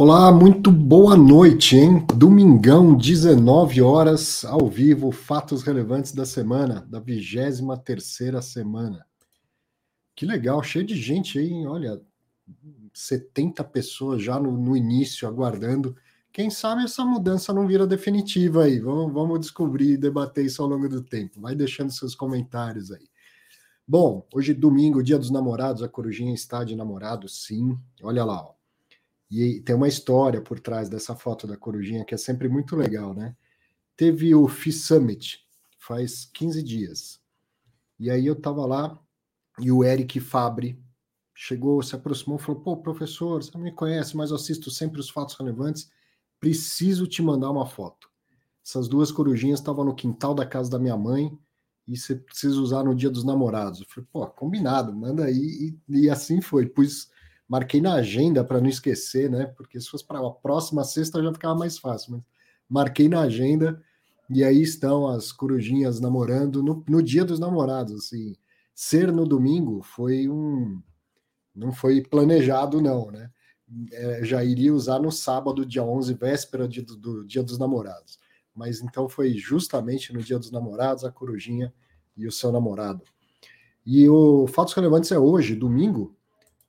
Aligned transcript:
Olá, 0.00 0.30
muito 0.30 0.70
boa 0.70 1.16
noite, 1.16 1.74
hein? 1.74 2.06
Domingão, 2.14 2.96
19 2.96 3.82
horas, 3.82 4.44
ao 4.44 4.68
vivo, 4.68 5.10
fatos 5.10 5.64
relevantes 5.64 6.12
da 6.12 6.24
semana, 6.24 6.86
da 6.88 7.00
23 7.00 7.60
terceira 7.84 8.40
semana. 8.40 9.04
Que 10.14 10.24
legal, 10.24 10.62
cheio 10.62 10.86
de 10.86 10.94
gente 10.94 11.40
aí, 11.40 11.50
hein? 11.50 11.66
olha, 11.66 12.00
70 12.94 13.64
pessoas 13.64 14.22
já 14.22 14.38
no, 14.38 14.52
no, 14.52 14.76
início, 14.76 15.26
aguardando. 15.26 15.96
Quem 16.32 16.48
sabe 16.48 16.84
essa 16.84 17.04
mudança 17.04 17.52
não 17.52 17.66
vira 17.66 17.84
definitiva 17.84 18.66
aí, 18.66 18.78
vamos, 18.78 19.12
vamos 19.12 19.40
descobrir 19.40 19.94
e 19.94 19.96
debater 19.96 20.46
isso 20.46 20.62
ao 20.62 20.68
longo 20.68 20.88
do 20.88 21.02
tempo. 21.02 21.40
Vai 21.40 21.56
deixando 21.56 21.90
seus 21.90 22.14
comentários 22.14 22.92
aí. 22.92 23.08
Bom, 23.84 24.24
hoje 24.32 24.54
domingo, 24.54 25.02
dia 25.02 25.18
dos 25.18 25.32
namorados, 25.32 25.82
a 25.82 25.88
Corujinha 25.88 26.32
está 26.32 26.62
de 26.62 26.76
namorado, 26.76 27.28
sim. 27.28 27.76
Olha 28.00 28.24
lá, 28.24 28.44
ó. 28.44 28.57
E 29.30 29.60
tem 29.60 29.74
uma 29.76 29.88
história 29.88 30.40
por 30.40 30.58
trás 30.58 30.88
dessa 30.88 31.14
foto 31.14 31.46
da 31.46 31.56
corujinha 31.56 32.04
que 32.04 32.14
é 32.14 32.18
sempre 32.18 32.48
muito 32.48 32.74
legal, 32.74 33.14
né? 33.14 33.36
Teve 33.96 34.34
o 34.34 34.48
FI 34.48 34.72
Summit 34.72 35.44
faz 35.78 36.24
15 36.32 36.62
dias. 36.62 37.20
E 37.98 38.10
aí 38.10 38.26
eu 38.26 38.36
tava 38.36 38.64
lá 38.64 38.98
e 39.58 39.72
o 39.72 39.84
Eric 39.84 40.20
Fabre 40.20 40.80
chegou, 41.34 41.82
se 41.82 41.94
aproximou 41.94 42.38
falou: 42.38 42.60
Pô, 42.60 42.76
professor, 42.76 43.42
você 43.42 43.50
não 43.54 43.62
me 43.62 43.72
conhece, 43.72 44.16
mas 44.16 44.30
eu 44.30 44.36
assisto 44.36 44.70
sempre 44.70 45.00
os 45.00 45.10
fatos 45.10 45.34
relevantes. 45.34 45.90
Preciso 46.40 47.06
te 47.06 47.20
mandar 47.22 47.50
uma 47.50 47.66
foto. 47.66 48.08
Essas 48.64 48.88
duas 48.88 49.10
corujinhas 49.10 49.60
estavam 49.60 49.84
no 49.84 49.94
quintal 49.94 50.34
da 50.34 50.46
casa 50.46 50.70
da 50.70 50.78
minha 50.78 50.96
mãe 50.96 51.36
e 51.86 51.96
você 51.96 52.14
precisa 52.14 52.60
usar 52.60 52.84
no 52.84 52.94
dia 52.94 53.08
dos 53.08 53.24
namorados. 53.24 53.80
Eu 53.80 53.86
falei, 53.88 54.08
pô, 54.12 54.26
combinado, 54.26 54.94
manda 54.94 55.24
aí. 55.24 55.78
E, 55.88 56.02
e 56.02 56.10
assim 56.10 56.40
foi. 56.40 56.66
Pus 56.66 57.08
marquei 57.48 57.80
na 57.80 57.94
agenda 57.94 58.44
para 58.44 58.60
não 58.60 58.68
esquecer, 58.68 59.30
né? 59.30 59.46
Porque 59.56 59.80
se 59.80 59.88
fosse 59.88 60.04
para 60.04 60.18
a 60.18 60.30
próxima 60.30 60.84
sexta 60.84 61.22
já 61.22 61.32
ficava 61.32 61.54
mais 61.54 61.78
fácil, 61.78 62.12
mas 62.12 62.22
marquei 62.68 63.08
na 63.08 63.22
agenda 63.22 63.82
e 64.28 64.44
aí 64.44 64.60
estão 64.60 65.08
as 65.08 65.32
corujinhas 65.32 66.00
namorando 66.00 66.62
no, 66.62 66.84
no 66.86 67.02
dia 67.02 67.24
dos 67.24 67.38
namorados, 67.38 67.94
assim. 67.94 68.36
Ser 68.74 69.10
no 69.10 69.26
domingo 69.26 69.82
foi 69.82 70.28
um 70.28 70.80
não 71.54 71.72
foi 71.72 72.02
planejado 72.02 72.80
não, 72.80 73.10
né? 73.10 73.30
É, 73.92 74.24
já 74.24 74.44
iria 74.44 74.72
usar 74.72 75.00
no 75.00 75.10
sábado, 75.10 75.66
dia 75.66 75.82
11, 75.82 76.14
véspera 76.14 76.68
de, 76.68 76.80
do, 76.82 76.96
do 76.96 77.26
Dia 77.26 77.42
dos 77.42 77.58
Namorados. 77.58 78.18
Mas 78.54 78.80
então 78.80 79.08
foi 79.08 79.34
justamente 79.34 80.12
no 80.12 80.22
Dia 80.22 80.38
dos 80.38 80.50
Namorados 80.50 81.04
a 81.04 81.10
corujinha 81.10 81.72
e 82.16 82.26
o 82.26 82.32
seu 82.32 82.50
namorado. 82.52 83.02
E 83.84 84.08
o 84.08 84.46
Fatos 84.46 84.72
Relevantes 84.74 85.10
é 85.10 85.18
hoje, 85.18 85.54
domingo, 85.54 86.16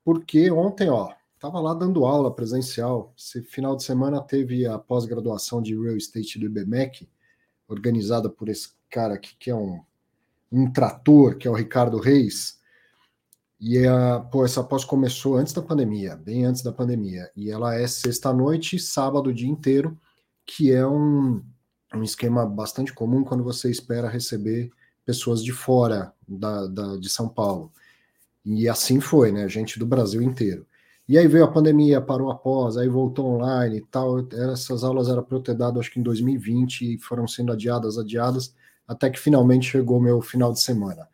porque 0.09 0.49
ontem, 0.49 0.89
ó, 0.89 1.13
estava 1.35 1.59
lá 1.59 1.71
dando 1.71 2.03
aula 2.03 2.33
presencial. 2.33 3.13
Esse 3.15 3.43
final 3.43 3.75
de 3.75 3.83
semana 3.83 4.19
teve 4.19 4.65
a 4.65 4.79
pós-graduação 4.79 5.61
de 5.61 5.79
Real 5.79 5.95
Estate 5.95 6.39
do 6.39 6.47
IBMEC, 6.47 7.07
organizada 7.67 8.27
por 8.27 8.49
esse 8.49 8.69
cara 8.89 9.13
aqui, 9.13 9.35
que 9.37 9.51
é 9.51 9.55
um, 9.55 9.79
um 10.51 10.73
trator, 10.73 11.37
que 11.37 11.47
é 11.47 11.51
o 11.51 11.53
Ricardo 11.53 11.99
Reis. 11.99 12.59
E 13.59 13.85
a, 13.85 14.19
pô, 14.19 14.43
essa 14.43 14.63
pós 14.63 14.83
começou 14.83 15.37
antes 15.37 15.53
da 15.53 15.61
pandemia, 15.61 16.15
bem 16.15 16.43
antes 16.43 16.63
da 16.63 16.71
pandemia. 16.71 17.29
E 17.35 17.51
ela 17.51 17.75
é 17.75 17.85
sexta-noite 17.85 18.79
sábado 18.79 19.29
o 19.29 19.33
dia 19.33 19.47
inteiro, 19.47 19.95
que 20.43 20.71
é 20.71 20.87
um, 20.87 21.39
um 21.93 22.01
esquema 22.01 22.47
bastante 22.47 22.91
comum 22.91 23.23
quando 23.23 23.43
você 23.43 23.69
espera 23.69 24.09
receber 24.09 24.71
pessoas 25.05 25.43
de 25.43 25.51
fora 25.51 26.11
da, 26.27 26.65
da 26.65 26.97
de 26.97 27.11
São 27.11 27.29
Paulo. 27.29 27.71
E 28.45 28.67
assim 28.67 28.99
foi, 28.99 29.31
né? 29.31 29.47
Gente 29.47 29.77
do 29.79 29.85
Brasil 29.85 30.21
inteiro. 30.21 30.65
E 31.07 31.17
aí 31.17 31.27
veio 31.27 31.43
a 31.43 31.51
pandemia, 31.51 31.99
parou 31.99 32.29
após, 32.29 32.77
aí 32.77 32.87
voltou 32.87 33.25
online 33.25 33.77
e 33.77 33.81
tal. 33.81 34.19
Essas 34.53 34.83
aulas 34.83 35.09
eram 35.09 35.23
para 35.23 35.37
eu 35.37 35.41
ter 35.41 35.55
dado, 35.55 35.79
acho 35.79 35.91
que 35.91 35.99
em 35.99 36.03
2020, 36.03 36.93
e 36.93 36.99
foram 36.99 37.27
sendo 37.27 37.51
adiadas, 37.51 37.97
adiadas, 37.97 38.53
até 38.87 39.09
que 39.09 39.19
finalmente 39.19 39.71
chegou 39.71 39.99
meu 39.99 40.21
final 40.21 40.53
de 40.53 40.61
semana. 40.61 41.07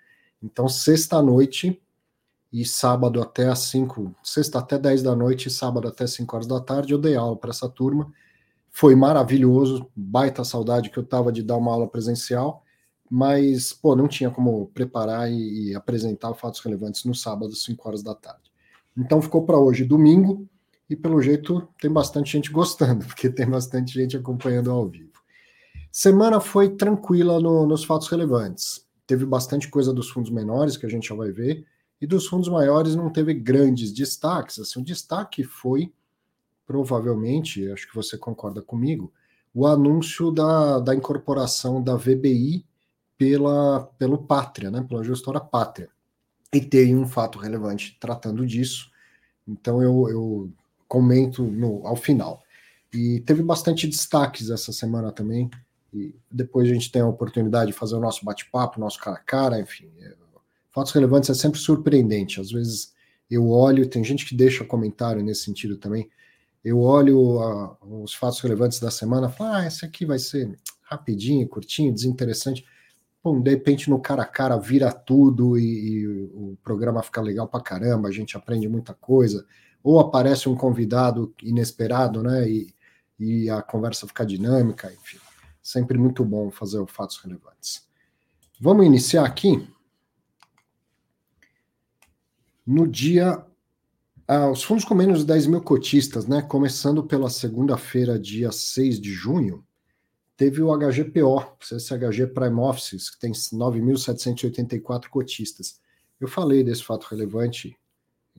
Então, 0.44 0.68
sexta-noite 0.68 1.82
e 2.52 2.66
sábado 2.66 3.22
até 3.22 3.48
às 3.48 3.60
5, 3.60 4.14
sexta 4.22 4.60
até 4.60 4.78
10 4.78 5.02
da 5.02 5.16
noite 5.16 5.48
e 5.48 5.52
sábado 5.52 5.88
até 5.88 6.06
5 6.06 6.36
horas 6.36 6.48
da 6.48 6.60
tarde, 6.60 6.94
eu 6.94 7.00
dei 7.00 7.16
aula 7.16 7.38
para 7.38 7.52
essa 7.52 7.70
turma. 7.70 8.12
Foi 8.70 8.96
maravilhoso, 8.96 9.90
baita 9.96 10.44
saudade 10.44 10.90
que 10.90 10.98
eu 10.98 11.06
tava 11.06 11.32
de 11.32 11.42
dar 11.42 11.56
uma 11.56 11.72
aula 11.72 11.88
presencial 11.88 12.65
mas 13.10 13.74
pô, 13.74 13.96
não 13.96 14.08
tinha 14.08 14.30
como 14.30 14.68
preparar 14.68 15.32
e, 15.32 15.70
e 15.70 15.76
apresentar 15.76 16.34
fatos 16.34 16.60
relevantes 16.60 17.04
no 17.06 17.14
sábado, 17.14 17.52
às 17.52 17.64
5 17.64 17.88
horas 17.88 18.04
da 18.04 18.16
tarde. 18.16 18.52
Então 18.98 19.22
ficou 19.22 19.46
para 19.46 19.60
hoje, 19.60 19.84
domingo, 19.84 20.48
e 20.90 20.96
pelo 20.96 21.22
jeito 21.22 21.68
tem 21.80 21.92
bastante 21.92 22.32
gente 22.32 22.52
gostando, 22.52 23.06
porque 23.08 23.30
tem 23.30 23.50
bastante 23.50 23.94
gente 23.94 24.18
acompanhando 24.18 24.72
ao 24.72 24.88
vivo. 24.88 25.12
Semana 25.92 26.40
foi 26.40 26.70
tranquila 26.70 27.40
no, 27.40 27.66
nos 27.66 27.84
fatos 27.84 28.08
relevantes. 28.08 28.86
Teve 29.08 29.26
bastante 29.26 29.70
coisa 29.70 29.94
dos 29.94 30.10
fundos 30.10 30.32
menores, 30.32 30.76
que 30.76 30.86
a 30.86 30.90
gente 30.90 31.08
já 31.08 31.16
vai 31.16 31.32
ver, 31.32 31.66
e 32.02 32.08
dos 32.08 32.28
fundos 32.28 32.50
maiores 32.50 32.96
não 32.96 33.10
teve 33.10 33.34
grandes 33.34 33.94
destaques. 33.94 34.60
Assim, 34.60 34.82
o 34.82 34.84
destaque 34.84 35.44
foi, 35.44 35.94
provavelmente, 36.66 37.72
acho 37.72 37.88
que 37.88 37.96
você 37.96 38.18
concorda 38.18 38.62
comigo, 38.62 39.14
o 39.54 39.66
anúncio 39.66 40.32
da, 40.32 40.80
da 40.80 40.94
incorporação 40.94 41.82
da 41.82 41.96
VBI 41.96 42.66
pela, 43.18 43.86
pelo 43.98 44.18
Pátria, 44.18 44.70
né, 44.70 44.86
pela 44.88 45.04
gestora 45.04 45.40
Pátria. 45.40 45.90
E 46.54 46.62
tem 46.62 46.96
um 46.96 47.08
fato 47.08 47.38
relevante 47.38 47.98
tratando 48.00 48.46
disso, 48.46 48.90
então 49.48 49.82
eu, 49.82 50.10
eu 50.10 50.52
comento 50.88 51.44
no, 51.44 51.86
ao 51.86 51.96
final. 51.96 52.44
E 52.94 53.20
teve 53.22 53.44
bastante 53.44 53.88
destaques 53.88 54.50
essa 54.50 54.72
semana 54.72 55.12
também, 55.12 55.50
e 55.94 56.14
depois 56.32 56.70
a 56.70 56.74
gente 56.74 56.92
tem 56.92 57.02
a 57.02 57.08
oportunidade 57.08 57.72
de 57.72 57.78
fazer 57.78 57.96
o 57.96 58.00
nosso 58.00 58.24
bate-papo, 58.24 58.80
nosso 58.80 59.00
cara 59.00 59.18
a 59.18 59.20
cara, 59.20 59.60
enfim. 59.60 59.92
É, 60.00 60.14
fatos 60.72 60.92
relevantes 60.92 61.30
é 61.30 61.34
sempre 61.34 61.60
surpreendente, 61.60 62.40
às 62.40 62.52
vezes 62.52 62.94
eu 63.30 63.50
olho, 63.50 63.90
tem 63.90 64.04
gente 64.04 64.26
que 64.26 64.36
deixa 64.36 64.64
comentário 64.64 65.24
nesse 65.24 65.44
sentido 65.44 65.78
também, 65.78 66.10
eu 66.64 66.80
olho 66.80 67.40
a, 67.42 67.78
os 67.82 68.14
fatos 68.14 68.40
relevantes 68.40 68.80
da 68.80 68.90
semana 68.90 69.30
falo, 69.30 69.54
ah, 69.54 69.68
esse 69.68 69.86
aqui 69.86 70.06
vai 70.06 70.18
ser 70.18 70.58
rapidinho, 70.82 71.48
curtinho, 71.48 71.94
desinteressante. 71.94 72.66
De 73.42 73.50
repente 73.50 73.90
no 73.90 74.00
cara 74.00 74.22
a 74.22 74.28
cara 74.28 74.58
vira 74.58 74.92
tudo 74.92 75.58
e, 75.58 75.64
e, 75.64 76.08
o 76.08 76.58
programa 76.64 77.02
fica 77.02 77.22
legal 77.22 77.48
pra 77.48 77.60
caramba, 77.60 78.08
a 78.08 78.12
gente 78.12 78.38
aprende 78.38 78.68
muita 78.68 78.94
coisa, 78.94 79.46
ou 79.84 80.00
aparece 80.00 80.48
um 80.48 80.56
convidado 80.56 81.34
inesperado, 81.42 82.22
né? 82.22 82.48
E, 82.48 82.76
e 83.20 83.50
a 83.50 83.64
conversa 83.64 84.06
fica 84.06 84.26
dinâmica, 84.26 84.94
enfim. 84.94 85.18
Sempre 85.62 85.98
muito 85.98 86.24
bom 86.24 86.52
fazer 86.52 86.78
o 86.78 86.86
fatos 86.86 87.18
relevantes. 87.18 87.88
Vamos 88.62 88.86
iniciar 88.86 89.26
aqui. 89.26 89.68
No 92.66 92.88
dia. 92.88 93.44
Ah, 94.28 94.50
os 94.50 94.64
fundos 94.64 94.86
com 94.86 94.94
menos 94.94 95.20
de 95.20 95.26
10 95.26 95.48
mil 95.48 95.62
cotistas, 95.62 96.28
né? 96.28 96.44
Começando 96.44 97.04
pela 97.04 97.30
segunda-feira, 97.30 98.20
dia 98.20 98.52
6 98.52 99.00
de 99.00 99.12
junho 99.12 99.65
teve 100.38 100.62
o 100.62 100.76
HGPO, 100.76 101.58
CSHG 101.60 102.28
Prime 102.28 102.60
Offices, 102.60 103.10
que 103.10 103.20
tem 103.20 103.32
9.784 103.32 105.08
cotistas. 105.10 105.80
Eu 106.20 106.28
falei 106.28 106.64
desse 106.64 106.84
fato 106.84 107.06
relevante 107.06 107.78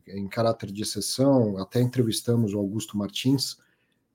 em 0.09 0.29
caráter 0.29 0.71
de 0.71 0.83
exceção, 0.83 1.59
até 1.59 1.81
entrevistamos 1.81 2.55
o 2.55 2.59
Augusto 2.59 2.97
Martins, 2.97 3.57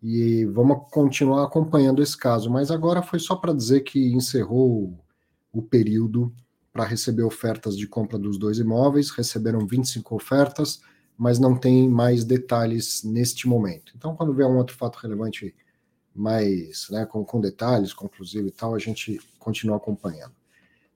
e 0.01 0.45
vamos 0.45 0.87
continuar 0.91 1.43
acompanhando 1.43 2.01
esse 2.01 2.17
caso, 2.17 2.49
mas 2.49 2.71
agora 2.71 3.03
foi 3.03 3.19
só 3.19 3.35
para 3.35 3.53
dizer 3.53 3.81
que 3.81 4.13
encerrou 4.13 4.97
o 5.51 5.61
período 5.61 6.33
para 6.73 6.85
receber 6.85 7.23
ofertas 7.23 7.77
de 7.77 7.87
compra 7.87 8.17
dos 8.17 8.37
dois 8.37 8.57
imóveis, 8.57 9.11
receberam 9.11 9.67
25 9.67 10.15
ofertas, 10.15 10.81
mas 11.17 11.37
não 11.37 11.55
tem 11.55 11.87
mais 11.87 12.23
detalhes 12.23 13.03
neste 13.03 13.47
momento. 13.47 13.93
Então, 13.95 14.15
quando 14.15 14.33
vier 14.33 14.47
um 14.47 14.57
outro 14.57 14.75
fato 14.75 14.95
relevante 14.95 15.53
mais, 16.13 16.87
né, 16.89 17.05
com, 17.05 17.23
com 17.23 17.39
detalhes, 17.39 17.93
conclusivo 17.93 18.47
e 18.47 18.51
tal, 18.51 18.75
a 18.75 18.79
gente 18.79 19.17
continua 19.39 19.77
acompanhando. 19.77 20.33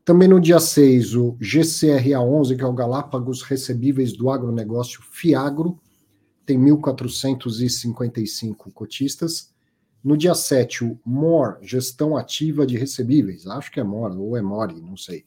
Também 0.03 0.27
no 0.27 0.39
dia 0.39 0.59
6, 0.59 1.15
o 1.15 1.38
GCRA11, 1.41 2.56
que 2.56 2.62
é 2.62 2.67
o 2.67 2.73
Galápagos 2.73 3.41
Recebíveis 3.41 4.13
do 4.13 4.29
Agronegócio 4.29 5.01
Fiagro, 5.01 5.79
tem 6.45 6.59
1.455 6.59 8.71
cotistas. 8.71 9.51
No 10.03 10.15
dia 10.15 10.35
7, 10.35 10.83
o 10.83 11.00
MOR, 11.03 11.57
Gestão 11.63 12.15
Ativa 12.15 12.67
de 12.67 12.77
Recebíveis, 12.77 13.47
acho 13.47 13.71
que 13.71 13.79
é 13.79 13.83
MOR, 13.83 14.15
ou 14.19 14.38
é 14.38 14.44
MORI, 14.44 14.79
não 14.79 14.95
sei, 14.95 15.25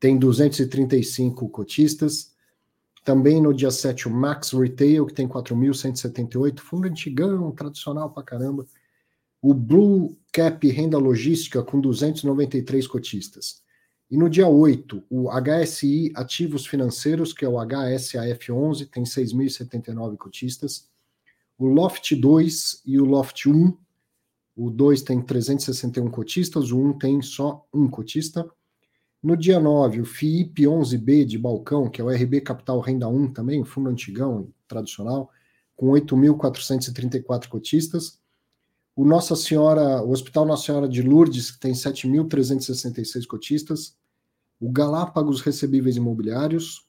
tem 0.00 0.18
235 0.18 1.48
cotistas. 1.48 2.34
Também 3.04 3.40
no 3.40 3.54
dia 3.54 3.70
7, 3.70 4.08
o 4.08 4.10
Max 4.10 4.50
Retail, 4.50 5.06
que 5.06 5.14
tem 5.14 5.28
4.178, 5.28 6.58
fundo 6.58 6.88
antigão, 6.88 7.52
tradicional 7.52 8.10
pra 8.10 8.24
caramba, 8.24 8.66
o 9.42 9.54
Blue 9.54 10.16
Cap 10.32 10.66
Renda 10.68 10.98
Logística 10.98 11.62
com 11.62 11.80
293 11.80 12.86
cotistas. 12.86 13.62
E 14.10 14.16
no 14.16 14.28
dia 14.28 14.48
8, 14.48 15.04
o 15.08 15.28
HSI 15.30 16.12
Ativos 16.14 16.66
Financeiros, 16.66 17.32
que 17.32 17.44
é 17.44 17.48
o 17.48 17.54
HSAF11, 17.54 18.88
tem 18.90 19.04
6.079 19.04 20.16
cotistas. 20.16 20.88
o 21.56 21.66
Loft 21.66 22.14
2 22.14 22.82
e 22.86 22.98
o 22.98 23.04
Loft 23.04 23.46
1. 23.46 23.76
O 24.56 24.70
2 24.70 25.02
tem 25.02 25.22
361 25.22 26.10
cotistas, 26.10 26.70
o 26.72 26.78
1 26.78 26.98
tem 26.98 27.22
só 27.22 27.66
um 27.72 27.88
cotista. 27.88 28.48
No 29.22 29.36
dia 29.36 29.60
9, 29.60 30.00
o 30.00 30.04
FIIP 30.04 30.62
11B 30.62 31.24
de 31.24 31.38
Balcão, 31.38 31.88
que 31.88 32.00
é 32.00 32.04
o 32.04 32.10
RB 32.10 32.40
Capital 32.40 32.80
Renda 32.80 33.06
1 33.06 33.32
também, 33.32 33.64
fundo 33.64 33.88
antigão, 33.90 34.48
tradicional, 34.66 35.30
com 35.76 35.88
8.434 35.88 37.48
cotistas. 37.48 38.19
O 39.00 39.04
Nossa 39.06 39.34
Senhora, 39.34 40.02
o 40.02 40.10
Hospital 40.10 40.44
Nossa 40.44 40.66
Senhora 40.66 40.86
de 40.86 41.00
Lourdes, 41.00 41.50
que 41.50 41.58
tem 41.58 41.72
7.366 41.72 43.26
cotistas. 43.26 43.96
O 44.60 44.70
Galápagos 44.70 45.40
Recebíveis 45.40 45.96
Imobiliários. 45.96 46.86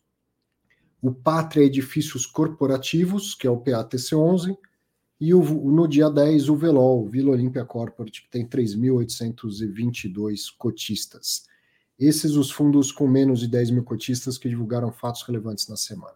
O 1.01 1.13
Pátria 1.13 1.63
Edifícios 1.63 2.25
Corporativos, 2.25 3.33
que 3.33 3.47
é 3.47 3.49
o 3.49 3.61
PATC11. 3.61 4.57
E 5.21 5.33
o, 5.33 5.41
no 5.41 5.87
dia 5.87 6.09
10, 6.09 6.49
o 6.49 6.55
VELOL, 6.57 7.07
Vila 7.07 7.31
Olímpia 7.31 7.63
Corporate, 7.63 8.23
que 8.23 8.29
tem 8.29 8.45
3.822 8.45 10.47
cotistas. 10.57 11.45
Esses 11.97 12.35
os 12.35 12.51
fundos 12.51 12.91
com 12.91 13.07
menos 13.07 13.39
de 13.39 13.47
10 13.47 13.71
mil 13.71 13.85
cotistas 13.85 14.37
que 14.37 14.49
divulgaram 14.49 14.91
fatos 14.91 15.23
relevantes 15.23 15.65
na 15.69 15.77
semana. 15.77 16.15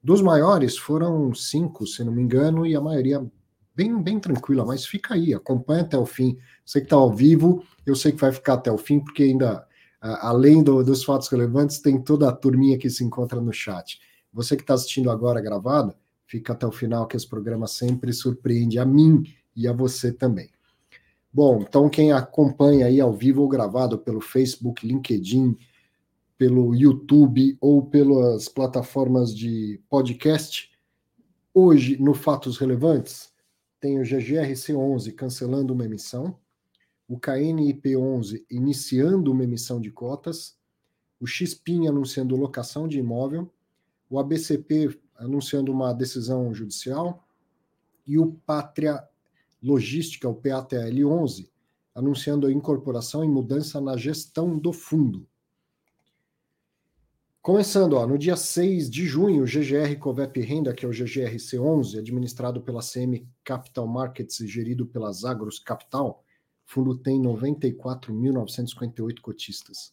Dos 0.00 0.22
maiores 0.22 0.78
foram 0.78 1.34
cinco, 1.34 1.84
se 1.84 2.04
não 2.04 2.12
me 2.12 2.22
engano, 2.22 2.64
e 2.64 2.76
a 2.76 2.80
maioria 2.80 3.28
bem, 3.74 4.00
bem 4.02 4.20
tranquila, 4.20 4.64
mas 4.64 4.84
fica 4.84 5.14
aí, 5.14 5.34
acompanha 5.34 5.82
até 5.82 5.98
o 5.98 6.06
fim. 6.06 6.38
Você 6.64 6.80
que 6.80 6.86
está 6.86 6.96
ao 6.96 7.12
vivo, 7.12 7.64
eu 7.84 7.94
sei 7.94 8.12
que 8.12 8.20
vai 8.20 8.32
ficar 8.32 8.54
até 8.54 8.70
o 8.70 8.78
fim, 8.78 9.00
porque 9.00 9.22
ainda, 9.22 9.66
além 10.00 10.62
do, 10.62 10.82
dos 10.82 11.04
fatos 11.04 11.28
relevantes, 11.28 11.80
tem 11.80 12.00
toda 12.00 12.28
a 12.28 12.32
turminha 12.32 12.78
que 12.78 12.90
se 12.90 13.04
encontra 13.04 13.40
no 13.40 13.52
chat. 13.52 14.00
Você 14.32 14.56
que 14.56 14.62
está 14.62 14.74
assistindo 14.74 15.10
agora 15.10 15.40
gravado, 15.40 15.94
fica 16.26 16.52
até 16.52 16.66
o 16.66 16.72
final, 16.72 17.06
que 17.06 17.16
esse 17.16 17.28
programa 17.28 17.66
sempre 17.66 18.12
surpreende 18.12 18.78
a 18.78 18.84
mim 18.84 19.22
e 19.54 19.68
a 19.68 19.72
você 19.72 20.12
também. 20.12 20.50
Bom, 21.32 21.62
então 21.62 21.88
quem 21.88 22.12
acompanha 22.12 22.86
aí 22.86 23.00
ao 23.00 23.12
vivo 23.12 23.42
ou 23.42 23.48
gravado 23.48 23.98
pelo 23.98 24.20
Facebook, 24.20 24.86
LinkedIn, 24.86 25.56
pelo 26.36 26.74
YouTube 26.74 27.56
ou 27.60 27.86
pelas 27.86 28.48
plataformas 28.48 29.34
de 29.34 29.80
podcast, 29.88 30.70
hoje 31.54 31.96
no 31.98 32.14
Fatos 32.14 32.58
Relevantes 32.58 33.31
tem 33.82 33.98
o 33.98 34.04
GGRC11 34.04 35.12
cancelando 35.12 35.72
uma 35.74 35.84
emissão, 35.84 36.38
o 37.08 37.18
KNIP11 37.18 38.44
iniciando 38.48 39.32
uma 39.32 39.42
emissão 39.42 39.80
de 39.80 39.90
cotas, 39.90 40.56
o 41.18 41.26
XPIN 41.26 41.88
anunciando 41.88 42.36
locação 42.36 42.86
de 42.86 43.00
imóvel, 43.00 43.52
o 44.08 44.20
ABCP 44.20 44.96
anunciando 45.16 45.72
uma 45.72 45.92
decisão 45.92 46.54
judicial 46.54 47.26
e 48.06 48.16
o 48.20 48.32
Pátria 48.46 49.02
Logística, 49.60 50.28
o 50.28 50.34
PATL 50.34 51.04
11, 51.04 51.50
anunciando 51.92 52.46
a 52.46 52.52
incorporação 52.52 53.24
e 53.24 53.28
mudança 53.28 53.80
na 53.80 53.96
gestão 53.96 54.56
do 54.56 54.72
fundo. 54.72 55.26
Começando, 57.42 57.92
ó, 57.94 58.06
no 58.06 58.16
dia 58.16 58.36
6 58.36 58.88
de 58.88 59.04
junho, 59.04 59.42
o 59.42 59.46
GGR 59.46 59.98
Covep 59.98 60.40
Renda, 60.40 60.72
que 60.72 60.86
é 60.86 60.88
o 60.88 60.92
GGRC11, 60.92 61.98
administrado 61.98 62.60
pela 62.60 62.80
CM 62.80 63.28
Capital 63.42 63.84
Markets 63.84 64.38
e 64.38 64.46
gerido 64.46 64.86
pela 64.86 65.10
Zagros 65.10 65.58
Capital, 65.58 66.22
fundo 66.64 66.96
tem 66.96 67.20
94.958 67.20 69.20
cotistas. 69.20 69.92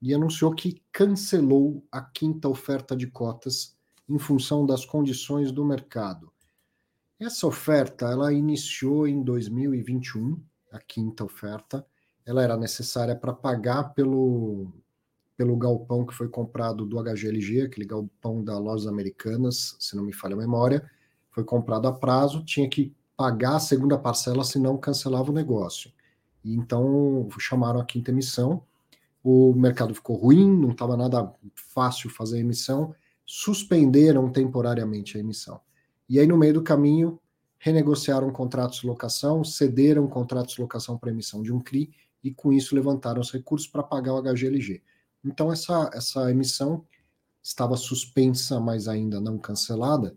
E 0.00 0.12
anunciou 0.12 0.52
que 0.52 0.82
cancelou 0.90 1.86
a 1.92 2.00
quinta 2.00 2.48
oferta 2.48 2.96
de 2.96 3.06
cotas 3.06 3.76
em 4.08 4.18
função 4.18 4.66
das 4.66 4.84
condições 4.84 5.52
do 5.52 5.64
mercado. 5.64 6.32
Essa 7.16 7.46
oferta 7.46 8.06
ela 8.06 8.32
iniciou 8.32 9.06
em 9.06 9.22
2021, 9.22 10.42
a 10.72 10.80
quinta 10.80 11.22
oferta. 11.22 11.86
Ela 12.26 12.42
era 12.42 12.56
necessária 12.56 13.14
para 13.14 13.32
pagar 13.32 13.94
pelo, 13.94 14.66
pelo 15.36 15.56
galpão 15.56 16.04
que 16.04 16.14
foi 16.14 16.28
comprado 16.28 16.84
do 16.84 17.02
HGLG, 17.02 17.62
aquele 17.62 17.86
galpão 17.86 18.42
da 18.44 18.58
Lojas 18.58 18.86
Americanas, 18.86 19.76
se 19.78 19.96
não 19.96 20.04
me 20.04 20.12
falha 20.12 20.34
a 20.34 20.38
memória. 20.38 20.88
Foi 21.30 21.44
comprado 21.44 21.88
a 21.88 21.92
prazo, 21.92 22.44
tinha 22.44 22.68
que 22.68 22.94
pagar 23.16 23.56
a 23.56 23.60
segunda 23.60 23.98
parcela, 23.98 24.44
senão 24.44 24.76
cancelava 24.76 25.30
o 25.30 25.34
negócio. 25.34 25.92
E 26.44 26.54
então 26.54 27.28
chamaram 27.38 27.80
a 27.80 27.84
quinta 27.84 28.10
emissão. 28.10 28.62
O 29.22 29.54
mercado 29.54 29.94
ficou 29.94 30.16
ruim, 30.16 30.50
não 30.50 30.70
estava 30.70 30.96
nada 30.96 31.32
fácil 31.54 32.10
fazer 32.10 32.38
a 32.38 32.40
emissão, 32.40 32.94
suspenderam 33.24 34.30
temporariamente 34.30 35.16
a 35.16 35.20
emissão. 35.20 35.60
E 36.08 36.18
aí, 36.18 36.26
no 36.26 36.36
meio 36.36 36.54
do 36.54 36.62
caminho, 36.62 37.18
renegociaram 37.58 38.30
contratos 38.32 38.80
de 38.80 38.86
locação, 38.86 39.44
cederam 39.44 40.06
contratos 40.08 40.56
de 40.56 40.60
locação 40.60 40.98
para 40.98 41.10
emissão 41.10 41.42
de 41.42 41.52
um 41.52 41.60
CRI 41.60 41.90
e, 42.22 42.34
com 42.34 42.52
isso, 42.52 42.74
levantaram 42.74 43.20
os 43.20 43.32
recursos 43.32 43.68
para 43.68 43.82
pagar 43.82 44.14
o 44.14 44.20
HGLG. 44.20 44.82
Então, 45.24 45.52
essa, 45.52 45.90
essa 45.94 46.30
emissão 46.30 46.84
estava 47.42 47.76
suspensa, 47.76 48.60
mas 48.60 48.88
ainda 48.88 49.20
não 49.20 49.38
cancelada. 49.38 50.16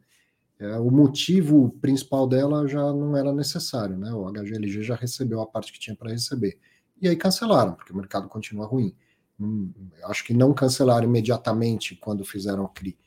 É, 0.59 0.77
o 0.77 0.89
motivo 0.89 1.69
principal 1.81 2.27
dela 2.27 2.67
já 2.67 2.81
não 2.93 3.15
era 3.15 3.33
necessário, 3.33 3.97
né? 3.97 4.11
O 4.13 4.31
HGLG 4.31 4.83
já 4.83 4.95
recebeu 4.95 5.41
a 5.41 5.47
parte 5.47 5.73
que 5.73 5.79
tinha 5.79 5.95
para 5.95 6.11
receber. 6.11 6.57
E 7.01 7.07
aí 7.07 7.15
cancelaram, 7.15 7.73
porque 7.73 7.91
o 7.91 7.97
mercado 7.97 8.27
continua 8.29 8.65
ruim. 8.65 8.95
Hum, 9.39 9.71
acho 10.05 10.23
que 10.23 10.33
não 10.33 10.53
cancelaram 10.53 11.05
imediatamente 11.05 11.95
quando 11.95 12.23
fizeram 12.23 12.63
o 12.63 12.69
CRI 12.69 12.97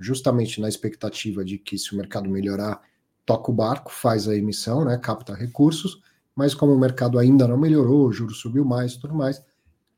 justamente 0.00 0.60
na 0.60 0.68
expectativa 0.68 1.44
de 1.44 1.58
que 1.58 1.78
se 1.78 1.92
o 1.92 1.96
mercado 1.96 2.28
melhorar, 2.28 2.80
toca 3.26 3.50
o 3.50 3.54
barco, 3.54 3.92
faz 3.92 4.26
a 4.26 4.34
emissão, 4.34 4.84
né, 4.84 4.96
capta 4.96 5.34
recursos, 5.34 6.00
mas 6.34 6.54
como 6.54 6.72
o 6.72 6.78
mercado 6.78 7.18
ainda 7.18 7.46
não 7.46 7.58
melhorou, 7.58 8.06
o 8.06 8.12
juro 8.12 8.32
subiu 8.34 8.64
mais 8.64 8.96
tudo 8.96 9.14
mais, 9.14 9.44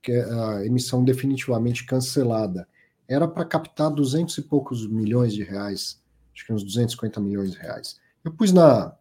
que 0.03 0.13
é 0.13 0.25
a 0.25 0.67
emissão 0.67 1.05
definitivamente 1.05 1.87
cancelada. 1.87 2.69
Era 3.09 3.29
para 3.29 3.45
captar 3.45 3.91
200 3.91 4.37
e 4.39 4.43
poucos 4.43 4.87
milhões 4.87 5.33
de 5.33 5.43
reais, 5.45 6.03
acho 6.35 6.45
que 6.45 6.53
uns 6.53 6.65
250 6.65 7.21
milhões 7.21 7.53
de 7.53 7.59
reais. 7.59 8.01
Eu 8.25 8.33
pus 8.33 8.53
na, 8.53 8.95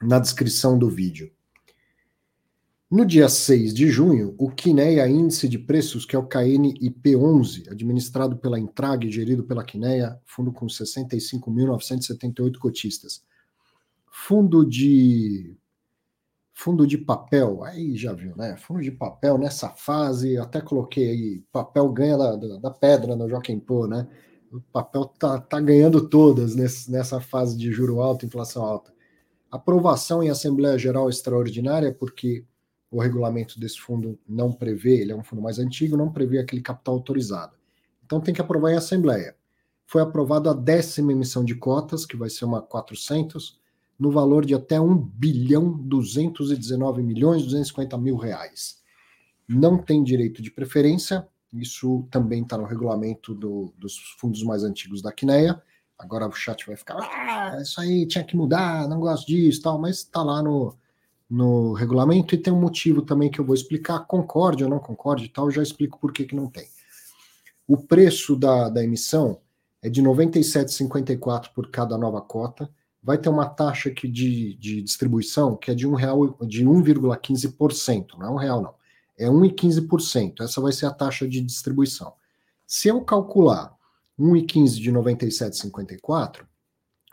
na 0.00 0.18
descrição 0.18 0.78
do 0.78 0.90
vídeo. 0.90 1.30
No 2.90 3.06
dia 3.06 3.26
6 3.28 3.72
de 3.72 3.88
junho, 3.88 4.34
o 4.36 4.50
Quineia 4.50 5.08
Índice 5.08 5.48
de 5.48 5.58
Preços, 5.58 6.04
que 6.04 6.14
é 6.14 6.18
o 6.18 6.28
KNIP11, 6.28 7.70
administrado 7.70 8.36
pela 8.36 8.60
Intrag 8.60 9.06
e 9.06 9.10
gerido 9.10 9.44
pela 9.44 9.64
Quineia, 9.64 10.20
fundo 10.26 10.52
com 10.52 10.66
65.978 10.66 12.58
cotistas. 12.58 13.24
Fundo 14.10 14.62
de 14.62 15.56
fundo 16.54 16.86
de 16.86 16.98
papel, 16.98 17.64
aí 17.64 17.96
já 17.96 18.12
viu, 18.12 18.36
né? 18.36 18.56
Fundo 18.56 18.82
de 18.82 18.90
papel 18.90 19.38
nessa 19.38 19.70
fase, 19.70 20.36
até 20.36 20.60
coloquei 20.60 21.08
aí, 21.10 21.44
papel 21.50 21.88
ganha 21.90 22.16
da, 22.16 22.36
da, 22.36 22.58
da 22.58 22.70
pedra 22.70 23.16
no 23.16 23.28
Joaquim 23.28 23.58
Pô, 23.58 23.86
né? 23.86 24.06
O 24.52 24.60
papel 24.60 25.06
tá, 25.06 25.40
tá 25.40 25.60
ganhando 25.60 26.08
todas 26.08 26.54
nesse, 26.54 26.90
nessa 26.90 27.20
fase 27.20 27.56
de 27.56 27.72
juro 27.72 28.00
alto, 28.00 28.26
inflação 28.26 28.62
alta. 28.64 28.92
Aprovação 29.50 30.22
em 30.22 30.28
Assembleia 30.28 30.78
Geral 30.78 31.08
Extraordinária, 31.08 31.92
porque 31.92 32.44
o 32.90 33.00
regulamento 33.00 33.58
desse 33.58 33.80
fundo 33.80 34.18
não 34.28 34.52
prevê, 34.52 35.00
ele 35.00 35.12
é 35.12 35.16
um 35.16 35.24
fundo 35.24 35.40
mais 35.40 35.58
antigo, 35.58 35.96
não 35.96 36.12
prevê 36.12 36.38
aquele 36.38 36.60
capital 36.60 36.94
autorizado. 36.94 37.56
Então 38.04 38.20
tem 38.20 38.34
que 38.34 38.40
aprovar 38.42 38.72
em 38.72 38.76
assembleia. 38.76 39.34
Foi 39.86 40.02
aprovada 40.02 40.50
a 40.50 40.54
décima 40.54 41.12
emissão 41.12 41.42
de 41.42 41.54
cotas, 41.54 42.04
que 42.04 42.16
vai 42.16 42.28
ser 42.28 42.44
uma 42.44 42.60
400, 42.60 43.58
no 43.98 44.10
valor 44.10 44.44
de 44.44 44.54
até 44.54 44.80
1 44.80 44.96
bilhão 44.96 45.72
219 45.72 47.02
milhões 47.02 47.42
250 47.44 47.96
mil 47.98 48.16
reais. 48.16 48.80
Não 49.48 49.78
tem 49.78 50.02
direito 50.02 50.42
de 50.42 50.50
preferência, 50.50 51.26
isso 51.52 52.06
também 52.10 52.42
está 52.42 52.56
no 52.56 52.64
regulamento 52.64 53.34
do, 53.34 53.72
dos 53.76 53.96
fundos 54.18 54.42
mais 54.42 54.64
antigos 54.64 55.02
da 55.02 55.12
Quineia. 55.12 55.60
Agora 55.98 56.26
o 56.26 56.32
chat 56.32 56.66
vai 56.66 56.76
ficar, 56.76 56.96
ah, 56.96 57.58
isso 57.60 57.80
aí 57.80 58.06
tinha 58.06 58.24
que 58.24 58.36
mudar, 58.36 58.88
não 58.88 58.98
gosto 58.98 59.26
disso, 59.26 59.62
tal, 59.62 59.78
mas 59.78 59.98
está 59.98 60.22
lá 60.22 60.42
no, 60.42 60.76
no 61.30 61.72
regulamento 61.74 62.34
e 62.34 62.38
tem 62.38 62.52
um 62.52 62.60
motivo 62.60 63.02
também 63.02 63.30
que 63.30 63.38
eu 63.38 63.44
vou 63.44 63.54
explicar, 63.54 64.00
concorde 64.00 64.64
ou 64.64 64.70
não 64.70 64.78
concorde 64.78 65.28
tal, 65.28 65.50
já 65.50 65.62
explico 65.62 65.98
por 65.98 66.12
que, 66.12 66.24
que 66.24 66.34
não 66.34 66.48
tem. 66.48 66.66
O 67.68 67.76
preço 67.76 68.34
da, 68.34 68.68
da 68.68 68.82
emissão 68.82 69.38
é 69.80 69.88
de 69.88 70.00
R$ 70.00 70.08
97,54 70.08 71.50
por 71.54 71.70
cada 71.70 71.96
nova 71.96 72.20
cota, 72.20 72.70
vai 73.02 73.18
ter 73.18 73.28
uma 73.28 73.46
taxa 73.46 73.90
que 73.90 74.06
de, 74.06 74.54
de 74.54 74.80
distribuição 74.82 75.56
que 75.56 75.70
é 75.70 75.74
de, 75.74 75.86
um 75.86 75.94
real, 75.94 76.36
de 76.46 76.64
1,15%, 76.64 78.18
não 78.18 78.26
é 78.26 78.30
um 78.30 78.36
real 78.36 78.62
não, 78.62 78.74
é 79.18 79.26
1,15%, 79.26 80.40
essa 80.40 80.60
vai 80.60 80.72
ser 80.72 80.86
a 80.86 80.92
taxa 80.92 81.26
de 81.26 81.40
distribuição. 81.40 82.12
Se 82.66 82.88
eu 82.88 83.00
calcular 83.02 83.74
1,15 84.18 84.80
de 84.80 84.92
97,54, 84.92 86.44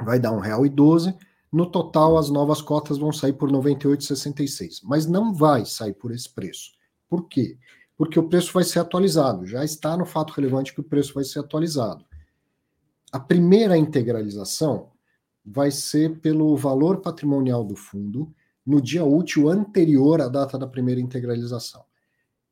vai 0.03 0.19
dar 0.19 0.31
R$ 0.31 0.50
1,12, 0.50 1.15
no 1.51 1.65
total, 1.65 2.17
as 2.17 2.29
novas 2.29 2.62
cotas 2.62 3.00
vão 3.00 3.12
sair 3.12 3.34
por 3.34 3.50
R$ 3.50 3.58
98,66, 3.58 4.81
mas 4.84 5.08
não 5.08 5.34
vai 5.34 5.65
sair 5.65 5.93
por 5.93 6.12
esse 6.12 6.29
preço. 6.29 6.74
Por 7.10 7.27
quê? 7.27 7.58
Porque 7.98 8.19
o 8.19 8.29
preço 8.29 8.53
vai 8.53 8.63
ser 8.63 8.79
atualizado. 8.79 9.48
Já 9.48 9.65
está 9.65 9.98
no 9.98 10.05
fato 10.05 10.31
relevante 10.31 10.74
que 10.74 10.79
o 10.79 10.84
preço 10.84 11.13
vai 11.15 11.24
ser 11.24 11.39
atualizado. 11.39 12.05
A 13.12 13.19
primeira 13.19 13.75
integralização 13.75 14.91
vai 15.46 15.72
ser 15.72 16.19
pelo 16.19 16.55
valor 16.55 17.01
patrimonial 17.01 17.63
do 17.63 17.75
fundo 17.75 18.34
no 18.65 18.81
dia 18.81 19.03
útil 19.03 19.50
anterior 19.50 20.22
à 20.22 20.27
data 20.27 20.58
da 20.58 20.67
primeira 20.67 21.01
integralização. 21.01 21.84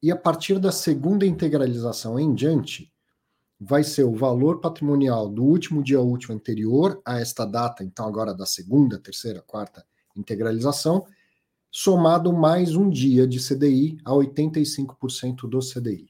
E 0.02 0.12
a 0.12 0.16
partir 0.16 0.60
da 0.60 0.72
segunda 0.72 1.26
integralização 1.26 2.20
em 2.20 2.34
diante, 2.34 2.92
vai 3.60 3.84
ser 3.84 4.04
o 4.04 4.16
valor 4.16 4.60
patrimonial 4.60 5.28
do 5.28 5.44
último 5.44 5.84
dia 5.84 6.00
útil 6.00 6.34
anterior 6.34 7.02
a 7.06 7.20
esta 7.20 7.46
data, 7.46 7.84
então 7.84 8.08
agora 8.08 8.34
da 8.34 8.46
segunda, 8.46 9.00
terceira, 9.00 9.42
quarta 9.42 9.86
integralização, 10.16 11.06
somado 11.72 12.32
mais 12.32 12.76
um 12.76 12.90
dia 12.90 13.28
de 13.28 13.40
CDI 13.40 13.98
a 14.06 14.12
85% 14.12 15.48
do 15.50 15.60
CDI. 15.60 16.10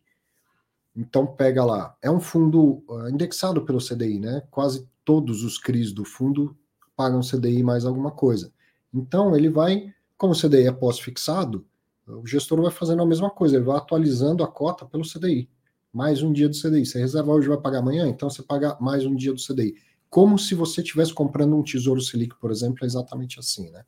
Então 0.96 1.28
pega 1.28 1.64
lá, 1.64 1.96
é 2.02 2.10
um 2.10 2.20
fundo 2.20 2.84
ah, 2.90 3.10
indexado 3.10 3.64
pelo 3.64 3.80
CDI, 3.80 4.20
né? 4.20 4.42
Quase 4.50 4.88
todos 5.06 5.44
os 5.44 5.58
CRIs 5.58 5.94
do 5.94 6.04
fundo 6.04 6.58
pagam 6.98 7.22
CDI 7.22 7.62
mais 7.62 7.86
alguma 7.86 8.10
coisa. 8.12 8.52
Então 8.94 9.36
ele 9.36 9.50
vai, 9.50 9.94
como 10.18 10.34
o 10.34 10.36
CDI 10.36 10.68
é 10.68 10.72
pós-fixado, 10.72 11.64
o 12.08 12.26
gestor 12.26 12.62
vai 12.62 12.72
fazendo 12.72 13.04
a 13.04 13.06
mesma 13.06 13.30
coisa, 13.30 13.56
ele 13.56 13.66
vai 13.66 13.78
atualizando 13.78 14.44
a 14.44 14.48
cota 14.48 14.86
pelo 14.86 15.04
CDI. 15.04 15.48
Mais 15.94 16.24
um 16.24 16.34
dia 16.34 16.50
do 16.50 16.56
CDI. 16.56 16.86
Você 16.86 17.00
reserva 17.00 17.32
hoje 17.32 17.48
vai 17.48 17.58
pagar 17.58 17.80
amanhã, 17.80 18.08
então 18.08 18.30
você 18.30 18.42
paga 18.42 18.76
mais 18.82 19.06
um 19.06 19.16
dia 19.16 19.32
do 19.32 19.40
CDI. 19.40 19.76
Como 20.10 20.40
se 20.40 20.56
você 20.56 20.82
estivesse 20.82 21.14
comprando 21.14 21.56
um 21.56 21.64
Tesouro 21.64 22.02
Selic, 22.02 22.36
por 22.40 22.50
exemplo, 22.50 22.80
é 22.82 22.86
exatamente 22.86 23.40
assim, 23.40 23.70
né? 23.70 23.84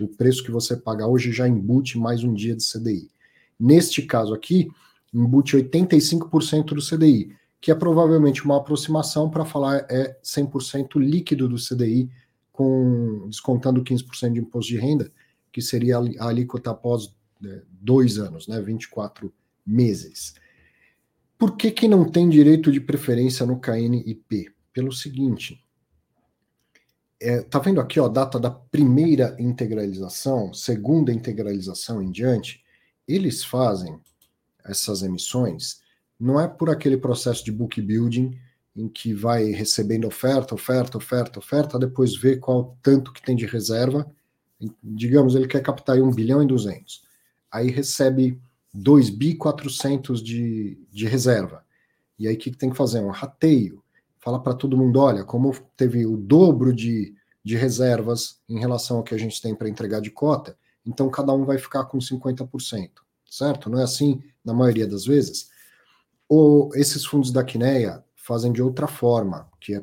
O 0.00 0.08
preço 0.08 0.42
que 0.42 0.50
você 0.50 0.76
paga 0.76 1.06
hoje 1.06 1.32
já 1.32 1.48
embute 1.48 1.98
mais 1.98 2.24
um 2.24 2.34
dia 2.34 2.54
de 2.54 2.62
CDI. 2.62 3.08
Neste 3.58 4.02
caso 4.02 4.34
aqui, 4.34 4.68
embute 5.14 5.56
85% 5.56 6.74
do 6.74 6.82
CDI, 6.82 7.34
que 7.60 7.70
é 7.70 7.74
provavelmente 7.74 8.44
uma 8.44 8.56
aproximação 8.56 9.30
para 9.30 9.44
falar 9.44 9.86
é 9.88 10.18
100% 10.22 10.98
líquido 10.98 11.48
do 11.48 11.56
CDI, 11.56 12.10
com 12.52 13.26
descontando 13.28 13.82
15% 13.82 14.32
de 14.34 14.40
imposto 14.40 14.70
de 14.70 14.78
renda, 14.78 15.10
que 15.50 15.62
seria 15.62 15.98
a 15.98 16.28
alíquota 16.28 16.70
após 16.70 17.14
né, 17.40 17.62
dois 17.68 18.18
anos, 18.18 18.46
né, 18.46 18.60
24 18.60 19.32
meses. 19.66 20.34
Por 21.38 21.56
que, 21.56 21.70
que 21.70 21.88
não 21.88 22.08
tem 22.08 22.28
direito 22.28 22.70
de 22.70 22.80
preferência 22.80 23.44
no 23.44 23.58
KNIP? 23.58 24.54
Pelo 24.72 24.92
seguinte, 24.92 25.62
é, 27.20 27.42
tá 27.42 27.58
vendo 27.58 27.80
aqui 27.80 28.00
ó, 28.00 28.06
a 28.06 28.08
data 28.08 28.38
da 28.38 28.50
primeira 28.50 29.36
integralização, 29.38 30.52
segunda 30.52 31.12
integralização 31.12 32.02
em 32.02 32.10
diante, 32.10 32.62
eles 33.06 33.44
fazem 33.44 33.98
essas 34.64 35.02
emissões, 35.02 35.80
não 36.18 36.40
é 36.40 36.46
por 36.46 36.70
aquele 36.70 36.96
processo 36.96 37.44
de 37.44 37.52
book 37.52 37.80
building 37.82 38.38
em 38.74 38.88
que 38.88 39.12
vai 39.12 39.50
recebendo 39.50 40.06
oferta, 40.06 40.54
oferta, 40.54 40.96
oferta, 40.96 41.38
oferta, 41.38 41.78
depois 41.78 42.16
vê 42.16 42.36
qual 42.36 42.76
tanto 42.82 43.12
que 43.12 43.22
tem 43.22 43.36
de 43.36 43.46
reserva. 43.46 44.10
Digamos, 44.82 45.34
ele 45.34 45.46
quer 45.46 45.62
captar 45.62 45.96
aí 45.96 46.02
1 46.02 46.10
bilhão 46.12 46.42
e 46.42 46.46
200. 46.46 47.02
Aí 47.50 47.70
recebe 47.70 48.40
2 48.72 49.10
bi 49.10 49.34
400 49.34 50.22
de, 50.22 50.78
de 50.90 51.06
reserva. 51.06 51.64
E 52.18 52.26
aí 52.26 52.34
o 52.34 52.38
que, 52.38 52.50
que 52.50 52.56
tem 52.56 52.70
que 52.70 52.76
fazer? 52.76 53.00
Um 53.00 53.10
rateio. 53.10 53.82
Fala 54.18 54.40
para 54.40 54.54
todo 54.54 54.76
mundo, 54.76 55.00
olha, 55.00 55.24
como 55.24 55.52
teve 55.76 56.06
o 56.06 56.16
dobro 56.16 56.72
de, 56.72 57.14
de 57.44 57.56
reservas 57.56 58.40
em 58.48 58.58
relação 58.58 58.98
ao 58.98 59.02
que 59.02 59.14
a 59.14 59.18
gente 59.18 59.42
tem 59.42 59.54
para 59.54 59.68
entregar 59.68 60.00
de 60.00 60.10
cota, 60.10 60.56
então 60.86 61.10
cada 61.10 61.32
um 61.32 61.44
vai 61.44 61.58
ficar 61.58 61.84
com 61.84 61.98
50%, 61.98 62.90
certo? 63.28 63.68
Não 63.68 63.80
é 63.80 63.82
assim 63.82 64.22
na 64.44 64.54
maioria 64.54 64.86
das 64.86 65.04
vezes? 65.04 65.50
Ou 66.28 66.70
esses 66.74 67.04
fundos 67.04 67.32
da 67.32 67.42
Quineia 67.42 68.04
fazem 68.22 68.52
de 68.52 68.62
outra 68.62 68.86
forma, 68.86 69.50
que 69.60 69.74
é 69.74 69.82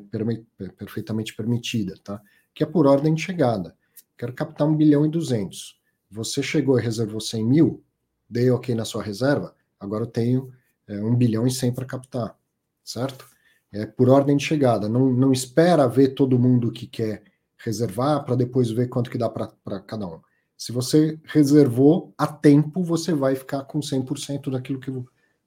perfeitamente 0.78 1.36
permitida, 1.36 1.94
tá? 2.02 2.20
Que 2.54 2.64
é 2.64 2.66
por 2.66 2.86
ordem 2.86 3.14
de 3.14 3.20
chegada. 3.20 3.76
Quero 4.16 4.32
captar 4.32 4.66
1 4.66 4.76
bilhão 4.76 5.04
e 5.04 5.10
200. 5.10 5.78
Você 6.10 6.42
chegou 6.42 6.78
e 6.78 6.82
reservou 6.82 7.20
100 7.20 7.44
mil, 7.44 7.84
dei 8.28 8.50
ok 8.50 8.74
na 8.74 8.86
sua 8.86 9.02
reserva, 9.02 9.54
agora 9.78 10.04
eu 10.04 10.06
tenho 10.06 10.50
é, 10.88 10.98
1 11.02 11.16
bilhão 11.16 11.46
e 11.46 11.50
100 11.50 11.74
para 11.74 11.84
captar, 11.84 12.34
certo? 12.82 13.28
É 13.70 13.84
por 13.84 14.08
ordem 14.08 14.38
de 14.38 14.44
chegada. 14.44 14.88
Não, 14.88 15.12
não 15.12 15.32
espera 15.32 15.86
ver 15.86 16.14
todo 16.14 16.38
mundo 16.38 16.72
que 16.72 16.86
quer 16.86 17.22
reservar 17.58 18.24
para 18.24 18.36
depois 18.36 18.70
ver 18.70 18.88
quanto 18.88 19.10
que 19.10 19.18
dá 19.18 19.28
para 19.28 19.80
cada 19.80 20.06
um. 20.06 20.18
Se 20.56 20.72
você 20.72 21.20
reservou 21.24 22.14
a 22.16 22.26
tempo, 22.26 22.82
você 22.82 23.12
vai 23.12 23.34
ficar 23.36 23.64
com 23.64 23.80
100% 23.80 24.50
daquilo 24.50 24.80
que, 24.80 24.90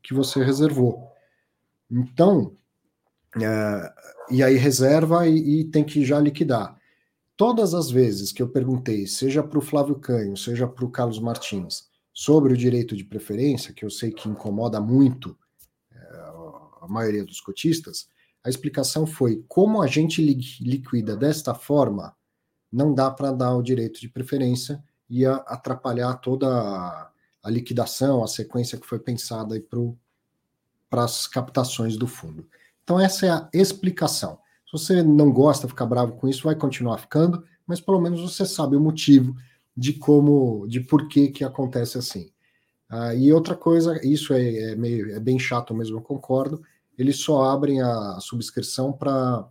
que 0.04 0.14
você 0.14 0.44
reservou. 0.44 1.12
Então, 1.90 2.56
e 4.30 4.44
aí 4.44 4.56
reserva 4.56 5.28
e, 5.28 5.62
e, 5.62 5.64
tem 5.66 5.84
que 5.84 6.06
já 6.06 6.20
liquidar. 6.20 6.78
Todas 7.36 7.74
as 7.74 7.90
vezes 7.90 8.32
que 8.32 8.42
eu 8.42 8.50
perguntei, 8.50 9.08
seja 9.08 9.42
para 9.42 9.58
o 9.58 9.62
Flávio 9.62 9.96
Canho, 9.96 10.38
seja 10.38 10.68
para 10.68 10.86
o 10.86 10.92
Carlos 10.92 11.20
Martins, 11.20 11.90
sobre 12.14 12.54
o 12.54 12.58
direito 12.58 12.96
de 12.96 13.04
preferência, 13.04 13.74
que 13.74 13.84
eu 13.84 13.90
sei 13.90 14.12
que 14.12 14.30
incomoda 14.30 14.80
muito 14.80 15.36
é, 15.92 15.98
a 16.82 16.88
maioria 16.88 17.26
dos 17.26 17.42
cotistas, 17.42 18.08
a 18.44 18.50
explicação 18.50 19.08
foi 19.08 19.44
como 19.48 19.82
a 19.82 19.88
gente 19.88 20.22
liquida 20.22 21.18
desta 21.18 21.56
forma, 21.56 22.16
não 22.72 22.94
dá 22.94 23.10
para 23.10 23.32
dar 23.32 23.56
o 23.56 23.64
direito 23.64 24.00
de 24.00 24.10
preferência, 24.10 24.84
ia 25.10 25.36
atrapalhar 25.48 26.14
toda 26.16 26.48
a 26.48 27.50
liquidação, 27.50 28.24
a 28.24 28.28
sequência 28.28 28.78
que 28.78 28.86
foi 28.86 29.00
pensada 29.00 29.56
para 30.90 31.04
as 31.04 31.28
captações 31.28 31.98
do 31.98 32.08
fundo. 32.08 32.48
Então, 32.84 33.00
essa 33.00 33.26
é 33.26 33.30
a 33.30 33.50
explicação. 33.54 34.40
Se 34.66 34.72
você 34.74 35.04
não 35.04 35.32
gosta, 35.32 35.68
ficar 35.68 35.86
bravo 35.86 36.14
com 36.14 36.28
isso, 36.28 36.44
vai 36.44 36.56
continuar 36.56 36.98
ficando, 36.98 37.44
mas 37.66 37.80
pelo 37.80 38.02
menos 38.02 38.22
você 38.22 38.46
sabe 38.46 38.76
o 38.76 38.82
motivo 38.82 39.36
de 39.76 39.94
como, 39.94 40.68
de 40.68 40.80
por 40.82 41.08
que 41.08 41.30
que 41.30 41.44
acontece 41.44 41.98
assim. 41.98 42.30
Ah, 42.90 43.16
e 43.16 43.32
outra 43.32 43.56
coisa, 43.56 44.00
isso 44.06 44.34
é, 44.34 44.72
é, 44.72 44.76
meio, 44.76 45.12
é 45.16 45.20
bem 45.20 45.40
chato 45.40 45.74
mesmo, 45.74 45.98
eu 45.98 46.02
concordo, 46.02 46.62
eles 46.98 47.18
só 47.18 47.44
abrem 47.46 47.82
a 47.82 48.20
subscrição 48.20 48.94
para 48.94 49.48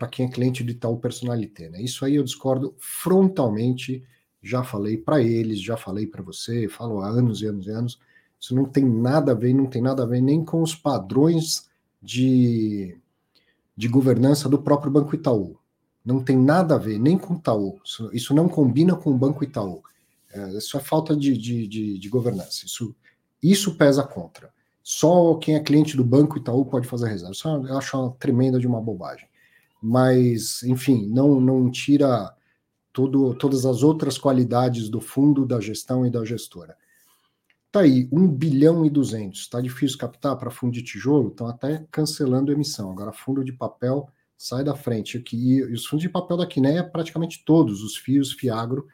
para 0.00 0.08
quem 0.08 0.24
é 0.24 0.30
cliente 0.30 0.64
de 0.64 0.72
tal 0.72 0.96
personalité. 0.96 1.68
Né? 1.68 1.82
Isso 1.82 2.06
aí 2.06 2.14
eu 2.14 2.24
discordo 2.24 2.74
frontalmente. 2.78 4.02
Já 4.42 4.64
falei 4.64 4.96
para 4.96 5.20
eles, 5.22 5.60
já 5.60 5.76
falei 5.76 6.06
para 6.06 6.22
você, 6.22 6.66
falo 6.70 7.02
há 7.02 7.08
anos 7.08 7.42
e 7.42 7.46
anos 7.46 7.66
e 7.66 7.70
anos. 7.70 8.00
Isso 8.40 8.54
não 8.54 8.64
tem 8.64 8.82
nada 8.82 9.32
a 9.32 9.34
ver, 9.34 9.52
não 9.52 9.66
tem 9.66 9.82
nada 9.82 10.02
a 10.02 10.06
ver 10.06 10.22
nem 10.22 10.42
com 10.42 10.62
os 10.62 10.74
padrões 10.74 11.68
de, 12.00 12.98
de 13.76 13.88
governança 13.88 14.48
do 14.48 14.58
próprio 14.58 14.90
Banco 14.90 15.14
Itaú. 15.14 15.58
Não 16.04 16.22
tem 16.22 16.36
nada 16.36 16.74
a 16.76 16.78
ver, 16.78 16.98
nem 16.98 17.18
com 17.18 17.34
o 17.34 17.36
Itaú. 17.36 17.80
Isso, 17.84 18.10
isso 18.12 18.34
não 18.34 18.48
combina 18.48 18.96
com 18.96 19.10
o 19.10 19.18
Banco 19.18 19.44
Itaú. 19.44 19.82
É, 20.32 20.56
isso 20.56 20.76
é 20.76 20.80
falta 20.80 21.16
de, 21.16 21.36
de, 21.36 21.66
de, 21.66 21.98
de, 21.98 22.08
governança. 22.08 22.64
Isso, 22.64 22.94
isso 23.42 23.76
pesa 23.76 24.02
contra. 24.02 24.52
Só 24.82 25.34
quem 25.34 25.56
é 25.56 25.60
cliente 25.60 25.96
do 25.96 26.04
Banco 26.04 26.38
Itaú 26.38 26.64
pode 26.64 26.88
fazer 26.88 27.08
reserva. 27.08 27.32
Isso 27.32 27.48
eu 27.48 27.76
acho 27.76 27.96
uma 27.98 28.12
tremenda 28.12 28.58
de 28.58 28.66
uma 28.66 28.80
bobagem. 28.80 29.28
Mas, 29.82 30.62
enfim, 30.62 31.06
não, 31.08 31.40
não 31.40 31.70
tira 31.70 32.34
tudo, 32.92 33.34
todas 33.34 33.64
as 33.66 33.82
outras 33.82 34.18
qualidades 34.18 34.88
do 34.88 35.00
fundo, 35.00 35.46
da 35.46 35.60
gestão 35.60 36.06
e 36.06 36.10
da 36.10 36.24
gestora. 36.24 36.76
Tá 37.72 37.80
aí, 37.80 38.08
1 38.10 38.28
bilhão 38.28 38.84
e 38.84 38.90
200. 38.90 39.48
Tá 39.48 39.60
difícil 39.60 39.96
captar 39.96 40.36
para 40.36 40.50
fundo 40.50 40.72
de 40.72 40.82
tijolo? 40.82 41.28
Estão 41.28 41.46
até 41.46 41.86
cancelando 41.90 42.50
emissão. 42.50 42.90
Agora, 42.90 43.12
fundo 43.12 43.44
de 43.44 43.52
papel 43.52 44.08
sai 44.36 44.64
da 44.64 44.74
frente. 44.74 45.16
Aqui, 45.16 45.58
e 45.58 45.62
os 45.72 45.86
fundos 45.86 46.02
de 46.02 46.08
papel 46.08 46.36
da 46.36 46.46
Quineia, 46.46 46.82
praticamente 46.82 47.44
todos, 47.44 47.82
os 47.82 47.96
FIOS, 47.96 48.32
FIAGRO, 48.32 48.88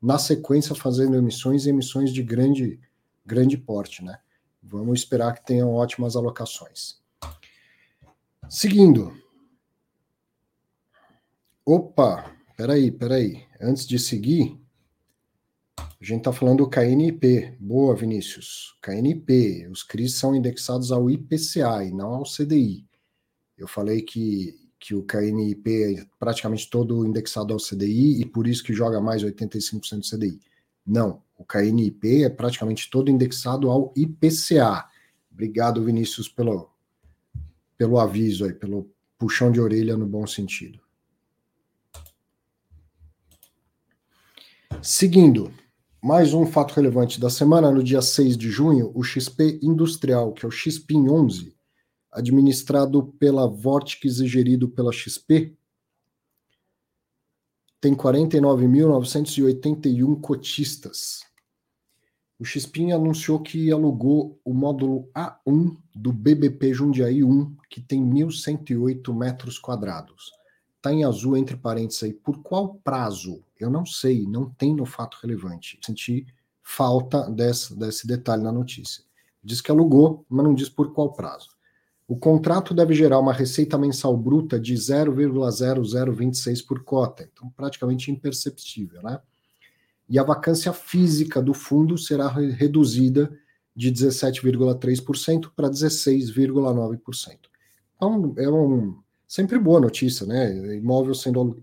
na 0.00 0.18
sequência 0.18 0.74
fazendo 0.74 1.16
emissões 1.16 1.66
e 1.66 1.70
emissões 1.70 2.12
de 2.12 2.22
grande, 2.22 2.78
grande 3.26 3.58
porte, 3.58 4.04
né? 4.04 4.18
Vamos 4.62 5.00
esperar 5.00 5.34
que 5.34 5.44
tenham 5.44 5.72
ótimas 5.72 6.14
alocações. 6.14 7.00
Seguindo. 8.48 9.12
Opa, 11.64 12.30
peraí, 12.56 12.90
peraí. 12.90 13.44
Antes 13.60 13.86
de 13.86 13.98
seguir, 13.98 14.60
a 16.00 16.04
gente 16.04 16.18
está 16.18 16.32
falando 16.32 16.58
do 16.58 16.70
KNIP. 16.70 17.56
Boa, 17.60 17.94
Vinícius. 17.94 18.74
KNIP. 18.80 19.68
Os 19.68 19.82
CRIs 19.82 20.14
são 20.14 20.34
indexados 20.34 20.90
ao 20.90 21.10
IPCA 21.10 21.84
e 21.84 21.92
não 21.92 22.14
ao 22.14 22.24
CDI. 22.24 22.86
Eu 23.58 23.68
falei 23.68 24.00
que, 24.00 24.58
que 24.78 24.94
o 24.94 25.02
KNIP 25.02 25.98
é 25.98 26.06
praticamente 26.18 26.70
todo 26.70 27.06
indexado 27.06 27.52
ao 27.52 27.60
CDI 27.60 28.18
e 28.18 28.24
por 28.24 28.46
isso 28.46 28.64
que 28.64 28.72
joga 28.72 28.98
mais 28.98 29.22
85% 29.22 29.98
do 29.98 30.16
CDI. 30.16 30.40
Não. 30.86 31.22
O 31.36 31.44
KNIP 31.44 32.24
é 32.24 32.30
praticamente 32.30 32.88
todo 32.88 33.10
indexado 33.10 33.70
ao 33.70 33.92
IPCA. 33.94 34.88
Obrigado, 35.30 35.84
Vinícius, 35.84 36.30
pelo, 36.30 36.70
pelo 37.76 37.98
aviso 37.98 38.46
aí, 38.46 38.54
pelo 38.54 38.90
puxão 39.18 39.52
de 39.52 39.60
orelha 39.60 39.98
no 39.98 40.06
bom 40.06 40.26
sentido. 40.26 40.80
Seguindo, 44.82 45.52
mais 46.02 46.32
um 46.32 46.46
fato 46.46 46.72
relevante 46.74 47.20
da 47.20 47.28
semana, 47.28 47.70
no 47.70 47.82
dia 47.82 48.00
6 48.00 48.34
de 48.36 48.50
junho, 48.50 48.90
o 48.94 49.02
XP 49.02 49.58
Industrial, 49.62 50.32
que 50.32 50.46
é 50.46 50.48
o 50.48 50.50
XPIN 50.50 51.10
11, 51.10 51.54
administrado 52.10 53.02
pela 53.18 53.46
Vortex 53.46 54.20
e 54.20 54.26
gerido 54.26 54.66
pela 54.68 54.92
XP, 54.92 55.54
tem 57.80 57.94
49.981 57.94 60.20
cotistas. 60.20 61.20
O 62.38 62.44
Xpin 62.44 62.92
anunciou 62.92 63.40
que 63.40 63.70
alugou 63.70 64.40
o 64.42 64.54
módulo 64.54 65.10
A1 65.14 65.76
do 65.94 66.10
BBP 66.12 66.72
Jundiaí 66.72 67.22
1, 67.22 67.54
que 67.68 67.82
tem 67.82 68.02
1.108 68.02 69.14
metros 69.14 69.58
quadrados. 69.58 70.39
Está 70.80 70.90
em 70.94 71.04
azul 71.04 71.36
entre 71.36 71.58
parênteses 71.58 72.02
aí. 72.04 72.14
Por 72.14 72.38
qual 72.38 72.76
prazo? 72.82 73.44
Eu 73.58 73.68
não 73.68 73.84
sei, 73.84 74.26
não 74.26 74.48
tem 74.48 74.74
no 74.74 74.86
fato 74.86 75.18
relevante. 75.20 75.78
Senti 75.84 76.26
falta 76.62 77.30
desse, 77.30 77.78
desse 77.78 78.06
detalhe 78.06 78.42
na 78.42 78.50
notícia. 78.50 79.04
Diz 79.44 79.60
que 79.60 79.70
alugou, 79.70 80.24
mas 80.26 80.42
não 80.42 80.54
diz 80.54 80.70
por 80.70 80.94
qual 80.94 81.12
prazo. 81.12 81.50
O 82.08 82.16
contrato 82.16 82.72
deve 82.72 82.94
gerar 82.94 83.18
uma 83.18 83.34
receita 83.34 83.76
mensal 83.76 84.16
bruta 84.16 84.58
de 84.58 84.72
0,0026 84.72 86.66
por 86.66 86.82
cota, 86.82 87.28
então 87.30 87.50
praticamente 87.50 88.10
imperceptível, 88.10 89.02
né? 89.02 89.20
E 90.08 90.18
a 90.18 90.22
vacância 90.22 90.72
física 90.72 91.42
do 91.42 91.52
fundo 91.52 91.98
será 91.98 92.26
reduzida 92.26 93.30
de 93.76 93.92
17,3% 93.92 95.50
para 95.54 95.68
16,9%. 95.68 97.38
Então, 97.96 98.34
é 98.38 98.48
um, 98.48 98.98
sempre 99.30 99.60
boa 99.60 99.78
notícia, 99.78 100.26
né? 100.26 100.74
Imóvel 100.74 101.14
sendo 101.14 101.62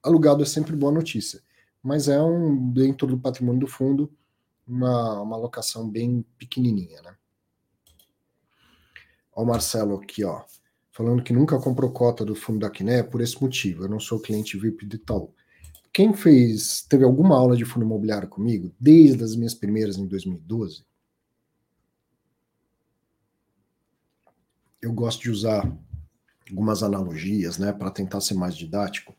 alugado 0.00 0.40
é 0.40 0.46
sempre 0.46 0.76
boa 0.76 0.92
notícia. 0.92 1.42
Mas 1.82 2.06
é 2.06 2.22
um, 2.22 2.70
dentro 2.70 3.08
do 3.08 3.18
patrimônio 3.18 3.58
do 3.58 3.66
fundo, 3.66 4.08
uma, 4.64 5.20
uma 5.20 5.34
alocação 5.34 5.90
bem 5.90 6.24
pequenininha, 6.38 7.02
né? 7.02 7.16
Ó, 9.34 9.42
o 9.42 9.46
Marcelo 9.46 9.96
aqui, 9.96 10.22
ó, 10.22 10.44
falando 10.92 11.20
que 11.20 11.32
nunca 11.32 11.58
comprou 11.58 11.90
cota 11.90 12.24
do 12.24 12.36
fundo 12.36 12.60
da 12.60 12.70
Quiné 12.70 13.02
por 13.02 13.20
esse 13.20 13.42
motivo. 13.42 13.82
Eu 13.82 13.88
não 13.88 13.98
sou 13.98 14.20
cliente 14.20 14.56
VIP 14.56 14.86
de 14.86 14.94
Itaú. 14.94 15.34
Quem 15.92 16.14
fez, 16.14 16.82
teve 16.88 17.02
alguma 17.02 17.36
aula 17.36 17.56
de 17.56 17.64
fundo 17.64 17.84
imobiliário 17.84 18.28
comigo, 18.28 18.72
desde 18.78 19.24
as 19.24 19.34
minhas 19.34 19.54
primeiras 19.54 19.96
em 19.96 20.06
2012, 20.06 20.86
eu 24.80 24.92
gosto 24.92 25.22
de 25.22 25.30
usar 25.32 25.68
algumas 26.50 26.82
analogias, 26.82 27.58
né, 27.58 27.72
para 27.72 27.90
tentar 27.90 28.20
ser 28.20 28.34
mais 28.34 28.56
didático. 28.56 29.14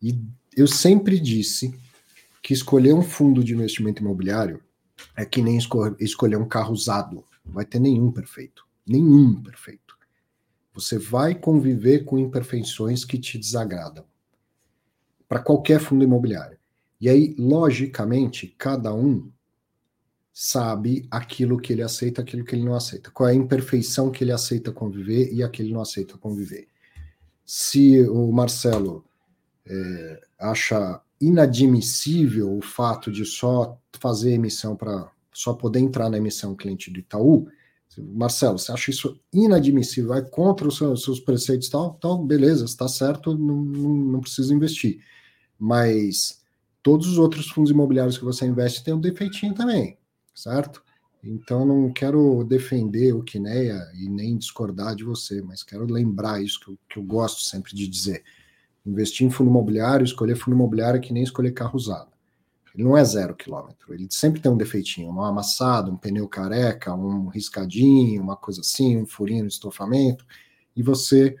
E 0.00 0.20
eu 0.56 0.66
sempre 0.66 1.18
disse 1.18 1.74
que 2.42 2.52
escolher 2.52 2.94
um 2.94 3.02
fundo 3.02 3.42
de 3.42 3.54
investimento 3.54 4.02
imobiliário 4.02 4.62
é 5.16 5.24
que 5.24 5.42
nem 5.42 5.58
escolher 6.00 6.36
um 6.36 6.48
carro 6.48 6.72
usado. 6.72 7.24
Não 7.44 7.54
vai 7.54 7.64
ter 7.64 7.78
nenhum 7.78 8.10
perfeito 8.10 8.68
nenhum 8.88 9.40
perfeito. 9.42 9.96
Você 10.72 10.98
vai 10.98 11.34
conviver 11.34 12.04
com 12.04 12.18
imperfeições 12.18 13.04
que 13.04 13.18
te 13.18 13.36
desagradam. 13.36 14.04
Para 15.28 15.40
qualquer 15.40 15.80
fundo 15.80 16.04
imobiliário. 16.04 16.56
E 17.00 17.08
aí, 17.08 17.34
logicamente, 17.38 18.54
cada 18.58 18.94
um 18.94 19.30
sabe 20.40 21.04
aquilo 21.10 21.58
que 21.58 21.72
ele 21.72 21.82
aceita, 21.82 22.22
aquilo 22.22 22.44
que 22.44 22.54
ele 22.54 22.64
não 22.64 22.76
aceita. 22.76 23.10
Qual 23.10 23.28
é 23.28 23.32
a 23.32 23.34
imperfeição 23.34 24.08
que 24.08 24.22
ele 24.22 24.30
aceita 24.30 24.70
conviver 24.70 25.34
e 25.34 25.42
a 25.42 25.48
que 25.48 25.60
ele 25.60 25.72
não 25.72 25.80
aceita 25.80 26.16
conviver. 26.16 26.68
Se 27.44 28.02
o 28.02 28.30
Marcelo 28.30 29.04
é, 29.66 30.20
acha 30.38 31.00
inadmissível 31.20 32.56
o 32.56 32.62
fato 32.62 33.10
de 33.10 33.24
só 33.24 33.76
fazer 33.98 34.34
emissão 34.34 34.76
para 34.76 35.10
só 35.32 35.54
poder 35.54 35.80
entrar 35.80 36.08
na 36.08 36.18
emissão 36.18 36.54
cliente 36.54 36.88
do 36.88 37.00
Itaú, 37.00 37.48
Marcelo, 37.98 38.60
você 38.60 38.70
acha 38.70 38.92
isso 38.92 39.20
inadmissível, 39.32 40.10
vai 40.10 40.22
contra 40.22 40.68
os 40.68 40.76
seus, 40.76 41.18
preceitos 41.18 41.68
tal, 41.68 41.96
então 41.98 42.24
beleza, 42.24 42.64
está 42.64 42.86
certo, 42.86 43.36
não, 43.36 43.56
não, 43.56 43.90
não, 44.12 44.20
precisa 44.20 44.54
investir. 44.54 45.00
Mas 45.58 46.40
todos 46.80 47.08
os 47.08 47.18
outros 47.18 47.48
fundos 47.48 47.72
imobiliários 47.72 48.16
que 48.16 48.24
você 48.24 48.46
investe 48.46 48.84
têm 48.84 48.94
um 48.94 49.00
defeitinho 49.00 49.52
também, 49.52 49.98
certo? 50.38 50.82
Então 51.22 51.66
não 51.66 51.92
quero 51.92 52.44
defender 52.44 53.12
o 53.12 53.22
Kineia 53.22 53.90
e 53.94 54.08
nem 54.08 54.36
discordar 54.36 54.94
de 54.94 55.02
você, 55.02 55.42
mas 55.42 55.64
quero 55.64 55.84
lembrar 55.84 56.42
isso 56.42 56.60
que 56.60 56.68
eu, 56.68 56.78
que 56.88 56.98
eu 56.98 57.02
gosto 57.02 57.42
sempre 57.42 57.74
de 57.74 57.88
dizer. 57.88 58.22
Investir 58.86 59.26
em 59.26 59.30
fundo 59.30 59.50
imobiliário, 59.50 60.04
escolher 60.04 60.36
fundo 60.36 60.54
imobiliário 60.54 60.98
é 60.98 61.00
que 61.00 61.12
nem 61.12 61.22
escolher 61.22 61.50
carro 61.50 61.76
usado. 61.76 62.10
Ele 62.74 62.84
não 62.84 62.96
é 62.96 63.04
zero 63.04 63.34
quilômetro, 63.34 63.92
ele 63.92 64.06
sempre 64.10 64.40
tem 64.40 64.50
um 64.50 64.56
defeitinho, 64.56 65.10
um 65.10 65.20
amassado, 65.20 65.90
um 65.90 65.96
pneu 65.96 66.28
careca, 66.28 66.94
um 66.94 67.26
riscadinho, 67.26 68.22
uma 68.22 68.36
coisa 68.36 68.60
assim, 68.60 68.96
um 68.96 69.06
furinho 69.06 69.42
no 69.42 69.48
estofamento, 69.48 70.24
e 70.76 70.82
você 70.82 71.34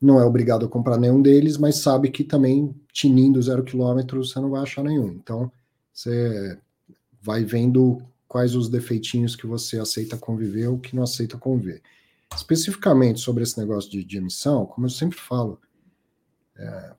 não 0.00 0.18
é 0.18 0.24
obrigado 0.24 0.66
a 0.66 0.68
comprar 0.68 0.98
nenhum 0.98 1.22
deles, 1.22 1.56
mas 1.56 1.76
sabe 1.76 2.10
que 2.10 2.24
também 2.24 2.74
tinindo 2.92 3.40
zero 3.40 3.62
quilômetro 3.62 4.24
você 4.24 4.40
não 4.40 4.50
vai 4.50 4.62
achar 4.62 4.82
nenhum. 4.82 5.12
Então 5.12 5.52
você 5.92 6.58
vai 7.22 7.44
vendo 7.44 8.02
quais 8.30 8.54
os 8.54 8.68
defeitinhos 8.68 9.34
que 9.34 9.44
você 9.44 9.80
aceita 9.80 10.16
conviver 10.16 10.68
ou 10.68 10.78
que 10.78 10.94
não 10.94 11.02
aceita 11.02 11.36
conviver. 11.36 11.82
Especificamente 12.32 13.18
sobre 13.18 13.42
esse 13.42 13.58
negócio 13.58 13.90
de, 13.90 14.04
de 14.04 14.18
emissão, 14.18 14.64
como 14.66 14.86
eu 14.86 14.90
sempre 14.90 15.18
falo, 15.18 15.60
é, 16.56 16.94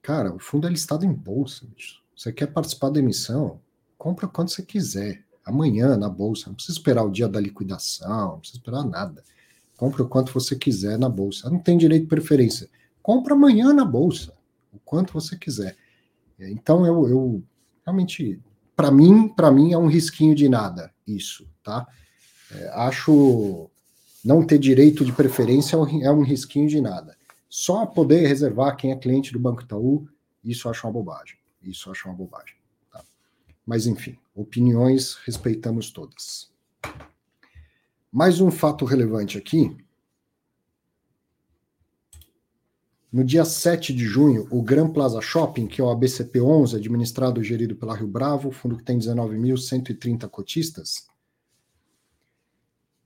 cara, 0.00 0.34
o 0.34 0.38
fundo 0.38 0.66
é 0.66 0.70
listado 0.70 1.04
em 1.04 1.12
bolsa, 1.12 1.66
bicho. 1.66 2.02
Você 2.16 2.32
quer 2.32 2.46
participar 2.46 2.88
da 2.88 2.98
emissão? 2.98 3.60
Compra 3.98 4.26
quando 4.26 4.48
você 4.48 4.62
quiser. 4.62 5.22
Amanhã 5.44 5.94
na 5.94 6.08
bolsa. 6.08 6.46
Não 6.46 6.54
precisa 6.54 6.78
esperar 6.78 7.04
o 7.04 7.10
dia 7.10 7.28
da 7.28 7.38
liquidação, 7.38 8.32
não 8.32 8.38
precisa 8.38 8.58
esperar 8.58 8.82
nada. 8.82 9.22
Compra 9.76 10.04
o 10.04 10.08
quanto 10.08 10.32
você 10.32 10.56
quiser 10.56 10.98
na 10.98 11.10
bolsa. 11.10 11.50
Não 11.50 11.58
tem 11.58 11.76
direito 11.76 12.04
de 12.04 12.08
preferência. 12.08 12.66
Compra 13.02 13.34
amanhã 13.34 13.74
na 13.74 13.84
bolsa, 13.84 14.32
o 14.72 14.78
quanto 14.78 15.12
você 15.12 15.36
quiser. 15.36 15.76
Então 16.40 16.86
eu, 16.86 17.06
eu 17.10 17.44
realmente, 17.84 18.40
para 18.76 18.90
mim, 18.90 19.28
para 19.28 19.50
mim 19.50 19.72
é 19.72 19.78
um 19.78 19.88
risquinho 19.88 20.34
de 20.34 20.48
nada 20.48 20.92
isso, 21.06 21.48
tá? 21.62 21.86
É, 22.50 22.68
acho 22.74 23.70
não 24.24 24.44
ter 24.44 24.58
direito 24.58 25.04
de 25.04 25.12
preferência 25.12 25.76
é 25.76 25.78
um, 25.78 26.22
é 26.22 26.24
risquinho 26.24 26.68
de 26.68 26.80
nada. 26.80 27.16
Só 27.48 27.86
poder 27.86 28.26
reservar 28.26 28.76
quem 28.76 28.90
é 28.90 28.96
cliente 28.96 29.32
do 29.32 29.38
Banco 29.38 29.62
Itaú, 29.62 30.08
isso 30.42 30.68
acho 30.68 30.86
uma 30.86 30.92
bobagem. 30.92 31.38
Isso 31.62 31.90
acho 31.90 32.08
uma 32.08 32.14
bobagem. 32.14 32.56
Tá? 32.90 33.04
Mas, 33.64 33.86
enfim, 33.86 34.18
opiniões 34.34 35.14
respeitamos 35.24 35.90
todas. 35.90 36.50
Mais 38.10 38.40
um 38.40 38.50
fato 38.50 38.84
relevante 38.84 39.38
aqui. 39.38 39.76
No 43.12 43.24
dia 43.24 43.44
7 43.44 43.92
de 43.92 44.04
junho, 44.04 44.46
o 44.50 44.60
Gran 44.60 44.88
Plaza 44.88 45.20
Shopping, 45.20 45.66
que 45.66 45.80
é 45.80 45.84
o 45.84 45.88
ABCP11, 45.88 46.76
administrado 46.76 47.40
e 47.40 47.44
gerido 47.44 47.76
pela 47.76 47.96
Rio 47.96 48.08
Bravo, 48.08 48.50
fundo 48.50 48.76
que 48.76 48.84
tem 48.84 48.98
19.130 48.98 50.28
cotistas, 50.28 51.06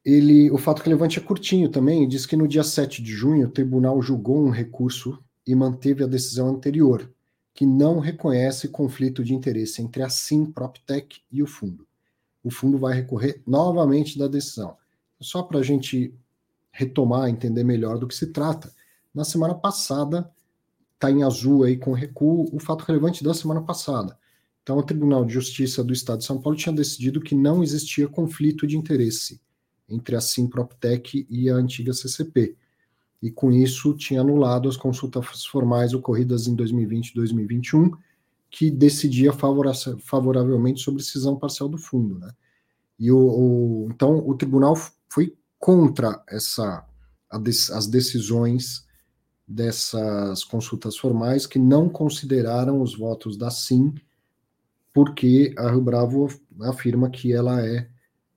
ele, 0.04 0.50
o 0.50 0.56
fato 0.56 0.80
relevante 0.80 1.18
é 1.18 1.22
curtinho 1.22 1.68
também, 1.68 2.08
diz 2.08 2.24
que 2.24 2.36
no 2.36 2.48
dia 2.48 2.64
7 2.64 3.02
de 3.02 3.12
junho 3.12 3.46
o 3.46 3.50
tribunal 3.50 4.00
julgou 4.00 4.42
um 4.42 4.50
recurso 4.50 5.22
e 5.46 5.54
manteve 5.54 6.02
a 6.02 6.06
decisão 6.06 6.48
anterior, 6.48 7.12
que 7.52 7.66
não 7.66 7.98
reconhece 7.98 8.68
conflito 8.68 9.22
de 9.22 9.34
interesse 9.34 9.82
entre 9.82 10.02
a 10.02 10.08
Sim 10.08 10.46
PropTech 10.46 11.20
e 11.30 11.42
o 11.42 11.46
fundo. 11.46 11.86
O 12.42 12.50
fundo 12.50 12.78
vai 12.78 12.94
recorrer 12.94 13.42
novamente 13.46 14.18
da 14.18 14.26
decisão. 14.26 14.76
Só 15.20 15.42
para 15.42 15.58
a 15.58 15.62
gente 15.62 16.14
retomar, 16.72 17.28
entender 17.28 17.64
melhor 17.64 17.98
do 17.98 18.08
que 18.08 18.14
se 18.14 18.28
trata. 18.28 18.72
Na 19.14 19.24
semana 19.24 19.54
passada, 19.54 20.30
está 20.94 21.10
em 21.10 21.22
azul 21.22 21.64
aí 21.64 21.76
com 21.76 21.92
recuo, 21.92 22.48
o 22.52 22.58
fato 22.58 22.84
relevante 22.84 23.24
da 23.24 23.34
semana 23.34 23.62
passada. 23.62 24.18
Então, 24.62 24.78
o 24.78 24.82
Tribunal 24.82 25.24
de 25.24 25.32
Justiça 25.32 25.82
do 25.82 25.92
Estado 25.92 26.18
de 26.18 26.24
São 26.26 26.40
Paulo 26.40 26.56
tinha 26.56 26.74
decidido 26.74 27.20
que 27.20 27.34
não 27.34 27.62
existia 27.62 28.06
conflito 28.06 28.66
de 28.66 28.76
interesse 28.76 29.40
entre 29.88 30.14
a 30.14 30.20
Sim 30.20 30.46
PropTech 30.46 31.26
e 31.28 31.50
a 31.50 31.54
antiga 31.54 31.92
CCP 31.92 32.56
e 33.22 33.30
com 33.30 33.52
isso 33.52 33.94
tinha 33.94 34.20
anulado 34.20 34.68
as 34.68 34.76
consultas 34.76 35.44
formais 35.44 35.92
ocorridas 35.92 36.46
em 36.46 36.54
2020 36.54 37.08
e 37.08 37.14
2021, 37.14 37.92
que 38.50 38.70
decidia 38.70 39.32
favoravelmente 39.32 40.80
sobre 40.80 41.02
cisão 41.02 41.36
parcial 41.36 41.68
do 41.68 41.78
fundo. 41.78 42.18
Né? 42.18 42.32
E 42.98 43.12
o, 43.12 43.18
o 43.18 43.88
então 43.90 44.26
o 44.26 44.34
tribunal 44.34 44.74
foi 45.08 45.36
contra 45.58 46.22
essa 46.28 46.84
as 47.30 47.86
decisões 47.86 48.84
dessas 49.50 50.44
consultas 50.44 50.96
formais 50.96 51.46
que 51.46 51.58
não 51.58 51.88
consideraram 51.88 52.80
os 52.80 52.96
votos 52.96 53.36
da 53.36 53.50
SIM, 53.50 53.94
porque 54.92 55.54
a 55.58 55.70
Rio 55.70 55.80
Bravo 55.80 56.28
afirma 56.62 57.10
que 57.10 57.32
ela 57.32 57.64
é, 57.66 57.88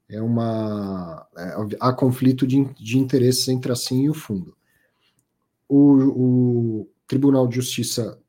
é 0.10 0.22
uma. 0.22 1.28
É, 1.38 1.56
há 1.80 1.94
conflito 1.94 2.48
de, 2.48 2.66
de 2.76 2.98
interesses 2.98 3.48
entre 3.48 3.72
a 3.72 3.76
SIM 3.76 4.04
e 4.04 4.10
o 4.10 4.14
fundo 4.14 4.56
o, 5.74 6.82
o 6.82 6.90
Tribunal 7.08 7.48
de 7.48 7.56
Justiça 7.56 8.20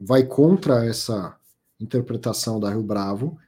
vai 0.00 0.24
contra 0.24 0.84
essa 0.84 1.36
interpretação 1.80 2.58
da 2.58 2.70
Rio 2.70 2.82
Bravo 2.82 3.38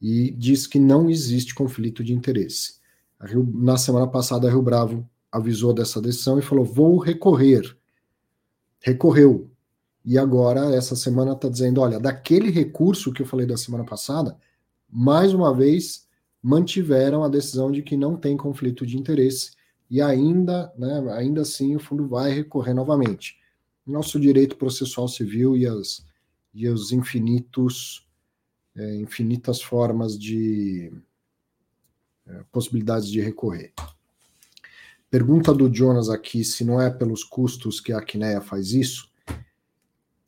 e 0.00 0.30
diz 0.30 0.66
que 0.66 0.78
não 0.78 1.10
existe 1.10 1.54
conflito 1.54 2.04
de 2.04 2.12
interesse. 2.12 2.80
Rio, 3.20 3.48
na 3.54 3.76
semana 3.76 4.06
passada, 4.06 4.46
a 4.46 4.50
Rio 4.50 4.62
Bravo 4.62 5.08
avisou 5.30 5.72
dessa 5.72 6.00
decisão 6.00 6.38
e 6.38 6.42
falou: 6.42 6.64
vou 6.64 6.98
recorrer. 6.98 7.76
Recorreu. 8.82 9.50
E 10.04 10.18
agora, 10.18 10.74
essa 10.74 10.96
semana, 10.96 11.32
está 11.32 11.48
dizendo: 11.48 11.80
olha, 11.80 12.00
daquele 12.00 12.50
recurso 12.50 13.12
que 13.12 13.22
eu 13.22 13.26
falei 13.26 13.46
da 13.46 13.56
semana 13.56 13.84
passada, 13.84 14.36
mais 14.90 15.32
uma 15.32 15.54
vez 15.54 16.06
mantiveram 16.42 17.22
a 17.22 17.28
decisão 17.28 17.70
de 17.70 17.82
que 17.82 17.96
não 17.96 18.16
tem 18.16 18.36
conflito 18.36 18.84
de 18.84 18.98
interesse 18.98 19.52
e 19.88 20.02
ainda, 20.02 20.72
né, 20.76 21.12
ainda 21.12 21.42
assim 21.42 21.76
o 21.76 21.80
fundo 21.80 22.08
vai 22.08 22.32
recorrer 22.32 22.74
novamente. 22.74 23.36
Nosso 23.86 24.18
direito 24.18 24.56
processual 24.56 25.06
civil 25.06 25.56
e 25.56 25.66
as 25.66 26.04
e 26.54 26.68
os 26.68 26.92
infinitos 26.92 28.06
é, 28.74 28.96
infinitas 28.96 29.62
formas 29.62 30.18
de 30.18 30.92
é, 32.26 32.44
possibilidades 32.50 33.08
de 33.08 33.20
recorrer. 33.20 33.72
Pergunta 35.12 35.52
do 35.52 35.70
Jonas 35.70 36.08
aqui 36.08 36.42
se 36.42 36.64
não 36.64 36.80
é 36.80 36.88
pelos 36.88 37.22
custos 37.22 37.80
que 37.80 37.92
a 37.92 38.00
Quineia 38.00 38.40
faz 38.40 38.72
isso. 38.72 39.10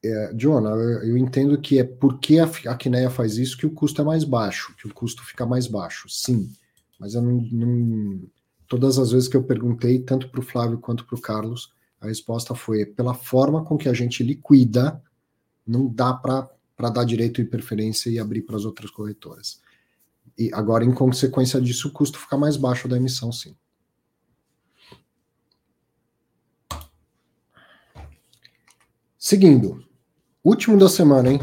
É, 0.05 0.35
Jonah, 0.35 0.77
eu, 1.03 1.16
entendo 1.16 1.59
que 1.59 1.79
é 1.79 1.85
porque 1.85 2.38
a, 2.38 2.44
a 2.44 2.77
Quineia 2.77 3.09
faz 3.09 3.38
isso 3.38 3.57
que 3.57 3.64
o 3.64 3.70
custo 3.70 4.03
é 4.03 4.05
mais 4.05 4.25
baixo, 4.25 4.77
que 4.77 4.87
o 4.87 4.92
custo 4.92 5.25
fica 5.25 5.47
mais 5.47 5.66
baixo, 5.66 6.07
sim. 6.11 6.53
Mas 7.01 7.14
eu 7.14 7.23
não, 7.23 7.40
não 7.51 8.20
todas 8.68 8.99
as 8.99 9.11
vezes 9.11 9.27
que 9.27 9.38
eu 9.38 9.42
perguntei, 9.42 10.01
tanto 10.01 10.29
para 10.29 10.40
o 10.40 10.42
Flávio 10.42 10.77
quanto 10.77 11.07
para 11.07 11.16
o 11.16 11.20
Carlos, 11.20 11.73
a 11.99 12.07
resposta 12.07 12.55
foi 12.55 12.85
pela 12.85 13.14
forma 13.14 13.64
com 13.64 13.79
que 13.79 13.88
a 13.88 13.94
gente 13.94 14.23
liquida, 14.23 15.03
não 15.66 15.88
dá 15.88 16.12
para 16.12 16.90
dar 16.90 17.05
direito 17.05 17.42
de 17.42 17.49
preferência 17.49 18.11
e 18.11 18.18
abrir 18.18 18.42
para 18.42 18.57
as 18.57 18.66
outras 18.66 18.90
corretoras. 18.90 19.62
E 20.37 20.51
agora, 20.53 20.85
em 20.85 20.92
consequência 20.92 21.59
disso, 21.59 21.88
o 21.88 21.90
custo 21.90 22.18
fica 22.18 22.37
mais 22.37 22.59
baixo 22.59 22.87
da 22.87 22.99
emissão, 22.99 23.33
sim. 23.33 23.57
Seguindo, 29.27 29.83
último 30.45 30.77
da 30.77 30.87
semana, 30.87 31.33
hein? 31.33 31.41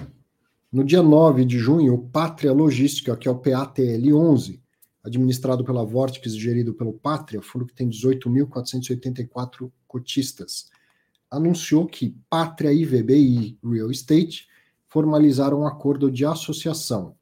No 0.72 0.84
dia 0.84 1.02
9 1.02 1.44
de 1.44 1.58
junho, 1.58 1.96
o 1.96 2.10
Pátria 2.10 2.54
Logística, 2.54 3.18
que 3.18 3.28
é 3.28 3.32
o 3.32 3.40
PATL 3.40 4.14
11, 4.14 4.62
administrado 5.04 5.66
pela 5.66 5.84
Vortex 5.84 6.32
e 6.34 6.40
gerido 6.40 6.76
pelo 6.76 6.94
Pátria, 6.94 7.42
fundo 7.42 7.66
que 7.66 7.74
tem 7.74 7.90
18.484 7.90 9.72
cotistas, 9.88 10.70
anunciou 11.32 11.88
que 11.88 12.16
Pátria 12.30 12.72
e 12.72 12.86
VBI 12.86 13.58
Real 13.64 13.90
Estate 13.90 14.48
formalizaram 14.88 15.62
um 15.62 15.66
acordo 15.66 16.12
de 16.12 16.24
associação, 16.24 17.16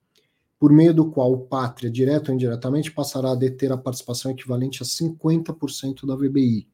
por 0.59 0.73
meio 0.73 0.93
do 0.93 1.09
qual 1.09 1.31
o 1.31 1.45
Pátria, 1.45 1.89
direto 1.89 2.27
ou 2.27 2.35
indiretamente, 2.35 2.91
passará 2.91 3.31
a 3.31 3.35
deter 3.35 3.71
a 3.71 3.77
participação 3.77 4.29
equivalente 4.29 4.83
a 4.83 4.85
50% 4.85 6.05
da 6.05 6.17
VBI. 6.17 6.67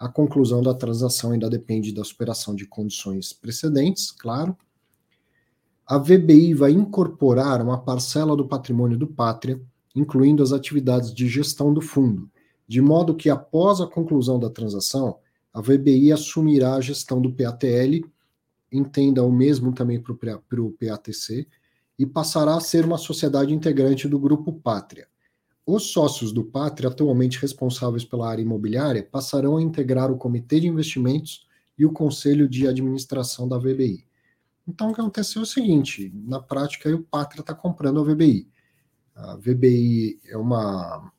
A 0.00 0.08
conclusão 0.08 0.62
da 0.62 0.72
transação 0.72 1.32
ainda 1.32 1.50
depende 1.50 1.92
da 1.92 2.02
superação 2.02 2.54
de 2.54 2.64
condições 2.64 3.34
precedentes, 3.34 4.10
claro. 4.10 4.56
A 5.86 5.98
VBI 5.98 6.54
vai 6.54 6.70
incorporar 6.70 7.60
uma 7.60 7.78
parcela 7.78 8.34
do 8.34 8.48
patrimônio 8.48 8.96
do 8.96 9.06
Pátria, 9.06 9.60
incluindo 9.94 10.42
as 10.42 10.52
atividades 10.52 11.12
de 11.12 11.28
gestão 11.28 11.74
do 11.74 11.82
fundo, 11.82 12.30
de 12.66 12.80
modo 12.80 13.14
que 13.14 13.28
após 13.28 13.78
a 13.82 13.86
conclusão 13.86 14.40
da 14.40 14.48
transação, 14.48 15.18
a 15.52 15.60
VBI 15.60 16.12
assumirá 16.12 16.76
a 16.76 16.80
gestão 16.80 17.20
do 17.20 17.34
PATL, 17.34 18.08
entenda 18.72 19.22
o 19.22 19.30
mesmo 19.30 19.70
também 19.70 20.00
para 20.00 20.62
o 20.62 20.72
PATC, 20.72 21.46
e 21.98 22.06
passará 22.06 22.56
a 22.56 22.60
ser 22.60 22.86
uma 22.86 22.96
sociedade 22.96 23.52
integrante 23.52 24.08
do 24.08 24.18
Grupo 24.18 24.50
Pátria. 24.50 25.06
Os 25.66 25.92
sócios 25.92 26.32
do 26.32 26.44
Pátria, 26.44 26.88
atualmente 26.88 27.38
responsáveis 27.38 28.04
pela 28.04 28.28
área 28.28 28.42
imobiliária, 28.42 29.02
passarão 29.02 29.56
a 29.56 29.62
integrar 29.62 30.10
o 30.10 30.16
Comitê 30.16 30.58
de 30.60 30.66
Investimentos 30.66 31.46
e 31.78 31.86
o 31.86 31.92
Conselho 31.92 32.48
de 32.48 32.66
Administração 32.66 33.48
da 33.48 33.58
VBI. 33.58 34.04
Então, 34.66 34.90
o 34.90 34.94
que 34.94 35.00
aconteceu 35.00 35.40
é 35.40 35.44
o 35.44 35.46
seguinte: 35.46 36.12
na 36.14 36.40
prática, 36.40 36.94
o 36.94 37.02
Pátria 37.02 37.40
está 37.40 37.54
comprando 37.54 38.00
a 38.00 38.04
VBI. 38.04 38.48
A 39.14 39.36
VBI 39.36 40.20
é 40.28 40.36
uma, 40.36 41.12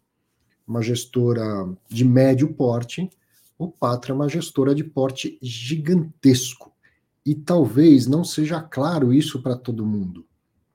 uma 0.67 0.81
gestora 0.81 1.43
de 1.87 2.03
médio 2.03 2.53
porte, 2.53 3.09
o 3.57 3.67
Pátria 3.69 4.13
é 4.13 4.15
uma 4.15 4.29
gestora 4.29 4.73
de 4.73 4.83
porte 4.83 5.37
gigantesco. 5.41 6.71
E 7.25 7.35
talvez 7.35 8.07
não 8.07 8.23
seja 8.23 8.59
claro 8.61 9.13
isso 9.13 9.41
para 9.41 9.55
todo 9.55 9.85
mundo, 9.85 10.25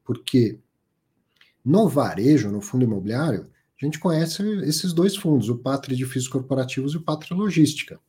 porque 0.05 0.61
no 1.65 1.89
varejo, 1.89 2.49
no 2.51 2.61
fundo 2.61 2.85
imobiliário, 2.85 3.51
a 3.81 3.85
gente 3.85 3.99
conhece 3.99 4.43
esses 4.65 4.93
dois 4.93 5.17
fundos, 5.17 5.49
o 5.49 5.59
Pátria 5.59 5.95
Edifícios 5.95 6.29
Corporativos 6.29 6.95
e 6.95 6.97
o 6.97 7.03
Pátria 7.03 7.37
Logística, 7.37 8.01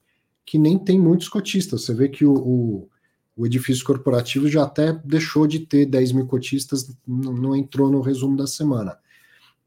que 0.46 0.58
nem 0.58 0.80
tem 0.80 1.00
muitos 1.00 1.28
cotistas. 1.28 1.84
Você 1.84 1.94
vê 1.94 2.08
que 2.08 2.24
o, 2.24 2.34
o, 2.34 2.90
o 3.36 3.46
edifício 3.46 3.86
corporativo 3.86 4.48
já 4.48 4.64
até 4.64 4.94
deixou 4.94 5.46
de 5.46 5.60
ter 5.60 5.86
10 5.86 6.14
mil 6.14 6.26
cotistas, 6.26 6.96
não, 7.06 7.34
não 7.34 7.56
entrou 7.56 7.92
no 7.92 8.00
resumo 8.00 8.38
da 8.38 8.48
semana. 8.48 8.98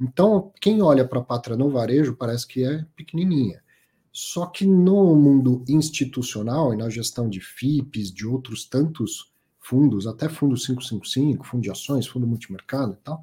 Então, 0.01 0.51
quem 0.59 0.81
olha 0.81 1.07
para 1.07 1.21
a 1.21 1.25
Pátria 1.25 1.57
no 1.57 1.71
varejo 1.71 2.17
parece 2.17 2.47
que 2.47 2.65
é 2.65 2.87
pequenininha. 2.97 3.63
Só 4.11 4.47
que 4.47 4.67
no 4.67 5.15
mundo 5.15 5.63
institucional 5.69 6.73
e 6.73 6.77
na 6.77 6.89
gestão 6.89 7.29
de 7.29 7.41
FIPs, 7.41 8.11
de 8.11 8.27
outros 8.27 8.65
tantos 8.65 9.31
fundos, 9.61 10.07
até 10.07 10.29
fundo 10.29 10.57
555, 10.57 11.47
fundo 11.47 11.63
de 11.63 11.71
ações, 11.71 12.07
fundo 12.07 12.27
multimercado 12.27 12.95
e 12.95 13.05
tal, 13.05 13.23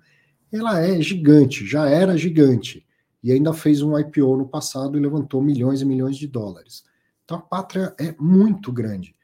ela 0.51 0.79
é 0.79 1.01
gigante, 1.01 1.65
já 1.65 1.89
era 1.89 2.17
gigante. 2.17 2.85
E 3.23 3.31
ainda 3.31 3.53
fez 3.53 3.81
um 3.81 3.97
IPO 3.97 4.37
no 4.37 4.47
passado 4.47 4.97
e 4.97 5.01
levantou 5.01 5.41
milhões 5.41 5.81
e 5.81 5.85
milhões 5.85 6.17
de 6.17 6.27
dólares. 6.27 6.85
Então 7.25 7.37
a 7.37 7.41
pátria 7.41 7.93
é 7.99 8.15
muito 8.19 8.71
grande. 8.71 9.15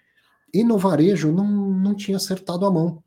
E 0.54 0.64
no 0.64 0.78
varejo 0.78 1.32
não, 1.32 1.46
não 1.46 1.96
tinha 1.96 2.18
acertado 2.18 2.66
a 2.66 2.72
mão. 2.72 3.04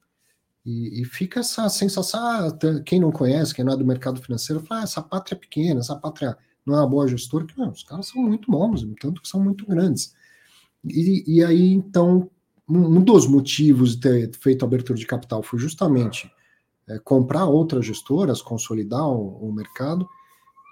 E, 0.65 1.03
e 1.03 1.05
fica 1.05 1.41
essa 1.41 1.69
sensação, 1.69 2.21
ah, 2.21 2.59
quem 2.85 2.99
não 2.99 3.13
conhece, 3.13 3.55
quem 3.55 3.65
não 3.65 3.73
é 3.73 3.77
do 3.77 3.87
mercado 3.87 4.21
financeiro, 4.21 4.63
fala, 4.63 4.81
ah, 4.81 4.85
essa 4.85 5.01
pátria 5.01 5.37
é 5.37 5.39
pequena, 5.39 5.79
essa 5.79 5.95
pátria 5.95 6.37
não 6.67 6.75
é 6.75 6.79
uma 6.79 6.89
boa 6.89 7.07
gestora, 7.07 7.47
que 7.47 7.57
não, 7.57 7.71
os 7.71 7.85
caras 7.85 8.09
são 8.09 8.21
muito 8.21 8.51
bons, 8.51 8.85
tanto 9.01 9.23
que 9.23 9.29
são 9.29 9.41
muito 9.41 9.65
grandes. 9.65 10.13
E, 10.85 11.23
e 11.27 11.45
aí, 11.45 11.73
então, 11.73 12.29
um, 12.69 13.01
dos 13.01 13.29
motivos 13.29 13.95
de 13.95 14.01
ter 14.01 14.35
feito 14.35 14.65
a 14.65 14.67
abertura 14.67 14.99
de 14.99 15.07
capital 15.07 15.43
foi 15.43 15.59
justamente 15.59 16.29
é, 16.89 16.99
comprar 16.99 17.47
outras 17.47 17.85
gestoras, 17.85 18.43
consolidar 18.43 19.07
o, 19.09 19.49
o 19.49 19.53
mercado, 19.53 20.09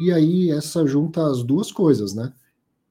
e 0.00 0.12
aí 0.12 0.50
essa 0.50 0.86
junta 0.86 1.24
as 1.26 1.42
duas 1.42 1.70
coisas, 1.70 2.14
né? 2.14 2.32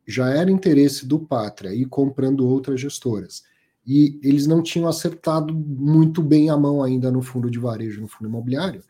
Já 0.05 0.29
era 0.29 0.51
interesse 0.51 1.05
do 1.05 1.19
Pátria 1.19 1.73
ir 1.73 1.85
comprando 1.85 2.45
outras 2.47 2.79
gestoras. 2.79 3.43
E 3.85 4.19
eles 4.23 4.47
não 4.47 4.61
tinham 4.61 4.87
acertado 4.87 5.53
muito 5.53 6.21
bem 6.21 6.49
a 6.49 6.57
mão 6.57 6.81
ainda 6.83 7.11
no 7.11 7.21
fundo 7.21 7.49
de 7.49 7.59
varejo, 7.59 8.01
no 8.01 8.07
fundo 8.07 8.27
imobiliário. 8.27 8.81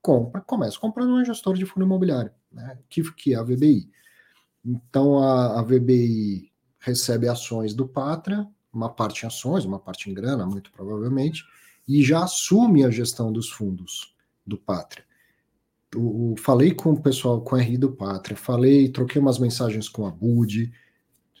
Compra, 0.00 0.40
começa 0.40 0.78
comprando 0.78 1.10
uma 1.10 1.24
gestora 1.24 1.56
de 1.56 1.64
fundo 1.64 1.84
imobiliário 1.84 2.32
né, 2.52 2.78
que, 2.88 3.02
que 3.14 3.34
é 3.34 3.36
a 3.36 3.42
VBI. 3.42 3.90
Então 4.64 5.18
a, 5.18 5.60
a 5.60 5.62
VBI 5.62 6.50
recebe 6.78 7.28
ações 7.28 7.74
do 7.74 7.88
Pátria, 7.88 8.46
uma 8.72 8.88
parte 8.88 9.24
em 9.24 9.26
ações, 9.26 9.64
uma 9.64 9.78
parte 9.78 10.10
em 10.10 10.14
grana, 10.14 10.46
muito 10.46 10.70
provavelmente, 10.72 11.44
e 11.88 12.02
já 12.02 12.24
assume 12.24 12.84
a 12.84 12.90
gestão 12.90 13.32
dos 13.32 13.48
fundos 13.50 14.14
do 14.46 14.56
Pátria. 14.56 15.04
O, 15.94 16.34
falei 16.38 16.72
com 16.72 16.92
o 16.92 17.00
pessoal, 17.00 17.40
com 17.40 17.54
a 17.54 17.60
RI 17.60 17.76
do 17.76 17.92
Pátria, 17.92 18.36
falei, 18.36 18.88
troquei 18.88 19.20
umas 19.20 19.38
mensagens 19.38 19.88
com 19.88 20.06
a 20.06 20.10
Bud, 20.10 20.72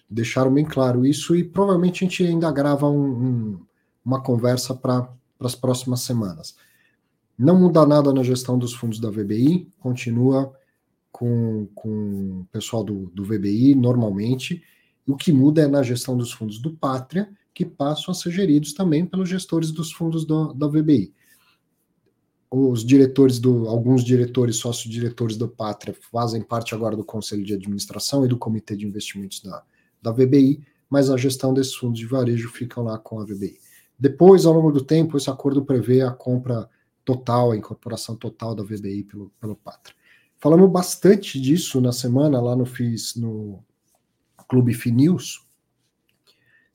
deixaram 0.08 0.52
bem 0.52 0.64
claro 0.64 1.06
isso 1.06 1.34
e 1.34 1.42
provavelmente 1.42 2.04
a 2.04 2.08
gente 2.08 2.24
ainda 2.24 2.50
grava 2.52 2.86
um, 2.86 3.26
um, 3.26 3.60
uma 4.04 4.20
conversa 4.20 4.74
para 4.74 5.08
as 5.40 5.54
próximas 5.54 6.02
semanas. 6.02 6.54
Não 7.38 7.58
muda 7.58 7.86
nada 7.86 8.12
na 8.12 8.22
gestão 8.22 8.58
dos 8.58 8.74
fundos 8.74 9.00
da 9.00 9.10
VBI, 9.10 9.68
continua 9.80 10.52
com, 11.10 11.66
com 11.74 12.40
o 12.40 12.46
pessoal 12.52 12.84
do, 12.84 13.10
do 13.14 13.24
VBI 13.24 13.74
normalmente. 13.74 14.62
O 15.06 15.16
que 15.16 15.32
muda 15.32 15.62
é 15.62 15.66
na 15.66 15.82
gestão 15.82 16.16
dos 16.16 16.30
fundos 16.30 16.58
do 16.58 16.72
Pátria, 16.72 17.28
que 17.54 17.64
passam 17.64 18.12
a 18.12 18.14
ser 18.14 18.30
geridos 18.30 18.72
também 18.72 19.04
pelos 19.04 19.28
gestores 19.28 19.70
dos 19.70 19.92
fundos 19.92 20.24
do, 20.24 20.52
da 20.52 20.66
VBI. 20.66 21.12
Os 22.50 22.84
diretores 22.84 23.38
do, 23.38 23.68
alguns 23.68 24.04
diretores, 24.04 24.56
sócios 24.56 24.92
diretores 24.92 25.36
do 25.36 25.48
Pátria 25.48 25.96
fazem 26.10 26.42
parte 26.42 26.74
agora 26.74 26.96
do 26.96 27.04
Conselho 27.04 27.44
de 27.44 27.54
Administração 27.54 28.24
e 28.24 28.28
do 28.28 28.36
Comitê 28.36 28.76
de 28.76 28.86
Investimentos 28.86 29.40
da, 29.40 29.62
da 30.02 30.12
VBI, 30.12 30.60
mas 30.88 31.08
a 31.08 31.16
gestão 31.16 31.54
desses 31.54 31.74
fundos 31.74 31.98
de 31.98 32.06
varejo 32.06 32.50
fica 32.50 32.80
lá 32.80 32.98
com 32.98 33.20
a 33.20 33.24
VBI. 33.24 33.58
Depois, 33.98 34.44
ao 34.44 34.52
longo 34.52 34.72
do 34.72 34.84
tempo, 34.84 35.16
esse 35.16 35.30
acordo 35.30 35.64
prevê 35.64 36.02
a 36.02 36.10
compra 36.10 36.68
total, 37.04 37.52
a 37.52 37.56
incorporação 37.56 38.16
total 38.16 38.54
da 38.54 38.62
VBI 38.62 39.04
pelo, 39.04 39.30
pelo 39.40 39.56
Pátria. 39.56 39.96
Falamos 40.38 40.70
bastante 40.70 41.40
disso 41.40 41.80
na 41.80 41.92
semana 41.92 42.40
lá 42.40 42.56
no 42.56 42.66
FIS, 42.66 43.14
no 43.14 43.62
Clube 44.48 44.74
Finews. 44.74 45.41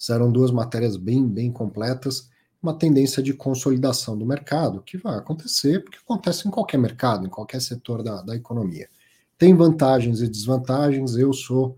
Eram 0.09 0.31
duas 0.31 0.51
matérias 0.51 0.97
bem, 0.97 1.27
bem 1.27 1.51
completas. 1.51 2.29
Uma 2.61 2.73
tendência 2.77 3.21
de 3.21 3.33
consolidação 3.33 4.17
do 4.17 4.25
mercado, 4.25 4.81
que 4.81 4.97
vai 4.97 5.17
acontecer, 5.17 5.83
porque 5.83 5.97
acontece 5.97 6.47
em 6.47 6.51
qualquer 6.51 6.77
mercado, 6.77 7.25
em 7.25 7.29
qualquer 7.29 7.61
setor 7.61 8.03
da, 8.03 8.21
da 8.21 8.35
economia. 8.35 8.89
Tem 9.37 9.53
vantagens 9.53 10.21
e 10.21 10.27
desvantagens. 10.27 11.15
Eu 11.15 11.33
sou, 11.33 11.77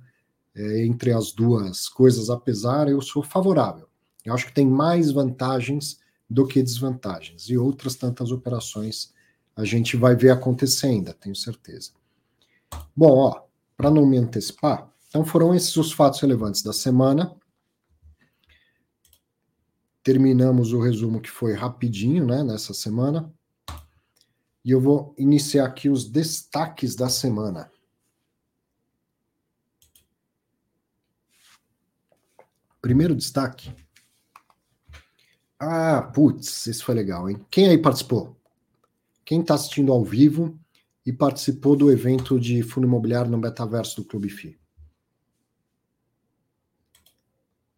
é, 0.55 0.85
entre 0.85 1.11
as 1.11 1.31
duas 1.31 1.89
coisas, 1.89 2.29
apesar, 2.29 2.87
eu 2.87 3.01
sou 3.01 3.21
favorável. 3.21 3.87
Eu 4.23 4.33
acho 4.33 4.47
que 4.47 4.53
tem 4.53 4.67
mais 4.67 5.11
vantagens 5.11 5.99
do 6.29 6.45
que 6.45 6.61
desvantagens. 6.61 7.49
E 7.49 7.57
outras 7.57 7.95
tantas 7.95 8.31
operações 8.31 9.13
a 9.55 9.65
gente 9.65 9.97
vai 9.97 10.15
ver 10.15 10.29
acontecer 10.29 10.87
ainda, 10.87 11.13
tenho 11.13 11.35
certeza. 11.35 11.91
Bom, 12.95 13.17
ó, 13.17 13.41
para 13.75 13.91
não 13.91 14.05
me 14.05 14.17
antecipar, 14.17 14.89
então 15.07 15.25
foram 15.25 15.53
esses 15.53 15.75
os 15.75 15.91
fatos 15.91 16.19
relevantes 16.21 16.61
da 16.61 16.71
semana. 16.71 17.35
Terminamos 20.03 20.73
o 20.73 20.79
resumo 20.79 21.19
que 21.21 21.29
foi 21.29 21.53
rapidinho, 21.53 22.25
né, 22.25 22.43
nessa 22.43 22.73
semana. 22.73 23.31
E 24.63 24.71
eu 24.71 24.79
vou 24.79 25.13
iniciar 25.17 25.65
aqui 25.65 25.89
os 25.89 26.09
destaques 26.09 26.95
da 26.95 27.09
semana. 27.09 27.71
Primeiro 32.81 33.15
destaque. 33.15 33.73
Ah, 35.59 36.01
putz, 36.01 36.67
esse 36.67 36.81
foi 36.81 36.95
legal, 36.95 37.29
hein? 37.29 37.45
Quem 37.51 37.67
aí 37.67 37.77
participou? 37.77 38.37
Quem 39.25 39.41
está 39.41 39.55
assistindo 39.55 39.91
ao 39.91 40.03
vivo 40.03 40.57
e 41.05 41.11
participou 41.11 41.75
do 41.75 41.91
evento 41.91 42.39
de 42.39 42.63
fundo 42.63 42.87
imobiliário 42.87 43.29
no 43.29 43.37
metaverso 43.37 44.01
do 44.01 44.07
Clube 44.07 44.29
FI? 44.29 44.58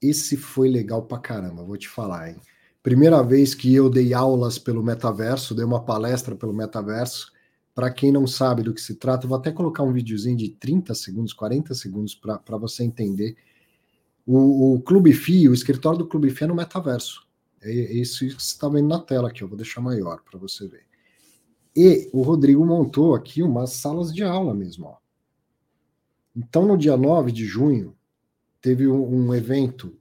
Esse 0.01 0.35
foi 0.35 0.69
legal 0.69 1.03
pra 1.03 1.19
caramba, 1.19 1.63
vou 1.63 1.77
te 1.77 1.87
falar, 1.87 2.29
hein? 2.29 2.37
Primeira 2.81 3.21
vez 3.21 3.53
que 3.53 3.73
eu 3.73 3.89
dei 3.89 4.13
aulas 4.13 4.57
pelo 4.57 4.81
metaverso, 4.81 5.53
dei 5.53 5.63
uma 5.63 5.83
palestra 5.83 6.35
pelo 6.35 6.53
metaverso. 6.53 7.31
Para 7.75 7.91
quem 7.91 8.11
não 8.11 8.25
sabe 8.25 8.63
do 8.63 8.73
que 8.73 8.81
se 8.81 8.95
trata, 8.95 9.27
vou 9.27 9.37
até 9.37 9.51
colocar 9.51 9.83
um 9.83 9.93
videozinho 9.93 10.35
de 10.35 10.49
30 10.49 10.95
segundos, 10.95 11.31
40 11.31 11.75
segundos 11.75 12.15
para 12.15 12.57
você 12.57 12.83
entender. 12.83 13.37
O, 14.25 14.73
o 14.73 14.81
Clube 14.81 15.13
FI, 15.13 15.47
o 15.47 15.53
escritório 15.53 15.99
do 15.99 16.07
Clube 16.07 16.31
FI 16.31 16.45
é 16.45 16.47
no 16.47 16.55
metaverso. 16.55 17.27
É 17.61 17.71
isso 17.71 18.25
que 18.25 18.31
você 18.31 18.53
está 18.53 18.67
vendo 18.67 18.87
na 18.87 18.99
tela 18.99 19.29
aqui, 19.29 19.43
eu 19.43 19.47
vou 19.47 19.57
deixar 19.57 19.81
maior 19.81 20.21
para 20.23 20.39
você 20.39 20.67
ver. 20.67 20.83
E 21.75 22.09
o 22.11 22.23
Rodrigo 22.23 22.65
montou 22.65 23.13
aqui 23.13 23.43
umas 23.43 23.73
salas 23.73 24.11
de 24.13 24.23
aula 24.23 24.53
mesmo. 24.53 24.87
Ó. 24.87 24.97
Então, 26.35 26.65
no 26.65 26.77
dia 26.77 26.97
9 26.97 27.31
de 27.31 27.45
junho, 27.45 27.95
teve 28.61 28.87
um, 28.87 29.33
evento 29.33 29.97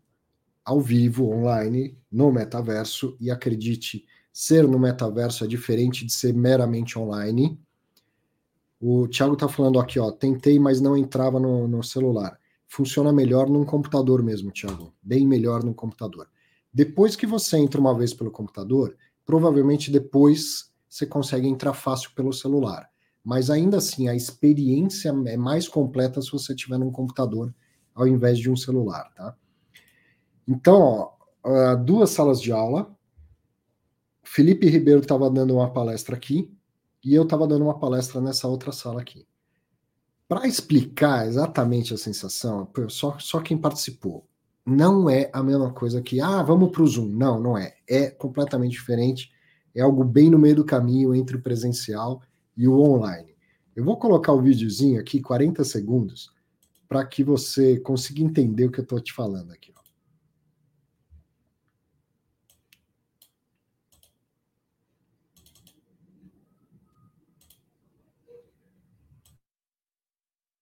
ao 0.65 0.81
vivo, 0.81 1.31
online, 1.31 1.97
no 2.13 2.31
metaverso, 2.31 3.17
e 3.19 3.31
acredite, 3.31 4.05
ser 4.33 4.69
no 4.69 4.79
metaverso 4.79 5.45
é 5.45 5.47
diferente 5.47 6.05
de 6.05 6.13
ser 6.13 6.35
meramente 6.35 6.99
online. 6.99 7.59
O 8.81 9.09
Thiago 9.09 9.35
está 9.35 9.49
falando 9.49 9.81
aqui, 9.81 9.99
ó, 9.99 10.13
tentei, 10.13 10.59
mas 10.59 10.81
não 10.81 10.97
entrava 10.97 11.41
no, 11.41 11.67
no 11.67 11.83
celular. 11.83 12.39
Funciona 12.69 13.13
melhor 13.13 13.49
num 13.49 13.65
computador 13.65 14.23
mesmo, 14.23 14.53
Thiago. 14.53 14.95
Bem 15.03 15.27
melhor 15.27 15.65
no 15.65 15.75
computador. 15.75 16.29
Depois 16.73 17.17
que 17.17 17.27
você 17.27 17.59
entra 17.59 17.81
uma 17.81 17.97
vez 17.97 18.15
pelo 18.15 18.31
computador, 18.31 18.97
provavelmente 19.27 19.91
depois 19.91 20.71
você 20.89 21.05
consegue 21.05 21.49
entrar 21.49 21.73
fácil 21.73 22.11
pelo 22.15 22.33
celular. 22.33 22.89
Mas 23.25 23.51
ainda 23.51 23.79
assim, 23.79 24.09
a 24.09 24.15
experiência 24.15 25.09
é 25.27 25.37
mais 25.37 25.69
completa 25.69 26.23
se 26.23 26.31
você 26.31 26.55
tiver 26.55 26.79
num 26.79 26.91
computador 26.91 27.53
ao 28.01 28.09
invés 28.09 28.39
de 28.39 28.51
um 28.51 28.57
celular, 28.57 29.11
tá? 29.15 29.37
Então, 30.47 31.13
ó, 31.43 31.75
duas 31.77 32.11
salas 32.11 32.41
de 32.41 32.53
aula. 32.53 32.95
Felipe 34.23 34.69
Ribeiro 34.69 35.01
estava 35.01 35.31
dando 35.31 35.55
uma 35.55 35.73
palestra 35.73 36.17
aqui 36.17 36.53
e 37.05 37.15
eu 37.15 37.23
estava 37.25 37.47
dando 37.47 37.65
uma 37.65 37.79
palestra 37.79 38.21
nessa 38.21 38.49
outra 38.49 38.73
sala 38.73 39.01
aqui. 39.01 39.27
Para 40.29 40.47
explicar 40.47 41.27
exatamente 41.27 41.93
a 41.93 41.99
sensação, 41.99 42.71
só, 42.89 43.19
só 43.19 43.41
quem 43.41 43.59
participou 43.59 44.27
não 44.65 45.11
é 45.11 45.29
a 45.33 45.43
mesma 45.43 45.73
coisa 45.73 46.01
que, 46.01 46.21
ah, 46.21 46.43
vamos 46.43 46.71
para 46.71 46.83
o 46.83 46.87
Zoom. 46.87 47.09
Não, 47.09 47.41
não 47.41 47.59
é. 47.59 47.75
É 47.89 48.11
completamente 48.11 48.73
diferente. 48.73 49.33
É 49.75 49.81
algo 49.81 50.05
bem 50.05 50.31
no 50.31 50.39
meio 50.39 50.57
do 50.57 50.65
caminho 50.65 51.15
entre 51.15 51.37
o 51.37 51.43
presencial 51.43 52.23
e 52.57 52.69
o 52.69 52.79
online. 52.79 53.35
Eu 53.75 53.85
vou 53.85 53.97
colocar 53.97 54.33
o 54.33 54.43
videozinho 54.43 55.01
aqui, 55.01 55.21
40 55.21 55.65
segundos, 55.65 56.31
para 56.91 57.07
que 57.07 57.23
você 57.23 57.79
consiga 57.79 58.21
entender 58.21 58.67
o 58.67 58.73
que 58.73 58.81
eu 58.81 58.83
estou 58.83 59.01
te 59.01 59.13
falando 59.13 59.53
aqui. 59.53 59.73
Ó. 59.77 59.81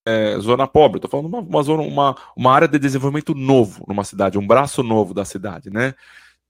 é, 0.06 0.38
zona 0.38 0.66
pobre, 0.66 0.98
estou 0.98 1.10
falando 1.10 1.26
uma, 1.26 1.40
uma, 1.40 1.62
zona, 1.62 1.82
uma, 1.82 2.16
uma 2.36 2.52
área 2.52 2.68
de 2.68 2.78
desenvolvimento 2.78 3.34
novo 3.34 3.84
numa 3.88 4.04
cidade, 4.04 4.38
um 4.38 4.46
braço 4.46 4.82
novo 4.82 5.14
da 5.14 5.24
cidade, 5.24 5.70
né? 5.70 5.94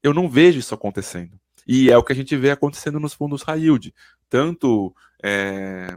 Eu 0.03 0.13
não 0.13 0.29
vejo 0.29 0.59
isso 0.59 0.75
acontecendo. 0.75 1.39
E 1.67 1.91
é 1.91 1.97
o 1.97 2.03
que 2.03 2.13
a 2.13 2.17
gente 2.17 2.37
vê 2.37 2.51
acontecendo 2.51 2.99
nos 2.99 3.15
fundos 3.15 3.43
high 3.43 3.61
yield, 3.61 3.95
tanto 4.29 4.95
é, 5.23 5.97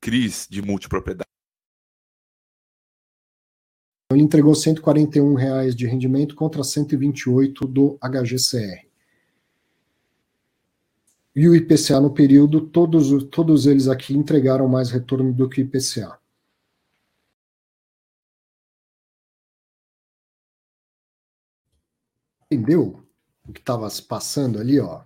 CRIs 0.00 0.46
de 0.50 0.62
multipropriedade. 0.62 1.31
Ele 4.14 4.22
entregou 4.22 4.54
141 4.54 5.34
reais 5.34 5.74
de 5.74 5.86
rendimento 5.86 6.34
contra 6.34 6.62
128 6.64 7.66
do 7.66 7.98
HGCR. 8.00 8.86
E 11.34 11.48
o 11.48 11.54
IPCA 11.56 11.98
no 12.00 12.12
período, 12.12 12.60
todos, 12.60 13.24
todos 13.30 13.66
eles 13.66 13.88
aqui 13.88 14.14
entregaram 14.14 14.68
mais 14.68 14.90
retorno 14.90 15.32
do 15.32 15.48
que 15.48 15.62
o 15.62 15.64
IPCA. 15.64 16.18
entendeu 22.52 23.02
o 23.48 23.52
que 23.52 23.60
estava 23.60 23.88
se 23.88 24.02
passando 24.02 24.58
ali, 24.58 24.78
ó? 24.78 25.02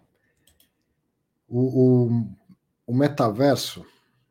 O, 1.49 2.09
o, 2.09 2.27
o 2.87 2.95
metaverso, 2.95 3.87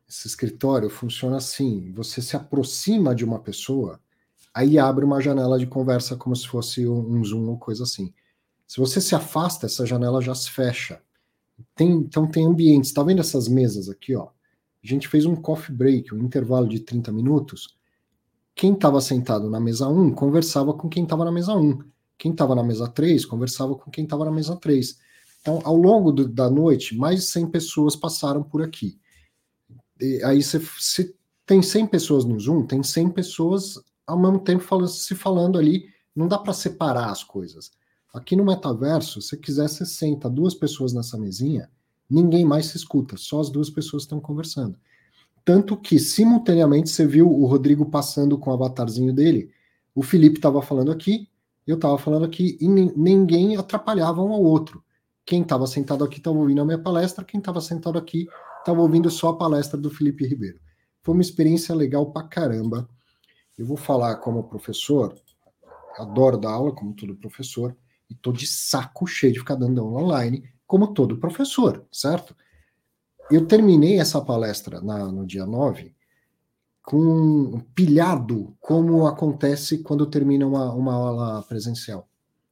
esse 0.08 0.28
escritório 0.28 0.90
funciona 0.90 1.38
assim: 1.38 1.90
você 1.92 2.20
se 2.20 2.36
aproxima 2.36 3.14
de 3.14 3.24
uma 3.24 3.40
pessoa, 3.40 3.98
aí 4.56 4.78
abre 4.78 5.04
uma 5.04 5.20
janela 5.20 5.58
de 5.58 5.66
conversa 5.66 6.16
como 6.16 6.34
se 6.34 6.48
fosse 6.48 6.88
um, 6.88 7.22
Zoom 7.22 7.46
ou 7.46 7.58
coisa 7.58 7.82
assim. 7.82 8.10
Se 8.66 8.80
você 8.80 9.02
se 9.02 9.14
afasta, 9.14 9.66
essa 9.66 9.84
janela 9.84 10.22
já 10.22 10.34
se 10.34 10.50
fecha. 10.50 10.98
Tem, 11.74 11.92
então 11.92 12.26
tem 12.26 12.46
ambientes. 12.46 12.88
Está 12.88 13.02
vendo 13.02 13.20
essas 13.20 13.48
mesas 13.48 13.90
aqui, 13.90 14.16
ó? 14.16 14.28
A 14.82 14.86
gente 14.86 15.08
fez 15.08 15.26
um 15.26 15.36
coffee 15.36 15.74
break, 15.74 16.14
um 16.14 16.24
intervalo 16.24 16.66
de 16.66 16.80
30 16.80 17.12
minutos. 17.12 17.76
Quem 18.54 18.72
estava 18.72 18.98
sentado 19.02 19.50
na 19.50 19.60
mesa 19.60 19.88
1 19.88 20.12
conversava 20.12 20.72
com 20.72 20.88
quem 20.88 21.02
estava 21.02 21.24
na 21.26 21.32
mesa 21.32 21.54
1 21.54 21.78
quem 22.18 22.32
estava 22.32 22.54
na 22.54 22.62
mesa 22.62 22.88
3 22.88 23.26
conversava 23.26 23.74
com 23.74 23.90
quem 23.90 24.04
estava 24.04 24.24
na 24.24 24.30
mesa 24.30 24.56
3. 24.56 24.98
Então, 25.42 25.60
ao 25.64 25.76
longo 25.76 26.10
do, 26.10 26.26
da 26.26 26.48
noite, 26.48 26.96
mais 26.96 27.20
de 27.20 27.26
100 27.26 27.50
pessoas 27.50 27.94
passaram 27.94 28.42
por 28.42 28.62
aqui. 28.62 28.98
E 30.00 30.22
aí 30.24 30.42
você, 30.42 30.58
se 30.78 31.14
tem 31.44 31.62
100 31.62 31.88
pessoas 31.88 32.24
no 32.24 32.40
Zoom, 32.40 32.66
tem 32.66 32.82
100 32.82 33.10
pessoas 33.10 33.78
ao 34.06 34.18
mesmo 34.18 34.38
tempo 34.38 34.62
falando, 34.62 34.88
se 34.88 35.14
falando 35.14 35.58
ali, 35.58 35.86
não 36.14 36.28
dá 36.28 36.38
para 36.38 36.52
separar 36.52 37.10
as 37.10 37.24
coisas. 37.24 37.70
Aqui 38.14 38.36
no 38.36 38.44
metaverso, 38.44 39.20
se 39.20 39.36
quiser, 39.36 39.68
você 39.68 39.84
senta 39.84 40.30
duas 40.30 40.54
pessoas 40.54 40.92
nessa 40.92 41.18
mesinha, 41.18 41.70
ninguém 42.08 42.44
mais 42.44 42.66
se 42.66 42.76
escuta, 42.76 43.16
só 43.16 43.40
as 43.40 43.50
duas 43.50 43.68
pessoas 43.68 44.04
estão 44.04 44.20
conversando. 44.20 44.78
Tanto 45.44 45.76
que, 45.76 45.98
simultaneamente, 45.98 46.88
você 46.88 47.06
viu 47.06 47.30
o 47.30 47.46
Rodrigo 47.46 47.86
passando 47.86 48.38
com 48.38 48.50
o 48.50 48.54
avatarzinho 48.54 49.12
dele, 49.12 49.50
o 49.94 50.02
Felipe 50.02 50.36
estava 50.36 50.62
falando 50.62 50.90
aqui, 50.90 51.28
eu 51.66 51.76
estava 51.76 51.98
falando 51.98 52.24
aqui 52.24 52.56
e 52.60 52.68
ninguém 52.68 53.56
atrapalhava 53.56 54.22
um 54.22 54.32
ao 54.32 54.42
outro. 54.42 54.82
Quem 55.24 55.42
estava 55.42 55.66
sentado 55.66 56.04
aqui 56.04 56.18
estava 56.18 56.36
ouvindo 56.36 56.62
a 56.62 56.64
minha 56.64 56.78
palestra, 56.78 57.24
quem 57.24 57.38
estava 57.38 57.60
sentado 57.60 57.98
aqui 57.98 58.28
estava 58.60 58.80
ouvindo 58.80 59.10
só 59.10 59.30
a 59.30 59.36
palestra 59.36 59.78
do 59.78 59.90
Felipe 59.90 60.26
Ribeiro. 60.26 60.60
Foi 61.02 61.14
uma 61.14 61.22
experiência 61.22 61.74
legal 61.74 62.12
pra 62.12 62.22
caramba. 62.22 62.88
Eu 63.56 63.66
vou 63.66 63.76
falar 63.76 64.16
como 64.16 64.44
professor, 64.44 65.14
adoro 65.98 66.36
dar 66.36 66.50
aula, 66.50 66.72
como 66.72 66.94
todo 66.94 67.16
professor, 67.16 67.76
e 68.08 68.14
tô 68.14 68.32
de 68.32 68.46
saco 68.46 69.06
cheio 69.06 69.32
de 69.32 69.38
ficar 69.38 69.54
dando 69.54 69.80
aula 69.80 70.02
online, 70.02 70.48
como 70.66 70.92
todo 70.92 71.18
professor, 71.18 71.84
certo? 71.90 72.36
Eu 73.30 73.46
terminei 73.46 73.98
essa 73.98 74.20
palestra 74.20 74.80
na, 74.80 75.06
no 75.06 75.26
dia 75.26 75.46
9 75.46 75.94
com 76.82 77.60
pilhado, 77.74 78.56
como 78.60 79.06
acontece 79.06 79.78
quando 79.78 80.06
termina 80.06 80.46
uma, 80.46 80.72
uma 80.72 80.94
aula 80.94 81.42
presencial. 81.42 82.08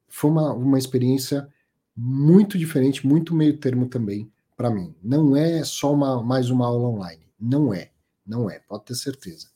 Foi 0.09 0.31
uma, 0.31 0.53
uma 0.53 0.79
experiência 0.79 1.49
muito 1.97 2.59
diferente, 2.59 3.07
muito 3.07 3.33
meio 3.35 3.57
termo 3.59 3.87
também 3.87 4.29
para 4.57 4.71
mim. 4.71 4.93
Não 5.01 5.37
é 5.37 5.63
só 5.63 5.93
uma, 5.93 6.21
mais 6.21 6.51
uma 6.51 6.67
aula 6.67 6.89
online. 6.89 7.23
Não 7.39 7.73
é. 7.73 7.93
Não 8.27 8.51
é, 8.51 8.59
pode 8.59 8.87
ter 8.87 8.95
certeza. 8.95 9.54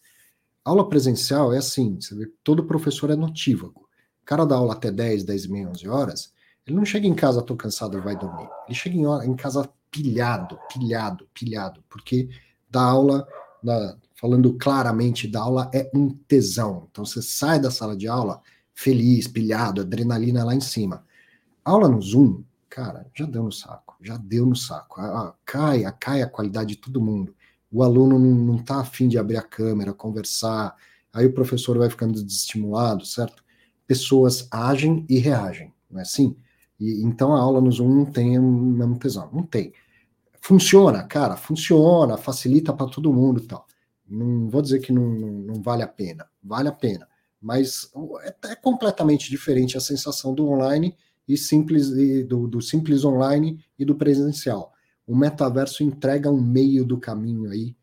Aula 0.69 0.87
presencial 0.87 1.55
é 1.55 1.57
assim, 1.57 1.99
você 1.99 2.15
vê, 2.15 2.27
todo 2.45 2.63
professor 2.63 3.09
é 3.09 3.17
notívago. 3.17 3.89
O 4.23 4.27
cara 4.27 4.45
dá 4.45 4.57
aula 4.57 4.75
até 4.75 4.91
10, 4.91 5.25
10 5.25 5.45
e 5.47 5.51
meia, 5.51 5.69
11 5.71 5.89
horas, 5.89 6.35
ele 6.67 6.77
não 6.77 6.85
chega 6.85 7.07
em 7.07 7.15
casa, 7.15 7.41
tô 7.41 7.57
cansado 7.57 8.03
vai 8.03 8.15
dormir. 8.15 8.47
Ele 8.67 8.75
chega 8.75 8.95
em, 8.95 9.31
em 9.31 9.35
casa 9.35 9.67
pilhado, 9.91 10.59
pilhado, 10.71 11.27
pilhado, 11.33 11.83
porque 11.89 12.29
dá 12.69 12.83
aula 12.83 13.27
na, 13.63 13.97
falando 14.15 14.53
claramente 14.59 15.27
da 15.27 15.41
aula, 15.41 15.71
é 15.73 15.91
um 15.95 16.11
tesão. 16.11 16.87
Então 16.91 17.03
você 17.03 17.23
sai 17.23 17.59
da 17.59 17.71
sala 17.71 17.97
de 17.97 18.07
aula 18.07 18.43
feliz, 18.75 19.27
pilhado, 19.27 19.81
adrenalina 19.81 20.45
lá 20.45 20.55
em 20.55 20.61
cima. 20.61 21.03
Aula 21.65 21.89
no 21.89 22.03
Zoom, 22.03 22.43
cara, 22.69 23.07
já 23.15 23.25
deu 23.25 23.45
no 23.45 23.53
saco, 23.53 23.97
já 24.03 24.19
deu 24.19 24.45
no 24.45 24.55
saco. 24.55 25.01
A, 25.01 25.29
a, 25.29 25.35
cai, 25.47 25.87
a, 25.87 25.93
cai 25.93 26.21
a 26.21 26.29
qualidade 26.29 26.75
de 26.75 26.77
todo 26.77 27.01
mundo. 27.01 27.35
O 27.71 27.83
aluno 27.83 28.19
não, 28.19 28.35
não 28.35 28.59
tá 28.59 28.81
afim 28.81 29.09
de 29.09 29.19
abrir 29.19 29.37
a 29.37 29.43
câmera, 29.43 29.93
conversar, 29.93 30.75
aí 31.13 31.27
o 31.27 31.33
professor 31.33 31.77
vai 31.77 31.91
ficando 31.91 32.23
desestimulado, 32.23 33.05
certo? 33.05 33.45
Pessoas 33.87 34.49
agem 34.51 35.05
e 35.09 35.19
reagem, 35.19 35.73
não 35.91 35.99
é 35.99 36.03
assim? 36.03 36.37
E, 36.79 37.03
então 37.03 37.35
a 37.35 37.41
aula 37.41 37.61
no 37.61 37.71
Zoom 37.71 37.89
não 37.95 38.07
tem 38.07 38.39
o 38.39 38.43
mesmo 38.43 38.99
tesão, 38.99 39.29
não 39.33 39.43
tem. 39.43 39.73
Funciona, 40.41 41.03
cara, 41.03 41.37
funciona, 41.37 42.17
facilita 42.17 42.73
para 42.73 42.87
todo 42.89 43.13
mundo 43.13 43.41
e 43.43 43.47
tal. 43.47 43.67
Não 44.09 44.49
vou 44.49 44.63
dizer 44.63 44.81
que 44.81 44.93
não, 44.93 45.09
não, 45.11 45.29
não, 45.29 45.63
vale 45.63 45.83
a 45.83 45.89
pena, 45.89 46.27
vale 46.43 46.69
a 46.69 46.73
pena, 46.73 47.07
mas 47.41 47.91
é, 48.23 48.35
é, 48.53 48.55
completamente 48.55 49.29
diferente 49.29 49.77
a 49.77 49.81
sensação 49.81 50.35
do 50.35 50.49
online 50.49 50.97
e 51.27 51.37
simples 51.37 51.89
e 51.91 52.23
do, 52.23 52.49
do 52.49 52.63
simples 52.63 53.05
online 53.05 53.63
e 53.79 53.85
do 53.85 53.95
presencial. 53.95 54.73
O 55.09 55.17
metaverso 55.17 55.83
entrega 55.83 56.31
um 56.31 56.41
meio 56.41 56.85
do 56.85 56.99
caminho 56.99 57.51
aí 57.51 57.75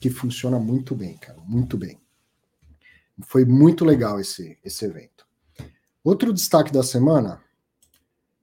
que 0.00 0.10
funciona 0.10 0.58
muito 0.58 0.96
bem, 0.96 1.16
cara, 1.16 1.38
muito 1.46 1.76
bem. 1.76 2.00
Foi 3.22 3.44
muito 3.44 3.84
legal 3.84 4.18
esse, 4.18 4.58
esse 4.64 4.84
evento. 4.84 5.24
Outro 6.02 6.32
destaque 6.32 6.72
da 6.72 6.82
semana, 6.82 7.40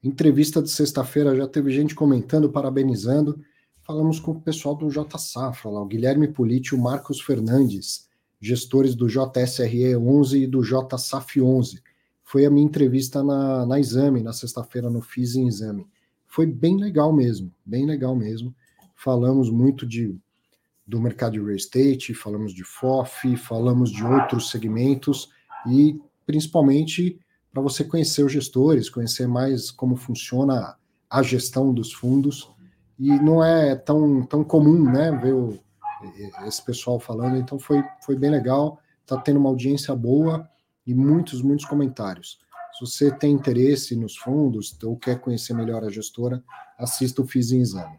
entrevista 0.04 0.62
de 0.62 0.70
sexta-feira, 0.70 1.36
já 1.36 1.48
teve 1.48 1.72
gente 1.72 1.96
comentando, 1.96 2.50
parabenizando 2.50 3.44
falamos 3.88 4.20
com 4.20 4.32
o 4.32 4.42
pessoal 4.42 4.76
do 4.76 4.90
J 4.90 5.18
Safra, 5.18 5.72
lá, 5.72 5.82
o 5.82 5.86
Guilherme 5.86 6.28
Politi 6.28 6.76
e 6.76 6.78
o 6.78 6.82
Marcos 6.82 7.22
Fernandes, 7.22 8.10
gestores 8.40 8.94
do 8.94 9.08
JSRE 9.08 9.96
11 9.96 10.44
e 10.44 10.46
do 10.46 10.62
JSAF 10.62 11.42
11. 11.42 11.82
Foi 12.22 12.46
a 12.46 12.50
minha 12.50 12.66
entrevista 12.66 13.24
na, 13.24 13.66
na 13.66 13.80
Exame, 13.80 14.22
na 14.22 14.34
sexta-feira, 14.34 14.90
no 14.90 15.02
FIS 15.02 15.38
em 15.38 15.48
Exame. 15.48 15.88
Foi 16.38 16.46
bem 16.46 16.78
legal 16.78 17.12
mesmo, 17.12 17.52
bem 17.66 17.88
legal 17.88 18.16
mesmo. 18.16 18.56
Falamos 18.94 19.50
muito 19.50 19.88
de, 19.88 20.16
do 20.86 21.02
mercado 21.02 21.32
de 21.32 21.40
real 21.40 21.56
estate, 21.56 22.14
falamos 22.14 22.54
de 22.54 22.64
FOF, 22.64 23.36
falamos 23.38 23.90
de 23.90 24.06
outros 24.06 24.52
segmentos 24.52 25.32
e 25.66 26.00
principalmente 26.28 27.20
para 27.52 27.64
você 27.64 27.84
conhecer 27.84 28.24
os 28.24 28.32
gestores, 28.32 28.88
conhecer 28.88 29.28
mais 29.28 29.72
como 29.72 29.96
funciona 29.96 30.78
a 31.10 31.24
gestão 31.24 31.74
dos 31.74 31.92
fundos 31.92 32.48
e 33.00 33.10
não 33.20 33.44
é 33.44 33.76
tão, 33.76 34.24
tão 34.24 34.44
comum, 34.44 34.84
né, 34.84 35.12
ver 35.14 35.34
o, 35.34 35.58
esse 36.46 36.64
pessoal 36.64 37.00
falando, 37.00 37.38
então 37.38 37.58
foi, 37.58 37.84
foi 38.06 38.16
bem 38.16 38.30
legal, 38.30 38.80
está 39.02 39.18
tendo 39.18 39.40
uma 39.40 39.50
audiência 39.50 39.96
boa 39.96 40.48
e 40.86 40.94
muitos, 40.94 41.42
muitos 41.42 41.66
comentários. 41.66 42.38
Se 42.78 42.86
você 42.86 43.12
tem 43.12 43.34
interesse 43.34 43.96
nos 43.96 44.16
fundos 44.16 44.78
ou 44.84 44.96
quer 44.96 45.20
conhecer 45.20 45.52
melhor 45.56 45.84
a 45.84 45.90
gestora, 45.90 46.44
assista 46.78 47.24
o 47.24 47.28
FIS 47.28 47.52
em 47.52 47.62
Exame. 47.62 47.98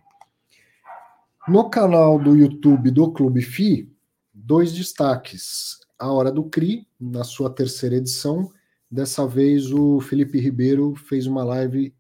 No 1.48 1.68
canal 1.68 2.16
do 2.16 2.36
YouTube 2.36 2.92
do 2.92 3.10
Clube 3.10 3.42
FI, 3.42 3.90
dois 4.32 4.72
destaques. 4.72 5.80
A 5.98 6.12
Hora 6.12 6.30
do 6.30 6.44
CRI, 6.44 6.86
na 7.00 7.24
sua 7.24 7.50
terceira 7.50 7.96
edição. 7.96 8.52
Dessa 8.88 9.26
vez 9.26 9.72
o 9.72 10.00
Felipe 10.00 10.38
Ribeiro 10.38 10.94
fez 10.94 11.26
uma 11.26 11.42
live 11.42 11.92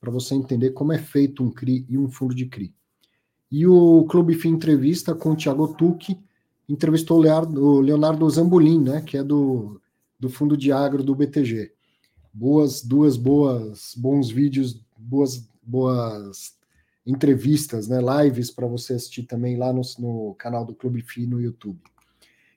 para 0.00 0.10
você 0.10 0.34
entender 0.34 0.70
como 0.70 0.92
é 0.92 0.98
feito 0.98 1.44
um 1.44 1.52
CRI 1.52 1.86
e 1.88 1.96
um 1.96 2.08
fundo 2.08 2.34
de 2.34 2.46
CRI. 2.46 2.74
E 3.48 3.64
o 3.64 4.06
Clube 4.06 4.34
Fim 4.34 4.48
Entrevista 4.48 5.14
com 5.14 5.30
o 5.30 5.36
Thiago 5.36 5.72
Tucci 5.76 6.18
entrevistou 6.68 7.18
o 7.20 7.80
Leonardo 7.80 8.28
Zambolin, 8.28 8.82
né, 8.82 9.02
que 9.02 9.16
é 9.16 9.22
do, 9.22 9.80
do 10.18 10.28
fundo 10.28 10.56
de 10.56 10.72
agro 10.72 11.04
do 11.04 11.14
BTG. 11.14 11.72
Boas, 12.34 12.82
duas 12.82 13.16
boas, 13.16 13.94
bons 13.96 14.28
vídeos, 14.28 14.84
boas, 14.98 15.48
boas 15.62 16.56
entrevistas, 17.06 17.86
né, 17.86 18.00
lives 18.00 18.50
para 18.50 18.66
você 18.66 18.94
assistir 18.94 19.22
também 19.22 19.56
lá 19.56 19.72
no, 19.72 19.82
no 19.98 20.34
canal 20.34 20.64
do 20.64 20.74
Clube 20.74 21.00
Fim 21.02 21.26
no 21.26 21.40
YouTube. 21.40 21.80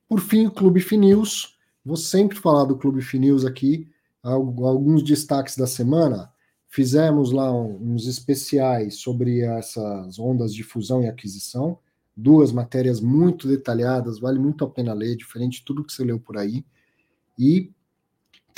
Por 0.09 0.19
fim, 0.19 0.47
o 0.47 0.51
Clube 0.51 0.79
Fim 0.81 0.97
News. 0.97 1.57
Vou 1.85 1.97
sempre 1.97 2.37
falar 2.37 2.65
do 2.65 2.77
Clube 2.77 3.01
Fim 3.01 3.19
News 3.19 3.45
aqui, 3.45 3.87
alguns 4.23 5.03
destaques 5.03 5.55
da 5.55 5.67
semana. 5.67 6.31
Fizemos 6.67 7.31
lá 7.31 7.51
uns 7.53 8.07
especiais 8.07 8.95
sobre 8.95 9.41
essas 9.41 10.19
ondas 10.19 10.53
de 10.53 10.63
fusão 10.63 11.03
e 11.03 11.07
aquisição, 11.07 11.79
duas 12.15 12.51
matérias 12.51 12.99
muito 12.99 13.47
detalhadas, 13.47 14.19
vale 14.19 14.39
muito 14.39 14.65
a 14.65 14.69
pena 14.69 14.93
ler, 14.93 15.15
diferente 15.15 15.59
de 15.59 15.65
tudo 15.65 15.83
que 15.83 15.93
você 15.93 16.03
leu 16.03 16.19
por 16.19 16.37
aí. 16.37 16.65
E 17.37 17.71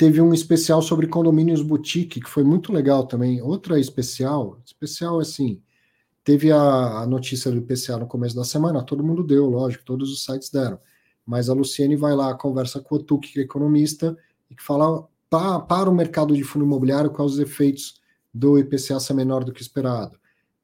teve 0.00 0.18
um 0.18 0.32
especial 0.32 0.80
sobre 0.80 1.06
condomínios 1.06 1.60
boutique, 1.60 2.22
que 2.22 2.30
foi 2.30 2.42
muito 2.42 2.72
legal 2.72 3.06
também. 3.06 3.42
Outra 3.42 3.78
especial, 3.78 4.58
especial 4.64 5.20
assim, 5.20 5.60
teve 6.24 6.50
a, 6.50 7.00
a 7.00 7.06
notícia 7.06 7.50
do 7.50 7.58
IPCA 7.58 7.98
no 7.98 8.06
começo 8.06 8.34
da 8.34 8.42
semana, 8.42 8.82
todo 8.82 9.04
mundo 9.04 9.22
deu, 9.22 9.44
lógico, 9.44 9.84
todos 9.84 10.10
os 10.10 10.24
sites 10.24 10.48
deram. 10.48 10.80
Mas 11.26 11.50
a 11.50 11.52
Luciene 11.52 11.96
vai 11.96 12.14
lá, 12.14 12.32
conversa 12.32 12.80
com 12.80 12.94
o 12.94 12.98
Tuque, 12.98 13.30
que 13.30 13.40
é 13.40 13.42
economista, 13.42 14.16
e 14.50 14.54
que 14.54 14.62
fala 14.62 15.06
para, 15.28 15.60
para 15.60 15.90
o 15.90 15.94
mercado 15.94 16.34
de 16.34 16.44
fundo 16.44 16.64
imobiliário 16.64 17.10
quais 17.10 17.32
os 17.32 17.38
efeitos 17.38 18.00
do 18.32 18.58
IPCA 18.58 18.98
ser 18.98 19.12
menor 19.12 19.44
do 19.44 19.52
que 19.52 19.60
esperado. 19.60 20.18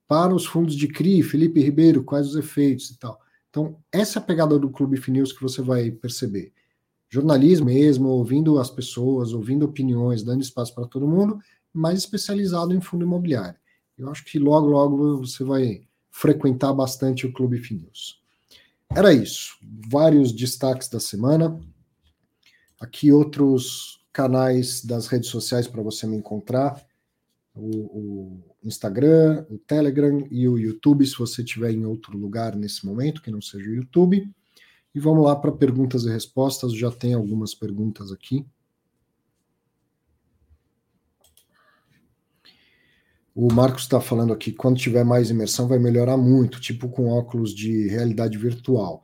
Para 0.08 0.34
os 0.34 0.46
fundos 0.46 0.74
de 0.74 0.88
CRI, 0.88 1.22
Felipe 1.22 1.60
Ribeiro, 1.60 2.02
quais 2.02 2.28
os 2.28 2.36
efeitos 2.36 2.88
e 2.88 2.98
tal. 2.98 3.20
Então, 3.50 3.76
essa 3.92 4.18
é 4.18 4.22
a 4.22 4.24
pegada 4.24 4.58
do 4.58 4.70
Clube 4.70 4.96
Finews 4.96 5.30
que 5.30 5.42
você 5.42 5.60
vai 5.60 5.90
perceber. 5.90 6.54
Jornalismo 7.16 7.66
mesmo, 7.66 8.08
ouvindo 8.08 8.58
as 8.58 8.70
pessoas, 8.70 9.32
ouvindo 9.32 9.64
opiniões, 9.64 10.22
dando 10.22 10.42
espaço 10.42 10.74
para 10.74 10.86
todo 10.86 11.08
mundo, 11.08 11.38
mais 11.72 11.98
especializado 11.98 12.74
em 12.74 12.80
fundo 12.80 13.04
imobiliário. 13.04 13.58
Eu 13.96 14.10
acho 14.10 14.22
que 14.24 14.38
logo, 14.38 14.66
logo 14.66 15.18
você 15.18 15.42
vai 15.42 15.80
frequentar 16.10 16.74
bastante 16.74 17.26
o 17.26 17.32
Clube 17.32 17.58
Finews. 17.58 18.20
Era 18.94 19.14
isso. 19.14 19.56
Vários 19.88 20.30
destaques 20.30 20.88
da 20.88 21.00
semana. 21.00 21.58
Aqui 22.78 23.10
outros 23.10 24.04
canais 24.12 24.84
das 24.84 25.06
redes 25.06 25.30
sociais 25.30 25.66
para 25.66 25.82
você 25.82 26.06
me 26.06 26.16
encontrar 26.16 26.84
o, 27.54 27.68
o, 27.68 28.44
Instagram, 28.62 29.46
o 29.48 29.56
Telegram 29.56 30.26
e 30.30 30.46
o 30.46 30.58
YouTube, 30.58 31.06
se 31.06 31.16
você 31.16 31.42
estiver 31.42 31.70
em 31.70 31.86
outro 31.86 32.18
lugar 32.18 32.54
nesse 32.54 32.84
momento, 32.84 33.22
que 33.22 33.30
não 33.30 33.40
seja 33.40 33.70
o 33.70 33.74
YouTube. 33.74 34.30
E 34.96 34.98
vamos 34.98 35.26
lá 35.26 35.36
para 35.36 35.52
perguntas 35.52 36.04
e 36.04 36.08
respostas. 36.08 36.72
Já 36.72 36.90
tem 36.90 37.12
algumas 37.12 37.54
perguntas 37.54 38.10
aqui. 38.10 38.46
O 43.34 43.52
Marcos 43.52 43.82
está 43.82 44.00
falando 44.00 44.32
aqui, 44.32 44.52
quando 44.52 44.78
tiver 44.78 45.04
mais 45.04 45.28
imersão 45.28 45.68
vai 45.68 45.78
melhorar 45.78 46.16
muito, 46.16 46.58
tipo 46.58 46.88
com 46.88 47.10
óculos 47.10 47.54
de 47.54 47.88
realidade 47.88 48.38
virtual. 48.38 49.02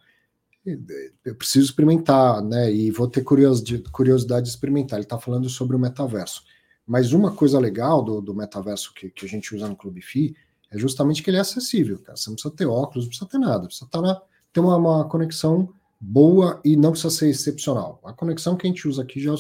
Eu 1.23 1.35
preciso 1.35 1.67
experimentar, 1.67 2.43
né? 2.43 2.73
E 2.73 2.91
vou 2.91 3.07
ter 3.07 3.23
curiosidade 3.23 4.47
de 4.47 4.49
experimentar. 4.51 4.99
Ele 4.99 5.05
está 5.05 5.19
falando 5.19 5.47
sobre 5.51 5.77
o 5.77 5.79
metaverso. 5.79 6.43
Mas 6.87 7.13
uma 7.13 7.37
coisa 7.37 7.59
legal 7.59 8.03
do, 8.03 8.23
do 8.23 8.35
metaverso 8.35 8.95
que, 8.95 9.11
que 9.11 9.27
a 9.27 9.29
gente 9.29 9.55
usa 9.55 9.69
no 9.69 9.77
Clube 9.77 10.01
FI 10.01 10.35
é 10.71 10.79
justamente 10.79 11.23
que 11.23 11.29
ele 11.29 11.37
é 11.37 11.41
acessível, 11.41 11.99
cara. 11.99 12.17
Você 12.17 12.31
não 12.31 12.37
precisa 12.37 12.55
ter 12.55 12.65
óculos, 12.65 13.05
não 13.05 13.09
precisa 13.11 13.29
ter 13.29 13.39
nada, 13.39 13.67
precisa 13.67 13.85
estar 13.85 14.01
tá 14.01 14.07
na, 14.07 14.23
ter 14.55 14.61
uma, 14.61 14.77
uma, 14.77 15.07
conexão 15.07 15.75
boa 16.05 16.61
e 16.65 16.77
não 16.77 16.91
precisa 16.91 17.15
ser 17.15 17.29
excepcional. 17.29 18.01
A 18.05 18.13
conexão 18.13 18.57
que 18.57 18.67
a 18.67 18.71
gente 18.71 18.89
usa 18.89 19.03
aqui 19.03 19.21
já, 19.21 19.33
é 19.33 19.37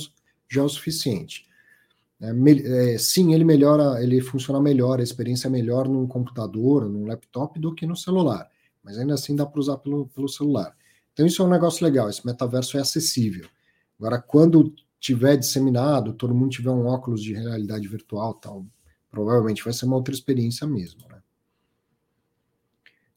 já 0.48 0.60
é 0.60 0.64
o 0.64 0.68
suficiente. 0.68 1.48
É, 2.20 2.32
me, 2.32 2.62
é, 2.62 2.96
sim, 2.98 3.34
ele 3.34 3.44
melhora, 3.44 4.00
ele 4.00 4.20
funciona 4.20 4.60
melhor, 4.60 5.00
a 5.00 5.02
experiência 5.02 5.48
é 5.48 5.50
melhor 5.50 5.88
num 5.88 6.06
computador, 6.06 6.88
num 6.88 7.04
laptop 7.04 7.58
do 7.58 7.74
que 7.74 7.84
no 7.84 7.96
celular. 7.96 8.48
Mas 8.80 8.96
ainda 8.96 9.14
assim 9.14 9.34
dá 9.34 9.44
para 9.44 9.58
usar 9.58 9.78
pelo, 9.78 10.06
pelo 10.06 10.28
celular. 10.28 10.76
Então 11.12 11.26
isso 11.26 11.42
é 11.42 11.44
um 11.44 11.50
negócio 11.50 11.84
legal, 11.84 12.08
esse 12.08 12.24
metaverso 12.24 12.78
é 12.78 12.80
acessível. 12.80 13.48
Agora, 13.98 14.20
quando 14.20 14.72
tiver 15.00 15.36
disseminado, 15.36 16.12
todo 16.12 16.34
mundo 16.34 16.50
tiver 16.50 16.70
um 16.70 16.86
óculos 16.86 17.20
de 17.20 17.34
realidade 17.34 17.88
virtual, 17.88 18.34
tal, 18.34 18.64
provavelmente 19.10 19.64
vai 19.64 19.72
ser 19.72 19.86
uma 19.86 19.96
outra 19.96 20.14
experiência 20.14 20.64
mesmo, 20.64 21.08
né? 21.08 21.20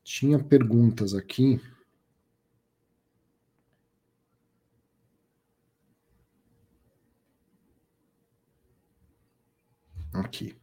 Tinha 0.04 0.40
perguntas 0.40 1.14
aqui. 1.14 1.62
Aqui. 10.20 10.56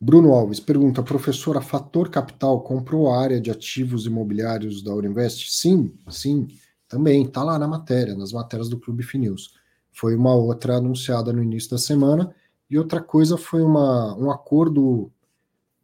Bruno 0.00 0.32
Alves 0.32 0.60
pergunta: 0.60 1.02
professora, 1.02 1.60
Fator 1.60 2.10
Capital 2.10 2.60
comprou 2.60 3.10
a 3.10 3.20
área 3.20 3.40
de 3.40 3.50
ativos 3.50 4.06
imobiliários 4.06 4.82
da 4.82 4.94
Urinvest? 4.94 5.50
Sim, 5.50 5.92
sim. 6.08 6.48
Também 6.88 7.24
está 7.24 7.42
lá 7.42 7.58
na 7.58 7.66
matéria, 7.66 8.14
nas 8.14 8.32
matérias 8.32 8.68
do 8.68 8.78
Clube 8.78 9.02
Finews. 9.02 9.54
Foi 9.90 10.14
uma 10.14 10.34
outra 10.34 10.76
anunciada 10.76 11.32
no 11.32 11.42
início 11.42 11.70
da 11.70 11.78
semana, 11.78 12.34
e 12.70 12.78
outra 12.78 13.00
coisa 13.02 13.36
foi 13.36 13.62
uma, 13.62 14.14
um 14.16 14.30
acordo 14.30 15.10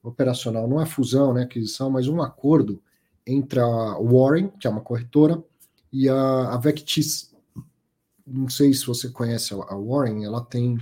operacional, 0.02 0.68
não 0.68 0.80
é 0.80 0.86
fusão, 0.86 1.32
né, 1.32 1.42
aquisição, 1.42 1.90
mas 1.90 2.06
um 2.06 2.22
acordo 2.22 2.80
entre 3.26 3.58
a 3.58 3.98
Warren, 3.98 4.48
que 4.60 4.66
é 4.66 4.70
uma 4.70 4.82
corretora, 4.82 5.42
e 5.92 6.08
a, 6.08 6.54
a 6.54 6.56
Vectis. 6.58 7.34
não 8.26 8.48
sei 8.48 8.72
se 8.74 8.86
você 8.86 9.08
conhece 9.08 9.54
a 9.54 9.76
Warren, 9.76 10.24
ela 10.24 10.42
tem 10.44 10.78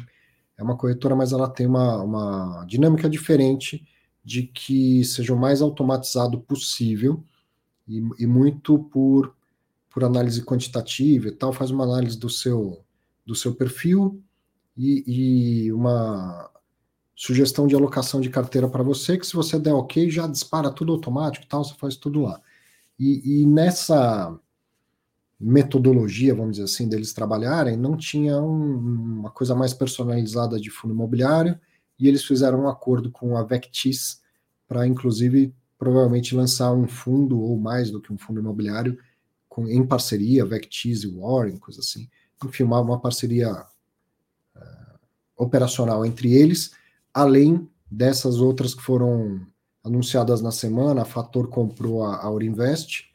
é 0.63 0.65
uma 0.65 0.77
corretora, 0.77 1.15
mas 1.15 1.33
ela 1.33 1.49
tem 1.49 1.67
uma, 1.67 2.03
uma 2.03 2.65
dinâmica 2.67 3.11
diferente 3.11 3.87
de 4.25 4.45
que 4.45 5.05
seja 5.05 5.35
o 5.35 5.39
mais 5.39 5.61
automatizado 5.61 6.41
possível 6.41 7.23
e, 7.87 7.99
e 8.19 8.27
muito 8.27 8.79
por, 8.79 9.35
por 9.91 10.05
análise 10.05 10.43
quantitativa 10.43 11.29
e 11.29 11.33
tal, 11.33 11.53
faz 11.53 11.71
uma 11.71 11.85
análise 11.85 12.19
do 12.19 12.31
seu, 12.31 12.85
do 13.27 13.35
seu 13.35 13.55
perfil 13.55 14.23
e, 14.77 15.65
e 15.67 15.73
uma 15.73 16.51
sugestão 17.15 17.67
de 17.67 17.75
alocação 17.75 18.21
de 18.21 18.31
carteira 18.31 18.69
para 18.69 18.83
você, 18.83 19.19
que 19.19 19.27
se 19.27 19.35
você 19.35 19.59
der 19.59 19.73
ok, 19.73 20.11
já 20.11 20.27
dispara 20.27 20.71
tudo 20.71 20.93
automático 20.93 21.45
e 21.45 21.49
tal, 21.49 21.65
você 21.65 21.75
faz 21.75 21.97
tudo 21.97 22.23
lá. 22.23 22.41
E, 22.99 23.43
e, 23.43 23.47
nessa 23.47 24.39
metodologia, 25.43 26.34
vamos 26.34 26.53
dizer 26.53 26.64
assim, 26.64 26.88
deles 26.88 27.12
trabalharem, 27.12 27.76
não 27.76 27.97
tinha 27.97 28.40
um, 28.40 29.18
uma 29.18 29.30
coisa 29.30 29.55
mais 29.55 29.74
personalizada 29.74 30.61
de 30.61 30.70
fundo 30.70 30.95
imobiliário, 30.95 31.59
e 31.99 32.07
eles 32.07 32.24
fizeram 32.24 32.62
um 32.62 32.68
acordo 32.68 33.11
com 33.11 33.36
a 33.36 33.43
Vectis 33.43 34.22
para, 34.68 34.86
inclusive, 34.86 35.55
provavelmente 35.76 36.34
lançar 36.34 36.72
um 36.72 36.86
fundo 36.86 37.40
ou 37.40 37.59
mais 37.59 37.90
do 37.90 38.01
que 38.01 38.12
um 38.12 38.18
fundo 38.18 38.40
imobiliário 38.40 38.97
com, 39.49 39.68
em 39.68 39.84
parceria, 39.84 40.47
Vectis 40.47 41.03
e 41.03 41.09
Warren, 41.09 41.59
coisa 41.59 41.80
assim. 41.80 42.09
Enfim, 42.45 42.62
uma, 42.62 42.80
uma 42.80 43.01
parceria 43.01 43.53
uh, 43.53 44.99
operacional 45.36 46.07
entre 46.07 46.32
eles, 46.32 46.70
além 47.12 47.68
dessas 47.90 48.36
outras 48.36 48.74
que 48.74 48.82
foram 48.82 49.45
anunciadas 49.84 50.40
na 50.40 50.51
semana. 50.51 51.03
A 51.03 51.05
Fator 51.05 51.49
comprou 51.49 52.05
a, 52.05 52.24
Aurinvest 52.24 53.12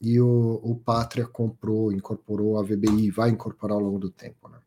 e 0.00 0.20
o, 0.20 0.60
o 0.62 0.74
Pátria 0.76 1.26
comprou, 1.26 1.92
incorporou 1.92 2.58
a 2.58 2.62
VBI, 2.62 3.10
vai 3.10 3.30
incorporar 3.30 3.76
ao 3.76 3.82
longo 3.82 3.98
do 3.98 4.10
tempo. 4.10 4.48
Né? 4.48 4.58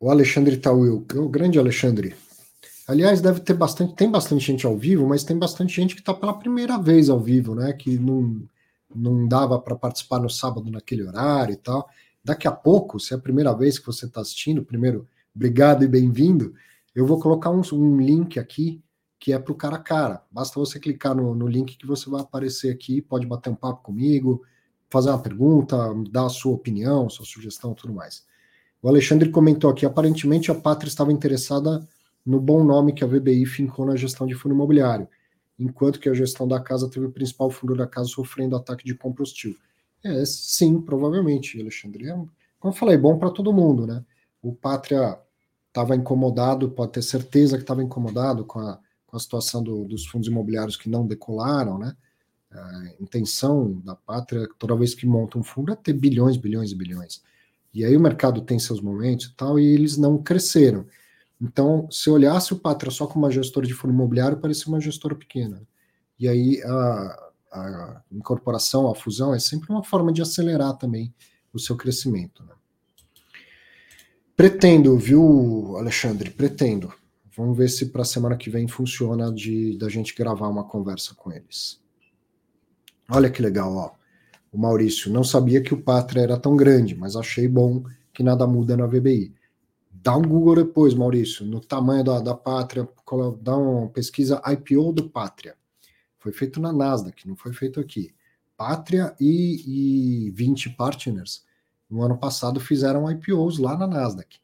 O 0.00 0.10
Alexandre 0.10 0.56
Tawil, 0.56 1.06
o 1.14 1.28
grande 1.28 1.58
Alexandre, 1.58 2.14
Aliás, 2.86 3.20
deve 3.20 3.40
ter 3.40 3.54
bastante, 3.54 3.94
tem 3.94 4.10
bastante 4.10 4.44
gente 4.44 4.66
ao 4.66 4.76
vivo, 4.76 5.06
mas 5.08 5.22
tem 5.22 5.38
bastante 5.38 5.74
gente 5.74 5.94
que 5.94 6.00
está 6.00 6.12
pela 6.12 6.36
primeira 6.36 6.76
vez 6.76 7.08
ao 7.08 7.20
vivo, 7.20 7.54
né? 7.54 7.72
Que 7.72 7.98
não, 7.98 8.42
não 8.94 9.26
dava 9.26 9.58
para 9.58 9.76
participar 9.76 10.18
no 10.18 10.28
sábado 10.28 10.70
naquele 10.70 11.04
horário 11.04 11.52
e 11.52 11.56
tal. 11.56 11.88
Daqui 12.24 12.46
a 12.48 12.52
pouco, 12.52 12.98
se 12.98 13.14
é 13.14 13.16
a 13.16 13.20
primeira 13.20 13.54
vez 13.54 13.78
que 13.78 13.86
você 13.86 14.06
está 14.06 14.20
assistindo, 14.20 14.64
primeiro, 14.64 15.08
obrigado 15.34 15.84
e 15.84 15.88
bem-vindo. 15.88 16.54
Eu 16.94 17.06
vou 17.06 17.20
colocar 17.20 17.50
um, 17.50 17.62
um, 17.72 18.00
link 18.00 18.38
aqui 18.38 18.82
que 19.22 19.32
é 19.32 19.38
para 19.38 19.52
o 19.52 19.54
cara 19.54 19.76
a 19.76 19.78
cara. 19.78 20.20
Basta 20.32 20.58
você 20.58 20.80
clicar 20.80 21.14
no, 21.14 21.32
no 21.32 21.46
link 21.46 21.76
que 21.76 21.86
você 21.86 22.10
vai 22.10 22.20
aparecer 22.20 22.72
aqui, 22.72 23.00
pode 23.00 23.24
bater 23.24 23.50
um 23.50 23.54
papo 23.54 23.80
comigo, 23.80 24.42
fazer 24.90 25.10
uma 25.10 25.22
pergunta, 25.22 25.76
dar 26.10 26.26
a 26.26 26.28
sua 26.28 26.52
opinião, 26.52 27.08
sua 27.08 27.24
sugestão, 27.24 27.72
tudo 27.72 27.94
mais. 27.94 28.26
O 28.82 28.88
Alexandre 28.88 29.30
comentou 29.30 29.70
aqui, 29.70 29.86
aparentemente 29.86 30.50
a 30.50 30.56
Pátria 30.56 30.88
estava 30.88 31.12
interessada 31.12 31.86
no 32.26 32.40
bom 32.40 32.64
nome 32.64 32.92
que 32.92 33.04
a 33.04 33.06
VBI 33.06 33.46
fincou 33.46 33.86
na 33.86 33.94
gestão 33.94 34.26
de 34.26 34.34
fundo 34.34 34.56
imobiliário, 34.56 35.06
enquanto 35.56 36.00
que 36.00 36.08
a 36.08 36.14
gestão 36.14 36.48
da 36.48 36.58
casa 36.58 36.90
teve 36.90 37.06
o 37.06 37.12
principal 37.12 37.48
fundo 37.48 37.76
da 37.76 37.86
casa 37.86 38.08
sofrendo 38.08 38.56
ataque 38.56 38.84
de 38.84 38.92
compra 38.92 39.22
hostil. 39.22 39.54
É, 40.04 40.24
sim, 40.24 40.80
provavelmente, 40.80 41.60
Alexandre. 41.60 42.08
É, 42.08 42.12
como 42.12 42.28
eu 42.64 42.72
falei, 42.72 42.98
bom 42.98 43.16
para 43.16 43.30
todo 43.30 43.52
mundo, 43.52 43.86
né? 43.86 44.04
O 44.42 44.52
Pátria 44.52 45.16
estava 45.68 45.94
incomodado, 45.94 46.72
pode 46.72 46.90
ter 46.90 47.02
certeza 47.02 47.56
que 47.56 47.62
estava 47.62 47.84
incomodado 47.84 48.44
com 48.44 48.58
a, 48.58 48.80
com 49.12 49.18
a 49.18 49.20
situação 49.20 49.62
do, 49.62 49.84
dos 49.84 50.06
fundos 50.06 50.26
imobiliários 50.26 50.74
que 50.74 50.88
não 50.88 51.06
decolaram, 51.06 51.78
né? 51.78 51.94
A 52.50 52.82
intenção 52.98 53.80
da 53.84 53.94
Pátria, 53.94 54.48
toda 54.58 54.74
vez 54.74 54.94
que 54.94 55.06
monta 55.06 55.38
um 55.38 55.42
fundo, 55.42 55.70
é 55.70 55.76
ter 55.76 55.92
bilhões, 55.92 56.38
bilhões 56.38 56.72
e 56.72 56.74
bilhões. 56.74 57.22
E 57.74 57.84
aí 57.84 57.94
o 57.94 58.00
mercado 58.00 58.40
tem 58.40 58.58
seus 58.58 58.80
momentos 58.80 59.26
e 59.26 59.34
tal, 59.34 59.58
e 59.58 59.66
eles 59.66 59.98
não 59.98 60.22
cresceram. 60.22 60.86
Então, 61.40 61.88
se 61.90 62.08
olhasse 62.08 62.54
o 62.54 62.58
Pátria 62.58 62.90
só 62.90 63.06
como 63.06 63.24
uma 63.24 63.30
gestora 63.30 63.66
de 63.66 63.74
fundo 63.74 63.92
imobiliário, 63.92 64.40
parecia 64.40 64.68
uma 64.68 64.80
gestora 64.80 65.14
pequena. 65.14 65.62
E 66.18 66.26
aí 66.26 66.62
a, 66.62 67.30
a 67.52 68.02
incorporação, 68.10 68.90
a 68.90 68.94
fusão 68.94 69.34
é 69.34 69.38
sempre 69.38 69.70
uma 69.70 69.84
forma 69.84 70.12
de 70.12 70.22
acelerar 70.22 70.76
também 70.78 71.14
o 71.52 71.58
seu 71.58 71.76
crescimento. 71.76 72.44
Né? 72.44 72.54
Pretendo, 74.34 74.96
viu, 74.96 75.76
Alexandre? 75.78 76.30
Pretendo. 76.30 76.92
Vamos 77.36 77.56
ver 77.56 77.68
se 77.68 77.86
para 77.86 78.02
a 78.02 78.04
semana 78.04 78.36
que 78.36 78.50
vem 78.50 78.68
funciona 78.68 79.32
de 79.32 79.76
da 79.78 79.88
gente 79.88 80.14
gravar 80.14 80.48
uma 80.48 80.64
conversa 80.64 81.14
com 81.14 81.32
eles. 81.32 81.80
Olha 83.08 83.30
que 83.30 83.40
legal, 83.40 83.74
ó. 83.74 83.92
O 84.52 84.58
Maurício 84.58 85.10
não 85.10 85.24
sabia 85.24 85.62
que 85.62 85.72
o 85.72 85.80
Pátria 85.80 86.20
era 86.20 86.38
tão 86.38 86.56
grande, 86.56 86.94
mas 86.94 87.16
achei 87.16 87.48
bom 87.48 87.84
que 88.12 88.22
nada 88.22 88.46
muda 88.46 88.76
na 88.76 88.86
VBI. 88.86 89.34
Dá 89.90 90.16
um 90.16 90.22
Google 90.22 90.56
depois, 90.56 90.94
Maurício, 90.94 91.46
no 91.46 91.60
tamanho 91.60 92.04
da, 92.04 92.20
da 92.20 92.34
pátria, 92.34 92.88
dá 93.40 93.56
uma 93.56 93.88
pesquisa 93.88 94.42
IPO 94.44 94.92
do 94.92 95.08
Pátria. 95.08 95.54
Foi 96.18 96.32
feito 96.32 96.60
na 96.60 96.72
Nasdaq, 96.72 97.26
não 97.26 97.36
foi 97.36 97.52
feito 97.52 97.78
aqui. 97.78 98.12
Pátria 98.56 99.14
e, 99.20 100.26
e 100.26 100.30
20 100.32 100.70
partners, 100.70 101.44
no 101.88 102.02
ano 102.02 102.18
passado, 102.18 102.58
fizeram 102.58 103.10
IPOs 103.10 103.58
lá 103.58 103.76
na 103.76 103.86
Nasdaq. 103.86 104.38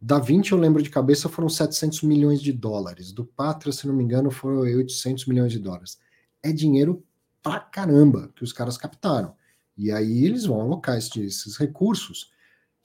Da 0.00 0.18
20, 0.18 0.52
eu 0.52 0.58
lembro 0.58 0.82
de 0.82 0.88
cabeça, 0.88 1.28
foram 1.28 1.48
700 1.48 2.02
milhões 2.02 2.40
de 2.40 2.52
dólares. 2.52 3.12
Do 3.12 3.24
Pátria, 3.24 3.72
se 3.72 3.86
não 3.86 3.94
me 3.94 4.02
engano, 4.02 4.30
foram 4.30 4.60
800 4.60 5.26
milhões 5.26 5.52
de 5.52 5.58
dólares. 5.58 5.98
É 6.42 6.52
dinheiro 6.52 7.04
pra 7.42 7.60
caramba 7.60 8.32
que 8.34 8.42
os 8.42 8.52
caras 8.52 8.78
captaram. 8.78 9.34
E 9.76 9.92
aí 9.92 10.24
eles 10.24 10.46
vão 10.46 10.60
alocar 10.60 10.96
esses 10.96 11.56
recursos 11.56 12.30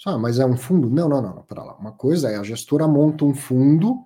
ah, 0.04 0.18
mas 0.18 0.40
é 0.40 0.46
um 0.46 0.58
fundo? 0.58 0.90
Não, 0.90 1.08
não, 1.08 1.22
não, 1.22 1.36
não, 1.36 1.44
para 1.44 1.64
lá. 1.64 1.76
Uma 1.78 1.92
coisa 1.94 2.30
é 2.30 2.36
a 2.36 2.44
gestora 2.44 2.88
monta 2.88 3.24
um 3.24 3.34
fundo 3.34 4.06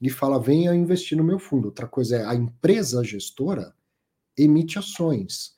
e 0.00 0.08
fala, 0.08 0.40
venha 0.40 0.74
investir 0.74 1.18
no 1.18 1.24
meu 1.24 1.38
fundo. 1.38 1.66
Outra 1.66 1.86
coisa 1.86 2.16
é 2.16 2.24
a 2.24 2.34
empresa 2.34 3.04
gestora 3.04 3.74
emite 4.36 4.78
ações. 4.78 5.54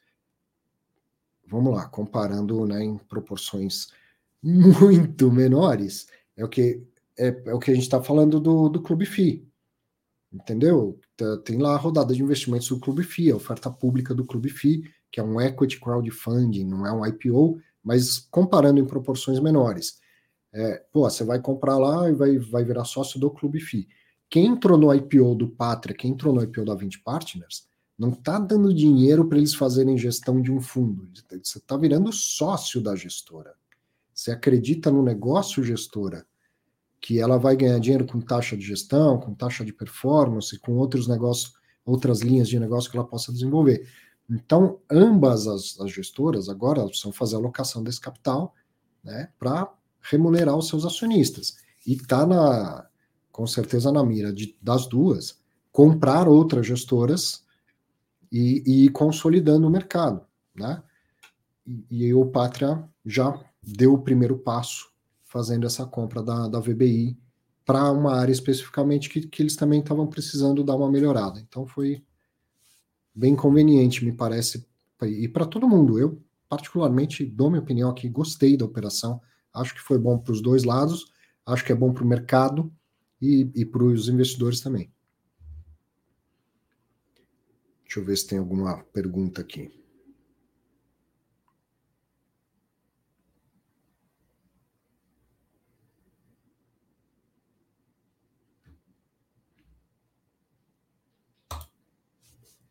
Vamos 1.46 1.74
lá, 1.74 1.86
comparando 1.86 2.66
né, 2.66 2.82
em 2.84 2.98
proporções 2.98 3.88
muito 4.42 5.30
menores, 5.30 6.06
é 6.38 6.44
o 6.44 6.48
que 6.48 6.82
é, 7.18 7.42
é 7.46 7.54
o 7.54 7.58
que 7.58 7.70
a 7.70 7.74
gente 7.74 7.82
está 7.82 8.00
falando 8.02 8.40
do, 8.40 8.68
do 8.68 8.80
Clube 8.80 9.04
FI. 9.04 9.46
Entendeu? 10.32 10.98
Tem 11.44 11.58
lá 11.58 11.74
a 11.74 11.78
rodada 11.78 12.14
de 12.14 12.22
investimentos 12.22 12.68
do 12.68 12.78
Clube 12.78 13.02
FI, 13.02 13.32
a 13.32 13.36
oferta 13.36 13.70
pública 13.70 14.14
do 14.14 14.24
Clube 14.24 14.48
FI, 14.48 14.82
que 15.10 15.18
é 15.18 15.22
um 15.22 15.40
equity 15.40 15.80
crowdfunding, 15.80 16.64
não 16.64 16.86
é 16.86 16.92
um 16.92 17.04
IPO, 17.04 17.60
mas 17.82 18.18
comparando 18.30 18.78
em 18.78 18.86
proporções 18.86 19.40
menores. 19.40 19.98
É, 20.52 20.84
pô, 20.92 21.08
você 21.08 21.24
vai 21.24 21.40
comprar 21.40 21.76
lá 21.76 22.08
e 22.08 22.14
vai, 22.14 22.38
vai 22.38 22.64
virar 22.64 22.84
sócio 22.84 23.18
do 23.18 23.30
Clube 23.30 23.60
FI. 23.60 23.88
Quem 24.30 24.46
entrou 24.46 24.78
no 24.78 24.94
IPO 24.94 25.34
do 25.34 25.48
Pátria, 25.48 25.96
quem 25.96 26.12
entrou 26.12 26.34
no 26.34 26.42
IPO 26.42 26.64
da 26.64 26.74
20 26.74 27.00
Partners, 27.00 27.66
não 27.98 28.10
está 28.10 28.38
dando 28.38 28.72
dinheiro 28.72 29.26
para 29.26 29.38
eles 29.38 29.54
fazerem 29.54 29.98
gestão 29.98 30.40
de 30.40 30.52
um 30.52 30.60
fundo. 30.60 31.08
Você 31.42 31.58
está 31.58 31.76
virando 31.76 32.12
sócio 32.12 32.80
da 32.80 32.94
gestora. 32.94 33.54
Você 34.18 34.32
acredita 34.32 34.90
no 34.90 35.00
negócio 35.00 35.62
gestora, 35.62 36.26
que 37.00 37.20
ela 37.20 37.38
vai 37.38 37.54
ganhar 37.54 37.78
dinheiro 37.78 38.04
com 38.04 38.20
taxa 38.20 38.56
de 38.56 38.66
gestão, 38.66 39.20
com 39.20 39.32
taxa 39.32 39.64
de 39.64 39.72
performance, 39.72 40.58
com 40.58 40.72
outros 40.72 41.06
negócios, 41.06 41.52
outras 41.84 42.20
linhas 42.20 42.48
de 42.48 42.58
negócio 42.58 42.90
que 42.90 42.96
ela 42.96 43.06
possa 43.06 43.32
desenvolver. 43.32 43.88
Então, 44.28 44.80
ambas 44.90 45.46
as, 45.46 45.78
as 45.78 45.92
gestoras 45.92 46.48
agora 46.48 46.84
precisam 46.84 47.12
fazer 47.12 47.36
a 47.36 47.38
alocação 47.38 47.80
desse 47.80 48.00
capital 48.00 48.56
né, 49.04 49.30
para 49.38 49.72
remunerar 50.00 50.56
os 50.56 50.66
seus 50.66 50.84
acionistas. 50.84 51.58
E 51.86 51.92
está, 51.92 52.26
na, 52.26 52.88
com 53.30 53.46
certeza, 53.46 53.92
na 53.92 54.02
mira 54.02 54.32
de, 54.32 54.58
das 54.60 54.88
duas, 54.88 55.40
comprar 55.70 56.26
outras 56.26 56.66
gestoras 56.66 57.44
e, 58.32 58.64
e 58.66 58.84
ir 58.86 58.88
consolidando 58.88 59.68
o 59.68 59.70
mercado. 59.70 60.26
Né? 60.56 60.82
E, 61.64 62.08
e 62.08 62.14
o 62.14 62.26
Pátria 62.26 62.82
já 63.06 63.47
deu 63.72 63.94
o 63.94 64.02
primeiro 64.02 64.38
passo 64.38 64.90
fazendo 65.24 65.66
essa 65.66 65.84
compra 65.84 66.22
da, 66.22 66.48
da 66.48 66.60
VBI 66.60 67.18
para 67.64 67.92
uma 67.92 68.14
área 68.14 68.32
especificamente 68.32 69.10
que, 69.10 69.26
que 69.26 69.42
eles 69.42 69.54
também 69.54 69.80
estavam 69.80 70.06
precisando 70.06 70.64
dar 70.64 70.74
uma 70.74 70.90
melhorada. 70.90 71.38
Então 71.38 71.66
foi 71.66 72.02
bem 73.14 73.36
conveniente, 73.36 74.04
me 74.04 74.12
parece, 74.12 74.66
e 75.02 75.28
para 75.28 75.44
todo 75.44 75.68
mundo. 75.68 75.98
Eu, 75.98 76.22
particularmente, 76.48 77.26
dou 77.26 77.50
minha 77.50 77.62
opinião 77.62 77.90
aqui, 77.90 78.08
gostei 78.08 78.56
da 78.56 78.64
operação, 78.64 79.20
acho 79.52 79.74
que 79.74 79.82
foi 79.82 79.98
bom 79.98 80.18
para 80.18 80.32
os 80.32 80.40
dois 80.40 80.64
lados, 80.64 81.12
acho 81.44 81.64
que 81.64 81.72
é 81.72 81.74
bom 81.74 81.92
para 81.92 82.04
o 82.04 82.06
mercado 82.06 82.72
e, 83.20 83.50
e 83.54 83.66
para 83.66 83.84
os 83.84 84.08
investidores 84.08 84.60
também. 84.60 84.90
Deixa 87.82 88.00
eu 88.00 88.04
ver 88.04 88.16
se 88.16 88.26
tem 88.28 88.38
alguma 88.38 88.82
pergunta 88.92 89.40
aqui. 89.40 89.77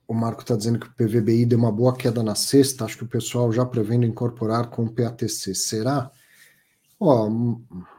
O 0.08 0.14
Marco 0.14 0.41
está 0.41 0.55
dizendo 0.55 0.80
que 0.80 0.88
o 0.88 0.93
PVBI 0.93 1.45
deu 1.45 1.60
uma 1.60 1.72
boa 1.72 1.95
queda 1.95 2.24
na 2.24 2.34
sexta. 2.34 2.86
Acho 2.86 2.97
que 2.97 3.03
o 3.03 3.10
pessoal 3.10 3.51
já 3.51 3.66
prevendo 3.66 4.05
incorporar 4.05 4.70
com 4.70 4.86
o 4.86 4.91
PATC. 4.91 5.53
Será? 5.53 6.10
Ó, 6.99 7.30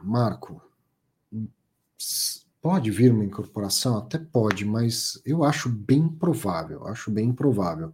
Marco, 0.01 0.61
pode 2.61 2.89
vir 2.89 3.11
uma 3.13 3.23
incorporação? 3.23 3.97
Até 3.97 4.17
pode, 4.17 4.65
mas 4.65 5.21
eu 5.23 5.43
acho 5.43 5.69
bem 5.69 6.09
provável. 6.09 6.87
Acho 6.87 7.11
bem 7.11 7.31
provável. 7.31 7.93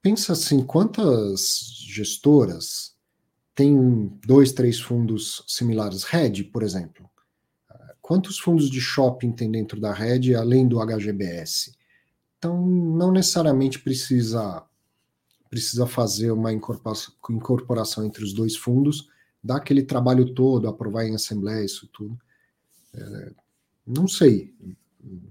Pensa 0.00 0.32
assim, 0.32 0.64
quantas 0.64 1.82
gestoras 1.86 2.96
têm 3.54 4.08
dois, 4.24 4.52
três 4.52 4.80
fundos 4.80 5.44
similares? 5.46 6.04
Red, 6.04 6.44
por 6.44 6.62
exemplo. 6.62 7.10
Quantos 8.00 8.38
fundos 8.38 8.70
de 8.70 8.80
shopping 8.80 9.32
tem 9.32 9.50
dentro 9.50 9.80
da 9.80 9.92
Red, 9.92 10.34
além 10.36 10.68
do 10.68 10.78
HGBS? 10.78 11.72
Então, 12.38 12.66
não 12.66 13.10
necessariamente 13.10 13.78
precisa 13.78 14.64
precisa 15.48 15.86
fazer 15.86 16.30
uma 16.32 16.52
incorporação, 16.52 17.14
incorporação 17.30 18.04
entre 18.04 18.22
os 18.22 18.32
dois 18.32 18.56
fundos, 18.56 19.08
dar 19.42 19.56
aquele 19.56 19.82
trabalho 19.82 20.34
todo, 20.34 20.68
aprovar 20.68 21.06
em 21.06 21.14
assembleia, 21.14 21.64
isso 21.64 21.88
tudo. 21.92 22.18
É, 22.92 23.32
não 23.86 24.08
sei, 24.08 24.54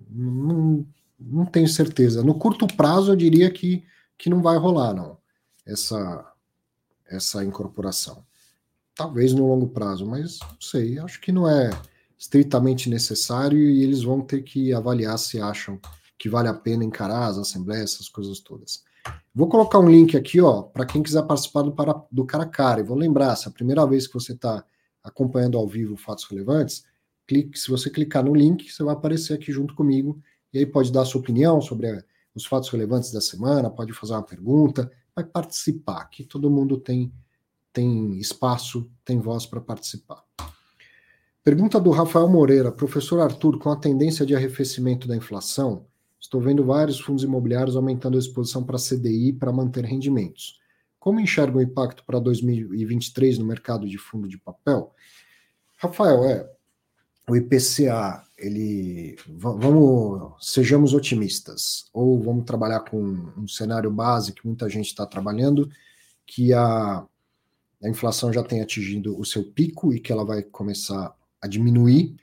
não, 0.10 0.86
não 1.20 1.46
tenho 1.46 1.68
certeza. 1.68 2.24
No 2.24 2.36
curto 2.36 2.66
prazo, 2.66 3.12
eu 3.12 3.16
diria 3.16 3.52
que, 3.52 3.84
que 4.18 4.30
não 4.30 4.42
vai 4.42 4.58
rolar, 4.58 4.94
não, 4.94 5.18
essa, 5.66 6.34
essa 7.06 7.44
incorporação. 7.44 8.26
Talvez 8.96 9.34
no 9.34 9.46
longo 9.46 9.68
prazo, 9.68 10.06
mas 10.06 10.40
não 10.40 10.62
sei, 10.62 10.98
acho 10.98 11.20
que 11.20 11.32
não 11.32 11.50
é 11.50 11.70
estritamente 12.18 12.90
necessário 12.90 13.60
e 13.60 13.84
eles 13.84 14.02
vão 14.02 14.22
ter 14.22 14.42
que 14.42 14.74
avaliar 14.74 15.20
se 15.20 15.40
acham 15.42 15.80
que 16.18 16.30
vale 16.30 16.48
a 16.48 16.54
pena 16.54 16.84
encarar 16.84 17.28
as 17.28 17.38
assembleias, 17.38 17.94
essas 17.94 18.10
coisas 18.10 18.40
todas. 18.40 18.84
Vou 19.34 19.48
colocar 19.48 19.80
um 19.80 19.90
link 19.90 20.16
aqui, 20.16 20.42
ó, 20.42 20.64
para 20.64 20.86
quem 20.86 21.04
quiser 21.04 21.24
participar 21.24 21.62
do, 21.62 21.72
para, 21.72 22.04
do 22.12 22.26
cara 22.26 22.44
a 22.44 22.50
cara. 22.50 22.80
E 22.80 22.84
vou 22.84 22.98
lembrar, 22.98 23.36
se 23.36 23.48
é 23.48 23.50
a 23.50 23.54
primeira 23.54 23.86
vez 23.86 24.08
que 24.08 24.14
você 24.14 24.34
está 24.34 24.64
acompanhando 25.04 25.58
ao 25.58 25.68
vivo 25.68 25.96
fatos 25.96 26.26
relevantes, 26.26 26.84
clique, 27.28 27.60
se 27.60 27.70
você 27.70 27.90
clicar 27.90 28.24
no 28.24 28.34
link, 28.34 28.72
você 28.72 28.84
vai 28.84 28.94
aparecer 28.94 29.34
aqui 29.34 29.52
junto 29.52 29.76
comigo, 29.76 30.20
e 30.52 30.60
aí 30.60 30.66
pode 30.66 30.92
dar 30.92 31.02
a 31.02 31.06
sua 31.06 31.22
opinião 31.22 31.62
sobre 31.62 31.90
a, 31.90 32.04
os 32.34 32.46
fatos 32.46 32.70
relevantes 32.70 33.12
da 33.12 33.22
semana, 33.22 33.70
pode 33.70 33.94
fazer 33.94 34.14
uma 34.14 34.24
pergunta, 34.24 34.92
vai 35.16 35.24
participar. 35.24 36.02
Aqui 36.02 36.24
todo 36.24 36.50
mundo 36.50 36.78
tem, 36.78 37.14
tem 37.72 38.18
espaço, 38.18 38.90
tem 39.04 39.20
voz 39.20 39.46
para 39.46 39.62
participar. 39.62 40.24
Pergunta 41.44 41.80
do 41.80 41.92
Rafael 41.92 42.28
Moreira, 42.28 42.72
professor 42.72 43.20
Arthur, 43.22 43.60
com 43.60 43.70
a 43.70 43.76
tendência 43.76 44.26
de 44.26 44.36
arrefecimento 44.36 45.08
da 45.08 45.16
inflação, 45.16 45.86
Estou 46.26 46.42
vendo 46.42 46.66
vários 46.66 47.00
fundos 47.00 47.24
imobiliários 47.24 47.76
aumentando 47.76 48.18
a 48.18 48.20
exposição 48.20 48.64
para 48.64 48.80
CDI 48.80 49.32
para 49.32 49.54
manter 49.54 49.86
rendimentos. 49.86 50.60
Como 51.00 51.20
enxerga 51.20 51.60
o 51.60 51.62
impacto 51.62 52.04
para 52.04 52.18
2023 52.18 53.38
no 53.38 53.46
mercado 53.46 53.88
de 53.88 53.96
fundo 54.00 54.28
de 54.28 54.36
papel? 54.36 54.92
Rafael, 55.78 56.26
é, 56.26 56.52
o 57.30 57.36
IPCA, 57.36 58.24
ele 58.40 59.16
vamos 59.28 60.34
sejamos 60.40 60.96
otimistas 60.96 61.92
ou 61.94 62.20
vamos 62.20 62.44
trabalhar 62.44 62.80
com 62.80 63.04
um 63.38 63.48
cenário 63.48 63.92
base 63.92 64.34
que 64.34 64.48
muita 64.48 64.68
gente 64.68 64.88
está 64.88 65.06
trabalhando, 65.06 65.70
que 66.26 66.52
a, 66.54 67.06
a 67.84 67.88
inflação 67.88 68.34
já 68.34 68.42
tem 68.42 68.62
atingido 68.62 69.16
o 69.16 69.24
seu 69.24 69.44
pico 69.44 69.94
e 69.94 70.00
que 70.00 70.12
ela 70.12 70.26
vai 70.26 70.42
começar 70.42 71.16
a 71.40 71.48
diminuir 71.48 72.16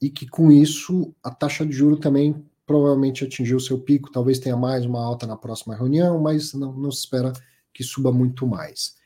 e 0.00 0.08
que 0.08 0.28
com 0.28 0.52
isso 0.52 1.12
a 1.24 1.30
taxa 1.32 1.66
de 1.66 1.72
juro 1.72 1.96
também 1.96 2.51
provavelmente 2.72 3.22
atingiu 3.22 3.60
seu 3.60 3.78
pico, 3.78 4.10
talvez 4.10 4.38
tenha 4.38 4.56
mais 4.56 4.86
uma 4.86 4.98
alta 4.98 5.26
na 5.26 5.36
próxima 5.36 5.76
reunião, 5.76 6.18
mas 6.18 6.54
não, 6.54 6.72
não 6.72 6.90
se 6.90 7.00
espera 7.00 7.30
que 7.70 7.84
suba 7.84 8.10
muito 8.10 8.46
mais. 8.46 8.96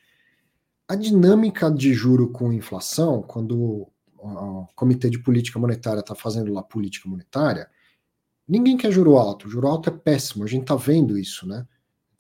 A 0.87 0.95
dinâmica 0.95 1.69
de 1.69 1.93
juro 1.93 2.31
com 2.31 2.53
inflação, 2.53 3.23
quando 3.23 3.91
o 4.17 4.69
Comitê 4.77 5.11
de 5.11 5.19
Política 5.19 5.59
Monetária 5.59 5.99
está 5.99 6.15
fazendo 6.15 6.53
lá 6.53 6.63
política 6.63 7.09
monetária, 7.09 7.69
ninguém 8.47 8.77
quer 8.77 8.93
juro 8.93 9.17
alto. 9.17 9.51
Juro 9.51 9.67
alto 9.67 9.91
é 9.91 9.93
péssimo, 9.93 10.45
a 10.45 10.47
gente 10.47 10.63
está 10.63 10.77
vendo 10.77 11.19
isso, 11.19 11.45
né? 11.45 11.67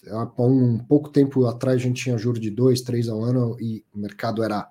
Há 0.09 0.43
um 0.43 0.79
pouco 0.79 1.11
tempo 1.11 1.47
atrás 1.47 1.77
a 1.77 1.85
gente 1.85 2.03
tinha 2.03 2.19
juro 2.19 2.41
de 2.41 2.51
2, 2.51 2.81
3 2.81 3.09
ao 3.09 3.23
ano 3.23 3.57
e 3.61 3.85
o 3.95 3.99
mercado 4.01 4.43
era 4.43 4.69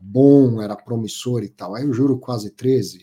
bom, 0.00 0.62
era 0.62 0.76
promissor 0.76 1.42
e 1.42 1.48
tal. 1.48 1.74
Aí 1.74 1.84
o 1.84 1.92
juro 1.92 2.20
quase 2.20 2.50
13, 2.50 3.02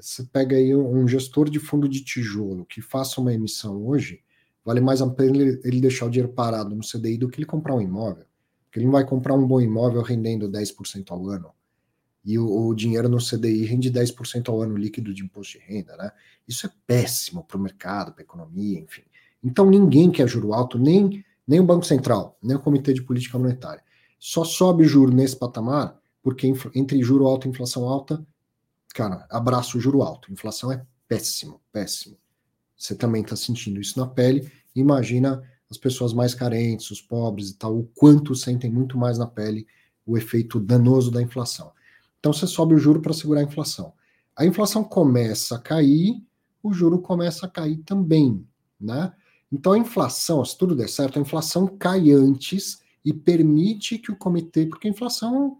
você 0.00 0.24
pega 0.24 0.56
aí 0.56 0.74
um 0.74 1.06
gestor 1.06 1.48
de 1.48 1.58
fundo 1.58 1.88
de 1.88 2.02
tijolo 2.02 2.64
que 2.64 2.80
faça 2.80 3.20
uma 3.20 3.32
emissão 3.32 3.86
hoje, 3.86 4.22
vale 4.64 4.80
mais 4.80 5.00
a 5.02 5.08
pena 5.08 5.36
ele, 5.36 5.80
deixar 5.80 6.06
o 6.06 6.10
dinheiro 6.10 6.32
parado 6.32 6.74
no 6.74 6.82
CDI 6.82 7.18
do 7.18 7.28
que 7.28 7.38
ele 7.38 7.46
comprar 7.46 7.74
um 7.74 7.80
imóvel. 7.80 8.24
Porque 8.64 8.78
ele 8.78 8.86
não 8.86 8.92
vai 8.92 9.04
comprar 9.06 9.34
um 9.34 9.46
bom 9.46 9.60
imóvel 9.60 10.02
rendendo 10.02 10.48
10% 10.48 11.10
ao 11.10 11.28
ano. 11.28 11.50
E 12.24 12.38
o, 12.38 12.68
o 12.68 12.74
dinheiro 12.74 13.08
no 13.08 13.18
CDI 13.18 13.64
rende 13.64 13.90
10% 13.90 14.48
ao 14.48 14.62
ano 14.62 14.76
líquido 14.76 15.12
de 15.12 15.22
imposto 15.22 15.58
de 15.58 15.64
renda, 15.64 15.96
né? 15.96 16.10
Isso 16.48 16.66
é 16.66 16.70
péssimo 16.86 17.44
para 17.44 17.56
o 17.56 17.60
mercado, 17.60 18.12
para 18.12 18.22
a 18.22 18.24
economia, 18.24 18.80
enfim. 18.80 19.02
Então 19.42 19.68
ninguém 19.68 20.10
quer 20.10 20.26
juro 20.26 20.54
alto, 20.54 20.78
nem, 20.78 21.22
nem 21.46 21.60
o 21.60 21.64
Banco 21.64 21.84
Central, 21.84 22.38
nem 22.42 22.56
o 22.56 22.60
Comitê 22.60 22.94
de 22.94 23.02
Política 23.02 23.38
Monetária. 23.38 23.82
Só 24.18 24.42
sobe 24.42 24.84
juro 24.84 25.12
nesse 25.12 25.36
patamar 25.36 26.00
porque 26.22 26.50
entre 26.74 27.02
juro 27.02 27.26
alto 27.26 27.46
e 27.46 27.50
inflação 27.50 27.86
alta 27.86 28.26
cara, 28.94 29.26
abraço 29.28 29.76
o 29.76 29.80
juro 29.80 30.02
alto. 30.02 30.32
Inflação 30.32 30.72
é 30.72 30.82
péssimo, 31.06 31.60
péssimo. 31.70 32.16
Você 32.76 32.94
também 32.94 33.22
está 33.22 33.36
sentindo 33.36 33.80
isso 33.80 33.98
na 33.98 34.06
pele. 34.06 34.50
Imagina 34.74 35.42
as 35.70 35.76
pessoas 35.76 36.14
mais 36.14 36.34
carentes, 36.34 36.90
os 36.90 37.02
pobres 37.02 37.50
e 37.50 37.54
tal, 37.56 37.76
o 37.76 37.84
quanto 37.94 38.34
sentem 38.34 38.70
muito 38.70 38.96
mais 38.96 39.18
na 39.18 39.26
pele 39.26 39.66
o 40.06 40.16
efeito 40.16 40.60
danoso 40.60 41.10
da 41.10 41.20
inflação. 41.20 41.72
Então 42.20 42.32
você 42.32 42.46
sobe 42.46 42.74
o 42.74 42.78
juro 42.78 43.02
para 43.02 43.12
segurar 43.12 43.40
a 43.40 43.44
inflação. 43.44 43.92
A 44.36 44.46
inflação 44.46 44.84
começa 44.84 45.56
a 45.56 45.58
cair, 45.58 46.22
o 46.62 46.72
juro 46.72 47.00
começa 47.00 47.46
a 47.46 47.48
cair 47.48 47.78
também, 47.78 48.46
né? 48.80 49.12
Então 49.50 49.72
a 49.72 49.78
inflação, 49.78 50.44
se 50.44 50.56
tudo 50.56 50.74
der 50.74 50.88
certo, 50.88 51.18
a 51.18 51.22
inflação 51.22 51.66
cai 51.66 52.10
antes 52.10 52.80
e 53.04 53.12
permite 53.12 53.98
que 53.98 54.10
o 54.10 54.16
comitê, 54.16 54.66
porque 54.66 54.88
a 54.88 54.90
inflação 54.90 55.58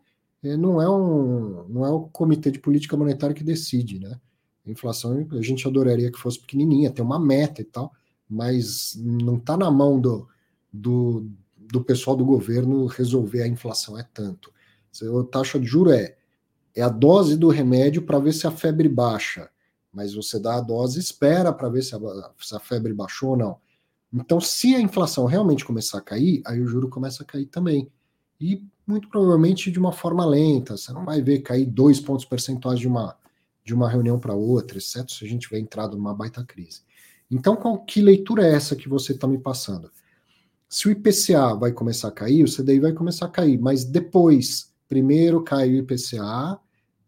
não 0.57 0.81
é 0.81 0.89
um 0.89 1.67
não 1.69 1.87
é 1.87 1.91
o 1.91 2.03
comitê 2.03 2.51
de 2.51 2.59
política 2.59 2.97
monetária 2.97 3.35
que 3.35 3.45
decide, 3.45 3.99
né? 3.99 4.21
A 4.67 4.71
inflação 4.71 5.27
a 5.33 5.43
gente 5.43 5.67
adoraria 5.67 6.11
que 6.11 6.19
fosse 6.19 6.41
pequenininha, 6.41 6.91
ter 6.91 7.03
uma 7.03 7.19
meta 7.19 7.61
e 7.61 7.65
tal, 7.65 7.93
mas 8.29 8.95
não 8.97 9.37
está 9.37 9.57
na 9.57 9.71
mão 9.71 10.01
do, 10.01 10.27
do, 10.73 11.31
do 11.57 11.83
pessoal 11.83 12.17
do 12.17 12.25
governo 12.25 12.87
resolver 12.87 13.43
a 13.43 13.49
inflação 13.49 13.99
é 13.99 14.07
tanto. 14.15 14.53
A 15.03 15.25
taxa 15.25 15.59
de 15.59 15.67
juro 15.67 15.91
é 15.91 16.17
é 16.75 16.83
a 16.83 16.89
dose 16.89 17.37
do 17.37 17.49
remédio 17.49 18.03
para 18.03 18.19
ver 18.19 18.33
se 18.33 18.47
a 18.47 18.51
febre 18.51 18.89
baixa, 18.89 19.49
mas 19.93 20.15
você 20.15 20.41
dá 20.41 20.57
a 20.57 20.61
dose 20.61 20.99
espera 20.99 21.53
para 21.53 21.69
ver 21.69 21.83
se 21.83 21.95
a, 21.95 21.99
se 22.41 22.57
a 22.57 22.59
febre 22.59 22.93
baixou 22.93 23.31
ou 23.31 23.37
não. 23.37 23.59
Então, 24.13 24.41
se 24.41 24.75
a 24.75 24.81
inflação 24.81 25.25
realmente 25.25 25.65
começar 25.65 25.99
a 25.99 26.03
cair, 26.03 26.43
aí 26.45 26.61
o 26.61 26.67
juro 26.67 26.89
começa 26.89 27.23
a 27.23 27.27
cair 27.27 27.47
também. 27.47 27.91
E 28.41 28.65
muito 28.87 29.09
provavelmente 29.09 29.71
de 29.71 29.79
uma 29.79 29.93
forma 29.93 30.25
lenta. 30.25 30.77
Você 30.77 30.93
não 30.93 31.05
vai 31.05 31.23
ver 31.23 31.41
cair 31.41 31.67
dois 31.67 32.01
pontos 32.01 32.25
percentuais 32.25 32.79
de 32.79 32.87
uma, 32.87 33.17
de 33.65 33.75
uma 33.75 33.89
reunião 33.89 34.19
para 34.19 34.35
outra, 34.35 34.79
exceto 34.79 35.13
se 35.13 35.25
a 35.25 35.29
gente 35.29 35.43
tiver 35.49 35.59
entrado 35.59 35.97
numa 35.97 36.15
baita 36.15 36.45
crise. 36.45 36.83
Então, 37.31 37.57
qual, 37.57 37.79
que 37.79 38.03
leitura 38.03 38.47
é 38.47 38.53
essa 38.53 38.77
que 38.77 38.89
você 38.89 39.13
está 39.13 39.27
me 39.27 39.39
passando? 39.39 39.91
Se 40.69 40.89
o 40.89 40.91
IPCA 40.91 41.55
vai 41.55 41.73
começar 41.73 42.09
a 42.09 42.13
cair, 42.13 42.45
o 42.45 42.51
CDI 42.51 42.81
vai 42.81 42.93
começar 42.93 43.27
a 43.27 43.31
cair, 43.31 43.59
mas 43.59 43.85
depois, 43.85 44.73
primeiro 44.89 45.43
cai 45.43 45.71
o 45.71 45.77
IPCA, 45.77 46.59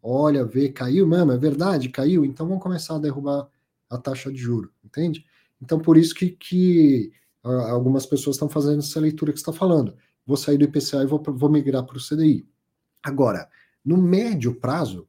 olha, 0.02 0.44
vê, 0.44 0.68
caiu 0.68 1.06
mesmo, 1.06 1.32
é 1.32 1.36
verdade, 1.36 1.88
caiu, 1.88 2.24
então 2.24 2.46
vamos 2.46 2.62
começar 2.62 2.96
a 2.96 2.98
derrubar 2.98 3.48
a 3.90 3.98
taxa 3.98 4.32
de 4.32 4.38
juro, 4.38 4.70
entende? 4.84 5.24
Então, 5.60 5.78
por 5.78 5.96
isso 5.96 6.14
que, 6.14 6.30
que 6.30 7.12
algumas 7.42 8.06
pessoas 8.06 8.36
estão 8.36 8.48
fazendo 8.48 8.78
essa 8.78 9.00
leitura 9.00 9.32
que 9.32 9.38
está 9.38 9.52
falando 9.52 9.94
vou 10.26 10.36
sair 10.36 10.58
do 10.58 10.64
IPCA 10.64 11.02
e 11.02 11.06
vou, 11.06 11.22
vou 11.22 11.48
migrar 11.48 11.84
para 11.84 11.96
o 11.96 12.00
CDI. 12.00 12.46
Agora, 13.02 13.48
no 13.84 13.96
médio 13.96 14.54
prazo, 14.54 15.08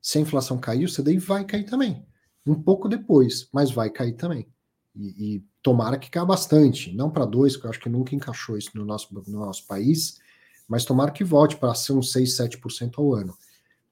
se 0.00 0.18
a 0.18 0.20
inflação 0.20 0.58
cair, 0.58 0.84
o 0.84 0.92
CDI 0.92 1.18
vai 1.18 1.44
cair 1.44 1.64
também. 1.64 2.06
Um 2.46 2.54
pouco 2.54 2.88
depois, 2.88 3.48
mas 3.52 3.70
vai 3.72 3.90
cair 3.90 4.12
também. 4.12 4.46
E, 4.94 5.36
e 5.36 5.44
tomara 5.62 5.98
que 5.98 6.10
caia 6.10 6.24
bastante, 6.24 6.94
não 6.94 7.10
para 7.10 7.24
dois, 7.24 7.56
que 7.56 7.66
eu 7.66 7.70
acho 7.70 7.80
que 7.80 7.88
nunca 7.88 8.14
encaixou 8.14 8.56
isso 8.56 8.70
no 8.74 8.84
nosso, 8.84 9.12
no 9.12 9.38
nosso 9.40 9.66
país, 9.66 10.20
mas 10.68 10.84
tomara 10.84 11.10
que 11.10 11.24
volte 11.24 11.56
para 11.56 11.74
ser 11.74 11.92
uns 11.92 12.12
6, 12.12 12.36
7% 12.36 12.92
ao 12.98 13.14
ano. 13.14 13.36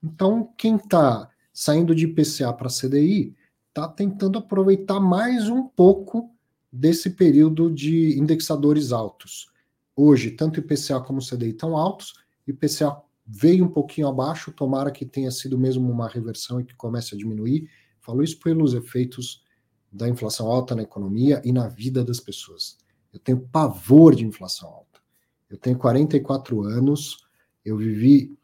Então, 0.03 0.53
quem 0.57 0.77
está 0.77 1.29
saindo 1.53 1.95
de 1.95 2.05
IPCA 2.05 2.53
para 2.53 2.69
CDI 2.69 3.35
está 3.69 3.89
tentando 3.89 4.39
aproveitar 4.39 5.01
mais 5.01 5.49
um 5.49 5.67
pouco 5.67 6.31
desse 6.73 7.11
período 7.11 7.71
de 7.71 8.19
indexadores 8.19 8.93
altos 8.93 9.51
hoje 9.97 10.31
tanto 10.31 10.61
IPCA 10.61 11.01
como 11.01 11.21
CDI 11.21 11.51
estão 11.51 11.77
altos, 11.77 12.15
IPCA 12.47 13.01
veio 13.27 13.65
um 13.65 13.69
pouquinho 13.69 14.09
abaixo, 14.09 14.53
tomara 14.53 14.91
que 14.91 15.07
tenha 15.07 15.31
sido 15.31 15.59
mesmo 15.59 15.91
uma 15.91 16.09
reversão 16.09 16.61
e 16.61 16.65
que 16.65 16.75
comece 16.75 17.15
a 17.15 17.19
diminuir. 17.19 17.71
Falou 18.01 18.23
isso 18.23 18.41
pelos 18.41 18.75
efeitos 18.75 19.45
da 19.93 20.09
inflação 20.09 20.49
alta 20.49 20.75
na 20.75 20.83
economia 20.83 21.41
e 21.45 21.53
na 21.53 21.69
vida 21.69 22.05
das 22.05 22.21
pessoas. 22.21 22.79
Eu 23.13 23.19
tenho 23.19 23.41
pavor 23.41 24.15
de 24.15 24.25
inflação 24.25 24.69
alta. 24.69 25.01
Eu 25.49 25.57
tenho 25.57 25.77
44 25.77 26.63
anos, 26.63 27.25
eu 27.65 27.77
vivi 27.77 28.37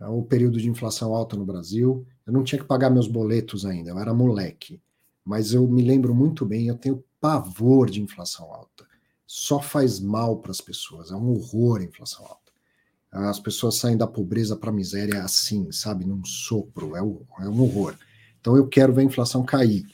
o 0.00 0.22
período 0.22 0.60
de 0.60 0.68
inflação 0.68 1.14
alta 1.14 1.36
no 1.36 1.44
Brasil, 1.44 2.06
eu 2.26 2.32
não 2.32 2.44
tinha 2.44 2.60
que 2.60 2.66
pagar 2.66 2.90
meus 2.90 3.08
boletos 3.08 3.64
ainda, 3.64 3.90
eu 3.90 3.98
era 3.98 4.14
moleque. 4.14 4.80
Mas 5.24 5.52
eu 5.52 5.66
me 5.68 5.82
lembro 5.82 6.14
muito 6.14 6.44
bem, 6.46 6.68
eu 6.68 6.76
tenho 6.76 7.04
pavor 7.20 7.90
de 7.90 8.00
inflação 8.00 8.52
alta. 8.52 8.86
Só 9.30 9.60
faz 9.60 10.00
mal 10.00 10.38
para 10.38 10.50
as 10.50 10.60
pessoas, 10.62 11.10
é 11.10 11.14
um 11.14 11.32
horror 11.32 11.80
a 11.80 11.84
inflação 11.84 12.24
alta. 12.24 12.50
As 13.12 13.38
pessoas 13.38 13.76
saem 13.76 13.94
da 13.94 14.06
pobreza 14.06 14.56
para 14.56 14.70
a 14.70 14.72
miséria 14.72 15.22
assim, 15.22 15.70
sabe, 15.70 16.06
num 16.06 16.24
sopro, 16.24 16.96
é 16.96 17.02
um, 17.02 17.20
é 17.40 17.46
um 17.46 17.60
horror. 17.60 17.94
Então 18.40 18.56
eu 18.56 18.66
quero 18.66 18.94
ver 18.94 19.02
a 19.02 19.04
inflação 19.04 19.44
cair. 19.44 19.84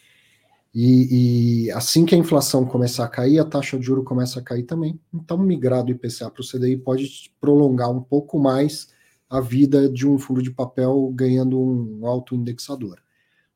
E, 0.72 1.66
e, 1.66 1.70
assim 1.72 2.06
que 2.06 2.14
a 2.14 2.18
inflação 2.18 2.64
começar 2.64 3.04
a 3.04 3.08
cair, 3.08 3.40
a 3.40 3.44
taxa 3.44 3.76
de 3.76 3.84
juro 3.84 4.04
começa 4.04 4.38
a 4.38 4.42
cair 4.42 4.62
também. 4.62 5.00
Então, 5.12 5.36
migrar 5.38 5.84
do 5.84 5.90
IPCA 5.90 6.30
para 6.30 6.40
o 6.40 6.46
CDI 6.46 6.76
pode 6.76 7.32
prolongar 7.40 7.90
um 7.90 8.00
pouco 8.00 8.40
mais 8.40 8.88
a 9.30 9.40
vida 9.40 9.88
de 9.88 10.06
um 10.06 10.16
fundo 10.16 10.42
de 10.42 10.50
papel 10.50 11.12
ganhando 11.12 11.60
um 11.60 12.06
alto 12.06 12.36
indexador. 12.36 13.03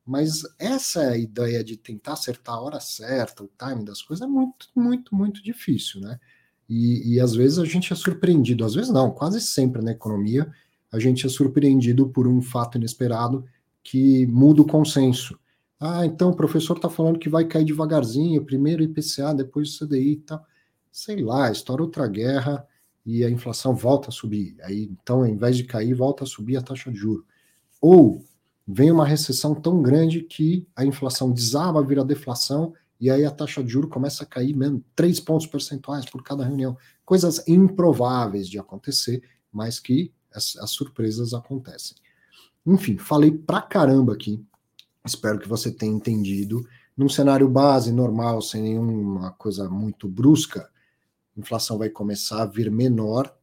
Mas 0.09 0.42
essa 0.59 1.18
ideia 1.18 1.62
de 1.62 1.76
tentar 1.76 2.14
acertar 2.14 2.54
a 2.54 2.61
hora 2.62 2.80
certa, 2.80 3.44
o 3.44 3.50
timing 3.59 3.84
das 3.84 4.00
coisas, 4.00 4.26
é 4.26 4.28
muito, 4.28 4.68
muito, 4.74 5.14
muito 5.14 5.42
difícil, 5.42 6.00
né? 6.00 6.18
E, 6.66 7.14
e 7.14 7.20
às 7.20 7.34
vezes 7.34 7.59
a 7.59 7.64
gente 7.66 7.92
é 7.92 7.96
surpreendido, 7.96 8.64
às 8.64 8.74
vezes 8.74 8.90
não, 8.90 9.11
quase 9.11 9.38
sempre 9.38 9.82
na 9.82 9.92
economia, 9.92 10.50
a 10.90 10.98
gente 10.98 11.26
é 11.26 11.28
surpreendido 11.28 12.09
por 12.09 12.26
um 12.26 12.40
fato 12.40 12.78
inesperado 12.78 13.44
que 13.82 14.26
muda 14.28 14.62
o 14.62 14.66
consenso. 14.66 15.38
Ah, 15.78 16.06
então 16.06 16.30
o 16.30 16.36
professor 16.36 16.76
está 16.76 16.88
falando 16.88 17.18
que 17.18 17.28
vai 17.28 17.44
cair 17.44 17.66
devagarzinho, 17.66 18.44
primeiro 18.44 18.82
IPCA, 18.82 19.34
depois 19.34 19.74
o 19.74 19.86
CDI 19.86 20.12
e 20.12 20.16
tal. 20.16 20.42
Sei 20.90 21.22
lá, 21.22 21.50
estoura 21.52 21.82
outra 21.82 22.06
guerra 22.06 22.66
e 23.04 23.22
a 23.24 23.30
inflação 23.30 23.74
volta 23.74 24.09
a 24.09 24.12
subir. 24.12 24.56
Aí, 24.62 24.84
então, 24.84 25.18
ao 25.18 25.26
invés 25.26 25.56
de 25.56 25.64
cair, 25.64 25.92
volta 25.92 26.24
a 26.24 26.26
subir 26.26 26.56
a 26.56 26.62
taxa 26.62 26.90
de 26.90 26.96
juro. 26.96 27.26
Ou 27.80 28.24
vem 28.70 28.90
uma 28.90 29.06
recessão 29.06 29.54
tão 29.54 29.80
grande 29.80 30.20
que 30.20 30.68
a 30.76 30.84
inflação 30.84 31.32
desaba, 31.32 31.82
vira 31.82 32.04
deflação, 32.04 32.74
e 33.00 33.10
aí 33.10 33.24
a 33.24 33.30
taxa 33.30 33.64
de 33.64 33.70
juro 33.70 33.88
começa 33.88 34.24
a 34.24 34.26
cair 34.26 34.54
mesmo, 34.54 34.84
três 34.94 35.18
pontos 35.18 35.46
percentuais 35.46 36.04
por 36.04 36.22
cada 36.22 36.44
reunião. 36.44 36.76
Coisas 37.02 37.42
improváveis 37.48 38.46
de 38.46 38.58
acontecer, 38.58 39.22
mas 39.50 39.80
que 39.80 40.12
as, 40.30 40.54
as 40.56 40.70
surpresas 40.70 41.32
acontecem. 41.32 41.96
Enfim, 42.66 42.98
falei 42.98 43.30
pra 43.30 43.62
caramba 43.62 44.12
aqui. 44.12 44.44
Espero 45.02 45.38
que 45.38 45.48
você 45.48 45.70
tenha 45.70 45.94
entendido. 45.94 46.66
Num 46.94 47.08
cenário 47.08 47.48
base, 47.48 47.90
normal, 47.90 48.42
sem 48.42 48.62
nenhuma 48.62 49.30
coisa 49.32 49.70
muito 49.70 50.06
brusca, 50.06 50.68
inflação 51.34 51.78
vai 51.78 51.88
começar 51.88 52.42
a 52.42 52.46
vir 52.46 52.70
menor. 52.70 53.34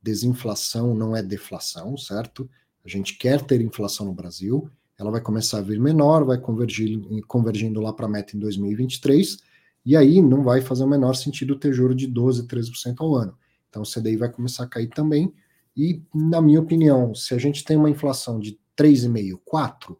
Desinflação 0.00 0.94
não 0.94 1.14
é 1.14 1.22
deflação, 1.22 1.98
certo? 1.98 2.48
A 2.84 2.88
gente 2.88 3.16
quer 3.16 3.42
ter 3.42 3.60
inflação 3.60 4.06
no 4.06 4.14
Brasil. 4.14 4.70
Ela 4.98 5.10
vai 5.10 5.20
começar 5.20 5.58
a 5.58 5.62
vir 5.62 5.80
menor, 5.80 6.24
vai 6.24 6.38
convergir, 6.38 7.00
convergindo 7.26 7.80
lá 7.80 7.92
para 7.92 8.06
a 8.06 8.08
meta 8.08 8.36
em 8.36 8.40
2023. 8.40 9.38
E 9.84 9.96
aí 9.96 10.20
não 10.20 10.42
vai 10.42 10.60
fazer 10.60 10.84
o 10.84 10.88
menor 10.88 11.14
sentido 11.14 11.56
ter 11.56 11.72
juro 11.72 11.94
de 11.94 12.06
12, 12.06 12.46
13% 12.46 12.96
ao 13.00 13.14
ano. 13.14 13.36
Então 13.68 13.82
o 13.82 13.86
CDI 13.86 14.16
vai 14.16 14.30
começar 14.30 14.64
a 14.64 14.68
cair 14.68 14.88
também. 14.88 15.32
E, 15.76 16.02
na 16.14 16.42
minha 16.42 16.60
opinião, 16.60 17.14
se 17.14 17.32
a 17.34 17.38
gente 17.38 17.64
tem 17.64 17.76
uma 17.76 17.88
inflação 17.88 18.38
de 18.38 18.58
3,5, 18.76 19.40
4, 19.44 19.98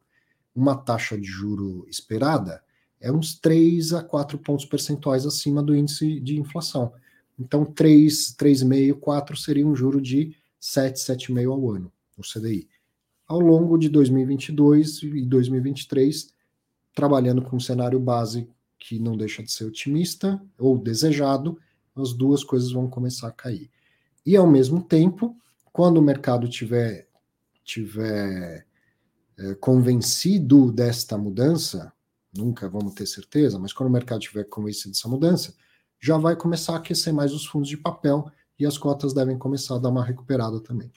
uma 0.55 0.77
taxa 0.77 1.17
de 1.17 1.27
juro 1.27 1.87
esperada 1.89 2.63
é 3.01 3.11
uns 3.11 3.39
3 3.39 3.95
a 3.95 4.03
4 4.03 4.39
pontos 4.39 4.67
percentuais 4.67 5.25
acima 5.25 5.63
do 5.63 5.75
índice 5.75 6.21
de 6.21 6.39
inflação. 6.39 6.93
Então, 7.39 7.65
3, 7.65 8.35
3,5, 8.37 8.99
4 8.99 9.37
seria 9.37 9.67
um 9.67 9.75
juro 9.75 10.01
de 10.01 10.37
7, 10.59 10.99
7,5 10.99 11.51
ao 11.51 11.71
ano, 11.71 11.91
no 12.21 12.41
CDI. 12.41 12.69
Ao 13.27 13.41
longo 13.41 13.79
de 13.79 13.89
2022 13.89 15.03
e 15.03 15.23
2023, 15.25 16.33
trabalhando 16.95 17.43
com 17.43 17.57
um 17.57 17.61
cenário 17.61 17.99
base 17.99 18.49
que 18.79 18.99
não 18.99 19.17
deixa 19.17 19.43
de 19.43 19.51
ser 19.51 19.65
otimista 19.65 20.41
ou 20.59 20.79
desejado, 20.79 21.59
as 21.95 22.13
duas 22.13 22.43
coisas 22.45 22.73
vão 22.73 22.89
começar 22.89 23.29
a 23.29 23.33
cair. 23.33 23.71
E 24.25 24.37
ao 24.37 24.47
mesmo 24.47 24.83
tempo, 24.83 25.37
quando 25.73 25.99
o 25.99 26.03
mercado 26.03 26.49
tiver 26.49 27.09
tiver 27.63 28.67
é, 29.39 29.55
convencido 29.55 30.73
desta 30.73 31.17
mudança, 31.17 31.93
nunca 32.37 32.69
vamos 32.69 32.95
ter 32.95 33.07
certeza, 33.07 33.59
mas 33.59 33.73
quando 33.73 33.89
o 33.89 33.93
mercado 33.93 34.21
estiver 34.21 34.45
convencido 34.45 34.93
dessa 34.93 35.09
mudança, 35.09 35.55
já 36.01 36.17
vai 36.17 36.35
começar 36.35 36.75
a 36.75 36.77
aquecer 36.77 37.13
mais 37.13 37.33
os 37.33 37.47
fundos 37.47 37.69
de 37.69 37.77
papel 37.77 38.31
e 38.59 38.67
as 38.67 38.77
cotas 38.77 39.13
devem 39.13 39.39
começar 39.39 39.77
a 39.77 39.79
dar 39.79 39.91
uma 39.91 40.05
recuperada 40.05 40.61
também. 40.61 40.91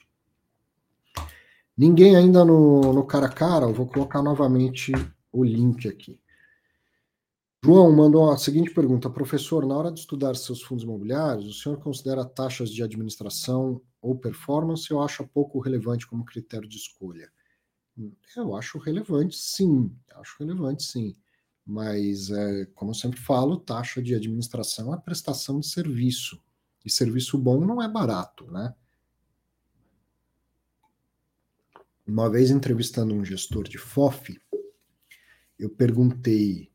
Ninguém 1.76 2.14
ainda 2.16 2.44
no, 2.44 2.92
no 2.92 3.04
cara 3.04 3.26
a 3.26 3.32
cara, 3.32 3.66
eu 3.66 3.74
vou 3.74 3.86
colocar 3.86 4.22
novamente 4.22 4.92
o 5.32 5.42
link 5.42 5.88
aqui. 5.88 6.18
João 7.64 7.90
mandou 7.96 8.30
a 8.30 8.36
seguinte 8.36 8.72
pergunta: 8.72 9.08
Professor, 9.10 9.66
na 9.66 9.76
hora 9.76 9.90
de 9.90 9.98
estudar 9.98 10.36
seus 10.36 10.62
fundos 10.62 10.84
imobiliários, 10.84 11.46
o 11.46 11.52
senhor 11.52 11.78
considera 11.78 12.24
taxas 12.24 12.70
de 12.70 12.82
administração 12.82 13.80
ou 14.00 14.16
performance 14.16 14.92
ou 14.92 15.02
acha 15.02 15.24
pouco 15.24 15.58
relevante 15.58 16.06
como 16.06 16.24
critério 16.24 16.68
de 16.68 16.76
escolha? 16.76 17.32
Eu 18.36 18.54
acho 18.54 18.78
relevante, 18.78 19.36
sim. 19.36 19.90
Acho 20.16 20.36
relevante, 20.40 20.82
sim. 20.82 21.16
Mas, 21.66 22.30
é, 22.30 22.66
como 22.74 22.90
eu 22.90 22.94
sempre 22.94 23.18
falo, 23.18 23.56
taxa 23.56 24.02
de 24.02 24.14
administração 24.14 24.92
é 24.92 24.98
prestação 24.98 25.58
de 25.58 25.66
serviço. 25.66 26.38
E 26.84 26.90
serviço 26.90 27.38
bom 27.38 27.64
não 27.64 27.82
é 27.82 27.88
barato, 27.88 28.50
né? 28.50 28.74
Uma 32.06 32.28
vez 32.28 32.50
entrevistando 32.50 33.14
um 33.14 33.24
gestor 33.24 33.64
de 33.66 33.78
FOF, 33.78 34.38
eu 35.58 35.70
perguntei 35.70 36.70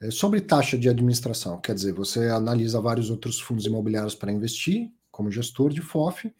é, 0.00 0.10
sobre 0.10 0.40
taxa 0.40 0.76
de 0.76 0.88
administração. 0.88 1.60
Quer 1.60 1.74
dizer, 1.74 1.92
você 1.92 2.28
analisa 2.28 2.80
vários 2.80 3.08
outros 3.08 3.40
fundos 3.40 3.66
imobiliários 3.66 4.14
para 4.14 4.32
investir, 4.32 4.90
como 5.10 5.30
gestor 5.30 5.72
de 5.72 5.80
FOF, 5.80 6.34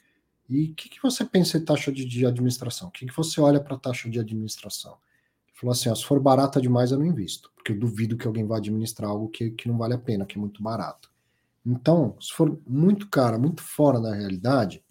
e 0.49 0.71
o 0.71 0.75
que, 0.75 0.89
que, 0.89 1.03
você 1.03 1.25
pensa 1.25 1.57
em 1.57 1.65
taxa 1.65 1.91
de, 1.91 2.05
de 2.05 2.27
administração? 2.27 2.89
O 2.89 2.91
que, 2.91 3.07
que 3.07 3.17
você 3.17 3.41
olha 3.41 3.61
para 3.61 3.79
taxa 3.79 4.11
de 4.11 4.19
administração? 4.19 4.99
Ele 5.47 5.57
falou 5.57 5.73
assim: 5.73 5.95
se 5.95 6.05
for 6.05 6.21
barata 6.21 6.61
demais, 6.61 6.91
eu 6.91 6.99
não 6.99 7.07
invisto, 7.07 7.51
porque 7.55 7.73
eu 7.73 7.79
duvido 7.79 8.17
que 8.17 8.27
alguém 8.27 8.45
vá 8.45 8.59
administrar 8.59 9.11
algo 9.11 9.29
que, 9.29 9.51
que 9.51 9.69
não 9.69 9.79
vale 9.79 9.95
a 9.95 9.99
pena, 9.99 10.27
que 10.27 10.37
é 10.37 10.41
muito 10.41 10.63
barato. 10.63 11.11
Então, 11.65 12.15
se 12.21 12.33
for 12.35 12.61
muito 12.67 13.09
cara, 13.09 13.39
muito 13.39 13.63
fora 13.63 13.99
da 13.99 14.15
realidade, 14.15 14.84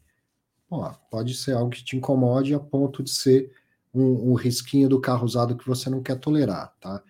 ó, 0.74 0.94
pode 1.10 1.36
ser 1.36 1.54
algo 1.54 1.70
que 1.70 1.84
te 1.84 1.96
incomode 1.96 2.54
a 2.54 2.60
ponto 2.60 3.04
de 3.04 3.12
ser 3.12 3.52
um, 3.94 4.32
um 4.32 4.34
risquinho 4.34 4.90
do 4.90 5.00
carro 5.00 5.26
usado 5.26 5.56
que 5.56 5.68
você 5.68 5.90
não 5.90 6.02
quer 6.02 6.20
tolerar, 6.20 6.74
tá? 6.80 7.02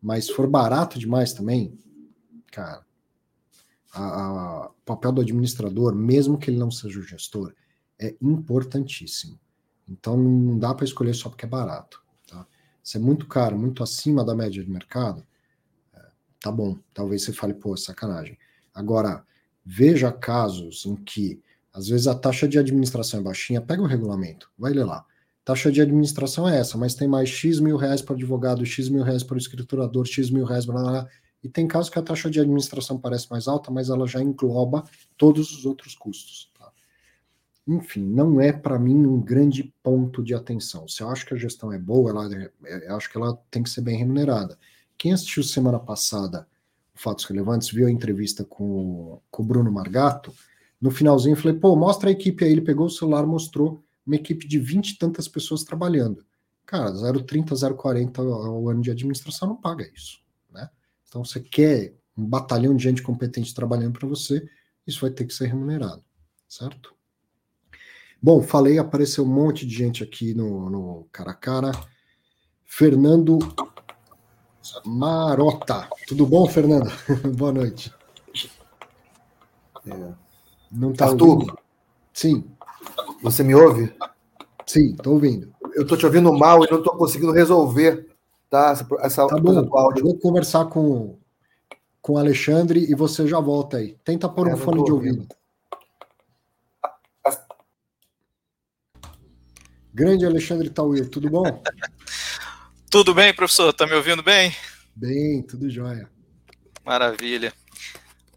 Mas 0.00 0.26
se 0.26 0.32
for 0.32 0.48
barato 0.48 0.98
demais 0.98 1.32
também, 1.32 1.78
cara, 2.50 2.84
o 3.94 4.74
papel 4.84 5.12
do 5.12 5.20
administrador, 5.20 5.94
mesmo 5.94 6.38
que 6.38 6.50
ele 6.50 6.58
não 6.58 6.70
seja 6.70 6.98
o 6.98 7.02
gestor, 7.02 7.54
é 8.00 8.16
importantíssimo. 8.20 9.38
Então 9.88 10.16
não 10.16 10.58
dá 10.58 10.74
para 10.74 10.84
escolher 10.84 11.14
só 11.14 11.28
porque 11.28 11.44
é 11.44 11.48
barato. 11.48 12.02
Tá? 12.26 12.46
Se 12.82 12.96
é 12.96 13.00
muito 13.00 13.26
caro, 13.26 13.58
muito 13.58 13.82
acima 13.82 14.24
da 14.24 14.34
média 14.34 14.62
de 14.62 14.70
mercado, 14.70 15.24
é, 15.94 16.08
tá 16.40 16.50
bom. 16.50 16.78
Talvez 16.94 17.22
você 17.22 17.32
fale, 17.32 17.54
pô, 17.54 17.76
sacanagem. 17.76 18.38
Agora, 18.74 19.24
veja 19.64 20.10
casos 20.10 20.86
em 20.86 20.96
que, 20.96 21.42
às 21.72 21.88
vezes, 21.88 22.06
a 22.06 22.14
taxa 22.14 22.46
de 22.46 22.58
administração 22.58 23.20
é 23.20 23.22
baixinha, 23.22 23.60
pega 23.60 23.82
o 23.82 23.86
regulamento, 23.86 24.50
vai 24.58 24.72
ler 24.72 24.84
lá. 24.84 25.04
Taxa 25.44 25.72
de 25.72 25.80
administração 25.80 26.48
é 26.48 26.58
essa, 26.58 26.78
mas 26.78 26.94
tem 26.94 27.08
mais 27.08 27.28
X 27.28 27.58
mil 27.58 27.76
reais 27.76 28.00
para 28.00 28.14
advogado, 28.14 28.64
X 28.64 28.88
mil 28.88 29.02
reais 29.02 29.22
para 29.22 29.34
o 29.34 29.38
escriturador, 29.38 30.06
X 30.06 30.30
mil 30.30 30.44
reais 30.44 30.66
para 30.66 30.80
lá. 30.80 31.08
E 31.42 31.48
tem 31.48 31.66
casos 31.66 31.90
que 31.90 31.98
a 31.98 32.02
taxa 32.02 32.30
de 32.30 32.38
administração 32.38 32.98
parece 32.98 33.28
mais 33.30 33.48
alta, 33.48 33.70
mas 33.70 33.90
ela 33.90 34.06
já 34.06 34.22
engloba 34.22 34.84
todos 35.16 35.50
os 35.50 35.66
outros 35.66 35.94
custos. 35.94 36.52
Enfim, 37.66 38.04
não 38.04 38.40
é 38.40 38.52
para 38.52 38.78
mim 38.78 39.06
um 39.06 39.20
grande 39.20 39.72
ponto 39.82 40.22
de 40.22 40.34
atenção. 40.34 40.88
Se 40.88 41.02
eu 41.02 41.08
acho 41.08 41.24
que 41.24 41.34
a 41.34 41.36
gestão 41.36 41.72
é 41.72 41.78
boa, 41.78 42.10
ela, 42.10 42.50
é, 42.64 42.88
eu 42.88 42.96
acho 42.96 43.10
que 43.10 43.16
ela 43.16 43.38
tem 43.50 43.62
que 43.62 43.70
ser 43.70 43.82
bem 43.82 43.96
remunerada. 43.96 44.58
Quem 44.98 45.12
assistiu 45.12 45.42
semana 45.44 45.78
passada 45.78 46.46
Fatos 46.94 47.24
Relevantes, 47.24 47.70
viu 47.70 47.86
a 47.86 47.90
entrevista 47.90 48.44
com, 48.44 49.20
com 49.30 49.42
o 49.42 49.46
Bruno 49.46 49.72
Margato, 49.72 50.32
no 50.82 50.90
finalzinho 50.90 51.36
falei, 51.36 51.56
pô, 51.56 51.76
mostra 51.76 52.08
a 52.08 52.12
equipe 52.12 52.44
aí. 52.44 52.50
Ele 52.50 52.60
pegou 52.60 52.86
o 52.86 52.90
celular, 52.90 53.24
mostrou 53.24 53.84
uma 54.04 54.16
equipe 54.16 54.48
de 54.48 54.58
20 54.58 54.90
e 54.90 54.98
tantas 54.98 55.28
pessoas 55.28 55.62
trabalhando. 55.62 56.26
Cara, 56.66 56.90
0,30, 56.90 57.52
0,40 57.52 58.18
ao 58.18 58.68
ano 58.68 58.82
de 58.82 58.90
administração 58.90 59.46
não 59.46 59.56
paga 59.56 59.88
isso, 59.94 60.18
né? 60.50 60.68
Então, 61.08 61.24
você 61.24 61.38
quer 61.38 61.94
um 62.18 62.26
batalhão 62.26 62.74
de 62.74 62.82
gente 62.82 63.00
competente 63.00 63.54
trabalhando 63.54 63.96
para 63.96 64.08
você, 64.08 64.44
isso 64.84 65.00
vai 65.00 65.10
ter 65.10 65.24
que 65.24 65.32
ser 65.32 65.46
remunerado, 65.46 66.02
certo? 66.48 66.94
Bom, 68.20 68.42
falei, 68.42 68.78
apareceu 68.78 69.24
um 69.24 69.32
monte 69.32 69.64
de 69.64 69.74
gente 69.74 70.02
aqui 70.02 70.34
no, 70.34 70.68
no 70.68 71.08
cara 71.12 71.30
a 71.30 71.34
cara. 71.34 71.72
Fernando 72.64 73.38
Marota. 74.84 75.88
Tudo 76.08 76.26
bom, 76.26 76.46
Fernando? 76.48 76.90
Boa 77.36 77.52
noite. 77.52 77.92
É. 79.86 80.21
Não 80.72 80.92
tá 80.92 81.06
Arthur, 81.06 81.28
ouvindo? 81.28 81.58
Sim. 82.12 82.44
Você 83.22 83.42
me 83.42 83.54
ouve? 83.54 83.92
Sim, 84.66 84.92
estou 84.92 85.14
ouvindo. 85.14 85.52
Eu 85.74 85.82
estou 85.82 85.98
te 85.98 86.06
ouvindo 86.06 86.32
mal 86.32 86.64
e 86.64 86.70
não 86.70 86.78
estou 86.78 86.96
conseguindo 86.96 87.32
resolver 87.32 88.08
tá, 88.48 88.70
essa, 88.70 88.86
essa 89.00 89.26
tá 89.26 89.36
bom. 89.36 89.62
do 89.62 89.76
áudio. 89.76 90.00
Eu 90.00 90.04
vou 90.06 90.18
conversar 90.18 90.66
com, 90.66 91.18
com 92.00 92.14
o 92.14 92.18
Alexandre 92.18 92.90
e 92.90 92.94
você 92.94 93.26
já 93.26 93.38
volta 93.38 93.76
aí. 93.76 93.96
Tenta 94.04 94.28
pôr 94.28 94.48
é, 94.48 94.54
um 94.54 94.56
fone 94.56 94.82
de 94.84 94.92
ouvido. 94.92 95.26
Grande 99.94 100.24
Alexandre 100.24 100.70
Tauir, 100.70 101.10
tudo 101.10 101.28
bom? 101.28 101.44
tudo 102.90 103.14
bem, 103.14 103.34
professor? 103.34 103.70
Está 103.70 103.86
me 103.86 103.92
ouvindo 103.92 104.22
bem? 104.22 104.54
Bem, 104.96 105.42
tudo 105.42 105.68
jóia. 105.68 106.08
Maravilha. 106.82 107.52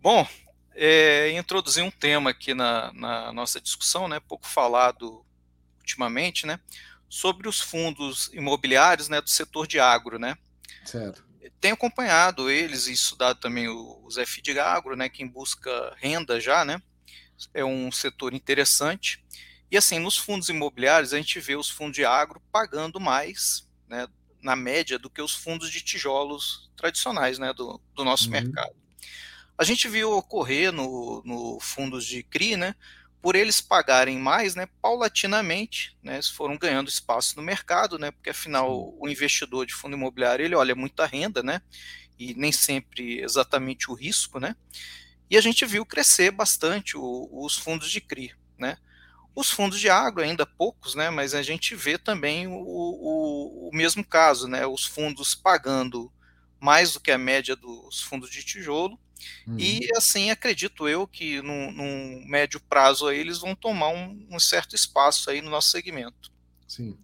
Bom, 0.02 0.28
é, 0.76 1.32
introduzir 1.32 1.84
um 1.84 1.90
tema 1.90 2.32
aqui 2.32 2.54
na, 2.54 2.92
na, 2.94 3.32
nossa 3.32 3.62
discussão, 3.62 4.08
né, 4.08 4.20
pouco 4.20 4.46
falado 4.46 5.26
ultimamente, 5.80 6.46
né, 6.46 6.60
sobre 7.10 7.48
os 7.48 7.62
fundos 7.62 8.30
imobiliários, 8.34 9.08
né, 9.08 9.22
do 9.22 9.30
setor 9.30 9.66
de 9.66 9.80
agro, 9.80 10.20
né. 10.20 10.38
Certo. 10.84 11.24
Tenho 11.62 11.76
acompanhado 11.76 12.50
eles 12.50 12.88
e 12.88 12.94
estudado 12.94 13.40
também 13.40 13.70
os 13.70 14.18
FI 14.18 14.42
de 14.42 14.60
agro, 14.60 14.96
né, 14.96 15.08
quem 15.08 15.28
busca 15.28 15.96
renda 15.98 16.40
já, 16.40 16.66
né, 16.66 16.82
é 17.54 17.64
um 17.64 17.92
setor 17.92 18.34
interessante. 18.34 19.24
E 19.72 19.78
assim, 19.78 19.98
nos 19.98 20.18
fundos 20.18 20.50
imobiliários, 20.50 21.14
a 21.14 21.18
gente 21.18 21.40
vê 21.40 21.56
os 21.56 21.70
fundos 21.70 21.96
de 21.96 22.06
agro 22.06 22.42
pagando 22.52 23.00
mais, 23.00 23.68
né, 23.88 24.08
na 24.42 24.56
média, 24.56 25.00
do 25.00 25.10
que 25.10 25.22
os 25.22 25.34
fundos 25.34 25.72
de 25.72 25.82
tijolos 25.82 26.70
tradicionais, 26.76 27.40
né, 27.40 27.54
do, 27.54 27.82
do 27.94 28.04
nosso 28.04 28.26
uhum. 28.26 28.32
mercado. 28.32 28.85
A 29.58 29.64
gente 29.64 29.88
viu 29.88 30.12
ocorrer 30.12 30.72
no, 30.72 31.22
no 31.24 31.60
fundos 31.62 32.06
de 32.06 32.22
CRI, 32.24 32.58
né, 32.58 32.76
por 33.22 33.36
eles 33.36 33.62
pagarem 33.62 34.20
mais, 34.20 34.54
né, 34.54 34.68
paulatinamente, 34.82 35.98
né, 36.04 36.16
eles 36.16 36.30
foram 36.30 36.58
ganhando 36.58 36.90
espaço 36.90 37.38
no 37.38 37.42
mercado, 37.42 37.98
né, 37.98 38.12
porque 38.12 38.30
afinal 38.30 38.94
o 39.00 39.08
investidor 39.08 39.66
de 39.66 39.74
fundo 39.74 39.96
imobiliário 39.96 40.44
ele 40.44 40.56
olha 40.56 40.76
muita 40.76 41.06
renda, 41.06 41.42
né, 41.42 41.62
e 42.20 42.34
nem 42.36 42.52
sempre 42.52 43.22
exatamente 43.22 43.90
o 43.90 43.94
risco, 43.94 44.40
né, 44.40 44.56
e 45.30 45.38
a 45.38 45.42
gente 45.42 45.66
viu 45.66 45.86
crescer 45.86 46.32
bastante 46.32 46.98
o, 46.98 47.30
os 47.32 47.58
fundos 47.58 47.90
de 47.90 48.02
CRI, 48.02 48.34
né. 48.58 48.78
Os 49.34 49.52
fundos 49.52 49.80
de 49.80 49.90
agro 49.90 50.24
ainda 50.24 50.46
poucos, 50.46 50.96
né, 50.96 51.10
mas 51.10 51.34
a 51.34 51.42
gente 51.42 51.76
vê 51.76 51.98
também 51.98 52.48
o, 52.48 52.54
o, 52.54 53.70
o 53.70 53.76
mesmo 53.76 54.06
caso, 54.06 54.48
né, 54.48 54.66
os 54.66 54.86
fundos 54.86 55.34
pagando 55.34 56.12
mais 56.60 56.94
do 56.94 57.00
que 57.00 57.12
a 57.12 57.18
média 57.18 57.56
dos 57.56 58.02
fundos 58.02 58.30
de 58.30 58.44
tijolo, 58.44 59.00
uhum. 59.48 59.58
e 59.60 59.90
assim 59.96 60.30
acredito 60.30 60.88
eu 60.88 61.08
que 61.08 61.42
num, 61.42 61.72
num, 61.72 62.26
médio 62.28 62.60
prazo 62.60 63.08
aí 63.08 63.20
eles 63.20 63.40
vão 63.40 63.56
tomar 63.56 63.90
um, 63.90 64.28
um, 64.30 64.40
certo 64.40 64.76
espaço 64.76 65.30
aí 65.30 65.42
no 65.42 65.50
nosso 65.50 65.72
segmento. 65.72 66.32
Sim. 66.68 66.98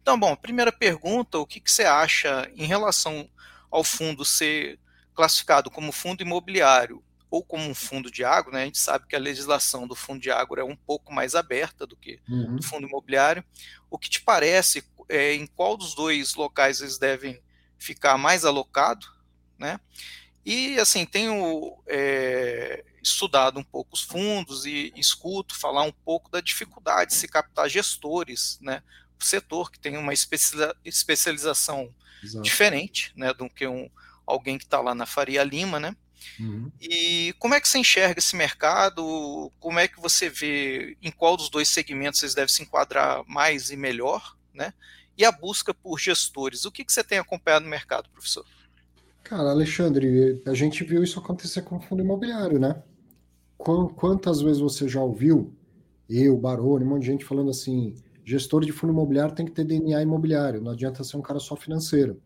Então, 0.00 0.18
bom, 0.18 0.34
primeira 0.34 0.72
pergunta, 0.72 1.38
o 1.38 1.46
que, 1.46 1.60
que 1.60 1.70
você 1.70 1.84
acha 1.84 2.50
em 2.56 2.66
relação 2.66 3.28
ao 3.70 3.84
fundo 3.84 4.24
ser 4.24 4.78
classificado 5.14 5.70
como 5.70 5.92
fundo 5.92 6.22
imobiliário 6.22 7.02
ou 7.30 7.42
como 7.42 7.64
um 7.64 7.74
fundo 7.74 8.10
de 8.10 8.22
agro, 8.24 8.52
né? 8.52 8.62
A 8.62 8.64
gente 8.66 8.78
sabe 8.78 9.06
que 9.06 9.16
a 9.16 9.18
legislação 9.18 9.86
do 9.86 9.94
fundo 9.94 10.20
de 10.20 10.30
agro 10.30 10.60
é 10.60 10.64
um 10.64 10.76
pouco 10.76 11.12
mais 11.12 11.34
aberta 11.34 11.86
do 11.86 11.96
que 11.96 12.20
uhum. 12.28 12.56
do 12.56 12.62
fundo 12.62 12.86
imobiliário. 12.86 13.42
O 13.90 13.98
que 13.98 14.10
te 14.10 14.20
parece 14.20 14.84
é, 15.08 15.32
em 15.34 15.46
qual 15.46 15.76
dos 15.76 15.94
dois 15.94 16.34
locais 16.34 16.82
eles 16.82 16.98
devem 16.98 17.40
ficar 17.78 18.18
mais 18.18 18.44
alocado, 18.44 19.06
né? 19.58 19.80
E 20.44 20.78
assim 20.78 21.06
tenho 21.06 21.78
é, 21.86 22.84
estudado 23.02 23.58
um 23.58 23.64
pouco 23.64 23.94
os 23.94 24.02
fundos 24.02 24.66
e 24.66 24.92
escuto 24.96 25.54
falar 25.54 25.82
um 25.82 25.92
pouco 25.92 26.30
da 26.30 26.40
dificuldade 26.40 27.10
de 27.10 27.16
se 27.16 27.28
captar 27.28 27.68
gestores, 27.68 28.58
né? 28.60 28.82
O 29.20 29.24
setor 29.24 29.70
que 29.70 29.78
tem 29.78 29.96
uma 29.96 30.12
especialização 30.12 31.94
Exato. 32.22 32.42
diferente, 32.42 33.12
né, 33.16 33.32
do 33.32 33.48
que 33.48 33.66
um 33.66 33.88
alguém 34.26 34.58
que 34.58 34.64
está 34.64 34.80
lá 34.80 34.94
na 34.94 35.06
Faria 35.06 35.44
Lima, 35.44 35.78
né? 35.78 35.96
Uhum. 36.38 36.70
E 36.80 37.34
como 37.38 37.54
é 37.54 37.60
que 37.60 37.68
você 37.68 37.78
enxerga 37.78 38.18
esse 38.18 38.36
mercado? 38.36 39.52
Como 39.58 39.78
é 39.78 39.88
que 39.88 40.00
você 40.00 40.28
vê 40.28 40.96
em 41.02 41.10
qual 41.10 41.36
dos 41.36 41.48
dois 41.48 41.68
segmentos 41.68 42.20
vocês 42.20 42.34
devem 42.34 42.52
se 42.52 42.62
enquadrar 42.62 43.22
mais 43.26 43.70
e 43.70 43.76
melhor, 43.76 44.36
né? 44.54 44.72
E 45.16 45.24
a 45.24 45.32
busca 45.32 45.74
por 45.74 45.98
gestores. 45.98 46.64
O 46.64 46.70
que, 46.70 46.84
que 46.84 46.92
você 46.92 47.04
tem 47.04 47.18
acompanhado 47.18 47.64
no 47.64 47.70
mercado, 47.70 48.08
professor? 48.10 48.46
Cara, 49.24 49.50
Alexandre, 49.50 50.42
a 50.46 50.52
gente 50.52 50.84
viu 50.84 51.02
isso 51.02 51.18
acontecer 51.18 51.62
com 51.62 51.76
o 51.76 51.80
fundo 51.80 52.02
imobiliário, 52.02 52.58
né? 52.58 52.82
Quantas 53.56 54.42
vezes 54.42 54.60
você 54.60 54.88
já 54.88 55.00
ouviu, 55.00 55.54
eu, 56.08 56.36
Baroni, 56.36 56.84
um 56.84 56.88
monte 56.88 57.02
de 57.02 57.06
gente 57.06 57.24
falando 57.24 57.50
assim, 57.50 57.94
gestor 58.24 58.64
de 58.64 58.72
fundo 58.72 58.92
imobiliário 58.92 59.34
tem 59.34 59.46
que 59.46 59.52
ter 59.52 59.64
DNA 59.64 60.02
imobiliário, 60.02 60.60
não 60.60 60.72
adianta 60.72 61.04
ser 61.04 61.16
um 61.16 61.22
cara 61.22 61.38
só 61.38 61.54
financeiro. 61.56 62.20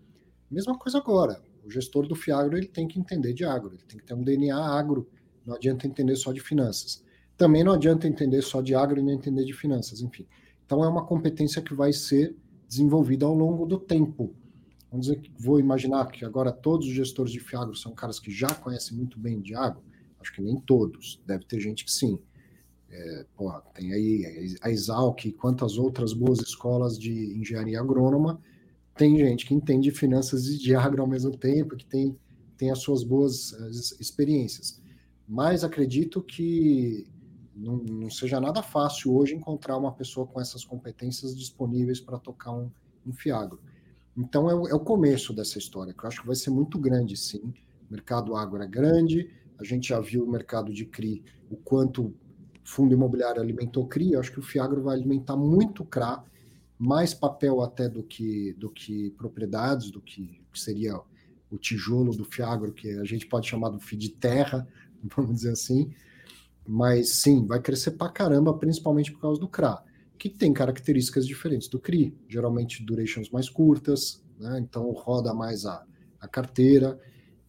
Mesma 0.50 0.78
coisa 0.78 0.98
agora. 0.98 1.40
O 1.64 1.70
gestor 1.70 2.06
do 2.06 2.14
Fiagro 2.14 2.56
ele 2.56 2.68
tem 2.68 2.88
que 2.88 2.98
entender 2.98 3.32
de 3.32 3.44
agro, 3.44 3.74
ele 3.74 3.82
tem 3.86 3.98
que 3.98 4.04
ter 4.04 4.14
um 4.14 4.22
DNA 4.22 4.56
agro, 4.56 5.08
não 5.44 5.56
adianta 5.56 5.86
entender 5.86 6.16
só 6.16 6.32
de 6.32 6.40
finanças. 6.40 7.04
Também 7.36 7.62
não 7.62 7.72
adianta 7.72 8.08
entender 8.08 8.40
só 8.40 8.62
de 8.62 8.74
agro 8.74 8.98
e 8.98 9.02
não 9.02 9.12
entender 9.12 9.44
de 9.44 9.52
finanças, 9.52 10.00
enfim. 10.00 10.26
Então 10.64 10.82
é 10.82 10.88
uma 10.88 11.04
competência 11.04 11.60
que 11.60 11.74
vai 11.74 11.92
ser 11.92 12.34
desenvolvida 12.68 13.26
ao 13.26 13.34
longo 13.34 13.66
do 13.66 13.78
tempo. 13.78 14.34
Vamos 14.90 15.06
dizer 15.06 15.20
que 15.20 15.30
vou 15.38 15.58
imaginar 15.58 16.10
que 16.10 16.24
agora 16.24 16.52
todos 16.52 16.86
os 16.86 16.92
gestores 16.92 17.32
de 17.32 17.40
Fiagro 17.40 17.74
são 17.74 17.92
caras 17.92 18.18
que 18.20 18.30
já 18.30 18.54
conhecem 18.54 18.96
muito 18.96 19.18
bem 19.18 19.40
de 19.40 19.54
agro. 19.54 19.82
Acho 20.20 20.32
que 20.32 20.40
nem 20.40 20.58
todos, 20.60 21.20
deve 21.26 21.44
ter 21.44 21.60
gente 21.60 21.84
que 21.84 21.92
sim. 21.92 22.18
É, 22.88 23.26
tem 23.74 23.92
aí 23.92 24.56
a 24.62 24.70
Exalc, 24.70 25.32
quantas 25.32 25.76
outras 25.76 26.12
boas 26.12 26.40
escolas 26.40 26.98
de 26.98 27.36
engenharia 27.36 27.80
agrônoma 27.80 28.40
tem 28.96 29.16
gente 29.18 29.44
que 29.44 29.54
entende 29.54 29.90
finanças 29.90 30.46
e 30.46 30.58
de 30.58 30.74
agro 30.74 31.02
ao 31.02 31.08
mesmo 31.08 31.36
tempo, 31.36 31.76
que 31.76 31.84
tem, 31.84 32.18
tem 32.56 32.70
as 32.70 32.78
suas 32.78 33.04
boas 33.04 33.52
experiências. 34.00 34.80
Mas 35.28 35.62
acredito 35.62 36.22
que 36.22 37.06
não, 37.54 37.76
não, 37.76 38.10
seja 38.10 38.40
nada 38.40 38.62
fácil 38.62 39.14
hoje 39.14 39.34
encontrar 39.34 39.76
uma 39.76 39.92
pessoa 39.92 40.26
com 40.26 40.40
essas 40.40 40.64
competências 40.64 41.36
disponíveis 41.36 42.00
para 42.00 42.18
tocar 42.18 42.52
um, 42.52 42.70
um 43.06 43.12
fiagro. 43.12 43.60
Então 44.16 44.50
é 44.50 44.54
o, 44.54 44.68
é 44.68 44.74
o, 44.74 44.80
começo 44.80 45.32
dessa 45.34 45.58
história, 45.58 45.92
que 45.92 46.02
eu 46.02 46.08
acho 46.08 46.20
que 46.20 46.26
vai 46.26 46.36
ser 46.36 46.50
muito 46.50 46.78
grande, 46.78 47.16
sim. 47.16 47.52
O 47.88 47.92
mercado 47.92 48.34
agro 48.34 48.62
é 48.62 48.66
grande, 48.66 49.30
a 49.58 49.64
gente 49.64 49.88
já 49.88 50.00
viu 50.00 50.24
o 50.24 50.30
mercado 50.30 50.72
de 50.72 50.86
CRI, 50.86 51.22
o 51.50 51.56
quanto 51.56 52.14
fundo 52.64 52.92
imobiliário 52.92 53.40
alimentou 53.40 53.86
CRI, 53.86 54.12
eu 54.12 54.20
acho 54.20 54.32
que 54.32 54.40
o 54.40 54.42
Fiagro 54.42 54.82
vai 54.82 54.96
alimentar 54.96 55.36
muito 55.36 55.84
CRA, 55.84 56.24
mais 56.78 57.14
papel 57.14 57.60
até 57.62 57.88
do 57.88 58.02
que, 58.02 58.54
do 58.54 58.70
que 58.70 59.10
propriedades, 59.10 59.90
do 59.90 60.00
que, 60.00 60.40
que 60.52 60.60
seria 60.60 60.98
o 61.50 61.58
tijolo 61.58 62.14
do 62.14 62.24
Fiagro, 62.24 62.72
que 62.72 62.90
a 62.98 63.04
gente 63.04 63.26
pode 63.26 63.48
chamar 63.48 63.68
do 63.68 63.78
FII 63.78 63.98
de 63.98 64.08
terra, 64.10 64.66
vamos 65.16 65.36
dizer 65.36 65.52
assim. 65.52 65.92
Mas 66.66 67.20
sim, 67.20 67.46
vai 67.46 67.60
crescer 67.60 67.92
pra 67.92 68.08
caramba, 68.08 68.52
principalmente 68.58 69.12
por 69.12 69.20
causa 69.20 69.40
do 69.40 69.48
CRA, 69.48 69.82
que 70.18 70.28
tem 70.28 70.52
características 70.52 71.26
diferentes 71.26 71.68
do 71.68 71.78
CRI, 71.78 72.16
geralmente 72.28 72.84
durations 72.84 73.30
mais 73.30 73.48
curtas, 73.48 74.22
né? 74.38 74.58
então 74.60 74.90
roda 74.92 75.34
mais 75.34 75.64
a, 75.66 75.84
a 76.20 76.28
carteira. 76.28 76.98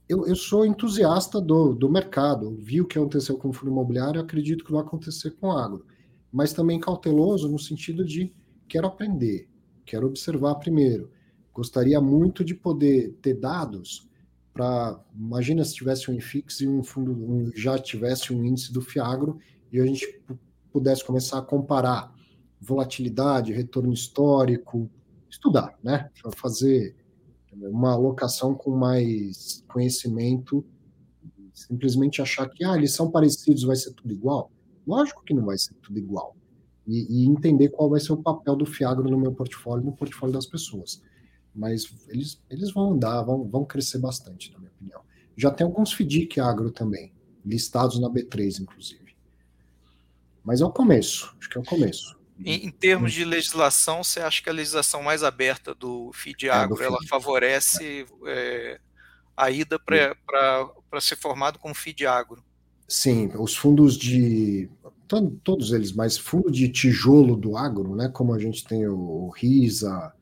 Eu, 0.07 0.25
eu 0.25 0.35
sou 0.35 0.65
entusiasta 0.65 1.41
do, 1.41 1.73
do 1.73 1.89
mercado, 1.89 2.55
vi 2.55 2.81
o 2.81 2.85
que 2.85 2.97
aconteceu 2.97 3.37
com 3.37 3.49
o 3.49 3.53
fundo 3.53 3.71
imobiliário, 3.71 4.21
acredito 4.21 4.63
que 4.63 4.71
vai 4.71 4.81
acontecer 4.81 5.31
com 5.31 5.47
o 5.47 5.51
agro, 5.51 5.85
mas 6.31 6.53
também 6.53 6.79
cauteloso 6.79 7.49
no 7.49 7.59
sentido 7.59 8.05
de 8.05 8.33
quero 8.67 8.87
aprender, 8.87 9.49
quero 9.85 10.07
observar 10.07 10.55
primeiro. 10.55 11.11
Gostaria 11.53 11.99
muito 11.99 12.43
de 12.43 12.53
poder 12.53 13.17
ter 13.21 13.33
dados 13.33 14.07
para. 14.53 14.99
Imagina 15.15 15.65
se 15.65 15.73
tivesse 15.73 16.11
um 16.11 16.13
IFIX 16.13 16.61
e 16.61 16.67
um 16.67 16.83
fundo 16.83 17.11
um, 17.11 17.51
já 17.55 17.79
tivesse 17.79 18.31
um 18.31 18.45
índice 18.45 18.71
do 18.71 18.81
Fiagro 18.81 19.39
e 19.71 19.79
a 19.79 19.85
gente 19.85 20.21
pudesse 20.71 21.03
começar 21.03 21.39
a 21.39 21.41
comparar 21.41 22.13
volatilidade, 22.59 23.53
retorno 23.53 23.93
histórico, 23.93 24.89
estudar, 25.29 25.77
né? 25.83 26.09
Fazer 26.35 26.95
uma 27.53 27.93
alocação 27.93 28.53
com 28.53 28.71
mais 28.71 29.63
conhecimento, 29.67 30.65
simplesmente 31.53 32.21
achar 32.21 32.47
que 32.49 32.63
ah, 32.63 32.75
eles 32.75 32.93
são 32.93 33.09
parecidos, 33.09 33.63
vai 33.63 33.75
ser 33.75 33.93
tudo 33.93 34.13
igual. 34.13 34.51
Lógico 34.85 35.23
que 35.23 35.33
não 35.33 35.45
vai 35.45 35.57
ser 35.57 35.73
tudo 35.75 35.97
igual 35.97 36.35
e, 36.87 37.23
e, 37.23 37.25
entender 37.27 37.69
qual 37.69 37.89
vai 37.89 37.99
ser 37.99 38.13
o 38.13 38.17
papel 38.17 38.55
do 38.55 38.65
Fiagro 38.65 39.09
no 39.09 39.17
meu 39.17 39.33
portfólio, 39.33 39.83
no 39.83 39.91
portfólio 39.91 40.33
das 40.33 40.45
pessoas. 40.45 41.01
Mas 41.53 41.91
eles, 42.07 42.41
eles 42.49 42.71
vão 42.71 42.93
andar, 42.93 43.23
vão, 43.23 43.43
vão 43.43 43.65
crescer 43.65 43.97
bastante, 43.97 44.51
na 44.53 44.59
minha 44.59 44.71
opinião. 44.71 45.01
Já 45.35 45.51
tem 45.51 45.65
alguns 45.65 45.91
FDIC 45.91 46.39
agro 46.39 46.71
também, 46.71 47.11
listados 47.45 47.99
na 47.99 48.09
B3, 48.09 48.61
inclusive. 48.61 49.15
Mas 50.43 50.61
é 50.61 50.65
o 50.65 50.71
começo, 50.71 51.35
acho 51.39 51.49
que 51.49 51.57
é 51.57 51.61
o 51.61 51.65
começo. 51.65 52.16
Em, 52.43 52.67
em 52.67 52.71
termos 52.71 53.13
de 53.13 53.25
legislação, 53.25 54.03
você 54.03 54.19
acha 54.19 54.41
que 54.41 54.49
a 54.49 54.53
legislação 54.53 55.01
mais 55.01 55.23
aberta 55.23 55.73
do 55.73 56.11
FID 56.13 56.49
é, 56.49 56.49
ela 56.49 56.99
favorece 57.09 58.05
é, 58.25 58.79
a 59.35 59.49
ida 59.49 59.79
para 59.79 61.01
ser 61.01 61.15
formado 61.15 61.59
como 61.59 61.73
FII 61.73 61.93
de 61.93 62.05
agro. 62.05 62.43
Sim, 62.87 63.31
os 63.35 63.55
fundos 63.55 63.97
de. 63.97 64.69
Todos 65.43 65.71
eles, 65.71 65.93
mas 65.93 66.17
fundo 66.17 66.51
de 66.51 66.67
tijolo 66.67 67.37
do 67.37 67.55
agro, 67.55 67.95
né? 67.95 68.09
Como 68.09 68.33
a 68.33 68.39
gente 68.39 68.65
tem 68.65 68.85
o 68.87 69.29
RISA, 69.29 70.13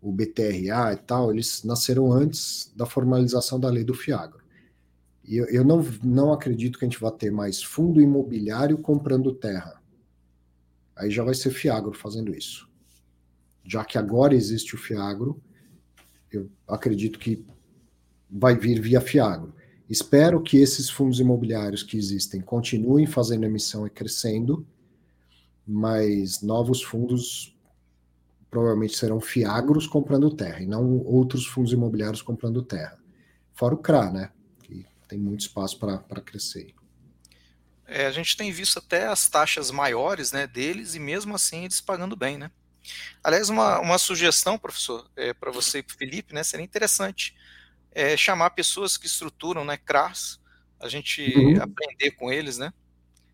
o 0.00 0.12
BTRA 0.12 0.92
e 0.92 0.96
tal, 0.96 1.32
eles 1.32 1.64
nasceram 1.64 2.12
antes 2.12 2.72
da 2.76 2.86
formalização 2.86 3.58
da 3.58 3.68
lei 3.68 3.82
do 3.82 3.92
FIAGRO. 3.92 4.40
E 5.24 5.36
eu, 5.36 5.46
eu 5.46 5.64
não, 5.64 5.84
não 6.02 6.32
acredito 6.32 6.78
que 6.78 6.84
a 6.84 6.88
gente 6.88 7.00
vá 7.00 7.10
ter 7.10 7.30
mais 7.30 7.62
fundo 7.62 8.00
imobiliário 8.00 8.78
comprando 8.78 9.32
terra. 9.32 9.79
Aí 11.00 11.10
já 11.10 11.24
vai 11.24 11.34
ser 11.34 11.50
FIAGRO 11.50 11.94
fazendo 11.94 12.36
isso. 12.36 12.68
Já 13.64 13.84
que 13.84 13.96
agora 13.96 14.34
existe 14.34 14.74
o 14.74 14.78
FIAGRO, 14.78 15.42
eu 16.30 16.50
acredito 16.68 17.18
que 17.18 17.42
vai 18.30 18.54
vir 18.54 18.80
via 18.80 19.00
FIAGRO. 19.00 19.54
Espero 19.88 20.42
que 20.42 20.58
esses 20.58 20.90
fundos 20.90 21.18
imobiliários 21.18 21.82
que 21.82 21.96
existem 21.96 22.40
continuem 22.42 23.06
fazendo 23.06 23.44
emissão 23.44 23.86
e 23.86 23.90
crescendo, 23.90 24.66
mas 25.66 26.42
novos 26.42 26.82
fundos 26.82 27.56
provavelmente 28.50 28.96
serão 28.96 29.20
fiagros 29.20 29.86
comprando 29.86 30.34
terra 30.34 30.60
e 30.60 30.66
não 30.66 30.98
outros 30.98 31.46
fundos 31.46 31.72
imobiliários 31.72 32.20
comprando 32.20 32.62
terra. 32.62 32.98
Fora 33.54 33.74
o 33.74 33.78
CRA, 33.78 34.10
né? 34.10 34.30
Que 34.62 34.84
tem 35.08 35.18
muito 35.18 35.40
espaço 35.40 35.78
para 35.78 36.20
crescer. 36.20 36.74
É, 37.92 38.06
a 38.06 38.12
gente 38.12 38.36
tem 38.36 38.52
visto 38.52 38.78
até 38.78 39.08
as 39.08 39.28
taxas 39.28 39.72
maiores 39.72 40.30
né, 40.30 40.46
deles 40.46 40.94
e 40.94 41.00
mesmo 41.00 41.34
assim 41.34 41.64
eles 41.64 41.80
pagando 41.80 42.14
bem, 42.14 42.38
né? 42.38 42.48
Aliás, 43.22 43.48
uma, 43.48 43.80
uma 43.80 43.98
sugestão, 43.98 44.56
professor, 44.56 45.10
é, 45.16 45.34
para 45.34 45.50
você 45.50 45.78
e 45.78 45.82
para 45.82 45.94
o 45.94 45.98
Felipe, 45.98 46.32
né? 46.32 46.44
Seria 46.44 46.64
interessante 46.64 47.36
é, 47.90 48.16
chamar 48.16 48.50
pessoas 48.50 48.96
que 48.96 49.06
estruturam 49.06 49.64
né, 49.64 49.76
CRAS, 49.76 50.38
a 50.78 50.88
gente 50.88 51.36
uhum. 51.36 51.60
aprender 51.60 52.12
com 52.12 52.32
eles, 52.32 52.58
né? 52.58 52.72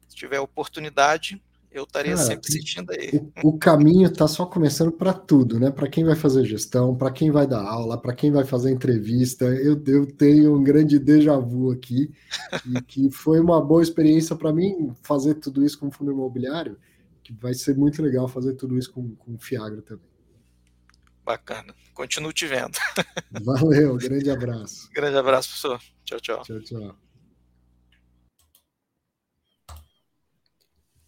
Se 0.08 0.16
tiver 0.16 0.40
oportunidade, 0.40 1.40
eu 1.78 1.84
estaria 1.84 2.14
Cara, 2.14 2.26
sempre 2.26 2.48
assistindo 2.48 2.90
aí. 2.90 3.22
O, 3.42 3.50
o 3.50 3.58
caminho 3.58 4.08
está 4.08 4.26
só 4.26 4.46
começando 4.46 4.92
para 4.92 5.12
tudo, 5.12 5.58
né? 5.60 5.70
Para 5.70 5.88
quem 5.88 6.04
vai 6.04 6.16
fazer 6.16 6.44
gestão, 6.44 6.94
para 6.96 7.10
quem 7.10 7.30
vai 7.30 7.46
dar 7.46 7.62
aula, 7.62 8.00
para 8.00 8.14
quem 8.14 8.30
vai 8.30 8.44
fazer 8.44 8.70
entrevista. 8.70 9.44
Eu, 9.44 9.82
eu 9.86 10.06
tenho 10.06 10.56
um 10.56 10.62
grande 10.62 10.98
déjà 10.98 11.36
vu 11.38 11.70
aqui, 11.70 12.10
e 12.66 12.80
que 12.82 13.10
foi 13.10 13.40
uma 13.40 13.60
boa 13.60 13.82
experiência 13.82 14.34
para 14.34 14.52
mim 14.52 14.92
fazer 15.02 15.34
tudo 15.34 15.64
isso 15.64 15.78
com 15.78 15.90
fundo 15.90 16.12
imobiliário, 16.12 16.78
que 17.22 17.32
vai 17.32 17.54
ser 17.54 17.76
muito 17.76 18.02
legal 18.02 18.28
fazer 18.28 18.54
tudo 18.54 18.78
isso 18.78 18.92
com, 18.92 19.14
com 19.16 19.38
Fiagro 19.38 19.82
também. 19.82 20.16
Bacana. 21.24 21.74
Continuo 21.92 22.32
te 22.32 22.46
vendo. 22.46 22.78
Valeu, 23.42 23.96
grande 23.96 24.30
abraço. 24.30 24.88
grande 24.94 25.16
abraço, 25.16 25.48
professor. 25.48 25.80
Tchau, 26.04 26.20
tchau. 26.20 26.42
Tchau, 26.42 26.60
tchau. 26.60 27.05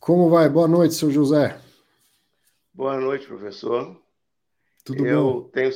Como 0.08 0.30
vai? 0.30 0.48
Boa 0.48 0.66
noite, 0.66 0.94
seu 0.94 1.10
José. 1.10 1.60
Boa 2.72 2.98
noite, 2.98 3.26
professor. 3.26 3.94
Tudo 4.82 5.06
eu 5.06 5.22
bom? 5.22 5.42
Tenho, 5.50 5.70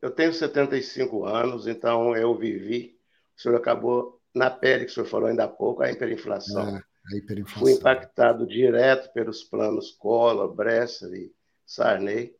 eu 0.00 0.10
tenho 0.10 0.32
75 0.32 1.26
anos, 1.26 1.66
então 1.66 2.16
eu 2.16 2.34
vivi. 2.34 2.98
O 3.36 3.42
senhor 3.42 3.54
acabou 3.56 4.18
na 4.34 4.48
pele, 4.48 4.86
que 4.86 4.90
o 4.90 4.94
senhor 4.94 5.04
falou 5.04 5.28
ainda 5.28 5.44
há 5.44 5.48
pouco, 5.48 5.82
a 5.82 5.92
hiperinflação. 5.92 6.78
É, 6.78 6.82
a 7.12 7.16
hiperinflação. 7.18 7.60
Fui 7.62 7.72
impactado 7.72 8.46
direto 8.46 9.12
pelos 9.12 9.44
planos 9.44 9.90
Collor, 9.90 10.54
Bresser 10.54 11.12
e 11.12 11.30
Sarney. 11.66 12.34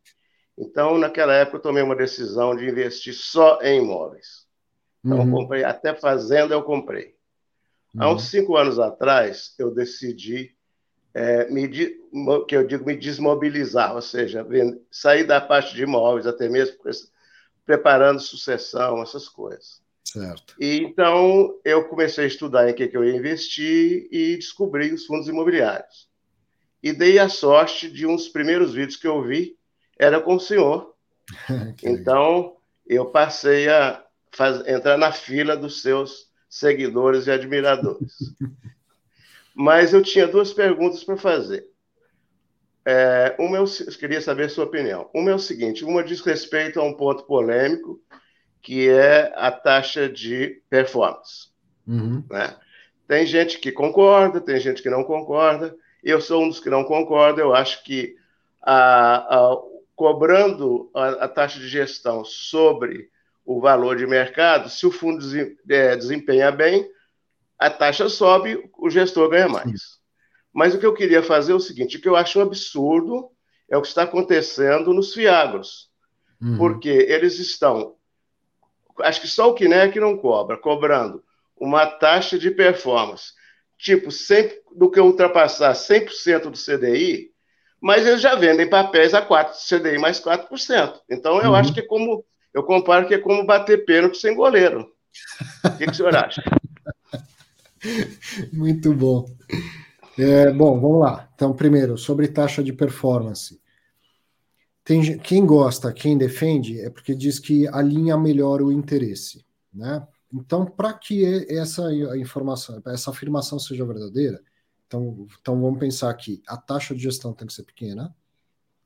Então, 0.57 0.97
naquela 0.97 1.35
época, 1.35 1.59
eu 1.59 1.63
tomei 1.63 1.83
uma 1.83 1.95
decisão 1.95 2.57
de 2.57 2.67
investir 2.67 3.13
só 3.13 3.61
em 3.61 3.83
imóveis. 3.83 4.47
Então, 5.05 5.19
uhum. 5.19 5.31
comprei, 5.31 5.63
até 5.63 5.95
fazenda 5.95 6.55
eu 6.55 6.63
comprei. 6.63 7.15
Uhum. 7.95 8.03
Há 8.03 8.15
uns 8.15 8.23
uhum. 8.23 8.41
cinco 8.41 8.57
anos 8.57 8.79
atrás, 8.79 9.55
eu 9.59 9.75
decidi 9.75 10.54
é, 11.15 11.49
me, 11.49 11.69
que 11.69 12.57
eu 12.57 12.67
digo 12.67 12.85
me 12.85 12.97
desmobilizar, 12.97 13.95
ou 13.95 14.03
seja, 14.03 14.45
sair 14.91 15.25
da 15.25 15.41
parte 15.41 15.75
de 15.75 15.85
imóveis, 15.85 16.27
até 16.27 16.49
mesmo 16.49 16.77
preparando 17.65 18.21
sucessão, 18.21 19.01
essas 19.01 19.29
coisas. 19.29 19.81
Certo. 20.05 20.55
E, 20.61 20.79
então, 20.79 21.59
eu 21.65 21.89
comecei 21.89 22.25
a 22.25 22.29
estudar 22.29 22.69
em 22.69 22.75
que, 22.75 22.89
que 22.89 22.97
eu 22.97 23.05
ia 23.05 23.17
investir 23.17 24.09
e 24.11 24.37
descobri 24.37 24.93
os 24.93 25.07
fundos 25.07 25.29
imobiliários. 25.29 26.09
E 26.83 26.93
dei 26.93 27.19
a 27.19 27.29
sorte 27.29 27.91
de 27.91 28.07
uns 28.07 28.29
primeiros 28.29 28.75
vídeos 28.75 28.97
que 28.97 29.07
eu 29.07 29.23
vi, 29.23 29.57
era 29.99 30.21
com 30.21 30.35
o 30.35 30.41
senhor. 30.41 30.95
então, 31.83 32.57
eu 32.87 33.07
passei 33.07 33.69
a 33.69 34.05
faz, 34.33 34.67
entrar 34.67 34.99
na 34.99 35.13
fila 35.13 35.57
dos 35.57 35.81
seus 35.81 36.29
seguidores 36.51 37.27
e 37.27 37.31
admiradores. 37.31 38.13
Mas 39.55 39.95
eu 39.95 40.03
tinha 40.03 40.27
duas 40.27 40.53
perguntas 40.53 41.05
para 41.05 41.17
fazer. 41.17 41.65
É, 42.85 43.35
uma 43.39 43.57
eu, 43.57 43.65
eu 43.65 43.93
queria 43.99 44.21
saber 44.21 44.45
a 44.45 44.49
sua 44.49 44.65
opinião. 44.65 45.09
Uma 45.15 45.31
é 45.31 45.35
o 45.35 45.39
seguinte: 45.39 45.85
uma 45.85 46.03
diz 46.03 46.21
respeito 46.21 46.81
a 46.81 46.85
um 46.85 46.93
ponto 46.93 47.25
polêmico, 47.25 48.01
que 48.61 48.89
é 48.89 49.33
a 49.37 49.51
taxa 49.53 50.09
de 50.09 50.61
performance. 50.69 51.49
Uhum. 51.87 52.25
Né? 52.31 52.57
Tem 53.07 53.27
gente 53.27 53.59
que 53.59 53.71
concorda, 53.71 54.41
tem 54.41 54.59
gente 54.59 54.83
que 54.83 54.91
não 54.91 55.05
concorda. 55.05 55.75
Eu 56.03 56.21
sou 56.21 56.43
um 56.43 56.49
dos 56.49 56.61
que 56.61 56.69
não 56.69 56.85
concorda. 56.85 57.41
Eu 57.41 57.55
acho 57.55 57.85
que 57.85 58.17
a, 58.63 59.37
a, 59.37 59.57
cobrando 59.95 60.91
a, 60.95 61.09
a, 61.25 61.29
taxa 61.29 61.59
de 61.59 61.69
gestão 61.69 62.25
sobre 62.25 63.09
o 63.45 63.61
valor 63.61 63.97
de 63.97 64.07
mercado, 64.07 64.69
se 64.71 64.87
o 64.87 64.91
fundo 64.91 65.25
é, 65.69 65.97
desempenha 65.97 66.51
bem, 66.51 66.87
a 67.59 67.71
taxa 67.71 68.09
sobe, 68.09 68.71
o 68.79 68.91
gestor 68.91 69.29
ganha 69.31 69.49
mais. 69.49 69.99
Mas 70.53 70.75
o 70.75 70.79
que 70.79 70.87
eu 70.87 70.95
queria 70.95 71.23
fazer 71.23 71.53
é 71.53 71.55
o 71.57 71.61
seguinte: 71.61 71.97
o 71.97 72.01
que 72.01 72.09
eu 72.09 72.17
acho 72.17 72.39
um 72.39 72.43
absurdo 72.43 73.29
é 73.69 73.77
o 73.77 73.83
que 73.83 73.89
está 73.89 74.03
acontecendo 74.03 74.93
nos 74.93 75.13
fiagros. 75.13 75.91
Uhum. 76.41 76.57
Porque 76.57 76.89
eles 76.89 77.39
estão. 77.39 77.97
Acho 79.01 79.21
que 79.21 79.29
só 79.29 79.51
o 79.51 79.55
Kinect 79.55 79.99
não 79.99 80.17
cobra, 80.17 80.57
cobrando 80.57 81.25
uma 81.57 81.87
taxa 81.87 82.39
de 82.39 82.51
performance, 82.51 83.33
tipo, 83.79 84.11
sempre 84.11 84.61
do 84.77 84.91
que 84.91 85.01
ultrapassar 85.01 85.73
100% 85.73 86.51
do 86.51 86.59
CDI, 86.59 87.31
mas 87.81 88.07
eles 88.07 88.21
já 88.21 88.35
vendem 88.35 88.69
papéis 88.69 89.15
a 89.15 89.23
4, 89.23 89.57
CDI 89.59 89.99
mais 89.99 90.21
4%. 90.21 91.01
Então 91.11 91.41
eu 91.41 91.51
uhum. 91.51 91.57
acho 91.57 91.73
que 91.73 91.81
é 91.81 91.87
como. 91.87 92.25
Eu 92.53 92.63
comparo 92.63 93.09
que 93.09 93.15
é 93.15 93.19
como 93.19 93.45
bater 93.45 93.85
pênalti 93.85 94.19
sem 94.19 94.35
goleiro. 94.37 94.89
O 95.65 95.77
que, 95.77 95.87
que 95.87 95.91
o 95.91 95.95
senhor 95.95 96.15
acha? 96.15 96.43
Muito 98.53 98.95
bom. 98.95 99.27
É, 100.19 100.51
bom, 100.53 100.81
vamos 100.81 101.01
lá. 101.01 101.29
Então, 101.35 101.53
primeiro, 101.55 101.99
sobre 101.99 102.29
taxa 102.29 102.63
de 102.63 102.73
performance. 102.73 103.61
Tem, 104.85 105.19
quem 105.19 105.47
gosta, 105.47 105.93
quem 105.93 106.17
defende, 106.17 106.81
é 106.81 106.91
porque 106.91 107.15
diz 107.15 107.39
que 107.39 107.67
alinha 107.69 108.17
melhor 108.17 108.61
o 108.61 108.71
interesse. 108.71 109.45
Né? 109.73 110.07
Então, 110.33 110.67
para 110.67 110.93
que 110.93 111.47
essa 111.49 111.93
informação, 112.17 112.83
essa 112.87 113.11
afirmação 113.11 113.59
seja 113.59 113.85
verdadeira, 113.85 114.43
então, 114.87 115.27
então 115.41 115.61
vamos 115.61 115.79
pensar 115.79 116.13
que 116.15 116.43
a 116.47 116.57
taxa 116.57 116.95
de 116.95 117.03
gestão 117.03 117.33
tem 117.33 117.47
que 117.47 117.55
ser 117.55 117.65
pequena 117.65 118.15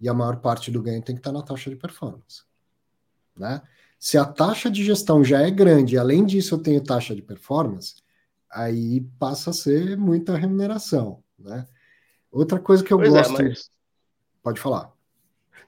e 0.01 0.09
a 0.09 0.15
maior 0.15 0.37
parte 0.41 0.71
do 0.71 0.81
ganho 0.81 1.03
tem 1.03 1.17
que 1.17 1.21
estar 1.21 1.33
na 1.33 1.43
taxa 1.43 1.69
de 1.69 1.77
performance. 1.77 2.43
Né? 3.37 3.61
Se 3.99 4.17
a 4.17 4.25
taxa 4.25 4.71
de 4.71 4.85
gestão 4.85 5.25
já 5.25 5.43
é 5.43 5.51
grande, 5.51 5.99
além 5.99 6.25
disso 6.25 6.55
eu 6.55 6.59
tenho 6.59 6.83
taxa 6.83 7.15
de 7.15 7.23
performance, 7.23 7.97
aí 8.51 9.01
passa 9.19 9.51
a 9.51 9.53
ser 9.53 9.97
muita 9.97 10.37
remuneração, 10.37 11.23
né? 11.39 11.67
Outra 12.31 12.59
coisa 12.59 12.85
que 12.85 12.93
eu 12.93 12.99
pois 12.99 13.15
é, 13.15 13.19
gosto... 13.19 13.41
É, 13.41 13.49
mas... 13.49 13.71
Pode 14.43 14.61
falar. 14.61 14.93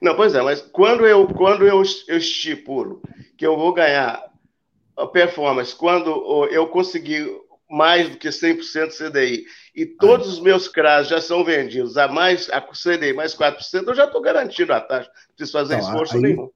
Não, 0.01 0.15
pois 0.15 0.33
é, 0.33 0.41
mas 0.41 0.61
quando 0.61 1.05
eu, 1.05 1.27
quando 1.27 1.67
eu, 1.67 1.83
eu 2.07 2.17
estipulo 2.17 3.01
que 3.37 3.45
eu 3.45 3.55
vou 3.55 3.73
ganhar 3.73 4.23
a 4.97 5.05
performance, 5.05 5.75
quando 5.75 6.09
eu 6.49 6.67
conseguir 6.67 7.29
mais 7.69 8.09
do 8.09 8.17
que 8.17 8.27
100% 8.27 8.89
CDI 8.89 9.45
e 9.75 9.85
todos 9.85 10.27
os 10.27 10.39
meus 10.39 10.67
CRAS 10.67 11.07
já 11.07 11.21
são 11.21 11.43
vendidos 11.43 11.97
a 11.97 12.07
mais 12.07 12.49
a 12.49 12.61
CDI 12.61 13.13
mais 13.13 13.35
4%, 13.35 13.87
eu 13.87 13.95
já 13.95 14.05
estou 14.05 14.21
garantido 14.21 14.73
a 14.73 14.81
taxa, 14.81 15.09
não 15.09 15.35
preciso 15.35 15.57
fazer 15.57 15.75
então, 15.75 15.87
esforço 15.87 16.15
aí, 16.15 16.21
nenhum. 16.21 16.49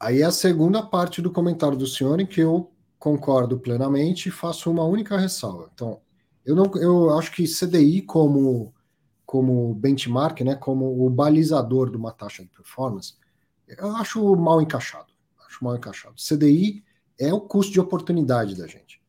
Aí 0.00 0.22
é 0.22 0.24
a 0.24 0.32
segunda 0.32 0.82
parte 0.82 1.20
do 1.20 1.30
comentário 1.30 1.76
do 1.76 1.86
senhor 1.86 2.20
em 2.20 2.26
que 2.26 2.40
eu 2.40 2.71
concordo 3.02 3.58
plenamente 3.58 4.28
e 4.28 4.32
faço 4.32 4.70
uma 4.70 4.84
única 4.84 5.18
ressalva. 5.18 5.68
Então, 5.74 6.00
eu 6.46 6.54
não, 6.54 6.70
eu 6.76 7.18
acho 7.18 7.32
que 7.32 7.48
CDI 7.48 8.02
como 8.02 8.72
como 9.26 9.74
benchmark, 9.74 10.42
né, 10.42 10.54
como 10.54 11.04
o 11.04 11.10
balizador 11.10 11.90
de 11.90 11.96
uma 11.96 12.12
taxa 12.12 12.44
de 12.44 12.50
performance, 12.50 13.14
eu 13.66 13.96
acho 13.96 14.36
mal 14.36 14.60
encaixado. 14.60 15.12
Acho 15.44 15.64
mal 15.64 15.74
encaixado. 15.74 16.14
CDI 16.16 16.84
é 17.18 17.32
o 17.32 17.40
custo 17.40 17.72
de 17.72 17.80
oportunidade 17.80 18.54
da 18.54 18.68
gente. 18.68 19.02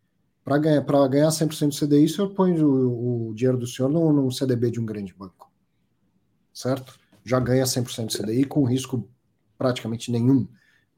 Para 0.43 0.57
ganhar, 0.57 0.81
para 0.81 1.07
ganhar 1.07 1.27
100% 1.27 1.67
do 1.67 1.87
CDI, 1.87 2.05
o 2.05 2.09
senhor 2.09 2.29
põe 2.29 2.59
o, 2.59 3.29
o 3.29 3.33
dinheiro 3.35 3.57
do 3.57 3.67
senhor 3.67 3.89
num, 3.89 4.11
num, 4.11 4.31
CDB 4.31 4.71
de 4.71 4.79
um 4.79 4.85
grande 4.85 5.13
banco. 5.13 5.51
Certo? 6.51 6.97
Já 7.23 7.39
ganha 7.39 7.65
100% 7.65 8.05
do 8.07 8.23
CDI 8.23 8.45
com 8.45 8.63
risco 8.63 9.07
praticamente 9.57 10.09
nenhum. 10.09 10.47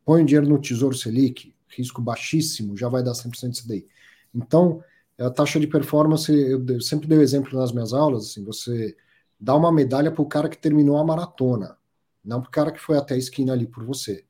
Põe 0.06 0.22
o 0.22 0.26
dinheiro 0.26 0.48
no 0.48 0.62
Tesouro 0.62 0.96
Selic, 0.96 1.55
risco 1.76 2.01
baixíssimo, 2.01 2.78
já 2.78 2.88
vai 2.88 3.03
dar 3.03 3.13
100% 3.13 3.49
de 3.51 3.61
CDI. 3.61 3.88
Então, 4.34 4.84
a 5.19 5.30
taxa 5.30 5.59
de 5.59 5.67
performance, 5.67 6.32
eu 6.32 6.82
sempre 6.82 7.07
dei 7.07 7.17
o 7.17 7.21
exemplo 7.21 7.57
nas 7.57 7.71
minhas 7.71 7.93
aulas, 7.93 8.26
assim, 8.26 8.43
você 8.43 8.95
dá 9.39 9.55
uma 9.55 9.71
medalha 9.71 10.11
para 10.11 10.21
o 10.21 10.28
cara 10.28 10.49
que 10.49 10.57
terminou 10.57 10.97
a 10.97 11.03
maratona, 11.03 11.78
não 12.23 12.41
para 12.41 12.47
o 12.47 12.51
cara 12.51 12.71
que 12.71 12.80
foi 12.80 12.97
até 12.97 13.15
a 13.15 13.17
esquina 13.17 13.53
ali 13.53 13.67
por 13.67 13.84
você. 13.84 14.26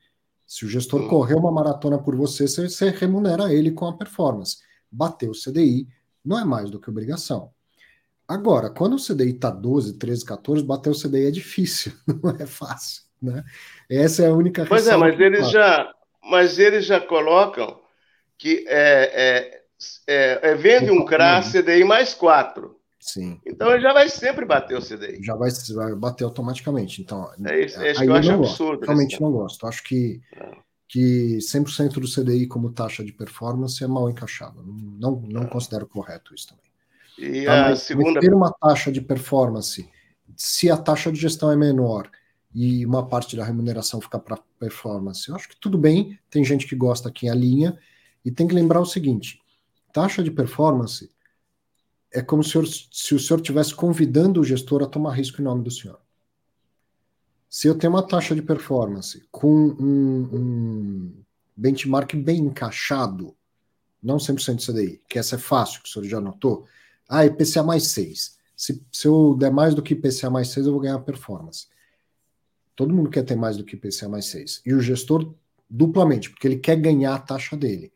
Se 0.46 0.66
o 0.66 0.70
gestor 0.70 1.02
uhum. 1.02 1.08
correu 1.08 1.38
uma 1.38 1.52
maratona 1.52 1.98
por 1.98 2.16
você, 2.16 2.48
você, 2.48 2.70
você 2.70 2.90
remunera 2.90 3.52
ele 3.52 3.72
com 3.72 3.88
a 3.88 3.98
performance. 3.98 4.58
Bateu 4.92 5.32
o 5.32 5.34
CDI, 5.34 5.88
não 6.24 6.40
é 6.40 6.46
mais 6.46 6.70
do 6.70 6.80
que 6.80 6.90
obrigação. 6.90 7.52
Agora, 8.28 8.70
quando 8.70 8.96
o 8.96 9.04
CDI 9.04 9.32
está 9.32 9.50
12, 9.50 9.98
13, 9.98 10.26
14, 10.26 10.64
bater 10.64 10.90
o 10.90 11.00
CDI 11.00 11.26
é 11.26 11.32
difícil, 11.32 11.94
não 12.24 12.32
é 12.32 12.46
fácil. 12.46 13.04
Né? 13.22 13.44
Essa 13.90 14.24
é 14.24 14.28
a 14.28 14.34
única 14.34 14.66
Pois 14.66 14.88
é, 14.88 14.96
mas 14.96 15.20
eles, 15.20 15.50
já, 15.50 15.92
mas 16.26 16.60
eles 16.60 16.86
já 16.86 17.00
colocam 17.00 17.80
que 18.38 18.66
é, 18.68 19.12
é, 19.14 19.62
é, 20.08 20.52
é 20.52 20.56
vende 20.56 20.92
um 20.92 21.06
CRA 21.06 21.42
CDI 21.42 21.84
mais 21.84 22.14
4. 22.14 22.76
Sim. 23.00 23.40
Então 23.46 23.72
ele 23.72 23.82
já 23.82 23.94
vai 23.94 24.10
sempre 24.10 24.46
bater 24.46 24.78
o 24.78 24.82
CDI. 24.82 25.24
Já 25.24 25.36
vai, 25.36 25.52
vai 25.76 25.96
bater 25.96 26.24
automaticamente. 26.24 27.02
Então, 27.02 27.30
é 27.46 27.66
isso, 27.66 27.80
é 27.80 27.92
isso 27.92 28.02
que 28.02 28.08
eu, 28.08 28.12
eu 28.12 28.16
acho 28.16 28.32
absurdo. 28.32 28.78
Gosto. 28.78 28.86
Realmente 28.86 29.22
não 29.22 29.32
gosto. 29.32 29.68
Acho 29.68 29.84
que, 29.84 30.22
que 30.88 31.38
100% 31.38 32.00
do 32.00 32.12
CDI 32.12 32.48
como 32.48 32.74
taxa 32.74 33.04
de 33.04 33.14
performance 33.14 33.84
é 33.84 33.88
mal 33.88 34.10
encaixado. 34.10 34.64
Não, 34.66 35.22
não 35.22 35.44
é. 35.44 35.48
considero 35.48 35.86
correto 35.86 36.34
isso 36.34 36.48
também. 36.48 36.66
E 37.18 37.46
tá, 37.46 37.68
a 37.68 37.76
segunda. 37.76 38.20
Ter 38.20 38.34
uma 38.34 38.52
taxa 38.52 38.92
de 38.92 39.02
performance, 39.02 39.88
se 40.36 40.72
a 40.72 40.76
taxa 40.76 41.12
de 41.12 41.20
gestão 41.20 41.52
é 41.52 41.56
menor 41.56 42.10
e 42.56 42.86
uma 42.86 43.06
parte 43.06 43.36
da 43.36 43.44
remuneração 43.44 44.00
fica 44.00 44.18
para 44.18 44.40
performance, 44.58 45.28
eu 45.28 45.36
acho 45.36 45.50
que 45.50 45.60
tudo 45.60 45.78
bem. 45.78 46.18
Tem 46.30 46.42
gente 46.42 46.66
que 46.66 46.74
gosta 46.74 47.10
a 47.10 47.36
linha. 47.36 47.78
E 48.24 48.32
tem 48.32 48.48
que 48.48 48.56
lembrar 48.56 48.80
o 48.80 48.86
seguinte: 48.86 49.42
taxa 49.92 50.24
de 50.24 50.32
performance 50.32 51.12
é 52.14 52.22
como 52.22 52.42
se 52.42 52.58
o, 52.58 52.66
senhor, 52.66 52.88
se 52.92 53.14
o 53.14 53.20
senhor 53.20 53.42
estivesse 53.42 53.76
convidando 53.76 54.40
o 54.40 54.44
gestor 54.44 54.82
a 54.82 54.88
tomar 54.88 55.12
risco 55.12 55.42
em 55.42 55.44
nome 55.44 55.66
do 55.66 55.70
senhor. 55.70 56.00
Se 57.50 57.68
eu 57.68 57.78
tenho 57.78 57.92
uma 57.92 58.08
taxa 58.08 58.34
de 58.34 58.42
performance 58.42 59.28
com 59.30 59.54
um, 59.54 60.30
um 60.34 61.24
benchmark 61.58 62.16
bem 62.16 62.40
encaixado, 62.40 63.36
não 64.02 64.16
100% 64.16 64.66
CDI, 64.66 65.02
que 65.10 65.20
essa 65.20 65.36
é 65.36 65.40
fácil, 65.40 65.84
que 65.84 65.90
o 65.90 65.92
senhor 65.92 66.06
já 66.06 66.22
notou, 66.22 66.66
ah, 67.10 67.26
IPCA 67.26 67.64
mais 67.64 67.88
6. 67.88 68.38
Se, 68.56 68.82
se 68.90 69.08
eu 69.10 69.36
der 69.38 69.52
mais 69.52 69.76
do 69.76 69.82
que 69.82 69.94
IPCA 69.94 70.30
mais 70.30 70.48
6, 70.50 70.68
eu 70.68 70.72
vou 70.72 70.82
ganhar 70.82 71.00
performance. 71.00 71.68
Todo 72.76 72.94
mundo 72.94 73.10
quer 73.10 73.24
ter 73.24 73.36
mais 73.36 73.58
do 73.58 73.64
que 73.64 73.76
IPCA 73.76 74.10
mais 74.10 74.26
6. 74.26 74.62
E 74.66 74.74
o 74.74 74.82
gestor, 74.82 75.34
duplamente, 75.70 76.30
porque 76.30 76.48
ele 76.48 76.58
quer 76.58 76.76
ganhar 76.76 77.16
a 77.16 77.20
taxa 77.20 77.56
dele. 77.56 77.92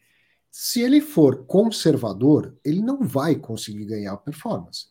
Se 0.49 0.81
ele 0.81 1.01
for 1.01 1.45
conservador, 1.45 2.57
ele 2.63 2.81
não 2.81 3.03
vai 3.03 3.35
conseguir 3.35 3.85
ganhar 3.85 4.13
a 4.13 4.17
performance. 4.17 4.87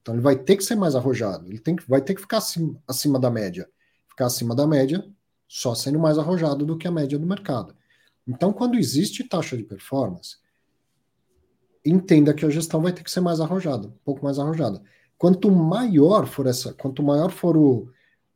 Então 0.00 0.14
ele 0.14 0.22
vai 0.22 0.36
ter 0.36 0.56
que 0.56 0.64
ser 0.64 0.76
mais 0.76 0.94
arrojado, 0.94 1.46
ele 1.46 1.58
tem 1.58 1.76
que, 1.76 1.88
vai 1.88 2.00
ter 2.00 2.14
que 2.14 2.20
ficar 2.20 2.38
acima, 2.38 2.80
acima 2.86 3.18
da 3.18 3.30
média. 3.30 3.68
Ficar 4.08 4.26
acima 4.26 4.54
da 4.54 4.66
média, 4.66 5.04
só 5.48 5.74
sendo 5.74 5.98
mais 5.98 6.18
arrojado 6.18 6.64
do 6.64 6.76
que 6.76 6.86
a 6.86 6.90
média 6.90 7.18
do 7.18 7.26
mercado. 7.26 7.74
Então, 8.26 8.52
quando 8.52 8.78
existe 8.78 9.24
taxa 9.24 9.56
de 9.56 9.64
performance, 9.64 10.36
entenda 11.84 12.32
que 12.32 12.44
a 12.44 12.50
gestão 12.50 12.80
vai 12.80 12.92
ter 12.92 13.02
que 13.02 13.10
ser 13.10 13.20
mais 13.20 13.40
arrojada, 13.40 13.88
um 13.88 13.98
pouco 14.04 14.24
mais 14.24 14.38
arrojada. 14.38 14.82
Quanto 15.18 15.50
maior 15.50 16.26
for 16.26 16.46
essa, 16.46 16.72
quanto 16.74 17.02
maior 17.02 17.30
for 17.30 17.56
o, 17.56 17.90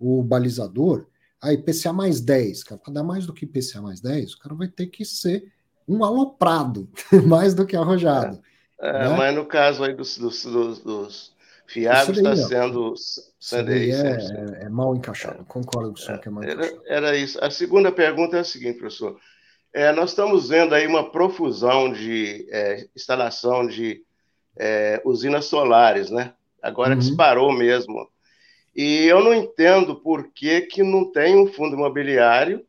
o 0.05 0.23
balizador, 0.23 1.07
a 1.41 1.53
IPCA 1.55 1.93
mais 1.93 2.21
10, 2.21 2.65
para 2.65 2.93
dar 2.93 3.03
mais 3.03 3.27
do 3.27 3.33
que 3.33 3.47
IPCA 3.47 3.81
mais 3.81 4.03
10, 4.03 4.35
o 4.35 4.39
cara 4.39 4.55
vai 4.55 4.69
ter 4.69 4.87
que 4.89 5.03
ser 5.03 5.51
um 5.89 6.05
aloprado, 6.05 6.89
mais 7.27 7.55
do 7.55 7.67
que 7.67 7.75
arrojado. 7.75 8.39
É, 8.79 8.89
é, 8.89 8.93
né? 8.93 9.17
Mas 9.17 9.35
no 9.35 9.47
caso 9.47 9.83
aí 9.83 9.95
dos, 9.95 10.19
dos, 10.19 10.45
dos, 10.45 10.79
dos 10.81 11.35
fiados 11.67 12.19
está 12.19 12.37
sendo 12.37 12.95
CDI. 13.41 13.93
É, 13.93 14.63
é, 14.63 14.65
é, 14.65 14.69
mal 14.69 14.95
encaixado, 14.95 15.43
concordo 15.47 15.93
com 15.93 15.99
o 15.99 15.99
senhor 15.99 16.21
que 16.21 16.29
é 16.29 16.31
mal 16.31 16.45
encaixado. 16.45 16.83
Era, 16.87 17.09
era 17.09 17.17
isso. 17.17 17.43
A 17.43 17.51
segunda 17.51 17.91
pergunta 17.91 18.37
é 18.37 18.41
a 18.41 18.45
seguinte, 18.45 18.79
professor. 18.79 19.19
É, 19.73 19.91
nós 19.91 20.11
estamos 20.11 20.51
vendo 20.51 20.75
aí 20.75 20.87
uma 20.87 21.11
profusão 21.11 21.91
de 21.91 22.47
é, 22.51 22.87
instalação 22.95 23.67
de 23.67 24.03
é, 24.57 25.01
usinas 25.03 25.47
solares, 25.47 26.11
né? 26.11 26.35
Agora 26.63 26.93
uhum. 26.93 26.99
disparou 26.99 27.53
mesmo. 27.53 28.07
E 28.75 29.05
eu 29.05 29.23
não 29.23 29.35
entendo 29.35 29.97
por 29.97 30.33
que, 30.33 30.63
que 30.63 30.83
não 30.83 31.11
tem 31.11 31.37
um 31.37 31.47
fundo 31.53 31.77
imobiliário 31.77 32.67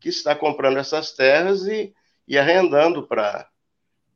que 0.00 0.08
está 0.08 0.34
comprando 0.34 0.78
essas 0.78 1.12
terras 1.12 1.66
e 1.66 1.94
e 2.26 2.38
arrendando 2.38 3.06
para. 3.06 3.48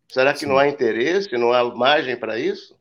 Será 0.08 0.32
que 0.32 0.40
sim. 0.40 0.46
não 0.46 0.58
há 0.58 0.66
interesse, 0.68 1.30
não 1.36 1.52
há 1.52 1.62
margem 1.74 2.16
para 2.16 2.38
isso? 2.38 2.76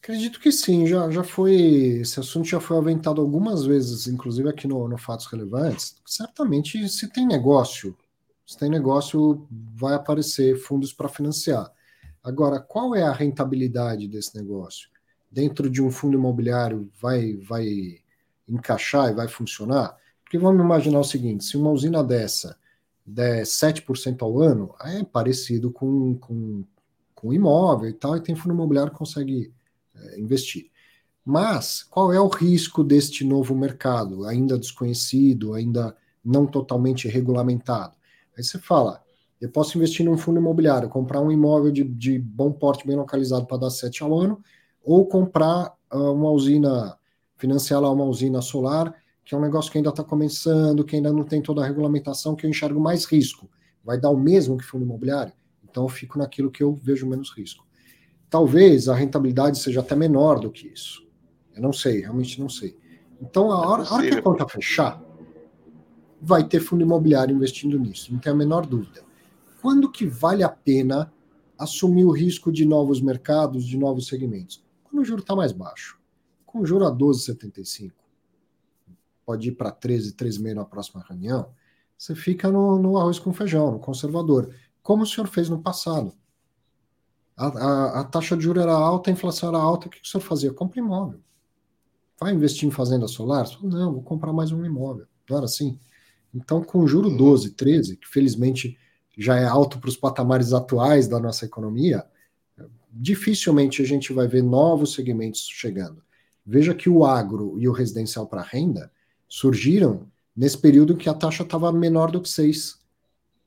Acredito 0.00 0.40
que 0.40 0.50
sim, 0.50 0.86
já, 0.86 1.08
já 1.10 1.22
foi. 1.22 1.54
Esse 2.00 2.18
assunto 2.18 2.48
já 2.48 2.58
foi 2.58 2.76
aventado 2.76 3.20
algumas 3.20 3.64
vezes, 3.64 4.08
inclusive 4.08 4.48
aqui 4.48 4.66
no, 4.66 4.88
no 4.88 4.98
Fatos 4.98 5.26
Relevantes. 5.26 5.96
Certamente, 6.04 6.88
se 6.88 7.08
tem 7.08 7.24
negócio, 7.24 7.96
se 8.44 8.58
tem 8.58 8.68
negócio, 8.68 9.46
vai 9.50 9.94
aparecer 9.94 10.56
fundos 10.56 10.92
para 10.92 11.08
financiar. 11.08 11.70
Agora, 12.22 12.60
qual 12.60 12.94
é 12.96 13.02
a 13.02 13.12
rentabilidade 13.12 14.08
desse 14.08 14.36
negócio? 14.36 14.90
Dentro 15.32 15.70
de 15.70 15.82
um 15.82 15.90
fundo 15.90 16.18
imobiliário 16.18 16.90
vai, 17.00 17.36
vai 17.38 17.98
encaixar 18.46 19.10
e 19.10 19.14
vai 19.14 19.26
funcionar? 19.26 19.96
Porque 20.22 20.36
vamos 20.36 20.62
imaginar 20.62 21.00
o 21.00 21.04
seguinte: 21.04 21.44
se 21.44 21.56
uma 21.56 21.70
usina 21.70 22.04
dessa 22.04 22.56
der 23.04 23.44
7% 23.44 24.22
ao 24.22 24.38
ano, 24.40 24.74
é 24.82 25.02
parecido 25.02 25.72
com, 25.72 26.16
com, 26.18 26.64
com 27.14 27.32
imóvel 27.32 27.88
e 27.88 27.92
tal, 27.92 28.16
e 28.16 28.20
tem 28.20 28.34
fundo 28.34 28.54
imobiliário 28.54 28.92
que 28.92 28.98
consegue 28.98 29.52
é, 29.94 30.20
investir. 30.20 30.70
Mas 31.24 31.82
qual 31.82 32.12
é 32.12 32.20
o 32.20 32.28
risco 32.28 32.82
deste 32.82 33.24
novo 33.24 33.54
mercado, 33.54 34.24
ainda 34.26 34.58
desconhecido, 34.58 35.54
ainda 35.54 35.96
não 36.24 36.46
totalmente 36.46 37.08
regulamentado? 37.08 37.96
Aí 38.36 38.42
você 38.42 38.58
fala, 38.58 39.02
eu 39.40 39.48
posso 39.48 39.76
investir 39.76 40.04
num 40.04 40.16
fundo 40.16 40.38
imobiliário, 40.38 40.88
comprar 40.88 41.20
um 41.20 41.30
imóvel 41.30 41.70
de, 41.70 41.84
de 41.84 42.18
bom 42.18 42.52
porte, 42.52 42.86
bem 42.86 42.96
localizado 42.96 43.46
para 43.46 43.58
dar 43.58 43.70
7 43.70 44.02
ao 44.02 44.18
ano, 44.18 44.42
ou 44.84 45.06
comprar 45.06 45.74
uh, 45.92 46.12
uma 46.12 46.30
usina, 46.30 46.96
financiar 47.36 47.80
lá 47.80 47.90
uma 47.90 48.04
usina 48.04 48.40
solar 48.40 48.94
que 49.24 49.34
é 49.34 49.38
um 49.38 49.40
negócio 49.40 49.70
que 49.70 49.78
ainda 49.78 49.90
está 49.90 50.02
começando, 50.02 50.84
que 50.84 50.96
ainda 50.96 51.12
não 51.12 51.24
tem 51.24 51.40
toda 51.40 51.62
a 51.62 51.66
regulamentação, 51.66 52.34
que 52.34 52.44
eu 52.44 52.50
enxergo 52.50 52.80
mais 52.80 53.04
risco. 53.04 53.48
Vai 53.84 53.98
dar 53.98 54.10
o 54.10 54.16
mesmo 54.16 54.56
que 54.56 54.64
fundo 54.64 54.84
imobiliário? 54.84 55.32
Então 55.64 55.84
eu 55.84 55.88
fico 55.88 56.18
naquilo 56.18 56.50
que 56.50 56.62
eu 56.62 56.74
vejo 56.74 57.06
menos 57.06 57.30
risco. 57.30 57.64
Talvez 58.28 58.88
a 58.88 58.94
rentabilidade 58.94 59.58
seja 59.58 59.80
até 59.80 59.94
menor 59.94 60.40
do 60.40 60.50
que 60.50 60.68
isso. 60.68 61.06
Eu 61.54 61.62
não 61.62 61.72
sei, 61.72 62.00
realmente 62.00 62.40
não 62.40 62.48
sei. 62.48 62.76
Então, 63.20 63.52
a 63.52 63.68
hora, 63.68 63.84
a 63.84 63.94
hora 63.94 64.08
que 64.08 64.14
a 64.14 64.22
conta 64.22 64.48
fechar, 64.48 65.00
vai 66.20 66.42
ter 66.42 66.60
fundo 66.60 66.82
imobiliário 66.82 67.34
investindo 67.34 67.78
nisso, 67.78 68.12
não 68.12 68.18
tem 68.18 68.32
a 68.32 68.36
menor 68.36 68.66
dúvida. 68.66 69.02
Quando 69.60 69.90
que 69.90 70.06
vale 70.06 70.42
a 70.42 70.48
pena 70.48 71.12
assumir 71.58 72.04
o 72.04 72.10
risco 72.10 72.50
de 72.50 72.64
novos 72.64 73.00
mercados, 73.00 73.64
de 73.64 73.76
novos 73.76 74.08
segmentos? 74.08 74.61
Quando 74.92 75.00
o 75.00 75.04
juro 75.06 75.22
está 75.22 75.34
mais 75.34 75.52
baixo. 75.52 75.98
Com 76.44 76.60
o 76.60 76.66
juro 76.66 76.86
a 76.86 76.94
12,75, 76.94 77.92
pode 79.24 79.48
ir 79.48 79.52
para 79.52 79.70
13, 79.70 80.12
13,5 80.12 80.54
na 80.54 80.66
próxima 80.66 81.02
reunião, 81.08 81.48
você 81.96 82.14
fica 82.14 82.50
no, 82.50 82.78
no, 82.78 82.98
arroz 82.98 83.18
com 83.18 83.32
feijão, 83.32 83.70
no 83.70 83.78
conservador, 83.78 84.54
como 84.82 85.04
o 85.04 85.06
senhor 85.06 85.26
fez 85.28 85.48
no 85.48 85.62
passado. 85.62 86.12
A, 87.34 87.46
a, 87.46 88.00
a 88.00 88.04
taxa 88.04 88.36
de 88.36 88.42
juros 88.42 88.62
era 88.62 88.74
alta, 88.74 89.08
a 89.08 89.12
inflação 89.14 89.48
era 89.48 89.56
alta, 89.56 89.86
o 89.86 89.90
que, 89.90 89.98
que 89.98 90.06
o 90.06 90.10
senhor 90.10 90.22
fazia? 90.22 90.52
Compra 90.52 90.78
imóvel. 90.78 91.20
Vai 92.20 92.34
investir 92.34 92.68
em 92.68 92.70
fazenda 92.70 93.08
solar? 93.08 93.46
Não, 93.62 93.94
vou 93.94 94.02
comprar 94.02 94.32
mais 94.34 94.52
um 94.52 94.62
imóvel. 94.62 95.06
Não 95.30 95.38
era 95.38 95.46
assim? 95.46 95.78
Então, 96.34 96.62
com 96.62 96.86
juro 96.86 97.08
12, 97.08 97.52
13, 97.52 97.96
que 97.96 98.08
felizmente 98.08 98.76
já 99.16 99.38
é 99.38 99.46
alto 99.46 99.78
para 99.78 99.88
os 99.88 99.96
patamares 99.96 100.52
atuais 100.52 101.08
da 101.08 101.18
nossa 101.18 101.46
economia, 101.46 102.04
dificilmente 102.92 103.80
a 103.80 103.86
gente 103.86 104.12
vai 104.12 104.28
ver 104.28 104.42
novos 104.42 104.92
segmentos 104.92 105.48
chegando. 105.50 106.02
Veja 106.44 106.74
que 106.74 106.90
o 106.90 107.04
agro 107.04 107.56
e 107.58 107.68
o 107.68 107.72
residencial 107.72 108.26
para 108.26 108.42
renda 108.42 108.92
surgiram 109.28 110.06
nesse 110.36 110.58
período 110.58 110.92
em 110.92 110.96
que 110.96 111.08
a 111.08 111.14
taxa 111.14 111.42
estava 111.42 111.72
menor 111.72 112.10
do 112.10 112.20
que 112.20 112.28
6. 112.28 112.78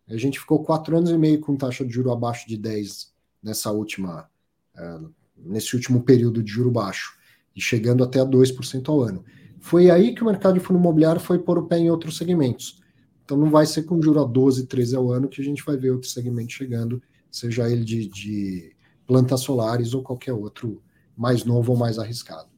A 0.08 0.18
gente 0.18 0.40
ficou 0.40 0.64
quatro 0.64 0.98
anos 0.98 1.12
e 1.12 1.18
meio 1.18 1.40
com 1.40 1.56
taxa 1.56 1.86
de 1.86 1.94
juro 1.94 2.12
abaixo 2.12 2.48
de 2.48 2.58
10 2.58 3.14
nessa 3.44 3.72
última, 3.72 4.30
uh, 4.76 5.14
nesse 5.38 5.76
último 5.76 6.02
período 6.04 6.42
de 6.42 6.52
juro 6.52 6.72
baixo, 6.72 7.18
e 7.56 7.62
chegando 7.62 8.04
até 8.04 8.20
a 8.20 8.26
2% 8.26 8.90
ao 8.90 9.02
ano. 9.02 9.24
Foi 9.60 9.90
aí 9.90 10.14
que 10.14 10.22
o 10.22 10.26
mercado 10.26 10.56
de 10.56 10.60
fundo 10.60 10.80
imobiliário 10.80 11.22
foi 11.22 11.40
pôr 11.40 11.58
o 11.58 11.68
pé 11.68 11.78
em 11.78 11.90
outros 11.90 12.18
segmentos. 12.18 12.82
Então 13.24 13.36
não 13.38 13.50
vai 13.50 13.66
ser 13.66 13.84
com 13.84 14.02
juro 14.02 14.22
a 14.22 14.26
12, 14.26 14.68
13 14.68 14.96
ao 14.96 15.12
ano 15.12 15.28
que 15.28 15.42
a 15.42 15.44
gente 15.44 15.64
vai 15.64 15.76
ver 15.76 15.92
outros 15.92 16.14
segmentos 16.14 16.54
chegando, 16.54 17.02
seja 17.32 17.70
ele 17.70 17.84
de, 17.84 18.08
de 18.08 18.75
plantas 19.06 19.42
solares 19.42 19.94
ou 19.94 20.04
qualquer 20.04 20.34
outro 20.34 20.82
mais 21.16 21.44
novo 21.46 21.74
ou 21.74 21.78
mais 21.78 21.98
arriscado. 22.00 22.50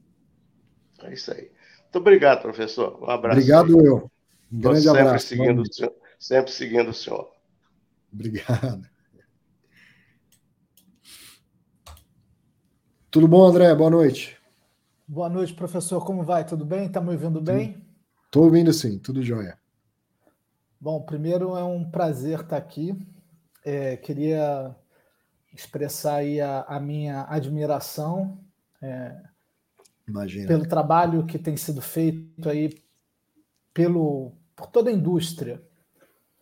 É 1.04 1.14
isso 1.14 1.32
aí. 1.32 1.52
Muito 1.84 1.98
obrigado, 2.00 2.42
professor. 2.42 2.98
Um 3.02 3.10
abraço. 3.10 3.40
Obrigado, 3.40 3.80
aí. 3.80 3.86
eu. 3.86 4.12
Um 4.52 4.60
grande 4.60 4.82
sempre 4.82 5.02
abraço. 5.02 5.28
Seguindo 5.28 5.62
o 5.62 5.74
senhor, 5.74 5.94
sempre 6.20 6.52
seguindo 6.52 6.90
o 6.90 6.94
senhor. 6.94 7.32
Obrigado. 8.12 8.88
Tudo 13.12 13.28
bom, 13.28 13.48
André? 13.48 13.74
Boa 13.74 13.90
noite. 13.90 14.38
Boa 15.08 15.30
noite, 15.30 15.54
professor. 15.54 16.06
Como 16.06 16.24
vai? 16.24 16.46
Tudo 16.46 16.66
bem? 16.66 16.88
Está 16.88 17.00
me 17.00 17.12
ouvindo 17.12 17.42
bem? 17.42 17.82
Estou 18.26 18.44
ouvindo 18.44 18.74
sim, 18.74 19.00
tudo 19.00 19.24
jóia. 19.24 19.58
Bom, 20.80 21.02
primeiro 21.02 21.56
é 21.56 21.64
um 21.64 21.90
prazer 21.90 22.42
estar 22.42 22.58
aqui. 22.58 22.94
É, 23.64 23.96
queria 23.98 24.76
expressar 25.60 26.18
aí 26.18 26.40
a, 26.40 26.62
a 26.62 26.80
minha 26.80 27.26
admiração 27.30 28.40
é, 28.82 29.16
pelo 30.48 30.68
trabalho 30.68 31.26
que 31.26 31.38
tem 31.38 31.58
sido 31.58 31.82
feito 31.82 32.50
aí 32.50 32.82
pelo, 33.74 34.34
por 34.56 34.68
toda 34.68 34.90
a 34.90 34.94
indústria. 34.94 35.62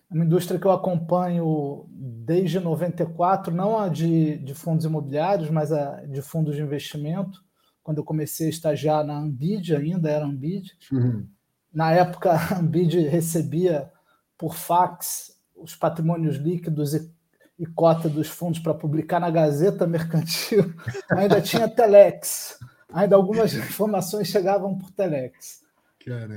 Uma 0.10 0.24
indústria 0.24 0.60
que 0.60 0.66
eu 0.66 0.72
acompanho 0.72 1.86
desde 1.90 2.60
94, 2.60 3.54
não 3.54 3.78
a 3.78 3.90
de, 3.90 4.38
de 4.38 4.54
fundos 4.54 4.86
imobiliários, 4.86 5.50
mas 5.50 5.72
a 5.72 6.06
de 6.06 6.22
fundos 6.22 6.56
de 6.56 6.62
investimento. 6.62 7.44
Quando 7.84 7.98
eu 7.98 8.04
comecei 8.04 8.48
a 8.48 8.50
estagiar 8.50 9.04
na 9.04 9.18
Ambid, 9.18 9.76
ainda 9.76 10.10
era 10.10 10.26
Ambid. 10.26 10.72
Uhum. 10.92 11.28
Na 11.74 11.92
época, 11.92 12.32
a 12.38 12.60
Ambid 12.60 13.00
recebia 13.08 13.92
por 14.38 14.56
fax 14.56 15.36
os 15.56 15.76
patrimônios 15.76 16.36
líquidos 16.36 16.94
e, 16.94 17.15
e 17.58 17.66
cota 17.66 18.10
dos 18.10 18.28
fundos 18.28 18.60
para 18.60 18.74
publicar 18.74 19.20
na 19.20 19.30
Gazeta 19.30 19.88
Mercantil. 19.88 20.74
ainda 21.10 21.42
tinha 21.42 21.68
Telex. 21.68 22.60
Ainda 22.94 23.16
algumas 23.16 23.54
informações 23.54 24.28
chegavam 24.28 24.78
por 24.78 24.92
Telex. 24.92 25.64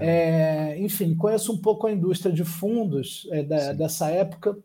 É, 0.00 0.78
enfim, 0.78 1.14
conheço 1.14 1.52
um 1.52 1.58
pouco 1.58 1.86
a 1.86 1.92
indústria 1.92 2.32
de 2.32 2.44
fundos 2.44 3.28
é, 3.30 3.42
da, 3.42 3.72
dessa 3.72 4.10
época. 4.10 4.56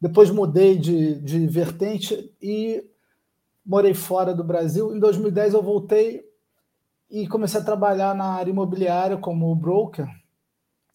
Depois 0.00 0.30
mudei 0.30 0.76
de, 0.76 1.14
de 1.20 1.46
vertente 1.46 2.34
e 2.42 2.84
morei 3.64 3.94
fora 3.94 4.34
do 4.34 4.42
Brasil. 4.42 4.94
Em 4.94 4.98
2010 4.98 5.54
eu 5.54 5.62
voltei 5.62 6.24
e 7.10 7.26
comecei 7.28 7.60
a 7.60 7.64
trabalhar 7.64 8.14
na 8.14 8.26
área 8.34 8.50
imobiliária 8.50 9.16
como 9.16 9.54
broker. 9.54 10.06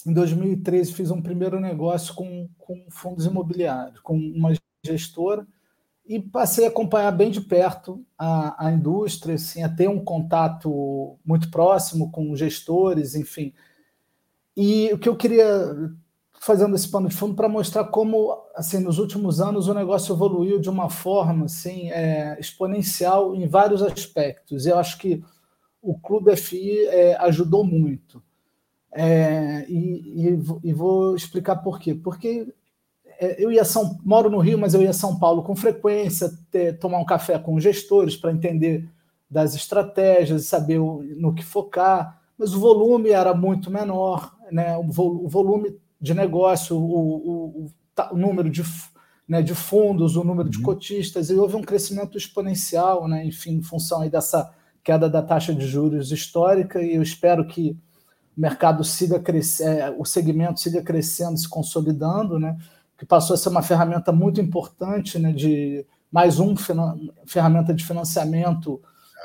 Em 0.05 0.13
2013 0.13 0.93
fiz 0.93 1.11
um 1.11 1.21
primeiro 1.21 1.59
negócio 1.59 2.13
com, 2.13 2.49
com 2.57 2.85
fundos 2.89 3.25
imobiliários, 3.25 3.99
com 4.01 4.15
uma 4.15 4.51
gestora 4.83 5.47
e 6.05 6.19
passei 6.19 6.65
a 6.65 6.69
acompanhar 6.69 7.11
bem 7.11 7.29
de 7.29 7.41
perto 7.41 8.03
a, 8.17 8.67
a 8.67 8.71
indústria, 8.71 9.35
assim, 9.35 9.63
a 9.63 9.69
ter 9.69 9.87
um 9.87 10.03
contato 10.03 11.17
muito 11.23 11.49
próximo 11.51 12.11
com 12.11 12.35
gestores, 12.35 13.15
enfim. 13.15 13.53
E 14.57 14.91
o 14.91 14.97
que 14.97 15.07
eu 15.07 15.15
queria 15.15 15.93
fazendo 16.33 16.75
esse 16.75 16.89
pano 16.89 17.07
de 17.07 17.15
fundo 17.15 17.35
para 17.35 17.47
mostrar 17.47 17.83
como, 17.85 18.35
assim, 18.55 18.79
nos 18.79 18.97
últimos 18.97 19.39
anos 19.39 19.67
o 19.67 19.73
negócio 19.75 20.13
evoluiu 20.13 20.59
de 20.59 20.69
uma 20.69 20.89
forma, 20.89 21.45
assim, 21.45 21.91
é, 21.91 22.35
exponencial 22.39 23.35
em 23.35 23.47
vários 23.47 23.83
aspectos. 23.83 24.65
Eu 24.65 24.79
acho 24.79 24.97
que 24.97 25.23
o 25.81 25.97
Clube 25.97 26.35
FI 26.35 26.87
é, 26.87 27.15
ajudou 27.21 27.63
muito. 27.63 28.21
É, 28.91 29.65
e, 29.69 30.27
e, 30.27 30.39
e, 30.63 30.73
vou 30.73 31.15
explicar 31.15 31.57
por 31.57 31.79
quê. 31.79 31.93
Porque 31.93 32.51
eu 33.21 33.51
ia 33.51 33.63
São 33.63 33.99
moro 34.03 34.29
no 34.29 34.39
Rio, 34.39 34.57
mas 34.57 34.73
eu 34.73 34.81
ia 34.81 34.89
a 34.89 34.93
São 34.93 35.17
Paulo 35.17 35.43
com 35.43 35.55
frequência, 35.55 36.31
ter, 36.49 36.79
tomar 36.79 36.97
um 36.99 37.05
café 37.05 37.37
com 37.37 37.59
gestores 37.59 38.15
para 38.15 38.31
entender 38.31 38.89
das 39.29 39.55
estratégias, 39.55 40.45
saber 40.45 40.79
o, 40.79 41.03
no 41.17 41.33
que 41.33 41.43
focar, 41.43 42.19
mas 42.37 42.53
o 42.53 42.59
volume 42.59 43.11
era 43.11 43.33
muito 43.33 43.69
menor, 43.69 44.35
né? 44.51 44.75
o, 44.77 44.89
o 44.89 45.29
volume 45.29 45.77
de 46.01 46.13
negócio, 46.13 46.75
o, 46.75 47.69
o 48.11 48.17
número 48.17 48.49
de, 48.49 48.63
né, 49.27 49.41
de 49.41 49.53
fundos, 49.53 50.15
o 50.15 50.23
número 50.23 50.47
uhum. 50.47 50.51
de 50.51 50.61
cotistas, 50.61 51.29
e 51.29 51.35
houve 51.35 51.55
um 51.55 51.61
crescimento 51.61 52.17
exponencial, 52.17 53.07
né? 53.07 53.23
enfim, 53.23 53.57
em 53.57 53.61
função 53.61 54.01
aí 54.01 54.09
dessa 54.09 54.51
queda 54.83 55.07
da 55.07 55.21
taxa 55.21 55.53
de 55.53 55.67
juros 55.67 56.11
histórica, 56.11 56.81
e 56.81 56.95
eu 56.95 57.03
espero 57.03 57.45
que 57.45 57.77
o 58.35 58.41
mercado 58.41 58.83
siga 58.83 59.19
crescendo, 59.19 59.79
é, 59.79 59.95
o 59.97 60.05
segmento 60.05 60.59
siga 60.59 60.81
crescendo, 60.81 61.37
se 61.37 61.47
consolidando, 61.47 62.39
né? 62.39 62.57
Que 63.01 63.05
passou 63.07 63.33
a 63.33 63.37
ser 63.37 63.49
uma 63.49 63.63
ferramenta 63.63 64.11
muito 64.11 64.39
importante, 64.39 65.17
né, 65.17 65.31
de 65.31 65.83
mais 66.11 66.39
um 66.39 66.55
ferramenta 67.25 67.73
de 67.73 67.83
financiamento 67.83 68.79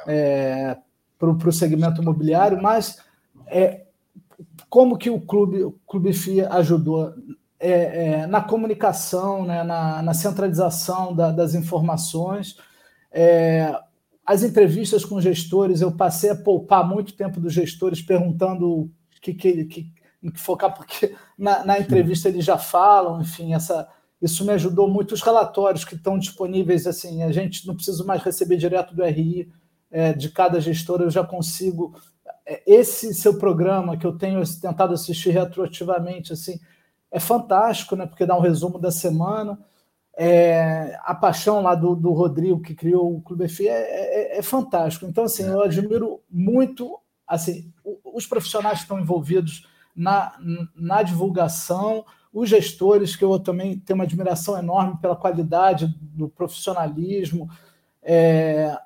é, 0.06 0.78
para 1.18 1.28
o 1.28 1.52
segmento 1.52 2.00
imobiliário, 2.00 2.62
mas 2.62 3.02
é, 3.46 3.84
como 4.70 4.96
que 4.96 5.10
o 5.10 5.20
clube, 5.20 5.62
o 5.62 5.72
clube 5.86 6.14
FIA 6.14 6.48
ajudou 6.54 7.12
é, 7.60 7.70
é, 8.22 8.26
na 8.26 8.40
comunicação, 8.40 9.44
né, 9.44 9.62
na, 9.62 10.00
na 10.00 10.14
centralização 10.14 11.14
da, 11.14 11.30
das 11.30 11.54
informações. 11.54 12.56
É, 13.12 13.78
as 14.24 14.42
entrevistas 14.42 15.04
com 15.04 15.20
gestores, 15.20 15.82
eu 15.82 15.92
passei 15.92 16.30
a 16.30 16.34
poupar 16.34 16.88
muito 16.88 17.12
tempo 17.12 17.38
dos 17.38 17.52
gestores 17.52 18.00
perguntando 18.00 18.66
o 18.70 18.90
que, 19.20 19.34
que, 19.34 19.64
que, 19.66 19.92
em 20.26 20.30
que 20.30 20.40
focar, 20.40 20.74
porque 20.74 21.14
na, 21.38 21.64
na 21.64 21.78
entrevista 21.78 22.28
eles 22.28 22.44
já 22.44 22.58
falam, 22.58 23.20
enfim, 23.20 23.54
essa, 23.54 23.88
isso 24.20 24.44
me 24.44 24.52
ajudou 24.52 24.88
muito. 24.88 25.12
Os 25.12 25.22
relatórios 25.22 25.84
que 25.84 25.94
estão 25.94 26.18
disponíveis, 26.18 26.86
assim, 26.86 27.22
a 27.22 27.32
gente 27.32 27.66
não 27.66 27.74
precisa 27.74 28.04
mais 28.04 28.22
receber 28.22 28.56
direto 28.56 28.94
do 28.94 29.04
RI 29.04 29.50
é, 29.90 30.12
de 30.12 30.30
cada 30.30 30.60
gestor, 30.60 31.00
eu 31.00 31.10
já 31.10 31.24
consigo. 31.24 31.94
É, 32.44 32.62
esse 32.66 33.14
seu 33.14 33.38
programa 33.38 33.96
que 33.96 34.06
eu 34.06 34.16
tenho 34.16 34.42
tentado 34.60 34.94
assistir 34.94 35.30
retroativamente, 35.30 36.32
assim, 36.32 36.58
é 37.10 37.20
fantástico, 37.20 37.96
né? 37.96 38.06
Porque 38.06 38.26
dá 38.26 38.36
um 38.36 38.42
resumo 38.42 38.78
da 38.78 38.90
semana. 38.90 39.58
É, 40.18 40.98
a 41.04 41.14
paixão 41.14 41.60
lá 41.62 41.74
do, 41.74 41.94
do 41.94 42.12
Rodrigo 42.12 42.62
que 42.62 42.74
criou 42.74 43.14
o 43.16 43.20
Clube 43.20 43.48
FI 43.48 43.68
é, 43.68 44.34
é, 44.34 44.38
é 44.38 44.42
fantástico. 44.42 45.06
Então, 45.06 45.24
assim, 45.24 45.44
eu 45.44 45.62
admiro 45.62 46.20
muito 46.30 46.98
assim, 47.26 47.72
os 48.04 48.26
profissionais 48.26 48.78
que 48.78 48.84
estão 48.84 49.00
envolvidos 49.00 49.66
na, 49.96 50.36
na 50.74 51.02
divulgação, 51.02 52.04
os 52.32 52.50
gestores, 52.50 53.16
que 53.16 53.24
eu 53.24 53.38
também 53.38 53.78
tenho 53.78 53.98
uma 53.98 54.04
admiração 54.04 54.58
enorme 54.58 54.98
pela 55.00 55.16
qualidade 55.16 55.94
do 56.00 56.28
profissionalismo. 56.28 57.48
É, 58.02 58.78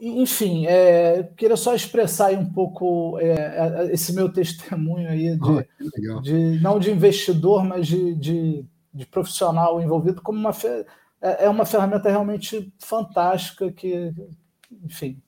enfim, 0.00 0.66
é, 0.66 1.22
queria 1.36 1.56
só 1.56 1.74
expressar 1.74 2.32
um 2.32 2.50
pouco 2.50 3.18
é, 3.20 3.90
esse 3.92 4.14
meu 4.14 4.32
testemunho 4.32 5.08
aí 5.08 5.36
de, 5.36 6.10
oh, 6.10 6.20
de, 6.20 6.60
não 6.60 6.78
de 6.78 6.90
investidor, 6.90 7.64
mas 7.64 7.86
de, 7.86 8.14
de, 8.14 8.64
de 8.92 9.06
profissional 9.06 9.80
envolvido 9.80 10.22
como 10.22 10.38
uma 10.38 10.52
é, 11.24 11.44
é 11.46 11.48
uma 11.48 11.64
ferramenta 11.64 12.10
realmente 12.10 12.72
fantástica 12.78 13.72
que, 13.72 14.12
enfim, 14.82 15.22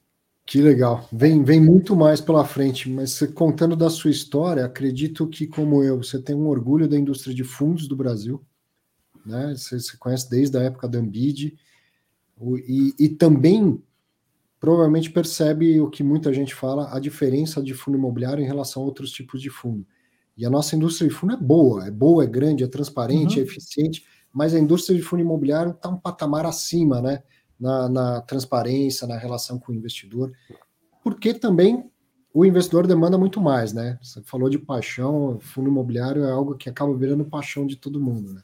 que 0.47 0.63
legal. 0.63 1.09
Vem, 1.13 1.43
vem 1.43 1.61
muito 1.61 1.97
mais 1.97 2.21
pela 2.21 2.45
frente, 2.45 2.89
mas 2.89 3.19
contando 3.35 3.75
da 3.75 3.91
sua 3.91 4.11
história, 4.11 4.65
acredito 4.65 5.27
que, 5.27 5.47
como 5.47 5.83
eu, 5.83 6.03
você 6.03 6.23
tem 6.23 6.37
um 6.37 6.47
orgulho 6.47 6.89
da 6.89 6.97
indústria 6.97 7.35
de 7.35 7.43
fundos 7.43 7.89
do 7.89 7.97
Brasil, 7.97 8.41
né? 9.25 9.55
Você, 9.57 9.81
você 9.81 9.97
conhece 9.97 10.31
desde 10.31 10.57
a 10.57 10.63
época 10.63 10.89
da 10.89 10.99
Ambid, 11.01 11.59
e, 12.67 12.95
e 12.99 13.09
também 13.09 13.83
provavelmente 14.61 15.11
percebe 15.11 15.81
o 15.81 15.91
que 15.91 16.03
muita 16.03 16.33
gente 16.33 16.55
fala, 16.55 16.95
a 16.95 17.01
diferença 17.01 17.63
de 17.63 17.75
fundo 17.75 17.99
imobiliário 17.99 18.43
em 18.43 18.47
relação 18.47 18.83
a 18.83 18.87
outros 18.87 19.11
tipos 19.11 19.43
de 19.43 19.51
fundo. 19.51 19.87
E 20.37 20.45
a 20.45 20.51
nossa 20.51 20.77
indústria 20.77 21.09
de 21.09 21.15
fundo 21.15 21.33
é 21.35 21.37
boa, 21.37 21.87
é 21.87 21.91
boa, 21.91 22.25
é 22.25 22.27
grande, 22.27 22.63
é 22.63 22.69
transparente, 22.69 23.37
uhum. 23.37 23.41
é 23.41 23.47
eficiente, 23.47 24.05
mas 24.33 24.55
a 24.55 24.59
indústria 24.59 24.97
de 24.97 25.03
fundo 25.03 25.23
imobiliário 25.23 25.73
está 25.73 25.89
um 25.89 25.97
patamar 25.97 26.47
acima, 26.47 27.01
né? 27.01 27.23
Na, 27.59 27.89
na 27.89 28.21
transparência, 28.21 29.07
na 29.07 29.17
relação 29.17 29.59
com 29.59 29.73
o 29.73 29.75
investidor, 29.75 30.33
porque 31.03 31.33
também 31.33 31.91
o 32.33 32.45
investidor 32.45 32.87
demanda 32.87 33.17
muito 33.17 33.41
mais, 33.41 33.73
né? 33.73 33.99
Você 34.03 34.21
falou 34.23 34.51
de 34.51 34.59
paixão, 34.59 35.39
fundo 35.41 35.71
imobiliário 35.71 36.25
é 36.25 36.31
algo 36.31 36.55
que 36.55 36.69
acaba 36.69 36.95
virando 36.95 37.25
paixão 37.25 37.67
de 37.67 37.77
todo 37.77 38.01
mundo, 38.01 38.35
né? 38.35 38.43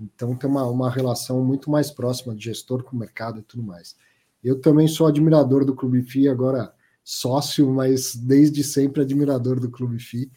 Então 0.00 0.34
tem 0.34 0.48
uma, 0.48 0.66
uma 0.66 0.90
relação 0.90 1.44
muito 1.44 1.70
mais 1.70 1.90
próxima 1.90 2.34
de 2.34 2.44
gestor 2.44 2.82
com 2.82 2.96
o 2.96 2.98
mercado 2.98 3.40
e 3.40 3.42
tudo 3.42 3.62
mais. 3.62 3.96
Eu 4.42 4.60
também 4.60 4.86
sou 4.86 5.06
admirador 5.06 5.64
do 5.64 5.74
Clube 5.74 6.02
FI, 6.02 6.28
agora 6.28 6.72
sócio, 7.04 7.68
mas 7.70 8.14
desde 8.14 8.62
sempre 8.62 9.02
admirador 9.02 9.58
do 9.58 9.70
Clube 9.70 9.98
FI. 9.98 10.30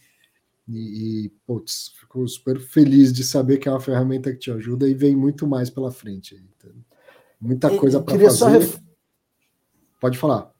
E, 0.67 1.25
e 1.25 1.29
putz, 1.45 1.91
fico 1.99 2.27
super 2.27 2.59
feliz 2.59 3.11
de 3.11 3.23
saber 3.23 3.57
que 3.57 3.67
é 3.67 3.71
uma 3.71 3.79
ferramenta 3.79 4.31
que 4.31 4.39
te 4.39 4.51
ajuda 4.51 4.87
e 4.87 4.93
vem 4.93 5.15
muito 5.15 5.47
mais 5.47 5.69
pela 5.69 5.91
frente. 5.91 6.35
Então, 6.35 6.71
muita 7.41 7.75
coisa 7.75 8.01
para 8.01 8.17
fazer. 8.17 8.49
Ref... 8.49 8.77
Pode 9.99 10.17
falar. 10.17 10.51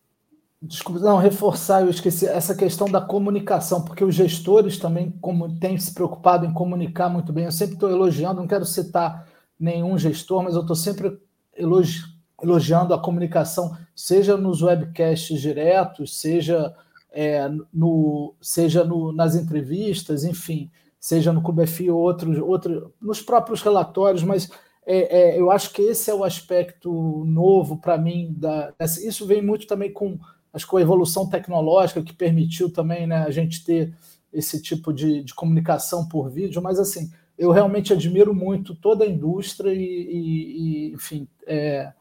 Desculpa, 0.63 0.99
não, 0.99 1.17
reforçar, 1.17 1.81
eu 1.81 1.89
esqueci 1.89 2.27
essa 2.27 2.53
questão 2.53 2.87
da 2.87 3.01
comunicação, 3.01 3.83
porque 3.83 4.03
os 4.03 4.13
gestores 4.13 4.77
também 4.77 5.09
como, 5.19 5.57
têm 5.57 5.75
se 5.77 5.91
preocupado 5.91 6.45
em 6.45 6.53
comunicar 6.53 7.09
muito 7.09 7.33
bem. 7.33 7.45
Eu 7.45 7.51
sempre 7.51 7.73
estou 7.73 7.89
elogiando, 7.89 8.41
não 8.41 8.47
quero 8.47 8.63
citar 8.63 9.27
nenhum 9.59 9.97
gestor, 9.97 10.43
mas 10.43 10.53
eu 10.53 10.61
estou 10.61 10.75
sempre 10.75 11.19
elogi, 11.55 12.03
elogiando 12.41 12.93
a 12.93 12.99
comunicação, 12.99 13.75
seja 13.95 14.37
nos 14.37 14.61
webcasts 14.61 15.41
diretos, 15.41 16.19
seja, 16.19 16.75
é, 17.11 17.49
no, 17.73 18.35
seja 18.39 18.83
no, 18.83 19.11
nas 19.11 19.35
entrevistas, 19.35 20.23
enfim. 20.23 20.69
seja 20.99 21.33
no 21.33 21.41
Clube 21.41 21.65
FI 21.65 21.89
ou 21.89 21.99
outros, 21.99 22.37
outro, 22.37 22.93
nos 23.01 23.19
próprios 23.19 23.63
relatórios, 23.63 24.23
mas 24.23 24.47
é, 24.85 25.19
é, 25.19 25.39
eu 25.39 25.51
acho 25.51 25.71
que 25.71 25.81
esse 25.81 26.09
é 26.09 26.13
o 26.13 26.23
aspecto 26.23 27.23
novo 27.25 27.77
para 27.77 27.97
mim. 27.97 28.33
Da, 28.37 28.73
isso 28.79 29.25
vem 29.25 29.41
muito 29.41 29.67
também 29.67 29.91
com, 29.91 30.17
acho, 30.53 30.67
com 30.67 30.77
a 30.77 30.81
evolução 30.81 31.29
tecnológica 31.29 32.01
que 32.01 32.13
permitiu 32.13 32.71
também 32.71 33.05
né, 33.05 33.23
a 33.23 33.31
gente 33.31 33.63
ter 33.63 33.93
esse 34.33 34.61
tipo 34.61 34.93
de, 34.93 35.23
de 35.23 35.33
comunicação 35.35 36.07
por 36.07 36.29
vídeo, 36.29 36.61
mas 36.61 36.79
assim, 36.79 37.11
eu 37.37 37.51
realmente 37.51 37.91
admiro 37.91 38.33
muito 38.33 38.73
toda 38.73 39.03
a 39.03 39.07
indústria 39.07 39.73
e, 39.73 39.77
e, 39.77 40.89
e 40.89 40.93
enfim, 40.93 41.27
é, 41.45 41.91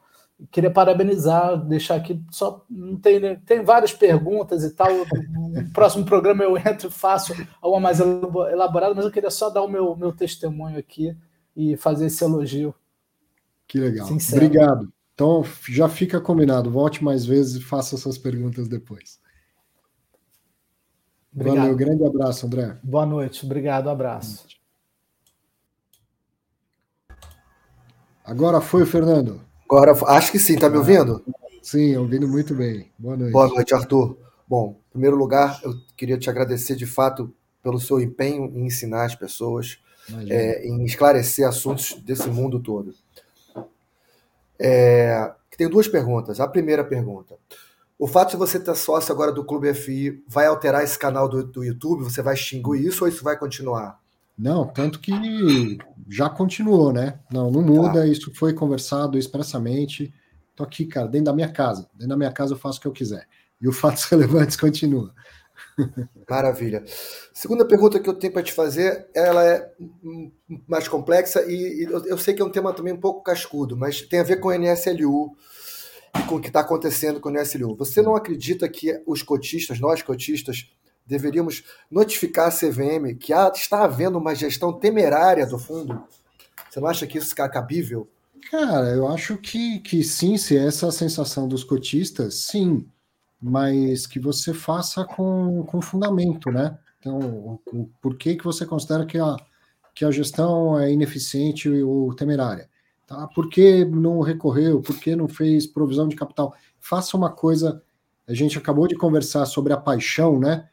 queria 0.49 0.71
parabenizar, 0.71 1.57
deixar 1.65 1.95
aqui 1.95 2.21
só 2.31 2.63
não 2.69 2.95
tem 2.97 3.19
né, 3.19 3.41
tem 3.45 3.63
várias 3.63 3.93
perguntas 3.93 4.63
e 4.63 4.73
tal. 4.73 4.89
No 4.89 5.69
próximo 5.73 6.05
programa 6.05 6.43
eu 6.43 6.57
entro 6.57 6.87
e 6.87 6.91
faço 6.91 7.33
algo 7.61 7.79
mais 7.79 7.99
elaborado, 7.99 8.95
mas 8.95 9.05
eu 9.05 9.11
queria 9.11 9.29
só 9.29 9.49
dar 9.49 9.61
o 9.61 9.67
meu, 9.67 9.95
meu 9.95 10.13
testemunho 10.13 10.79
aqui 10.79 11.15
e 11.55 11.75
fazer 11.77 12.07
esse 12.07 12.23
elogio. 12.23 12.73
Que 13.67 13.79
legal. 13.79 14.07
Sincero. 14.07 14.45
Obrigado. 14.45 14.93
Então 15.13 15.43
já 15.69 15.87
fica 15.87 16.19
combinado. 16.19 16.71
Volte 16.71 17.03
mais 17.03 17.25
vezes 17.25 17.55
e 17.55 17.63
faça 17.63 17.95
essas 17.95 18.17
perguntas 18.17 18.67
depois. 18.67 19.19
Obrigado. 21.33 21.57
Valeu, 21.57 21.75
grande 21.75 22.03
abraço, 22.03 22.45
André. 22.45 22.77
Boa 22.83 23.05
noite, 23.05 23.45
obrigado, 23.45 23.89
abraço. 23.89 24.45
Agora 28.23 28.59
foi, 28.61 28.85
Fernando. 28.85 29.41
Agora, 29.65 29.93
acho 30.07 30.31
que 30.31 30.39
sim, 30.39 30.57
tá 30.57 30.69
me 30.69 30.77
ouvindo? 30.77 31.23
Sim, 31.61 31.95
ouvindo 31.95 32.27
muito 32.27 32.53
bem. 32.53 32.91
Boa 32.97 33.15
noite. 33.15 33.31
Boa 33.31 33.47
noite, 33.47 33.73
Arthur. 33.73 34.17
Bom, 34.47 34.81
em 34.89 34.91
primeiro 34.91 35.15
lugar, 35.15 35.59
eu 35.63 35.73
queria 35.95 36.17
te 36.17 36.29
agradecer 36.29 36.75
de 36.75 36.85
fato 36.85 37.33
pelo 37.63 37.79
seu 37.79 38.01
empenho 38.01 38.45
em 38.53 38.65
ensinar 38.65 39.05
as 39.05 39.15
pessoas, 39.15 39.79
é, 40.29 40.67
em 40.67 40.83
esclarecer 40.83 41.47
assuntos 41.47 41.93
desse 42.03 42.29
mundo 42.29 42.59
todo. 42.59 42.93
É, 44.59 45.31
tem 45.57 45.67
duas 45.67 45.87
perguntas. 45.87 46.39
A 46.39 46.47
primeira 46.47 46.83
pergunta: 46.83 47.35
o 47.97 48.07
fato 48.07 48.31
de 48.31 48.37
você 48.37 48.59
ter 48.59 48.75
sócio 48.75 49.11
agora 49.13 49.31
do 49.31 49.43
Clube 49.43 49.73
FI 49.73 50.23
vai 50.27 50.47
alterar 50.47 50.83
esse 50.83 50.97
canal 50.97 51.27
do, 51.27 51.43
do 51.43 51.63
YouTube? 51.63 52.03
Você 52.03 52.21
vai 52.21 52.33
extinguir 52.33 52.85
isso 52.85 53.03
ou 53.03 53.07
isso 53.07 53.23
vai 53.23 53.37
continuar? 53.37 53.99
Não, 54.37 54.65
tanto 54.65 54.99
que 54.99 55.77
já 56.09 56.29
continuou, 56.29 56.91
né? 56.91 57.19
Não, 57.31 57.51
não 57.51 57.61
muda, 57.61 57.99
tá. 57.99 58.07
isso 58.07 58.33
foi 58.33 58.53
conversado 58.53 59.17
expressamente. 59.17 60.11
Tô 60.55 60.63
aqui, 60.63 60.85
cara, 60.85 61.07
dentro 61.07 61.25
da 61.25 61.33
minha 61.33 61.51
casa. 61.51 61.87
Dentro 61.93 62.09
da 62.09 62.17
minha 62.17 62.31
casa 62.31 62.53
eu 62.53 62.57
faço 62.57 62.79
o 62.79 62.81
que 62.81 62.87
eu 62.87 62.91
quiser. 62.91 63.27
E 63.61 63.67
o 63.67 63.71
Fatos 63.71 64.05
Relevantes 64.09 64.57
continua. 64.57 65.13
Maravilha. 66.29 66.83
Segunda 67.33 67.65
pergunta 67.65 67.99
que 67.99 68.09
eu 68.09 68.13
tenho 68.13 68.33
para 68.33 68.43
te 68.43 68.53
fazer, 68.53 69.07
ela 69.13 69.45
é 69.45 69.71
mais 70.67 70.87
complexa 70.87 71.43
e, 71.47 71.87
eu 72.05 72.17
sei 72.17 72.33
que 72.33 72.41
é 72.41 72.45
um 72.45 72.51
tema 72.51 72.73
também 72.73 72.93
um 72.93 72.99
pouco 72.99 73.23
cascudo, 73.23 73.77
mas 73.77 74.01
tem 74.01 74.19
a 74.19 74.23
ver 74.23 74.37
com 74.37 74.49
o 74.49 74.53
NSLU 74.53 75.35
e 76.19 76.23
com 76.23 76.35
o 76.35 76.41
que 76.41 76.47
está 76.47 76.61
acontecendo 76.61 77.19
com 77.19 77.29
o 77.29 77.31
NSLU. 77.31 77.75
Você 77.77 78.01
não 78.01 78.15
acredita 78.15 78.67
que 78.69 79.01
os 79.05 79.21
cotistas, 79.21 79.79
nós 79.79 80.01
cotistas, 80.01 80.69
deveríamos 81.05 81.63
notificar 81.89 82.47
a 82.47 82.51
CVM 82.51 83.17
que 83.19 83.33
há, 83.33 83.51
está 83.53 83.83
havendo 83.83 84.17
uma 84.17 84.35
gestão 84.35 84.71
temerária 84.71 85.45
do 85.45 85.59
fundo? 85.59 86.03
Você 86.69 86.79
não 86.79 86.87
acha 86.87 87.05
que 87.05 87.17
isso 87.17 87.33
é 87.37 87.49
cabível? 87.49 88.07
Cara, 88.49 88.89
eu 88.89 89.07
acho 89.07 89.37
que, 89.37 89.79
que 89.79 90.03
sim, 90.03 90.37
se 90.37 90.57
é 90.57 90.65
essa 90.65 90.87
a 90.87 90.91
sensação 90.91 91.47
dos 91.47 91.63
cotistas, 91.63 92.35
sim, 92.35 92.87
mas 93.41 94.05
que 94.05 94.19
você 94.19 94.53
faça 94.53 95.03
com, 95.03 95.63
com 95.63 95.81
fundamento, 95.81 96.51
né? 96.51 96.77
Então, 96.99 97.59
por 98.01 98.15
que, 98.15 98.35
que 98.35 98.43
você 98.43 98.65
considera 98.65 99.05
que 99.05 99.17
a, 99.17 99.35
que 99.95 100.05
a 100.05 100.11
gestão 100.11 100.79
é 100.79 100.91
ineficiente 100.91 101.69
ou 101.69 102.13
temerária? 102.13 102.69
Tá? 103.07 103.27
Por 103.27 103.49
que 103.49 103.83
não 103.85 104.21
recorreu? 104.21 104.81
Por 104.81 104.97
que 104.99 105.15
não 105.15 105.27
fez 105.27 105.65
provisão 105.65 106.07
de 106.07 106.15
capital? 106.15 106.53
Faça 106.79 107.17
uma 107.17 107.31
coisa. 107.31 107.81
A 108.27 108.33
gente 108.33 108.57
acabou 108.57 108.87
de 108.87 108.95
conversar 108.95 109.45
sobre 109.45 109.73
a 109.73 109.77
paixão, 109.77 110.39
né? 110.39 110.69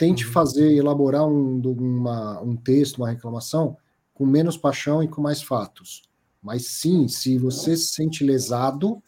tente 0.00 0.24
uhum. 0.24 0.32
fazer, 0.32 0.72
elaborar 0.72 1.26
um, 1.26 1.60
uma, 1.60 2.40
um 2.40 2.56
texto, 2.56 2.96
uma 2.96 3.10
reclamação, 3.10 3.76
com 4.14 4.24
menos 4.24 4.56
paixão 4.56 5.02
e 5.02 5.08
com 5.08 5.20
mais 5.20 5.42
fatos. 5.42 6.00
Mas 6.42 6.68
sim, 6.68 7.06
se 7.06 7.36
você 7.36 7.76
se 7.76 7.92
sente 7.92 8.24
lesado, 8.24 9.02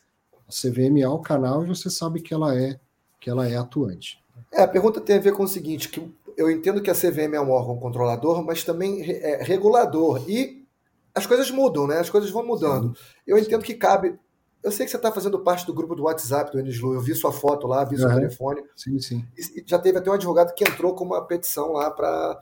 a 0.47 0.53
CVM 0.53 1.01
é 1.01 1.09
o 1.09 1.19
canal 1.19 1.65
e 1.65 1.67
você 1.67 1.89
sabe 1.89 2.21
que 2.21 2.35
ela 2.35 2.55
é 2.55 2.79
que 3.23 3.31
ela 3.31 3.49
é 3.49 3.57
atuante. 3.57 4.23
É, 4.53 4.63
a 4.63 4.69
pergunta 4.69 5.01
tem 5.01 5.17
a 5.17 5.21
ver 5.21 5.33
com 5.33 5.45
o 5.45 5.49
seguinte, 5.49 5.89
que 5.89 6.13
eu 6.37 6.51
entendo 6.51 6.83
que 6.83 6.91
a 6.91 6.95
CVM 6.95 7.35
é 7.35 7.41
um 7.41 7.51
órgão 7.51 7.79
controlador, 7.79 8.45
mas 8.45 8.65
também 8.65 9.03
é 9.03 9.43
regulador. 9.43 10.29
E 10.29 10.67
as 11.15 11.25
coisas 11.25 11.51
mudam, 11.51 11.87
né? 11.87 11.99
As 11.99 12.11
coisas 12.11 12.31
vão 12.31 12.45
mudando. 12.45 12.97
Sim. 12.97 13.03
Eu 13.27 13.39
entendo 13.39 13.63
que 13.63 13.75
cabe 13.75 14.19
eu 14.63 14.71
sei 14.71 14.87
que 14.87 14.91
você 14.93 14.97
está 14.97 15.11
fazendo 15.11 15.41
parte 15.41 15.67
do 15.67 15.75
grupo 15.75 15.95
do 15.95 16.05
WhatsApp 16.05 16.53
do 16.53 16.61
Enislu. 16.61 16.95
Eu 16.95 17.01
vi 17.01 17.15
sua 17.15 17.33
foto 17.33 17.67
lá, 17.67 17.85
vi 17.85 17.97
seu 17.97 18.09
uhum. 18.09 18.15
telefone. 18.15 18.63
Sim, 18.77 18.99
sim. 19.01 19.27
E 19.37 19.65
já 19.67 19.79
teve 19.79 19.99
até 19.99 20.09
um 20.09 20.15
advogado 20.15 20.55
que 20.55 20.63
entrou 20.63 20.95
com 20.95 21.05
uma 21.05 21.27
petição 21.27 21.73
lá 21.73 21.91
para. 21.91 22.41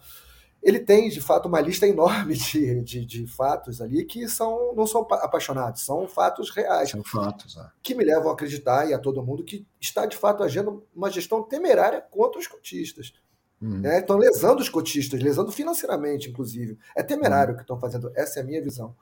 Ele 0.62 0.78
tem, 0.78 1.08
de 1.08 1.20
fato, 1.20 1.48
uma 1.48 1.60
lista 1.60 1.86
enorme 1.86 2.34
de, 2.34 2.82
de, 2.82 3.06
de, 3.06 3.26
fatos 3.26 3.80
ali 3.80 4.04
que 4.04 4.28
são, 4.28 4.74
não 4.74 4.86
são 4.86 5.00
apaixonados, 5.10 5.82
são 5.82 6.06
fatos 6.06 6.50
reais. 6.50 6.90
São 6.90 7.02
fatos, 7.02 7.56
é. 7.56 7.66
Que 7.82 7.94
me 7.94 8.04
levam 8.04 8.30
a 8.30 8.34
acreditar, 8.34 8.88
e 8.88 8.92
a 8.92 8.98
todo 8.98 9.22
mundo, 9.22 9.42
que 9.42 9.66
está, 9.80 10.04
de 10.04 10.16
fato, 10.16 10.42
agindo 10.42 10.84
uma 10.94 11.10
gestão 11.10 11.42
temerária 11.42 12.04
contra 12.10 12.38
os 12.38 12.46
cotistas. 12.46 13.12
Uhum. 13.60 13.78
Né? 13.78 14.00
Estão 14.00 14.18
lesando 14.18 14.60
os 14.60 14.68
cotistas, 14.68 15.22
lesando 15.22 15.50
financeiramente, 15.50 16.28
inclusive. 16.28 16.78
É 16.94 17.02
temerário 17.02 17.48
o 17.48 17.52
uhum. 17.52 17.56
que 17.56 17.62
estão 17.62 17.80
fazendo. 17.80 18.12
Essa 18.14 18.40
é 18.40 18.42
a 18.42 18.46
minha 18.46 18.62
visão. 18.62 18.94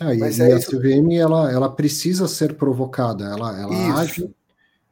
Ah, 0.00 0.14
e, 0.14 0.18
Mas 0.18 0.38
é 0.38 0.52
a 0.52 0.60
CVM 0.60 1.12
ela, 1.18 1.50
ela 1.50 1.68
precisa 1.68 2.28
ser 2.28 2.54
provocada, 2.54 3.24
ela, 3.24 3.60
ela 3.60 4.00
age, 4.00 4.30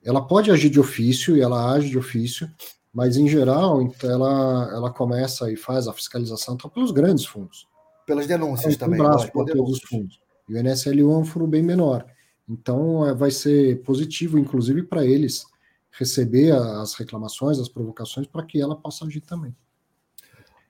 ela 0.04 0.26
pode 0.26 0.50
agir 0.50 0.68
de 0.68 0.80
ofício 0.80 1.36
e 1.36 1.40
ela 1.40 1.72
age 1.72 1.88
de 1.88 1.96
ofício, 1.96 2.50
mas 2.96 3.18
em 3.18 3.28
geral 3.28 3.82
então, 3.82 4.10
ela, 4.10 4.70
ela 4.72 4.90
começa 4.90 5.52
e 5.52 5.56
faz 5.56 5.86
a 5.86 5.92
fiscalização 5.92 6.54
então, 6.54 6.70
pelos 6.70 6.90
grandes 6.90 7.26
fundos. 7.26 7.68
Pelas 8.06 8.26
denúncias 8.26 8.72
então, 8.72 8.88
também. 8.88 9.02
Um 9.02 9.04
braço 9.04 9.30
para 9.30 9.44
todos 9.44 9.72
os 9.72 9.82
fundos. 9.82 10.18
E 10.48 10.54
o 10.54 10.62
NSLU 10.62 11.12
é 11.12 11.16
um 11.18 11.24
fundo 11.24 11.46
bem 11.46 11.62
menor. 11.62 12.06
Então 12.48 13.06
é, 13.06 13.12
vai 13.12 13.30
ser 13.30 13.82
positivo, 13.82 14.38
inclusive, 14.38 14.82
para 14.82 15.04
eles 15.04 15.44
receber 15.90 16.52
as 16.52 16.94
reclamações, 16.94 17.58
as 17.58 17.68
provocações, 17.68 18.26
para 18.26 18.42
que 18.42 18.58
ela 18.58 18.74
possa 18.74 19.04
agir 19.04 19.20
também. 19.20 19.54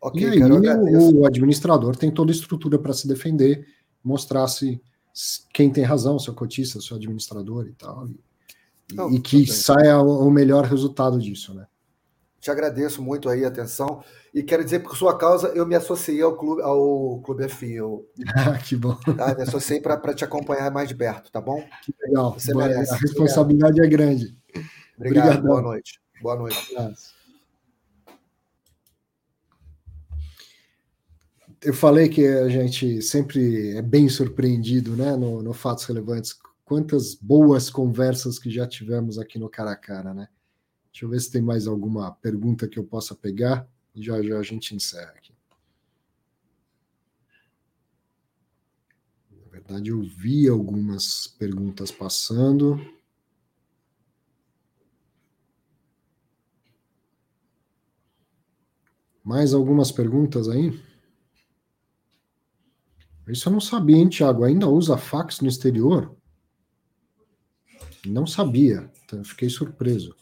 Okay, 0.01 0.23
e 0.25 0.27
aí 0.27 0.43
o, 0.43 1.21
o 1.21 1.27
administrador 1.27 1.95
tem 1.95 2.11
toda 2.11 2.33
a 2.33 2.35
estrutura 2.35 2.77
para 2.77 2.93
se 2.93 3.07
defender 3.07 3.69
mostrasse 4.03 4.83
quem 5.55 5.71
tem 5.71 5.85
razão, 5.85 6.19
seu 6.19 6.35
cotista, 6.35 6.81
seu 6.81 6.97
administrador 6.97 7.69
e 7.69 7.73
tal, 7.73 8.09
e, 8.09 8.19
Não, 8.93 9.13
e 9.13 9.21
que 9.21 9.47
saia 9.47 10.01
o, 10.01 10.27
o 10.27 10.31
melhor 10.31 10.65
resultado 10.65 11.21
disso, 11.21 11.55
né? 11.55 11.69
Te 12.41 12.51
agradeço 12.51 13.03
muito 13.03 13.29
aí 13.29 13.45
a 13.45 13.49
atenção 13.49 14.03
e 14.33 14.43
quero 14.43 14.63
dizer 14.65 14.81
por 14.81 14.97
sua 14.97 15.17
causa 15.17 15.49
eu 15.49 15.67
me 15.67 15.75
associei 15.75 16.21
ao 16.23 16.37
clube 16.37 16.63
ao 16.63 17.21
clube 17.21 17.49
FI. 17.49 17.75
Eu, 17.75 18.09
ah, 18.37 18.59
que 18.59 18.77
bom. 18.77 18.95
Tá, 19.17 19.35
me 19.35 19.43
associei 19.43 19.81
para 19.81 20.15
te 20.15 20.25
acompanhar 20.25 20.71
mais 20.71 20.89
de 20.89 20.95
perto, 20.95 21.31
tá 21.31 21.41
bom? 21.41 21.65
Que 21.83 21.95
legal. 22.03 22.35
Você 22.39 22.53
Boa, 22.53 22.69
merece. 22.69 22.93
A 22.93 22.97
responsabilidade 22.97 23.81
Obrigado. 23.81 23.87
é 23.87 23.97
grande. 23.97 24.37
Obrigado. 24.97 25.27
Obrigadão. 25.27 25.43
Boa 25.43 25.63
noite. 25.63 26.01
Boa 26.23 26.37
noite. 26.37 26.59
Obrigado. 26.71 26.95
eu 31.67 31.75
falei 31.75 32.09
que 32.09 32.25
a 32.25 32.49
gente 32.49 33.03
sempre 33.03 33.77
é 33.77 33.83
bem 33.83 34.09
surpreendido 34.09 34.97
né, 34.97 35.17
no, 35.17 35.43
no 35.43 35.53
Fatos 35.53 35.85
Relevantes. 35.85 36.35
Quantas 36.65 37.15
boas 37.15 37.71
conversas 37.71 38.39
que 38.39 38.51
já 38.51 38.67
tivemos 38.67 39.19
aqui 39.19 39.39
no 39.39 39.49
Cara 39.49 39.73
a 39.73 39.77
Cara, 39.77 40.15
né? 40.15 40.29
Deixa 40.97 41.05
eu 41.05 41.11
ver 41.11 41.21
se 41.21 41.31
tem 41.31 41.43
mais 41.43 41.67
alguma 41.67 42.11
pergunta 42.11 42.67
que 42.67 42.79
eu 42.79 42.85
possa 42.85 43.15
pegar 43.15 43.69
e 43.95 44.03
já 44.03 44.23
já 44.23 44.39
a 44.39 44.43
gente 44.43 44.75
encerra 44.75 45.11
aqui. 45.11 45.31
Na 49.31 49.51
verdade, 49.51 49.91
eu 49.91 50.01
vi 50.01 50.49
algumas 50.49 51.27
perguntas 51.27 51.91
passando. 51.91 52.81
Mais 59.23 59.53
algumas 59.53 59.93
perguntas 59.93 60.49
aí? 60.49 60.83
Isso 63.29 63.51
eu 63.51 63.53
não 63.53 63.61
sabia, 63.61 63.99
hein, 63.99 64.09
Tiago? 64.09 64.45
Ainda 64.45 64.67
usa 64.67 64.97
fax 64.97 65.43
no 65.43 65.49
exterior? 65.49 66.17
Não 68.07 68.27
sabia. 68.27 68.91
Então, 69.05 69.23
fiquei 69.23 69.51
surpreso. 69.51 70.17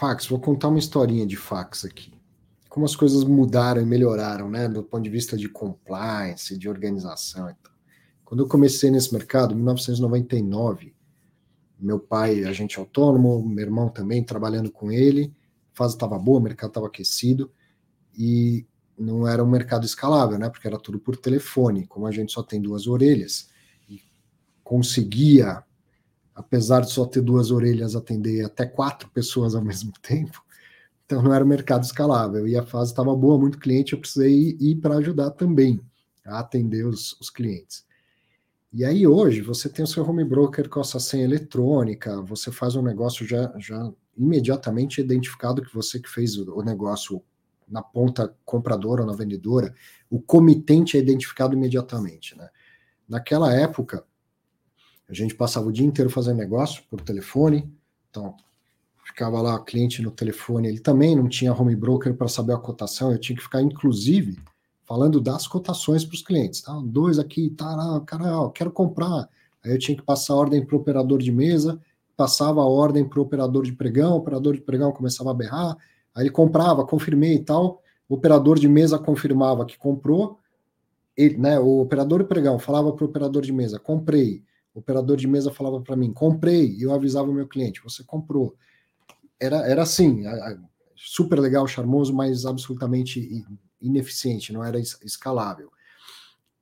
Fax, 0.00 0.26
vou 0.26 0.40
contar 0.40 0.68
uma 0.68 0.78
historinha 0.78 1.26
de 1.26 1.36
fax 1.36 1.84
aqui. 1.84 2.10
Como 2.70 2.86
as 2.86 2.96
coisas 2.96 3.22
mudaram 3.22 3.82
e 3.82 3.84
melhoraram, 3.84 4.48
né? 4.48 4.66
Do 4.66 4.82
ponto 4.82 5.04
de 5.04 5.10
vista 5.10 5.36
de 5.36 5.46
compliance, 5.46 6.56
de 6.56 6.70
organização 6.70 7.50
e 7.50 7.54
tal. 7.62 7.74
Quando 8.24 8.42
eu 8.42 8.48
comecei 8.48 8.90
nesse 8.90 9.12
mercado, 9.12 9.52
em 9.52 9.56
1999, 9.56 10.94
meu 11.78 12.00
pai, 12.00 12.44
agente 12.44 12.78
autônomo, 12.78 13.46
meu 13.46 13.62
irmão 13.62 13.90
também 13.90 14.24
trabalhando 14.24 14.72
com 14.72 14.90
ele, 14.90 15.34
a 15.74 15.76
fase 15.76 15.96
estava 15.96 16.18
boa, 16.18 16.38
o 16.38 16.42
mercado 16.42 16.70
estava 16.70 16.86
aquecido, 16.86 17.52
e 18.16 18.66
não 18.98 19.28
era 19.28 19.44
um 19.44 19.50
mercado 19.50 19.84
escalável, 19.84 20.38
né? 20.38 20.48
Porque 20.48 20.66
era 20.66 20.78
tudo 20.78 20.98
por 20.98 21.14
telefone, 21.14 21.86
como 21.86 22.06
a 22.06 22.10
gente 22.10 22.32
só 22.32 22.42
tem 22.42 22.58
duas 22.58 22.86
orelhas, 22.86 23.50
e 23.86 24.00
conseguia, 24.64 25.62
apesar 26.40 26.80
de 26.80 26.90
só 26.90 27.04
ter 27.04 27.20
duas 27.20 27.50
orelhas, 27.50 27.94
atender 27.94 28.44
até 28.44 28.64
quatro 28.66 29.08
pessoas 29.10 29.54
ao 29.54 29.62
mesmo 29.64 29.92
tempo, 30.02 30.42
então 31.04 31.22
não 31.22 31.34
era 31.34 31.44
um 31.44 31.48
mercado 31.48 31.84
escalável. 31.84 32.46
E 32.48 32.56
a 32.56 32.64
fase 32.64 32.92
estava 32.92 33.14
boa, 33.14 33.38
muito 33.38 33.58
cliente, 33.58 33.92
eu 33.92 34.00
precisei 34.00 34.32
ir, 34.32 34.56
ir 34.60 34.76
para 34.76 34.96
ajudar 34.96 35.30
também 35.30 35.80
a 36.24 36.38
atender 36.38 36.86
os, 36.86 37.12
os 37.20 37.30
clientes. 37.30 37.84
E 38.72 38.84
aí 38.84 39.06
hoje 39.06 39.40
você 39.40 39.68
tem 39.68 39.84
o 39.84 39.88
seu 39.88 40.08
home 40.08 40.24
broker 40.24 40.68
com 40.68 40.80
a 40.80 40.84
sua 40.84 41.00
senha 41.00 41.24
eletrônica, 41.24 42.22
você 42.22 42.52
faz 42.52 42.76
um 42.76 42.82
negócio 42.82 43.26
já, 43.26 43.52
já 43.58 43.92
imediatamente 44.16 45.00
identificado 45.00 45.62
que 45.62 45.74
você 45.74 45.98
que 45.98 46.08
fez 46.08 46.36
o, 46.36 46.56
o 46.56 46.62
negócio 46.62 47.22
na 47.68 47.82
ponta 47.82 48.34
compradora 48.44 49.02
ou 49.02 49.06
na 49.06 49.14
vendedora, 49.14 49.74
o 50.08 50.20
comitente 50.20 50.96
é 50.96 51.00
identificado 51.00 51.54
imediatamente. 51.54 52.36
Né? 52.36 52.48
Naquela 53.08 53.52
época, 53.52 54.04
a 55.10 55.14
gente 55.14 55.34
passava 55.34 55.66
o 55.66 55.72
dia 55.72 55.84
inteiro 55.84 56.08
fazendo 56.08 56.36
negócio 56.36 56.82
por 56.88 57.00
telefone, 57.00 57.68
então 58.08 58.34
ficava 59.04 59.42
lá 59.42 59.58
cliente 59.58 60.00
no 60.02 60.10
telefone, 60.10 60.68
ele 60.68 60.78
também 60.78 61.16
não 61.16 61.28
tinha 61.28 61.52
home 61.52 61.74
broker 61.74 62.14
para 62.14 62.28
saber 62.28 62.52
a 62.52 62.58
cotação, 62.58 63.10
eu 63.10 63.18
tinha 63.18 63.36
que 63.36 63.42
ficar, 63.42 63.60
inclusive, 63.60 64.38
falando 64.86 65.20
das 65.20 65.46
cotações 65.46 66.04
para 66.04 66.14
os 66.14 66.22
clientes. 66.22 66.62
Tá? 66.62 66.80
Dois 66.84 67.18
aqui, 67.18 67.50
tá, 67.50 68.00
cara, 68.06 68.40
ó, 68.40 68.48
quero 68.50 68.70
comprar. 68.70 69.28
Aí 69.64 69.72
eu 69.72 69.78
tinha 69.78 69.96
que 69.96 70.02
passar 70.02 70.34
a 70.34 70.36
ordem 70.36 70.64
para 70.64 70.76
o 70.76 70.78
operador 70.78 71.18
de 71.18 71.32
mesa, 71.32 71.80
passava 72.16 72.60
a 72.60 72.66
ordem 72.66 73.04
para 73.04 73.18
o 73.18 73.22
operador 73.22 73.64
de 73.64 73.72
pregão, 73.72 74.12
o 74.12 74.18
operador 74.18 74.54
de 74.54 74.60
pregão 74.60 74.92
começava 74.92 75.30
a 75.30 75.34
berrar, 75.34 75.76
aí 76.14 76.22
ele 76.22 76.30
comprava, 76.30 76.86
confirmei 76.86 77.34
e 77.34 77.40
tal, 77.40 77.82
o 78.08 78.14
operador 78.14 78.58
de 78.58 78.68
mesa 78.68 78.98
confirmava 78.98 79.64
que 79.64 79.76
comprou, 79.76 80.38
ele, 81.16 81.36
né, 81.36 81.58
o 81.58 81.80
operador 81.80 82.20
de 82.20 82.28
pregão 82.28 82.58
falava 82.58 82.92
para 82.92 83.04
o 83.04 83.08
operador 83.08 83.42
de 83.42 83.52
mesa, 83.52 83.78
comprei, 83.78 84.42
o 84.80 84.82
operador 84.82 85.16
de 85.16 85.28
mesa 85.28 85.52
falava 85.52 85.80
para 85.80 85.96
mim, 85.96 86.12
comprei, 86.12 86.74
e 86.76 86.82
eu 86.82 86.92
avisava 86.92 87.30
o 87.30 87.34
meu 87.34 87.46
cliente, 87.46 87.82
você 87.82 88.02
comprou 88.04 88.56
era, 89.40 89.66
era 89.66 89.82
assim, 89.82 90.22
super 90.94 91.40
legal, 91.40 91.66
charmoso, 91.66 92.12
mas 92.12 92.44
absolutamente 92.44 93.42
ineficiente, 93.80 94.52
não 94.52 94.62
era 94.62 94.78
escalável. 94.78 95.72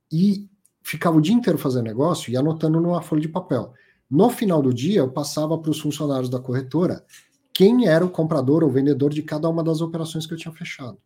E 0.09 0.49
ficava 0.81 1.17
o 1.17 1.21
dia 1.21 1.35
inteiro 1.35 1.59
fazendo 1.59 1.83
negócio 1.83 2.31
e 2.31 2.37
anotando 2.37 2.79
numa 2.79 3.01
folha 3.01 3.21
de 3.21 3.27
papel. 3.27 3.73
No 4.09 4.29
final 4.29 4.61
do 4.61 4.73
dia, 4.73 4.99
eu 4.99 5.11
passava 5.11 5.57
para 5.57 5.69
os 5.69 5.79
funcionários 5.79 6.29
da 6.29 6.39
corretora 6.39 7.05
quem 7.53 7.85
era 7.85 8.05
o 8.05 8.09
comprador 8.09 8.63
ou 8.63 8.71
vendedor 8.71 9.13
de 9.13 9.21
cada 9.21 9.49
uma 9.49 9.61
das 9.61 9.81
operações 9.81 10.25
que 10.25 10.33
eu 10.33 10.37
tinha 10.37 10.53
fechado. 10.53 10.97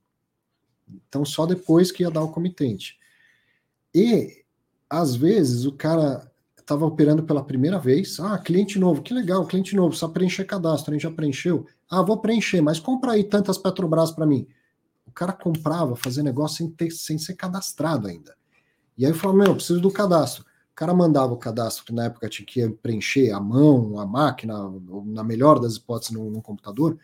Então, 0.87 1.25
só 1.25 1.47
depois 1.47 1.91
que 1.91 2.03
ia 2.03 2.11
dar 2.11 2.21
o 2.21 2.31
comitente. 2.31 2.99
E, 3.93 4.45
às 4.87 5.15
vezes, 5.15 5.65
o 5.65 5.71
cara 5.71 6.31
estava 6.63 6.85
operando 6.85 7.23
pela 7.23 7.43
primeira 7.43 7.77
vez. 7.77 8.19
Ah, 8.19 8.37
cliente 8.37 8.79
novo, 8.79 9.01
que 9.01 9.13
legal, 9.13 9.45
cliente 9.45 9.75
novo, 9.75 9.95
só 9.95 10.07
preencher 10.07 10.45
cadastro, 10.45 10.91
a 10.91 10.93
gente 10.93 11.03
já 11.03 11.11
preencheu. 11.11 11.65
Ah, 11.89 12.01
vou 12.01 12.17
preencher, 12.17 12.61
mas 12.61 12.79
compra 12.79 13.11
aí 13.11 13.23
tantas 13.23 13.57
Petrobras 13.57 14.11
para 14.11 14.25
mim. 14.25 14.47
O 15.05 15.11
cara 15.11 15.33
comprava, 15.33 15.95
fazia 15.95 16.23
negócio 16.23 16.57
sem, 16.57 16.69
ter, 16.69 16.89
sem 16.91 17.17
ser 17.17 17.35
cadastrado 17.35 18.07
ainda. 18.07 18.35
E 18.97 19.05
aí 19.05 19.11
eu 19.11 19.15
falava, 19.15 19.43
meu, 19.43 19.55
preciso 19.55 19.79
do 19.79 19.91
cadastro. 19.91 20.43
O 20.43 20.75
cara 20.75 20.93
mandava 20.93 21.33
o 21.33 21.37
cadastro, 21.37 21.85
que 21.85 21.93
na 21.93 22.05
época 22.05 22.27
tinha 22.29 22.45
que 22.45 22.67
preencher 22.81 23.31
a 23.31 23.39
mão, 23.39 23.99
a 23.99 24.05
máquina, 24.05 24.55
na 25.05 25.23
melhor 25.23 25.59
das 25.59 25.75
hipóteses, 25.75 26.15
no, 26.15 26.31
no 26.31 26.41
computador, 26.41 26.97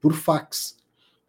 por 0.00 0.12
fax. 0.14 0.76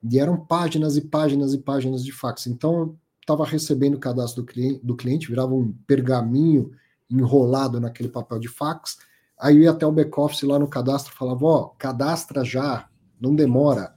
E 0.01 0.19
eram 0.19 0.37
páginas 0.37 0.97
e 0.97 1.01
páginas 1.01 1.53
e 1.53 1.59
páginas 1.59 2.03
de 2.03 2.11
fax. 2.11 2.47
Então, 2.47 2.73
eu 2.73 2.97
estava 3.21 3.45
recebendo 3.45 3.95
o 3.95 3.99
cadastro 3.99 4.41
do 4.41 4.47
cliente, 4.47 4.79
do 4.83 4.95
cliente, 4.95 5.27
virava 5.27 5.53
um 5.53 5.71
pergaminho 5.85 6.71
enrolado 7.09 7.79
naquele 7.79 8.09
papel 8.09 8.39
de 8.39 8.47
fax. 8.47 8.97
Aí 9.39 9.57
eu 9.57 9.63
ia 9.63 9.71
até 9.71 9.85
o 9.85 9.91
back-office 9.91 10.43
lá 10.43 10.57
no 10.57 10.67
cadastro 10.67 11.13
falava: 11.13 11.45
Ó, 11.45 11.65
cadastra 11.77 12.43
já, 12.43 12.89
não 13.19 13.35
demora. 13.35 13.93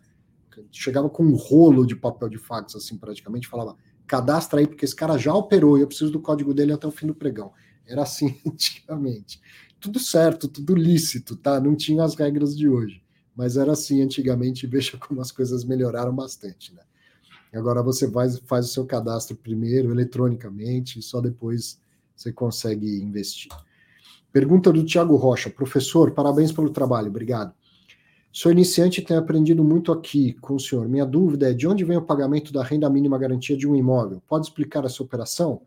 Chegava 0.72 1.09
com 1.09 1.22
um 1.24 1.36
rolo 1.36 1.86
de 1.86 1.94
papel 1.94 2.28
de 2.28 2.39
fax, 2.39 2.74
assim, 2.74 2.98
praticamente, 2.98 3.47
falava: 3.47 3.76
cadastra 4.06 4.60
aí, 4.60 4.66
porque 4.66 4.85
esse 4.85 4.97
cara 4.97 5.16
já 5.18 5.35
operou 5.35 5.78
e 5.78 5.82
eu 5.82 5.86
preciso 5.86 6.10
do 6.10 6.20
código 6.20 6.52
dele 6.52 6.72
até 6.72 6.86
o 6.86 6.90
fim 6.90 7.06
do 7.06 7.14
pregão. 7.14 7.52
Era 7.86 8.02
assim 8.02 8.40
antigamente. 8.47 9.40
Tudo 9.78 10.01
certo, 10.01 10.48
tudo 10.48 10.74
lícito, 10.74 11.36
tá? 11.36 11.60
Não 11.60 11.76
tinha 11.76 12.02
as 12.02 12.14
regras 12.14 12.56
de 12.56 12.68
hoje. 12.68 13.02
Mas 13.36 13.56
era 13.56 13.72
assim 13.72 14.02
antigamente, 14.02 14.66
e 14.66 14.68
veja 14.68 14.98
como 14.98 15.20
as 15.20 15.30
coisas 15.30 15.64
melhoraram 15.64 16.14
bastante, 16.14 16.74
né? 16.74 16.82
Agora 17.55 17.82
você 17.82 18.10
faz, 18.10 18.39
faz 18.40 18.66
o 18.66 18.68
seu 18.68 18.85
cadastro 18.85 19.36
primeiro, 19.36 19.90
eletronicamente, 19.90 20.98
e 20.98 21.02
só 21.02 21.20
depois 21.20 21.80
você 22.19 22.32
consegue 22.32 23.01
investir. 23.01 23.51
Pergunta 24.32 24.73
do 24.73 24.85
Tiago 24.85 25.16
Rocha. 25.16 25.49
Professor, 25.49 26.11
parabéns 26.11 26.53
pelo 26.53 26.70
trabalho, 26.70 27.09
obrigado. 27.09 27.55
Sou 28.31 28.53
iniciante 28.53 29.01
e 29.01 29.05
tenho 29.05 29.20
aprendido 29.20 29.65
muito 29.65 29.90
aqui 29.90 30.35
com 30.35 30.57
o 30.57 30.61
senhor. 30.61 30.89
Minha 30.89 31.07
dúvida 31.07 31.51
é 31.51 31.55
de 31.55 31.66
onde 31.66 31.85
vem 31.85 31.97
o 31.97 32.03
pagamento 32.03 32.53
da 32.53 32.62
renda 32.62 32.90
mínima 32.90 33.19
garantia 33.19 33.57
de 33.57 33.66
um 33.66 33.74
imóvel? 33.74 34.23
Pode 34.28 34.47
explicar 34.47 34.85
essa 34.85 35.03
operação? 35.03 35.62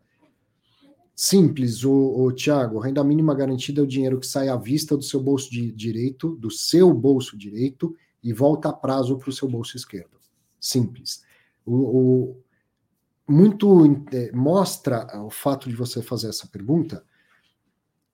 Simples, 1.14 1.84
o, 1.84 1.92
o 1.92 2.32
Tiago. 2.32 2.78
Renda 2.78 3.02
mínima 3.02 3.34
garantida 3.34 3.80
é 3.80 3.84
o 3.84 3.86
dinheiro 3.86 4.20
que 4.20 4.26
sai 4.26 4.48
à 4.48 4.56
vista 4.56 4.96
do 4.96 5.02
seu 5.02 5.20
bolso 5.20 5.50
de 5.50 5.72
direito, 5.72 6.36
do 6.36 6.50
seu 6.50 6.94
bolso 6.94 7.36
direito, 7.36 7.94
e 8.22 8.32
volta 8.32 8.68
a 8.68 8.72
prazo 8.72 9.18
para 9.18 9.28
o 9.30 9.32
seu 9.32 9.48
bolso 9.48 9.76
esquerdo. 9.76 10.16
Simples. 10.60 11.24
O, 11.66 11.74
o, 11.74 12.36
muito 13.28 13.84
é, 14.12 14.32
mostra 14.32 15.06
o 15.22 15.30
fato 15.30 15.68
de 15.68 15.76
você 15.76 16.02
fazer 16.02 16.28
essa 16.28 16.46
pergunta 16.46 17.04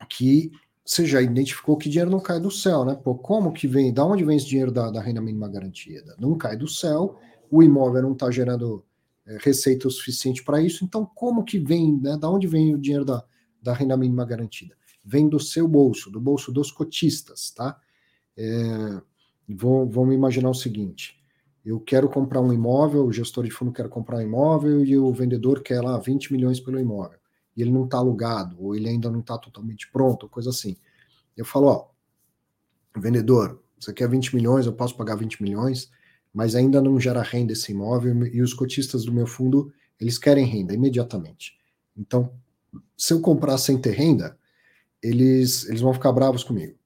que 0.09 0.51
você 0.85 1.05
já 1.05 1.20
identificou 1.20 1.76
que 1.76 1.89
dinheiro 1.89 2.10
não 2.10 2.20
cai 2.20 2.40
do 2.40 2.51
céu, 2.51 2.85
né? 2.85 2.94
Pô, 2.94 3.14
como 3.14 3.52
que 3.52 3.66
vem? 3.66 3.93
Da 3.93 4.05
onde 4.05 4.24
vem 4.24 4.36
esse 4.36 4.47
dinheiro 4.47 4.72
da, 4.72 4.90
da 4.90 5.02
renda 5.02 5.20
mínima 5.20 5.48
garantida? 5.48 6.16
Não 6.18 6.36
cai 6.36 6.56
do 6.56 6.66
céu, 6.66 7.18
o 7.51 7.62
imóvel 7.62 8.02
não 8.02 8.12
está 8.12 8.30
gerando 8.30 8.82
é, 9.26 9.36
receita 9.40 9.86
o 9.86 9.90
suficiente 9.90 10.43
para 10.43 10.62
isso, 10.62 10.85
então 10.85 11.05
como 11.05 11.44
que 11.44 11.59
vem, 11.59 12.01
né? 12.01 12.16
Da 12.16 12.30
onde 12.30 12.47
vem 12.47 12.74
o 12.74 12.78
dinheiro 12.78 13.05
da, 13.05 13.22
da 13.62 13.74
renda 13.74 13.97
mínima 13.97 14.24
garantida? 14.24 14.74
Vem 15.05 15.28
do 15.28 15.39
seu 15.39 15.68
bolso, 15.68 16.10
do 16.10 16.20
bolso 16.20 16.51
dos 16.51 16.70
cotistas, 16.72 17.51
tá? 17.51 17.78
É, 18.35 19.02
vamos 19.47 20.14
imaginar 20.14 20.48
o 20.48 20.55
seguinte: 20.55 21.18
eu 21.69 21.81
quero 21.81 22.09
comprar 22.09 22.40
um 22.40 22.53
imóvel, 22.53 23.05
o 23.05 23.12
gestor 23.12 23.45
de 23.45 23.51
fundo 23.51 23.73
quer 23.73 23.89
comprar 23.89 24.19
um 24.19 24.23
imóvel 24.23 24.85
e 24.85 24.97
o 24.97 25.12
vendedor 25.12 25.62
quer 25.62 25.82
lá 25.82 25.99
20 25.99 26.32
milhões 26.32 26.61
pelo 26.61 26.78
imóvel. 26.78 27.19
E 27.57 27.62
ele 27.62 27.70
não 27.70 27.85
está 27.85 27.99
alugado, 27.99 28.57
ou 28.59 28.74
ele 28.74 28.89
ainda 28.89 29.11
não 29.11 29.20
está 29.20 29.36
totalmente 29.36 29.90
pronto, 29.90 30.28
coisa 30.28 30.51
assim. 30.51 30.77
Eu 31.36 31.45
falo, 31.45 31.66
ó, 31.66 31.89
vendedor, 32.97 33.62
você 33.78 33.93
quer 33.93 34.09
20 34.09 34.35
milhões, 34.35 34.66
eu 34.66 34.73
posso 34.73 34.97
pagar 34.97 35.16
20 35.16 35.43
milhões, 35.43 35.90
mas 36.32 36.55
ainda 36.55 36.81
não 36.81 36.99
gera 36.99 37.23
renda 37.23 37.53
esse 37.53 37.73
imóvel 37.73 38.27
e 38.27 38.40
os 38.40 38.55
cotistas 38.55 39.05
do 39.05 39.12
meu 39.12 39.27
fundo, 39.27 39.73
eles 40.01 40.19
querem 40.19 40.47
renda 40.47 40.74
imediatamente. 40.74 41.59
Então, 41.97 42.32
se 42.97 43.12
eu 43.12 43.20
comprar 43.20 43.59
sem 43.59 43.78
ter 43.78 43.93
renda, 43.93 44.39
eles, 45.03 45.69
eles 45.69 45.81
vão 45.81 45.93
ficar 45.93 46.12
bravos 46.12 46.43
comigo. 46.43 46.77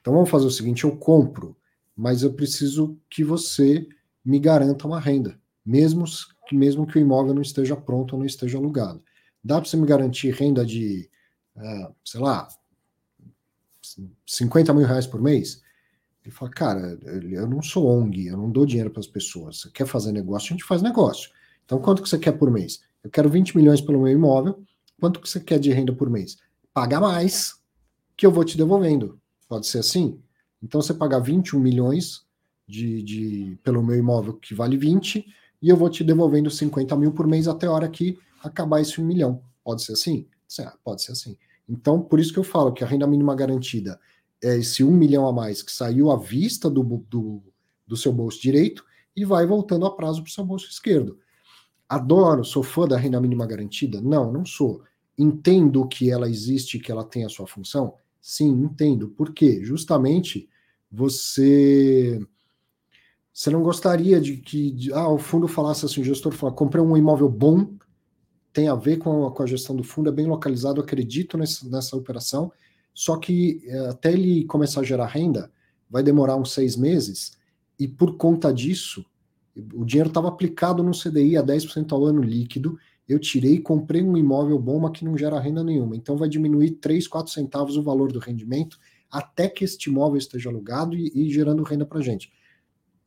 Então 0.00 0.12
vamos 0.12 0.30
fazer 0.30 0.46
o 0.46 0.50
seguinte, 0.50 0.84
eu 0.84 0.96
compro, 0.96 1.56
mas 1.96 2.22
eu 2.22 2.32
preciso 2.32 2.98
que 3.10 3.24
você 3.24 3.86
me 4.28 4.38
garanta 4.38 4.86
uma 4.86 5.00
renda, 5.00 5.40
mesmo 5.64 6.04
que, 6.46 6.54
mesmo 6.54 6.86
que 6.86 6.98
o 6.98 7.00
imóvel 7.00 7.32
não 7.32 7.40
esteja 7.40 7.74
pronto 7.74 8.12
ou 8.12 8.18
não 8.18 8.26
esteja 8.26 8.58
alugado. 8.58 9.02
Dá 9.42 9.58
para 9.58 9.66
você 9.66 9.74
me 9.74 9.86
garantir 9.86 10.34
renda 10.34 10.66
de, 10.66 11.08
uh, 11.56 11.94
sei 12.04 12.20
lá, 12.20 12.46
50 14.26 14.74
mil 14.74 14.86
reais 14.86 15.06
por 15.06 15.18
mês? 15.18 15.62
Ele 16.22 16.34
fala, 16.34 16.50
cara, 16.50 16.98
eu 17.30 17.46
não 17.46 17.62
sou 17.62 17.86
ONG, 17.86 18.26
eu 18.26 18.36
não 18.36 18.50
dou 18.50 18.66
dinheiro 18.66 18.90
para 18.90 19.00
as 19.00 19.06
pessoas. 19.06 19.60
Você 19.60 19.70
quer 19.70 19.86
fazer 19.86 20.12
negócio? 20.12 20.48
A 20.48 20.52
gente 20.52 20.64
faz 20.64 20.82
negócio. 20.82 21.30
Então, 21.64 21.80
quanto 21.80 22.02
que 22.02 22.08
você 22.08 22.18
quer 22.18 22.32
por 22.32 22.50
mês? 22.50 22.82
Eu 23.02 23.08
quero 23.08 23.30
20 23.30 23.56
milhões 23.56 23.80
pelo 23.80 24.02
meu 24.02 24.12
imóvel. 24.12 24.62
Quanto 25.00 25.20
que 25.20 25.28
você 25.28 25.40
quer 25.40 25.58
de 25.58 25.72
renda 25.72 25.94
por 25.94 26.10
mês? 26.10 26.36
Paga 26.74 27.00
mais, 27.00 27.54
que 28.14 28.26
eu 28.26 28.30
vou 28.30 28.44
te 28.44 28.58
devolvendo. 28.58 29.18
Pode 29.48 29.66
ser 29.66 29.78
assim? 29.78 30.20
Então, 30.62 30.82
você 30.82 30.92
pagar 30.92 31.20
21 31.20 31.58
milhões, 31.58 32.27
de, 32.68 33.02
de, 33.02 33.58
pelo 33.64 33.82
meu 33.82 33.96
imóvel 33.96 34.34
que 34.34 34.54
vale 34.54 34.76
20 34.76 35.26
e 35.60 35.68
eu 35.68 35.76
vou 35.76 35.88
te 35.88 36.04
devolvendo 36.04 36.50
50 36.50 36.94
mil 36.96 37.12
por 37.12 37.26
mês 37.26 37.48
até 37.48 37.66
a 37.66 37.72
hora 37.72 37.88
que 37.88 38.18
acabar 38.44 38.80
esse 38.80 39.00
um 39.00 39.04
milhão. 39.04 39.42
Pode 39.64 39.82
ser 39.82 39.92
assim? 39.92 40.26
Pode 40.84 41.02
ser 41.02 41.12
assim. 41.12 41.36
Então, 41.68 42.00
por 42.00 42.20
isso 42.20 42.32
que 42.32 42.38
eu 42.38 42.44
falo 42.44 42.72
que 42.72 42.84
a 42.84 42.86
renda 42.86 43.06
mínima 43.06 43.34
garantida 43.34 43.98
é 44.42 44.56
esse 44.56 44.84
um 44.84 44.92
milhão 44.92 45.26
a 45.26 45.32
mais 45.32 45.62
que 45.62 45.72
saiu 45.72 46.10
à 46.10 46.16
vista 46.16 46.70
do, 46.70 46.82
do, 47.08 47.42
do 47.86 47.96
seu 47.96 48.12
bolso 48.12 48.40
direito 48.40 48.84
e 49.16 49.24
vai 49.24 49.46
voltando 49.46 49.86
a 49.86 49.90
prazo 49.90 50.22
para 50.22 50.28
o 50.28 50.32
seu 50.32 50.44
bolso 50.44 50.68
esquerdo. 50.68 51.18
Adoro, 51.88 52.44
sou 52.44 52.62
fã 52.62 52.86
da 52.86 52.98
renda 52.98 53.20
mínima 53.20 53.46
garantida? 53.46 54.00
Não, 54.00 54.30
não 54.30 54.44
sou. 54.44 54.82
Entendo 55.16 55.86
que 55.88 56.10
ela 56.10 56.28
existe, 56.28 56.78
que 56.78 56.92
ela 56.92 57.04
tem 57.04 57.24
a 57.24 57.28
sua 57.28 57.46
função? 57.46 57.94
Sim, 58.20 58.50
entendo. 58.50 59.08
Por 59.08 59.32
quê? 59.32 59.64
Justamente 59.64 60.48
você 60.90 62.20
você 63.38 63.50
não 63.50 63.62
gostaria 63.62 64.20
de 64.20 64.36
que 64.36 64.72
de, 64.72 64.92
ah, 64.92 65.08
o 65.08 65.16
fundo 65.16 65.46
falasse 65.46 65.86
assim, 65.86 66.00
o 66.00 66.04
gestor 66.04 66.32
fala, 66.32 66.52
comprei 66.52 66.82
um 66.82 66.96
imóvel 66.96 67.28
bom, 67.28 67.70
tem 68.52 68.66
a 68.66 68.74
ver 68.74 68.96
com 68.96 69.28
a, 69.28 69.30
com 69.30 69.44
a 69.44 69.46
gestão 69.46 69.76
do 69.76 69.84
fundo, 69.84 70.08
é 70.08 70.12
bem 70.12 70.26
localizado, 70.26 70.80
acredito 70.80 71.38
nessa, 71.38 71.68
nessa 71.68 71.96
operação, 71.96 72.50
só 72.92 73.16
que 73.16 73.62
é, 73.64 73.90
até 73.90 74.12
ele 74.12 74.44
começar 74.46 74.80
a 74.80 74.82
gerar 74.84 75.06
renda, 75.06 75.52
vai 75.88 76.02
demorar 76.02 76.34
uns 76.34 76.50
seis 76.50 76.74
meses, 76.74 77.38
e 77.78 77.86
por 77.86 78.16
conta 78.16 78.52
disso, 78.52 79.06
o 79.72 79.84
dinheiro 79.84 80.08
estava 80.08 80.26
aplicado 80.26 80.82
no 80.82 80.90
CDI 80.90 81.36
a 81.36 81.42
10% 81.44 81.92
ao 81.92 82.06
ano 82.06 82.20
líquido, 82.20 82.76
eu 83.08 83.20
tirei 83.20 83.54
e 83.54 83.60
comprei 83.60 84.02
um 84.02 84.16
imóvel 84.16 84.58
bom, 84.58 84.80
mas 84.80 84.98
que 84.98 85.04
não 85.04 85.16
gera 85.16 85.38
renda 85.38 85.62
nenhuma. 85.62 85.94
Então 85.94 86.16
vai 86.16 86.28
diminuir 86.28 86.72
3, 86.72 87.06
4 87.06 87.32
centavos 87.32 87.76
o 87.76 87.82
valor 87.84 88.10
do 88.10 88.18
rendimento 88.18 88.80
até 89.08 89.48
que 89.48 89.64
este 89.64 89.88
imóvel 89.88 90.18
esteja 90.18 90.50
alugado 90.50 90.96
e, 90.96 91.12
e 91.14 91.30
gerando 91.30 91.62
renda 91.62 91.86
para 91.86 92.00
gente. 92.00 92.32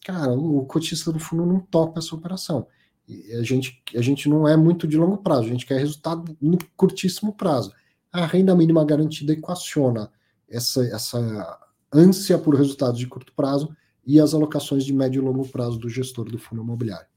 Cara, 0.04 0.34
o, 0.34 0.66
cotista 0.66 1.12
do 1.12 1.20
fundo 1.20 1.46
não 1.46 1.60
topa 1.60 2.00
essa 2.00 2.16
operação. 2.16 2.68
E 3.08 3.34
a 3.34 3.44
gente, 3.44 3.82
a 3.96 4.02
gente 4.02 4.28
não 4.28 4.48
é 4.48 4.58
muito 4.58 4.88
de 4.88 4.98
longo 4.98 5.18
prazo, 5.18 5.44
a 5.44 5.50
gente 5.50 5.66
quer 5.66 5.80
resultado 5.80 6.36
no 6.42 6.58
curtíssimo 6.76 7.34
prazo. 7.34 7.72
A 8.12 8.26
renda 8.26 8.56
mínima 8.56 8.84
garantida 8.84 9.34
equaciona 9.34 10.12
essa, 10.50 10.84
essa 10.86 11.60
ânsia 11.94 12.38
por 12.38 12.56
resultados 12.56 13.00
de 13.00 13.08
curto 13.08 13.34
prazo 13.34 13.76
e 14.06 14.20
as 14.20 14.34
alocações 14.34 14.84
de 14.84 14.94
médio 14.94 15.22
e 15.22 15.26
longo 15.26 15.48
prazo 15.48 15.78
do 15.78 15.90
gestor 15.90 16.26
do 16.26 16.38
fundo 16.38 16.62
imobiliário. 16.62 17.08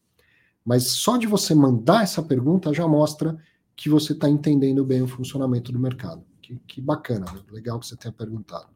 Mas 0.65 0.89
só 0.89 1.17
de 1.17 1.27
você 1.27 1.55
mandar 1.55 2.03
essa 2.03 2.23
pergunta 2.23 2.73
já 2.73 2.87
mostra 2.87 3.37
que 3.77 3.89
você 3.89 4.13
está 4.13 4.29
entendendo 4.29 4.85
bem 4.85 5.03
o 5.03 5.09
funcionamento 5.09 5.73
do 5.73 5.79
mercado. 5.79 6.25
Que, 6.41 6.57
que 6.67 6.81
bacana, 6.81 7.27
né? 7.33 7.41
legal 7.51 7.79
que 7.81 7.87
você 7.87 7.97
tenha 7.97 8.13
perguntado. 8.13 8.74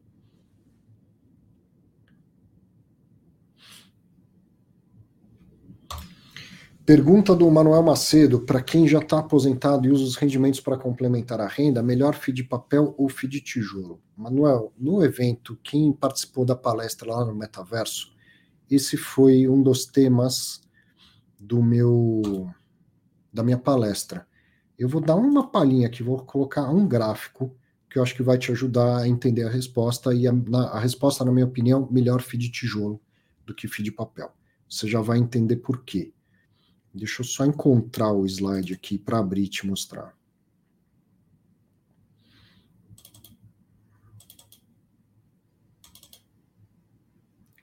Pergunta 6.89 7.37
do 7.37 7.51
Manuel 7.51 7.83
Macedo: 7.83 8.41
para 8.41 8.63
quem 8.63 8.89
já 8.89 8.99
está 8.99 9.19
aposentado 9.19 9.87
e 9.87 9.91
usa 9.91 10.05
os 10.05 10.17
rendimentos 10.17 10.59
para 10.59 10.79
complementar 10.79 11.39
a 11.39 11.47
renda, 11.47 11.83
melhor 11.83 12.15
FII 12.15 12.33
de 12.33 12.43
papel 12.43 12.95
ou 12.97 13.11
FII 13.11 13.29
de 13.29 13.41
tijolo? 13.43 14.01
Manuel, 14.17 14.73
no 14.75 15.05
evento, 15.05 15.59
quem 15.63 15.93
participou 15.93 16.47
da 16.47 16.57
palestra 16.57 17.13
lá 17.13 17.27
no 17.27 17.35
Metaverso, 17.35 18.17
esse 18.71 18.97
foi 18.97 19.47
um 19.47 19.63
dos 19.63 19.85
temas 19.85 20.63
do 21.39 21.63
meu 21.63 22.49
da 23.31 23.43
minha 23.43 23.59
palestra. 23.59 24.27
Eu 24.79 24.89
vou 24.89 25.03
dar 25.03 25.17
uma 25.17 25.47
palhinha 25.47 25.89
aqui, 25.89 26.03
vou 26.03 26.17
colocar 26.25 26.71
um 26.71 26.89
gráfico 26.89 27.55
que 27.91 27.99
eu 27.99 28.03
acho 28.03 28.15
que 28.15 28.23
vai 28.23 28.39
te 28.39 28.51
ajudar 28.51 29.03
a 29.03 29.07
entender 29.07 29.43
a 29.43 29.51
resposta 29.51 30.15
e 30.15 30.27
a, 30.27 30.33
na, 30.33 30.69
a 30.69 30.79
resposta, 30.79 31.23
na 31.23 31.33
minha 31.33 31.45
opinião, 31.45 31.87
melhor 31.91 32.23
FII 32.23 32.39
de 32.39 32.51
tijolo 32.51 32.99
do 33.45 33.55
que 33.55 33.69
FII 33.69 33.85
de 33.85 33.93
papel. 33.93 34.33
Você 34.67 34.89
já 34.89 35.03
vai 35.03 35.19
entender 35.19 35.57
por 35.57 35.85
quê. 35.85 36.15
Deixa 36.93 37.23
eu 37.23 37.25
só 37.25 37.45
encontrar 37.45 38.13
o 38.13 38.27
slide 38.27 38.75
aqui 38.75 38.99
para 38.99 39.19
abrir 39.19 39.45
e 39.45 39.49
te 39.49 39.67
mostrar. 39.67 40.17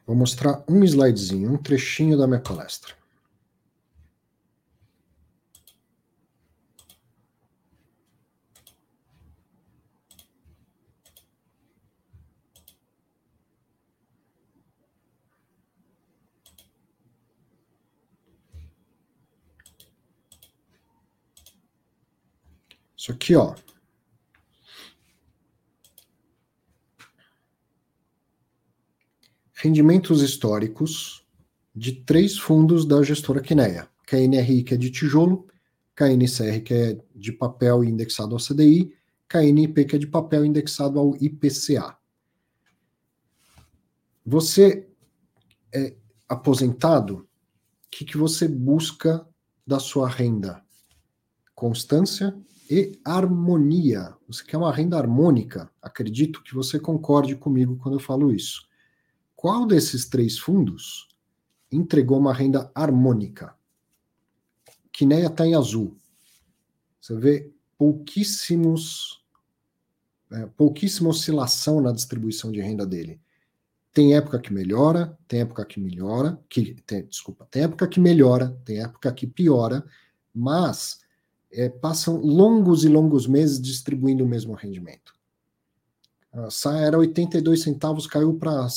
Vou 0.06 0.16
mostrar 0.16 0.64
um 0.70 0.84
slidezinho, 0.84 1.52
um 1.52 1.58
trechinho 1.58 2.18
da 2.18 2.28
minha 2.28 2.40
palestra. 2.40 2.94
Isso 23.06 23.12
aqui, 23.12 23.36
ó. 23.36 23.54
Rendimentos 29.54 30.24
históricos 30.24 31.24
de 31.76 31.92
três 31.92 32.36
fundos 32.36 32.84
da 32.84 33.04
gestora 33.04 33.42
Quineia. 33.42 33.88
KNRI, 34.08 34.64
que 34.64 34.74
é 34.74 34.78
de 34.78 34.90
tijolo, 34.90 35.48
KNCR, 35.96 36.64
que 36.64 36.74
é 36.74 37.00
de 37.14 37.32
papel 37.32 37.84
indexado 37.84 38.34
ao 38.34 38.42
CDI, 38.42 38.92
KNIP, 39.28 39.86
que 39.86 39.98
é 39.98 40.00
de 40.00 40.08
papel 40.08 40.44
indexado 40.44 40.98
ao 40.98 41.16
IPCA. 41.18 41.96
Você 44.26 44.90
é 45.72 45.96
aposentado, 46.28 47.18
o 47.18 47.28
que, 47.92 48.04
que 48.04 48.18
você 48.18 48.48
busca 48.48 49.28
da 49.66 49.78
sua 49.78 50.10
renda? 50.10 50.66
Constância 51.54 52.36
e 52.70 53.00
harmonia. 53.04 54.16
Você 54.28 54.44
quer 54.44 54.58
uma 54.58 54.74
renda 54.74 54.98
harmônica? 54.98 55.70
Acredito 55.82 56.44
que 56.44 56.54
você 56.54 56.80
concorde 56.80 57.36
comigo 57.36 57.78
quando 57.78 57.96
eu 57.96 58.00
falo 58.00 58.34
isso. 58.34 58.68
Qual 59.36 59.66
desses 59.66 60.06
três 60.08 60.38
fundos 60.38 61.08
entregou 61.72 62.18
uma 62.18 62.34
renda 62.34 62.72
harmônica? 62.74 63.56
Quineia 64.92 65.28
está 65.28 65.46
em 65.46 65.56
azul. 65.56 65.96
Você 67.00 67.16
vê 67.16 67.54
pouquíssimos, 67.78 69.24
é, 70.32 70.46
pouquíssima 70.48 71.10
oscilação 71.10 71.82
na 71.82 71.92
distribuição 71.92 72.52
de 72.52 72.62
renda 72.62 72.86
dele. 72.86 73.22
Tem 73.94 74.16
época 74.16 74.40
que 74.40 74.52
melhora, 74.52 75.18
tem 75.28 75.42
época 75.42 75.66
que 75.66 75.80
melhora, 75.80 76.40
que 76.50 76.74
tem, 76.86 77.06
desculpa, 77.06 77.48
tem 77.50 77.64
época 77.64 77.88
que 77.88 78.00
melhora, 78.00 78.60
tem 78.66 78.82
época 78.82 79.14
que 79.14 79.28
piora, 79.28 79.86
mas 80.34 81.05
é, 81.56 81.70
passam 81.70 82.18
longos 82.18 82.84
e 82.84 82.90
longos 82.90 83.28
meses 83.28 83.60
distribuindo 83.60 84.24
o 84.24 84.28
mesmo 84.28 84.54
rendimento. 84.54 85.14
A 86.34 86.78
era 86.80 86.98
82 86.98 87.62
centavos, 87.62 88.06
caiu 88.06 88.34
para, 88.34 88.68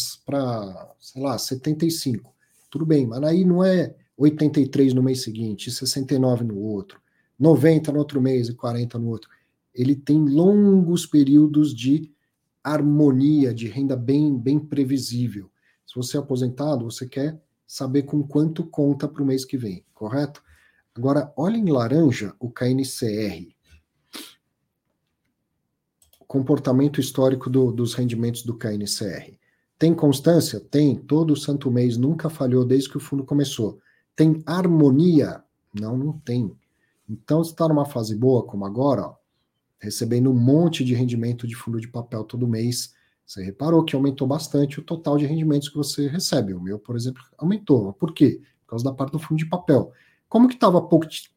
sei 1.01 1.21
lá, 1.21 1.37
75. 1.37 2.33
Tudo 2.71 2.87
bem, 2.87 3.05
mas 3.05 3.21
aí 3.25 3.45
não 3.45 3.65
é 3.65 3.97
83 4.17 4.95
no 4.95 5.03
mês 5.03 5.23
seguinte, 5.23 5.71
69 5.71 6.45
no 6.45 6.57
outro, 6.57 7.01
90 7.39 7.91
no 7.91 7.99
outro 7.99 8.21
mês 8.21 8.49
e 8.49 8.55
40 8.55 8.99
no 8.99 9.09
outro. 9.09 9.29
Ele 9.75 9.97
tem 9.97 10.25
longos 10.25 11.05
períodos 11.05 11.75
de 11.75 12.13
harmonia, 12.63 13.53
de 13.53 13.67
renda 13.67 13.97
bem, 13.97 14.37
bem 14.37 14.59
previsível. 14.59 15.51
Se 15.87 15.97
você 15.97 16.17
é 16.17 16.21
aposentado, 16.21 16.85
você 16.85 17.09
quer 17.09 17.41
saber 17.67 18.03
com 18.03 18.23
quanto 18.23 18.65
conta 18.65 19.09
para 19.09 19.23
o 19.23 19.27
mês 19.27 19.45
que 19.45 19.57
vem, 19.57 19.85
correto? 19.95 20.43
Agora, 20.99 21.33
olha 21.37 21.57
em 21.57 21.71
laranja 21.71 22.35
o 22.41 22.51
KNCR. 22.51 23.55
Comportamento 26.27 27.01
histórico 27.01 27.49
do, 27.49 27.71
dos 27.71 27.95
rendimentos 27.95 28.43
do 28.43 28.59
KNCR. 28.59 29.39
Tem 29.79 29.95
constância? 29.95 30.59
Tem. 30.59 30.97
Todo 30.97 31.37
santo 31.37 31.71
mês 31.71 31.97
nunca 31.97 32.29
falhou 32.29 32.65
desde 32.65 32.91
que 32.91 32.97
o 32.97 33.01
fundo 33.01 33.25
começou. 33.25 33.79
Tem 34.17 34.43
harmonia? 34.45 35.45
Não, 35.73 35.97
não 35.97 36.19
tem. 36.19 36.53
Então, 37.09 37.45
se 37.45 37.53
está 37.53 37.69
numa 37.69 37.85
fase 37.87 38.17
boa, 38.17 38.45
como 38.45 38.67
agora, 38.67 39.03
ó, 39.03 39.15
recebendo 39.79 40.33
um 40.33 40.35
monte 40.37 40.85
de 40.85 40.95
rendimento 40.95 41.47
de 41.47 41.55
fundo 41.55 41.81
de 41.81 41.87
papel 41.87 42.25
todo 42.25 42.49
mês, 42.49 42.93
você 43.25 43.45
reparou 43.45 43.85
que 43.85 43.95
aumentou 43.95 44.27
bastante 44.27 44.81
o 44.81 44.83
total 44.83 45.17
de 45.17 45.27
rendimentos 45.27 45.69
que 45.69 45.77
você 45.77 46.09
recebe. 46.09 46.55
O 46.55 46.61
meu, 46.61 46.77
por 46.77 46.97
exemplo, 46.97 47.23
aumentou. 47.39 47.93
Por 47.93 48.13
quê? 48.13 48.41
Por 48.63 48.71
causa 48.71 48.85
da 48.85 48.93
parte 48.93 49.13
do 49.13 49.21
fundo 49.21 49.39
de 49.39 49.47
papel. 49.47 49.93
Como 50.29 50.49
que 50.49 50.55
estava 50.55 50.81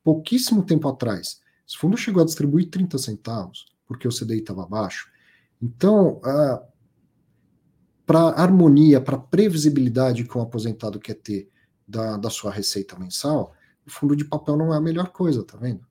pouquíssimo 0.03 0.63
tempo 0.63 0.87
atrás? 0.87 1.39
Esse 1.67 1.77
fundo 1.77 1.95
chegou 1.95 2.21
a 2.21 2.25
distribuir 2.25 2.69
30 2.69 2.97
centavos, 2.97 3.65
porque 3.87 4.07
o 4.07 4.11
CDI 4.11 4.39
estava 4.39 4.65
baixo. 4.65 5.09
Então, 5.61 6.17
uh, 6.17 6.61
para 8.05 8.41
harmonia, 8.41 8.99
para 8.99 9.17
previsibilidade 9.17 10.25
que 10.25 10.37
um 10.37 10.41
aposentado 10.41 10.99
quer 10.99 11.13
ter 11.13 11.49
da, 11.87 12.17
da 12.17 12.29
sua 12.29 12.51
receita 12.51 12.99
mensal, 12.99 13.53
o 13.85 13.89
fundo 13.89 14.15
de 14.15 14.25
papel 14.25 14.57
não 14.57 14.73
é 14.73 14.77
a 14.77 14.81
melhor 14.81 15.09
coisa, 15.09 15.43
tá 15.43 15.57
vendo? 15.57 15.85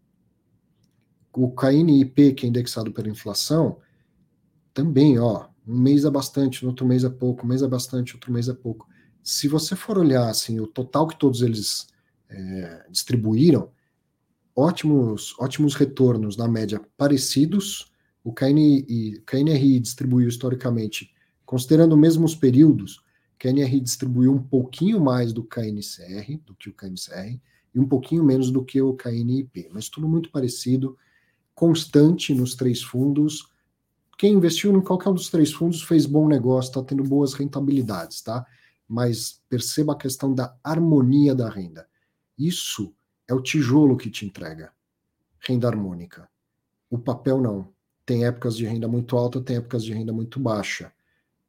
O 1.33 1.51
KNIP, 1.55 2.35
que 2.35 2.45
é 2.45 2.49
indexado 2.49 2.93
pela 2.93 3.09
inflação, 3.09 3.79
também, 4.75 5.19
ó, 5.19 5.47
um 5.67 5.79
mês 5.79 6.05
é 6.05 6.11
bastante, 6.11 6.63
no 6.63 6.71
outro 6.71 6.87
mês 6.87 7.05
é 7.05 7.09
pouco, 7.09 7.45
um 7.45 7.49
mês 7.49 7.63
é 7.63 7.69
bastante, 7.69 8.15
outro 8.15 8.33
mês 8.33 8.49
é 8.49 8.55
pouco. 8.55 8.89
Se 9.23 9.47
você 9.49 9.77
for 9.77 9.99
olhar 9.99 10.29
assim, 10.29 10.59
o 10.61 10.67
total 10.67 11.07
que 11.07 11.19
todos 11.19 11.43
eles 11.43 11.87
é, 12.31 12.87
distribuíram, 12.91 13.71
ótimos, 14.55 15.35
ótimos 15.39 15.75
retornos 15.75 16.37
na 16.37 16.49
média 16.49 16.81
parecidos. 16.97 17.93
O 18.23 18.33
KNI, 18.33 19.23
KNRI 19.27 19.81
distribuiu 19.81 20.29
historicamente, 20.29 21.13
considerando 21.45 21.97
mesmos 21.97 22.35
períodos, 22.35 23.03
KNRI 23.39 23.81
distribuiu 23.81 24.33
um 24.33 24.43
pouquinho 24.43 25.01
mais 25.01 25.33
do 25.33 25.43
KNCR, 25.43 26.39
do 26.45 26.55
que 26.55 26.69
o 26.69 26.75
KNCR, 26.75 27.41
e 27.75 27.81
um 27.81 27.87
pouquinho 27.87 28.23
menos 28.23 28.51
do 28.51 28.63
que 28.65 28.81
o 28.83 28.95
KNIP, 28.95 29.69
mas 29.73 29.89
tudo 29.89 30.07
muito 30.07 30.31
parecido, 30.31 30.97
constante 31.55 32.35
nos 32.35 32.55
três 32.55 32.83
fundos, 32.83 33.51
quem 34.21 34.35
investiu 34.35 34.77
em 34.77 34.83
qualquer 34.83 35.09
um 35.09 35.15
dos 35.15 35.31
três 35.31 35.51
fundos 35.51 35.83
fez 35.83 36.05
bom 36.05 36.29
negócio, 36.29 36.69
está 36.69 36.83
tendo 36.83 37.03
boas 37.03 37.33
rentabilidades, 37.33 38.21
tá? 38.21 38.45
Mas 38.87 39.41
perceba 39.49 39.95
a 39.95 39.97
questão 39.97 40.35
da 40.35 40.55
harmonia 40.63 41.35
da 41.35 41.49
renda. 41.49 41.89
Isso 42.41 42.95
é 43.29 43.35
o 43.35 43.43
tijolo 43.43 43.99
que 43.99 44.09
te 44.09 44.25
entrega 44.25 44.73
renda 45.41 45.69
harmônica. 45.69 46.27
O 46.89 46.99
papel 46.99 47.39
não. 47.39 47.69
Tem 48.07 48.25
épocas 48.25 48.57
de 48.57 48.65
renda 48.65 48.89
muito 48.89 49.15
alta, 49.15 49.43
tem 49.43 49.57
épocas 49.57 49.85
de 49.85 49.93
renda 49.93 50.11
muito 50.11 50.41
baixa. 50.41 50.91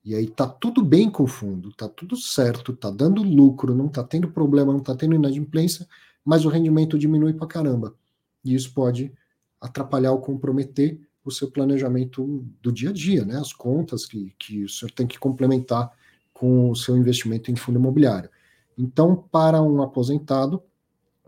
E 0.03 0.13
aí 0.13 0.27
tá 0.27 0.45
tudo 0.45 0.83
bem 0.83 1.09
com 1.09 1.23
o 1.23 1.27
fundo, 1.27 1.71
tá 1.71 1.87
tudo 1.87 2.17
certo, 2.17 2.75
tá 2.75 2.91
dando 2.91 3.23
lucro, 3.23 3.73
não 3.73 3.87
tá 3.87 4.03
tendo 4.03 4.29
problema, 4.29 4.73
não 4.73 4.81
tá 4.81 4.93
tendo 4.93 5.15
inadimplência, 5.15 5.87
mas 6.25 6.43
o 6.43 6.49
rendimento 6.49 6.99
diminui 6.99 7.33
para 7.33 7.47
caramba. 7.47 7.95
E 8.43 8.53
isso 8.53 8.73
pode 8.73 9.13
atrapalhar 9.61 10.11
ou 10.11 10.19
comprometer 10.19 10.99
o 11.23 11.31
seu 11.31 11.49
planejamento 11.49 12.45
do 12.61 12.69
dia 12.69 12.89
a 12.89 12.93
dia, 12.93 13.23
né? 13.23 13.37
As 13.37 13.53
contas 13.53 14.05
que, 14.05 14.35
que 14.37 14.65
o 14.65 14.69
senhor 14.69 14.91
tem 14.91 15.07
que 15.07 15.17
complementar 15.17 15.89
com 16.33 16.69
o 16.69 16.75
seu 16.75 16.97
investimento 16.97 17.49
em 17.49 17.55
fundo 17.55 17.79
imobiliário. 17.79 18.29
Então, 18.77 19.15
para 19.15 19.61
um 19.61 19.81
aposentado, 19.81 20.61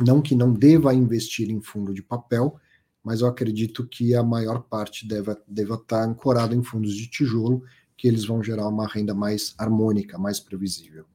não 0.03 0.21
que 0.21 0.35
não 0.35 0.53
deva 0.53 0.93
investir 0.93 1.49
em 1.49 1.61
fundo 1.61 1.93
de 1.93 2.03
papel, 2.03 2.59
mas 3.03 3.21
eu 3.21 3.27
acredito 3.27 3.85
que 3.87 4.15
a 4.15 4.23
maior 4.23 4.63
parte 4.63 5.07
deva, 5.07 5.41
deva 5.47 5.75
estar 5.75 6.03
ancorada 6.03 6.55
em 6.55 6.63
fundos 6.63 6.93
de 6.95 7.07
tijolo, 7.07 7.63
que 7.97 8.07
eles 8.07 8.25
vão 8.25 8.43
gerar 8.43 8.67
uma 8.67 8.87
renda 8.87 9.13
mais 9.13 9.53
harmônica, 9.57 10.17
mais 10.17 10.39
previsível. 10.39 11.05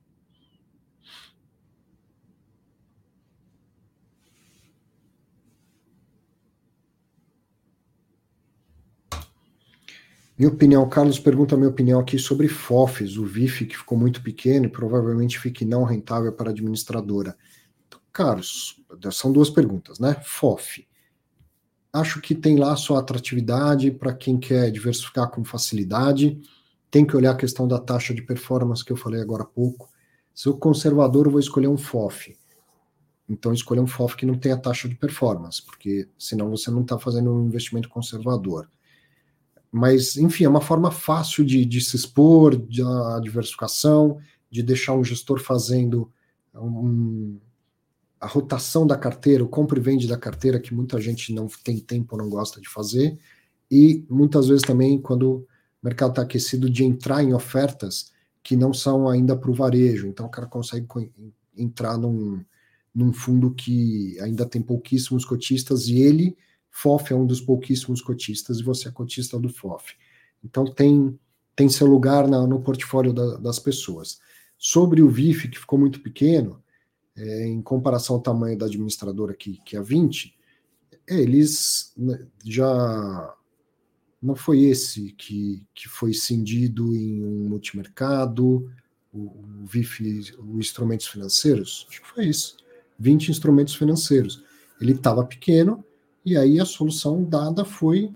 Minha 10.39 10.51
opinião, 10.51 10.89
Carlos 10.89 11.19
pergunta 11.19 11.57
a 11.57 11.59
minha 11.59 11.69
opinião 11.69 11.99
aqui 11.99 12.17
sobre 12.17 12.47
FOFs, 12.47 13.17
o 13.17 13.27
VIF 13.27 13.67
que 13.67 13.77
ficou 13.77 13.99
muito 13.99 14.23
pequeno 14.23 14.67
e 14.67 14.69
provavelmente 14.69 15.37
fique 15.37 15.65
não 15.65 15.83
rentável 15.83 16.33
para 16.33 16.51
a 16.51 16.53
administradora. 16.53 17.37
Carlos, 18.19 18.83
são 19.13 19.31
duas 19.31 19.49
perguntas, 19.49 20.01
né? 20.01 20.21
FOF. 20.25 20.85
Acho 21.93 22.21
que 22.21 22.35
tem 22.35 22.57
lá 22.57 22.75
sua 22.75 22.99
atratividade 22.99 23.93
para 23.93 24.13
quem 24.13 24.37
quer 24.37 24.73
diversificar 24.73 25.31
com 25.31 25.45
facilidade. 25.45 26.37
Tem 26.91 27.07
que 27.07 27.17
olhar 27.17 27.31
a 27.31 27.37
questão 27.37 27.69
da 27.69 27.79
taxa 27.79 28.13
de 28.13 28.21
performance 28.21 28.85
que 28.85 28.91
eu 28.91 28.97
falei 28.97 29.21
agora 29.21 29.45
há 29.45 29.47
pouco. 29.47 29.89
Se 30.35 30.49
eu 30.49 30.57
conservador, 30.57 31.27
eu 31.27 31.31
vou 31.31 31.39
escolher 31.39 31.69
um 31.69 31.79
FOF. 31.79 32.37
Então, 33.29 33.53
escolher 33.53 33.83
um 33.83 33.87
FOF 33.87 34.17
que 34.17 34.27
não 34.27 34.35
tenha 34.35 34.57
taxa 34.57 34.89
de 34.89 34.97
performance, 34.97 35.65
porque 35.65 36.09
senão 36.19 36.51
você 36.51 36.73
não 36.73 36.81
está 36.83 36.99
fazendo 36.99 37.33
um 37.33 37.47
investimento 37.47 37.89
conservador 37.89 38.69
mas, 39.71 40.17
enfim, 40.17 40.45
é 40.45 40.49
uma 40.49 40.63
forma 40.63 40.91
fácil 40.91 41.45
de, 41.45 41.63
de 41.65 41.81
se 41.83 41.95
expor, 41.95 42.57
de 42.57 42.83
a 42.83 43.21
diversificação, 43.23 44.19
de 44.51 44.63
deixar 44.63 44.95
um 44.95 45.05
gestor 45.05 45.39
fazendo 45.39 46.11
um, 46.55 47.39
a 48.21 48.27
rotação 48.27 48.87
da 48.87 48.97
carteira, 48.97 49.45
o 49.45 49.49
compra 49.49 49.79
e 49.79 49.83
vende 49.83 50.07
da 50.07 50.17
carteira, 50.17 50.61
que 50.61 50.75
muita 50.75 51.01
gente 51.01 51.33
não 51.33 51.47
tem 51.63 51.79
tempo 51.79 52.17
não 52.17 52.29
gosta 52.29 52.61
de 52.61 52.69
fazer, 52.69 53.19
e 53.71 54.05
muitas 54.09 54.49
vezes 54.49 54.63
também, 54.63 55.01
quando 55.01 55.31
o 55.33 55.47
mercado 55.83 56.11
está 56.11 56.23
aquecido, 56.23 56.69
de 56.69 56.85
entrar 56.85 57.23
em 57.23 57.35
ofertas 57.35 58.13
que 58.43 58.57
não 58.57 58.73
são 58.73 59.09
ainda 59.09 59.37
para 59.37 59.51
o 59.51 59.55
varejo. 59.55 60.07
Então, 60.07 60.27
o 60.27 60.31
cara 60.31 60.47
consegue 60.47 60.87
entrar 61.57 61.99
num, 61.99 62.43
num 62.95 63.13
fundo 63.13 63.53
que 63.53 64.19
ainda 64.21 64.47
tem 64.47 64.63
pouquíssimos 64.63 65.25
cotistas 65.25 65.87
e 65.87 66.01
ele 66.01 66.37
FOF 66.71 67.13
é 67.13 67.17
um 67.17 67.27
dos 67.27 67.41
pouquíssimos 67.41 68.01
cotistas 68.01 68.59
e 68.59 68.63
você 68.63 68.89
é 68.89 68.93
cotista 68.93 69.39
do 69.39 69.49
FOF. 69.49 69.95
Então 70.45 70.65
tem, 70.65 71.19
tem 71.57 71.69
seu 71.69 71.87
lugar 71.89 72.29
na, 72.29 72.47
no 72.47 72.61
portfólio 72.61 73.13
da, 73.13 73.37
das 73.37 73.59
pessoas. 73.59 74.21
Sobre 74.57 75.03
o 75.03 75.09
VIF, 75.09 75.49
que 75.49 75.59
ficou 75.59 75.79
muito 75.79 76.01
pequeno, 76.01 76.63
é, 77.19 77.47
em 77.47 77.61
comparação 77.61 78.17
ao 78.17 78.23
tamanho 78.23 78.57
da 78.57 78.67
administradora, 78.67 79.35
que, 79.35 79.61
que 79.65 79.77
é 79.77 79.83
20, 79.83 80.35
eles 81.07 81.93
né, 81.97 82.25
já. 82.45 83.35
Não 84.21 84.35
foi 84.35 84.65
esse 84.65 85.13
que, 85.13 85.65
que 85.75 85.89
foi 85.89 86.13
cindido 86.13 86.95
em 86.95 87.25
um 87.25 87.49
multimercado, 87.49 88.71
o, 89.13 89.19
o 89.19 89.45
VIF, 89.65 90.01
os 90.39 90.59
instrumentos 90.59 91.07
financeiros? 91.07 91.87
Acho 91.89 92.03
que 92.03 92.09
foi 92.09 92.27
isso. 92.27 92.57
20 92.99 93.29
instrumentos 93.31 93.75
financeiros. 93.75 94.43
Ele 94.81 94.93
estava 94.93 95.25
pequeno, 95.25 95.85
e 96.25 96.37
aí 96.37 96.59
a 96.59 96.65
solução 96.65 97.23
dada 97.25 97.65
foi 97.65 98.13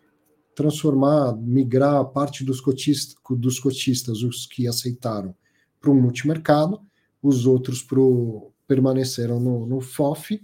transformar, 0.54 1.36
migrar 1.36 2.04
parte 2.06 2.44
dos 2.44 2.60
cotistas, 2.60 3.16
dos 3.30 3.58
cotistas 3.58 4.22
os 4.22 4.46
que 4.46 4.66
aceitaram, 4.66 5.34
para 5.80 5.90
um 5.90 6.00
multimercado, 6.00 6.80
os 7.22 7.46
outros 7.46 7.80
pro, 7.82 8.51
permaneceram 8.66 9.40
no, 9.40 9.66
no 9.66 9.80
FOF, 9.80 10.40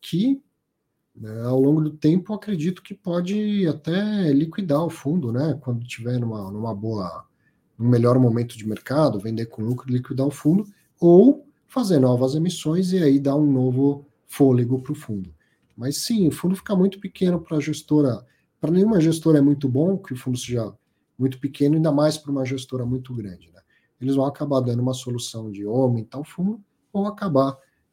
que 0.00 0.42
né, 1.14 1.42
ao 1.44 1.60
longo 1.60 1.80
do 1.82 1.90
tempo 1.90 2.32
acredito 2.32 2.82
que 2.82 2.94
pode 2.94 3.66
até 3.66 4.32
liquidar 4.32 4.84
o 4.84 4.90
fundo, 4.90 5.32
né? 5.32 5.58
Quando 5.60 5.86
tiver 5.86 6.18
numa, 6.18 6.50
numa 6.50 6.74
boa, 6.74 7.24
num 7.78 7.88
melhor 7.88 8.18
momento 8.18 8.56
de 8.56 8.66
mercado, 8.66 9.20
vender 9.20 9.46
com 9.46 9.62
lucro, 9.62 9.92
liquidar 9.92 10.26
o 10.26 10.30
fundo, 10.30 10.66
ou 10.98 11.46
fazer 11.66 11.98
novas 11.98 12.34
emissões 12.34 12.92
e 12.92 13.02
aí 13.02 13.18
dar 13.18 13.36
um 13.36 13.50
novo 13.50 14.06
fôlego 14.26 14.80
para 14.80 14.92
o 14.92 14.94
fundo. 14.94 15.34
Mas 15.76 15.98
sim, 15.98 16.28
o 16.28 16.30
fundo 16.30 16.56
fica 16.56 16.74
muito 16.74 16.98
pequeno 16.98 17.40
para 17.40 17.56
a 17.56 17.60
gestora. 17.60 18.24
Para 18.60 18.70
nenhuma 18.70 19.00
gestora 19.00 19.38
é 19.38 19.42
muito 19.42 19.68
bom 19.68 19.98
que 19.98 20.12
o 20.12 20.16
fundo 20.16 20.38
seja 20.38 20.72
muito 21.18 21.38
pequeno, 21.38 21.76
ainda 21.76 21.92
mais 21.92 22.16
para 22.16 22.30
uma 22.30 22.44
gestora 22.44 22.84
muito 22.84 23.14
grande. 23.14 23.50
Né? 23.52 23.60
Eles 24.00 24.14
vão 24.14 24.24
acabar 24.24 24.60
dando 24.60 24.80
uma 24.80 24.94
solução 24.94 25.50
de 25.50 25.64
aumentar 25.64 26.18
o 26.18 26.24
fundo 26.24 26.62
ou 26.92 27.06
acabar 27.06 27.52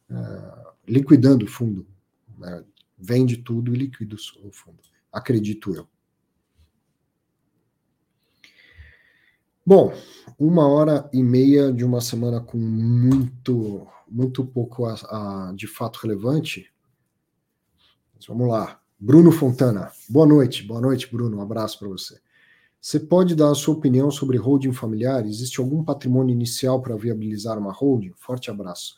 uh, 0.09 0.71
liquidando 0.87 1.45
o 1.45 1.49
fundo. 1.49 1.87
Né? 2.37 2.63
Vende 2.97 3.37
tudo 3.37 3.73
e 3.73 3.77
liquida 3.77 4.15
o 4.15 4.51
fundo. 4.51 4.79
Acredito 5.11 5.73
eu. 5.73 5.87
Bom, 9.65 9.93
uma 10.37 10.67
hora 10.67 11.07
e 11.13 11.21
meia 11.21 11.71
de 11.71 11.85
uma 11.85 12.01
semana 12.01 12.41
com 12.41 12.57
muito, 12.57 13.87
muito 14.09 14.43
pouco 14.43 14.85
a, 14.85 14.93
a, 14.93 15.53
de 15.53 15.67
fato 15.67 15.99
relevante. 16.01 16.73
Mas 18.15 18.25
vamos 18.25 18.47
lá. 18.49 18.81
Bruno 18.99 19.31
Fontana. 19.31 19.91
Boa 20.09 20.25
noite. 20.25 20.63
Boa 20.63 20.81
noite, 20.81 21.09
Bruno. 21.11 21.37
Um 21.37 21.41
abraço 21.41 21.77
para 21.77 21.87
você. 21.87 22.19
Você 22.81 22.99
pode 22.99 23.35
dar 23.35 23.51
a 23.51 23.55
sua 23.55 23.75
opinião 23.75 24.09
sobre 24.09 24.37
holding 24.37 24.71
familiar? 24.71 25.25
Existe 25.25 25.59
algum 25.59 25.83
patrimônio 25.83 26.33
inicial 26.33 26.81
para 26.81 26.95
viabilizar 26.95 27.57
uma 27.57 27.73
holding? 27.73 28.13
Forte 28.15 28.49
abraço. 28.49 28.95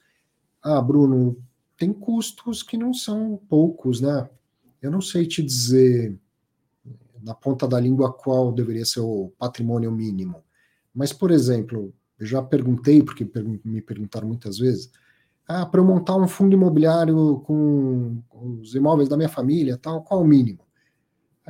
Ah, 0.61 0.79
Bruno, 0.81 1.37
tem 1.75 1.91
custos 1.91 2.61
que 2.61 2.77
não 2.77 2.93
são 2.93 3.41
poucos, 3.49 3.99
né? 3.99 4.29
Eu 4.81 4.91
não 4.91 5.01
sei 5.01 5.25
te 5.25 5.41
dizer 5.41 6.15
na 7.23 7.33
ponta 7.33 7.67
da 7.67 7.79
língua 7.79 8.11
qual 8.11 8.51
deveria 8.51 8.85
ser 8.85 8.99
o 8.99 9.31
patrimônio 9.37 9.91
mínimo. 9.91 10.43
Mas, 10.93 11.13
por 11.13 11.31
exemplo, 11.31 11.93
eu 12.19 12.25
já 12.25 12.41
perguntei, 12.41 13.01
porque 13.01 13.27
me 13.63 13.81
perguntaram 13.81 14.27
muitas 14.27 14.57
vezes, 14.59 14.91
ah, 15.47 15.65
para 15.65 15.81
eu 15.81 15.85
montar 15.85 16.15
um 16.15 16.27
fundo 16.27 16.53
imobiliário 16.53 17.39
com 17.41 18.21
os 18.59 18.75
imóveis 18.75 19.09
da 19.09 19.17
minha 19.17 19.29
família, 19.29 19.77
tal, 19.77 20.03
qual 20.03 20.21
o 20.21 20.27
mínimo? 20.27 20.59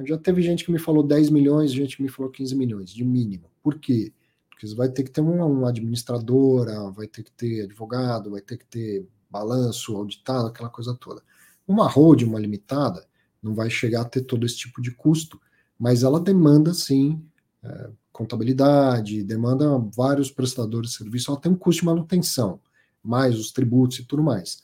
Já 0.06 0.18
teve 0.18 0.42
gente 0.42 0.64
que 0.64 0.72
me 0.72 0.80
falou 0.80 1.04
10 1.04 1.30
milhões, 1.30 1.72
gente 1.72 1.98
que 1.98 2.04
me 2.04 2.10
falou 2.10 2.32
15 2.32 2.56
milhões, 2.56 2.92
de 2.92 3.04
mínimo. 3.04 3.50
Por 3.62 3.78
quê? 3.78 4.14
Porque 4.50 4.68
você 4.68 4.76
vai 4.76 4.90
ter 4.90 5.04
que 5.04 5.12
ter 5.12 5.22
uma, 5.22 5.46
uma 5.46 5.70
administradora, 5.70 6.90
vai 6.92 7.08
ter 7.08 7.24
que 7.24 7.32
ter 7.32 7.64
advogado, 7.64 8.32
vai 8.32 8.42
ter 8.42 8.58
que 8.58 8.66
ter 8.66 9.06
balanço 9.30 9.96
auditado, 9.96 10.48
aquela 10.48 10.70
coisa 10.70 10.96
toda. 10.96 11.22
Uma 11.68 11.88
hold, 11.88 12.24
uma 12.24 12.40
limitada, 12.40 13.06
não 13.42 13.54
vai 13.54 13.70
chegar 13.70 14.02
a 14.02 14.06
ter 14.06 14.22
todo 14.22 14.46
esse 14.46 14.58
tipo 14.58 14.82
de 14.82 14.92
custo, 14.92 15.40
mas 15.78 16.04
ela 16.04 16.20
demanda, 16.20 16.74
sim, 16.74 17.22
é, 17.64 17.90
contabilidade, 18.12 19.24
demanda 19.24 19.78
vários 19.96 20.32
prestadores 20.32 20.92
de 20.92 20.98
serviço, 20.98 21.32
ela 21.32 21.40
tem 21.40 21.52
um 21.52 21.56
custo 21.56 21.82
de 21.82 21.86
manutenção 21.86 22.60
mais 23.04 23.38
os 23.38 23.52
tributos 23.52 24.00
e 24.00 24.06
tudo 24.06 24.24
mais. 24.24 24.64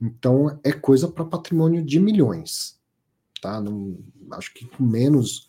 Então 0.00 0.58
é 0.62 0.72
coisa 0.72 1.08
para 1.08 1.24
patrimônio 1.24 1.84
de 1.84 1.98
milhões, 1.98 2.75
tá? 3.46 3.60
Não, 3.60 3.96
acho 4.32 4.52
que 4.52 4.66
com 4.66 4.82
menos 4.82 5.48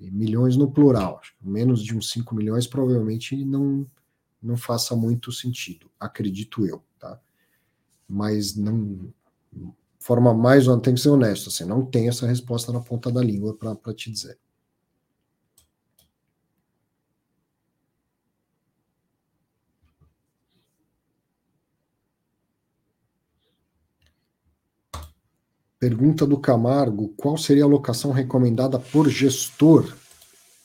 milhões 0.00 0.56
no 0.56 0.68
plural, 0.68 1.20
menos 1.40 1.82
de 1.82 1.96
uns 1.96 2.10
5 2.10 2.34
milhões 2.34 2.66
provavelmente 2.66 3.44
não 3.44 3.86
não 4.42 4.56
faça 4.56 4.94
muito 4.94 5.32
sentido, 5.32 5.90
acredito 5.98 6.66
eu, 6.66 6.84
tá? 6.98 7.18
Mas 8.08 8.54
não 8.54 9.12
forma 9.98 10.32
mais, 10.32 10.66
tem 10.82 10.94
que 10.94 11.00
ser 11.00 11.08
honesto, 11.08 11.48
assim, 11.48 11.64
não 11.64 11.84
tem 11.84 12.08
essa 12.08 12.26
resposta 12.26 12.70
na 12.72 12.80
ponta 12.80 13.10
da 13.10 13.20
língua 13.20 13.56
para 13.56 13.94
te 13.94 14.10
dizer. 14.10 14.38
Pergunta 25.78 26.26
do 26.26 26.38
Camargo: 26.38 27.08
qual 27.16 27.36
seria 27.36 27.64
a 27.64 27.66
alocação 27.66 28.10
recomendada 28.10 28.78
por 28.78 29.08
gestor? 29.08 29.94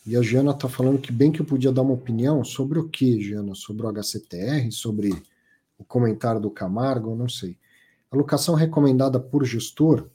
E 0.06 0.18
a 0.18 0.22
Jana 0.22 0.52
está 0.52 0.68
falando 0.68 1.00
que 1.00 1.12
bem 1.12 1.32
que 1.32 1.42
eu 1.42 1.46
podia 1.46 1.72
dar 1.72 1.84
uma 1.84 1.94
opinião 1.94 2.44
sobre 2.44 2.80
o 2.80 2.90
que, 2.90 3.22
Jana? 3.22 3.54
Sobre 3.54 3.86
o 3.86 3.90
HCTR, 3.90 4.72
sobre 4.72 5.12
o 5.78 5.84
comentário 5.84 6.42
do 6.42 6.50
Camargo, 6.50 7.16
não 7.16 7.30
sei. 7.30 7.58
Alocação 8.10 8.56
recomendada 8.56 9.20
por 9.20 9.46
gestor? 9.46 10.10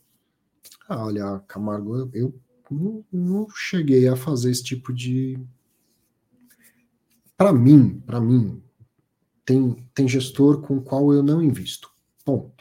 Ah, 0.89 1.05
olha, 1.05 1.41
Camargo, 1.47 2.11
eu, 2.13 2.35
não, 2.71 3.05
não 3.13 3.47
cheguei 3.51 4.09
a 4.09 4.17
fazer 4.17 4.51
esse 4.51 4.65
tipo 4.65 4.93
de. 4.93 5.39
Para 7.37 7.53
mim, 7.53 8.03
para 8.05 8.21
mim, 8.21 8.63
tem, 9.45 9.89
tem 9.95 10.09
gestor 10.09 10.63
com 10.63 10.81
qual 10.81 11.13
eu 11.13 11.23
não 11.23 11.43
invisto. 11.43 11.91
Ponto. 12.25 12.56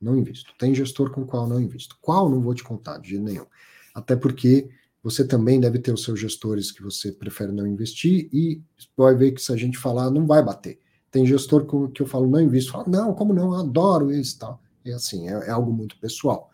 Não 0.00 0.16
invisto. 0.16 0.52
Tem 0.58 0.74
gestor 0.74 1.10
com 1.10 1.26
qual 1.26 1.48
não 1.48 1.60
invisto. 1.60 1.96
Qual 2.00 2.28
não 2.28 2.40
vou 2.40 2.54
te 2.54 2.62
contar 2.62 2.98
de 2.98 3.18
nenhum. 3.18 3.46
Até 3.94 4.14
porque 4.14 4.68
você 5.02 5.26
também 5.26 5.60
deve 5.60 5.78
ter 5.78 5.92
os 5.92 6.02
seus 6.02 6.20
gestores 6.20 6.70
que 6.70 6.82
você 6.82 7.12
prefere 7.12 7.52
não 7.52 7.66
investir 7.66 8.28
e 8.32 8.62
vai 8.96 9.14
ver 9.14 9.32
que 9.32 9.40
se 9.40 9.52
a 9.52 9.56
gente 9.56 9.78
falar, 9.78 10.10
não 10.10 10.26
vai 10.26 10.42
bater. 10.42 10.78
Tem 11.10 11.24
gestor 11.24 11.90
que 11.90 12.02
eu 12.02 12.06
falo, 12.06 12.28
não 12.28 12.40
invisto, 12.40 12.72
fala, 12.72 12.84
não, 12.86 13.14
como 13.14 13.32
não, 13.32 13.54
eu 13.54 13.60
adoro 13.60 14.12
isso 14.12 14.36
e 14.36 14.38
tal. 14.38 14.62
É 14.84 14.92
assim, 14.92 15.28
é, 15.28 15.32
é, 15.32 15.50
algo 15.50 15.72
muito 15.72 15.98
pessoal. 15.98 16.50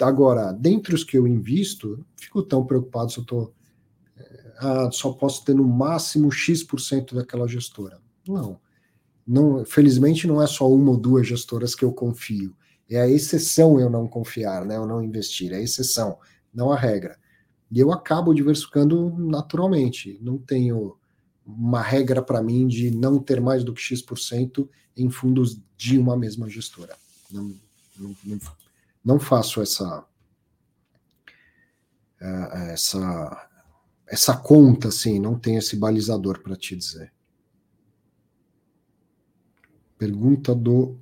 Agora, 0.00 0.52
dentre 0.52 0.94
os 0.94 1.02
que 1.02 1.18
eu 1.18 1.26
invisto, 1.26 2.04
fico 2.16 2.42
tão 2.42 2.64
preocupado 2.64 3.10
se 3.10 3.18
eu 3.18 3.22
estou. 3.22 3.52
É, 4.16 4.52
ah, 4.58 4.90
só 4.92 5.12
posso 5.12 5.44
ter 5.44 5.54
no 5.54 5.66
máximo 5.66 6.30
X% 6.30 7.14
daquela 7.14 7.48
gestora. 7.48 8.00
Não. 8.26 8.60
Não. 9.26 9.64
Felizmente, 9.64 10.26
não 10.26 10.42
é 10.42 10.46
só 10.46 10.70
uma 10.70 10.92
ou 10.92 10.96
duas 10.96 11.26
gestoras 11.26 11.74
que 11.74 11.84
eu 11.84 11.92
confio. 11.92 12.54
É 12.88 13.00
a 13.00 13.08
exceção 13.08 13.80
eu 13.80 13.90
não 13.90 14.06
confiar, 14.06 14.64
né? 14.64 14.76
Eu 14.76 14.86
não 14.86 15.02
investir. 15.02 15.52
É 15.52 15.56
a 15.56 15.60
exceção, 15.60 16.18
não 16.54 16.70
a 16.70 16.76
regra. 16.76 17.18
E 17.70 17.80
eu 17.80 17.92
acabo 17.92 18.32
diversificando 18.32 19.10
naturalmente. 19.18 20.18
Não 20.22 20.38
tenho 20.38 20.96
uma 21.44 21.82
regra 21.82 22.22
para 22.22 22.42
mim 22.42 22.66
de 22.66 22.90
não 22.90 23.18
ter 23.18 23.40
mais 23.40 23.64
do 23.64 23.72
que 23.72 23.80
X% 23.80 24.68
em 24.96 25.10
fundos 25.10 25.60
de 25.76 25.98
uma 25.98 26.16
mesma 26.16 26.48
gestora. 26.48 26.96
Não, 27.30 27.54
não, 27.98 28.16
não, 28.24 28.38
não 29.04 29.20
faço 29.20 29.60
essa, 29.60 30.04
é, 32.20 32.72
essa, 32.72 33.48
essa 34.06 34.36
conta, 34.36 34.88
assim, 34.88 35.18
não 35.18 35.38
tenho 35.38 35.58
esse 35.58 35.76
balizador 35.76 36.42
para 36.42 36.56
te 36.56 36.74
dizer. 36.74 37.12
Pergunta 39.98 40.54
do 40.54 40.96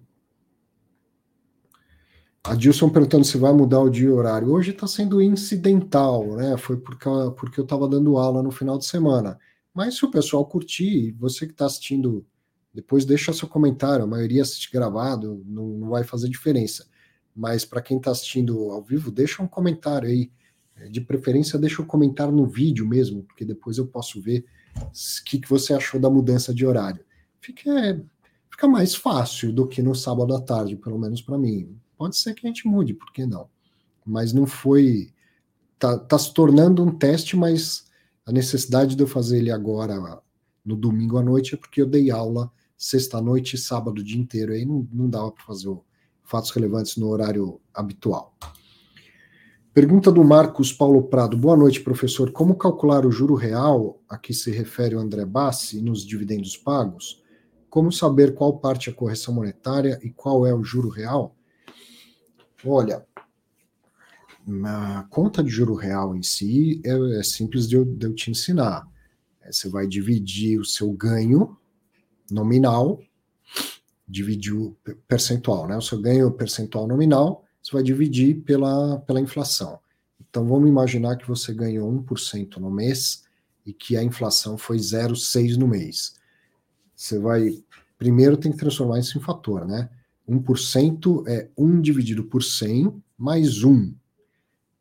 Adilson 2.44 2.90
perguntando 2.90 3.24
se 3.24 3.38
vai 3.38 3.52
mudar 3.54 3.80
o 3.80 3.88
dia 3.88 4.08
e 4.08 4.12
horário. 4.12 4.50
Hoje 4.52 4.70
está 4.70 4.86
sendo 4.86 5.22
incidental, 5.22 6.36
né? 6.36 6.56
Foi 6.58 6.76
porque, 6.76 7.08
porque 7.36 7.58
eu 7.58 7.64
estava 7.64 7.88
dando 7.88 8.18
aula 8.18 8.42
no 8.42 8.50
final 8.50 8.76
de 8.76 8.84
semana. 8.84 9.38
Mas 9.72 9.96
se 9.96 10.04
o 10.04 10.10
pessoal 10.10 10.44
curtir, 10.44 11.12
você 11.12 11.46
que 11.46 11.52
está 11.52 11.64
assistindo, 11.64 12.24
depois 12.72 13.06
deixa 13.06 13.32
seu 13.32 13.48
comentário. 13.48 14.04
A 14.04 14.06
maioria 14.06 14.42
assiste 14.42 14.70
gravado, 14.70 15.42
não, 15.46 15.68
não 15.68 15.88
vai 15.88 16.04
fazer 16.04 16.28
diferença. 16.28 16.86
Mas 17.34 17.64
para 17.64 17.80
quem 17.80 17.96
está 17.96 18.10
assistindo 18.10 18.70
ao 18.70 18.82
vivo, 18.82 19.10
deixa 19.10 19.42
um 19.42 19.48
comentário 19.48 20.08
aí. 20.08 20.30
De 20.90 21.00
preferência, 21.00 21.58
deixa 21.58 21.80
um 21.80 21.86
comentário 21.86 22.34
no 22.34 22.46
vídeo 22.46 22.86
mesmo, 22.86 23.22
porque 23.22 23.44
depois 23.44 23.78
eu 23.78 23.86
posso 23.86 24.20
ver 24.20 24.44
o 24.76 25.24
que, 25.24 25.38
que 25.38 25.48
você 25.48 25.72
achou 25.72 26.00
da 26.00 26.10
mudança 26.10 26.52
de 26.52 26.66
horário. 26.66 27.04
Fica, 27.40 27.70
é, 27.70 28.00
fica 28.54 28.68
mais 28.68 28.94
fácil 28.94 29.52
do 29.52 29.66
que 29.66 29.82
no 29.82 29.94
sábado 29.94 30.34
à 30.34 30.40
tarde, 30.40 30.76
pelo 30.76 30.98
menos 30.98 31.20
para 31.20 31.36
mim 31.36 31.76
Pode 31.96 32.16
ser 32.16 32.34
que 32.34 32.46
a 32.46 32.48
gente 32.50 32.66
mude, 32.66 32.94
por 32.94 33.12
que 33.12 33.26
não? 33.26 33.48
Mas 34.04 34.32
não 34.32 34.46
foi. 34.46 35.12
Tá, 35.78 35.98
tá 35.98 36.18
se 36.18 36.32
tornando 36.32 36.82
um 36.82 36.90
teste, 36.90 37.36
mas 37.36 37.86
a 38.26 38.32
necessidade 38.32 38.94
de 38.94 39.02
eu 39.02 39.06
fazer 39.06 39.38
ele 39.38 39.50
agora, 39.50 40.20
no 40.64 40.76
domingo 40.76 41.18
à 41.18 41.22
noite, 41.22 41.54
é 41.54 41.56
porque 41.56 41.80
eu 41.80 41.86
dei 41.86 42.10
aula 42.10 42.50
sexta-noite 42.76 43.56
e 43.56 43.58
sábado 43.58 44.00
o 44.00 44.04
dia 44.04 44.20
inteiro. 44.20 44.52
Aí 44.52 44.64
não, 44.64 44.86
não 44.92 45.08
dava 45.08 45.32
para 45.32 45.44
fazer 45.44 45.74
fatos 46.22 46.50
relevantes 46.50 46.96
no 46.96 47.08
horário 47.08 47.60
habitual. 47.72 48.36
Pergunta 49.72 50.12
do 50.12 50.22
Marcos 50.22 50.72
Paulo 50.72 51.02
Prado. 51.04 51.36
Boa 51.36 51.56
noite, 51.56 51.80
professor. 51.80 52.30
Como 52.30 52.54
calcular 52.54 53.04
o 53.04 53.10
juro 53.10 53.34
real 53.34 54.00
a 54.08 54.16
que 54.16 54.32
se 54.32 54.50
refere 54.50 54.94
o 54.94 55.00
André 55.00 55.24
Bassi 55.24 55.80
nos 55.80 56.04
dividendos 56.04 56.56
pagos? 56.56 57.23
Como 57.74 57.90
saber 57.90 58.36
qual 58.36 58.56
parte 58.60 58.88
é 58.88 58.92
correção 58.92 59.34
monetária 59.34 59.98
e 60.00 60.08
qual 60.08 60.46
é 60.46 60.54
o 60.54 60.62
juro 60.62 60.88
real? 60.88 61.34
Olha, 62.64 63.04
a 64.64 65.02
conta 65.10 65.42
de 65.42 65.50
juro 65.50 65.74
real 65.74 66.14
em 66.14 66.22
si 66.22 66.80
é, 66.84 67.18
é 67.18 67.22
simples 67.24 67.68
de 67.68 67.74
eu, 67.74 67.84
de 67.84 68.06
eu, 68.06 68.14
te 68.14 68.30
ensinar. 68.30 68.88
É, 69.42 69.50
você 69.50 69.68
vai 69.68 69.88
dividir 69.88 70.56
o 70.60 70.64
seu 70.64 70.92
ganho 70.92 71.56
nominal, 72.30 73.00
dividir 74.06 74.54
o 74.54 74.76
percentual, 75.08 75.66
né? 75.66 75.76
O 75.76 75.82
seu 75.82 76.00
ganho 76.00 76.30
percentual 76.30 76.86
nominal, 76.86 77.44
você 77.60 77.72
vai 77.72 77.82
dividir 77.82 78.36
pela, 78.42 79.00
pela 79.00 79.20
inflação. 79.20 79.80
Então 80.20 80.46
vamos 80.46 80.68
imaginar 80.68 81.16
que 81.16 81.26
você 81.26 81.52
ganhou 81.52 81.92
1% 82.04 82.58
no 82.58 82.70
mês 82.70 83.24
e 83.66 83.72
que 83.72 83.96
a 83.96 84.04
inflação 84.04 84.56
foi 84.56 84.76
0,6 84.76 85.56
no 85.56 85.66
mês. 85.66 86.22
Você 86.94 87.18
vai 87.18 87.62
primeiro 87.98 88.36
tem 88.36 88.52
que 88.52 88.58
transformar 88.58 88.98
isso 88.98 89.16
em 89.16 89.20
fator, 89.20 89.66
né? 89.66 89.88
1% 90.28 91.26
é 91.26 91.48
1 91.56 91.80
dividido 91.80 92.24
por 92.24 92.42
100 92.42 93.02
mais 93.16 93.62
1. 93.62 93.94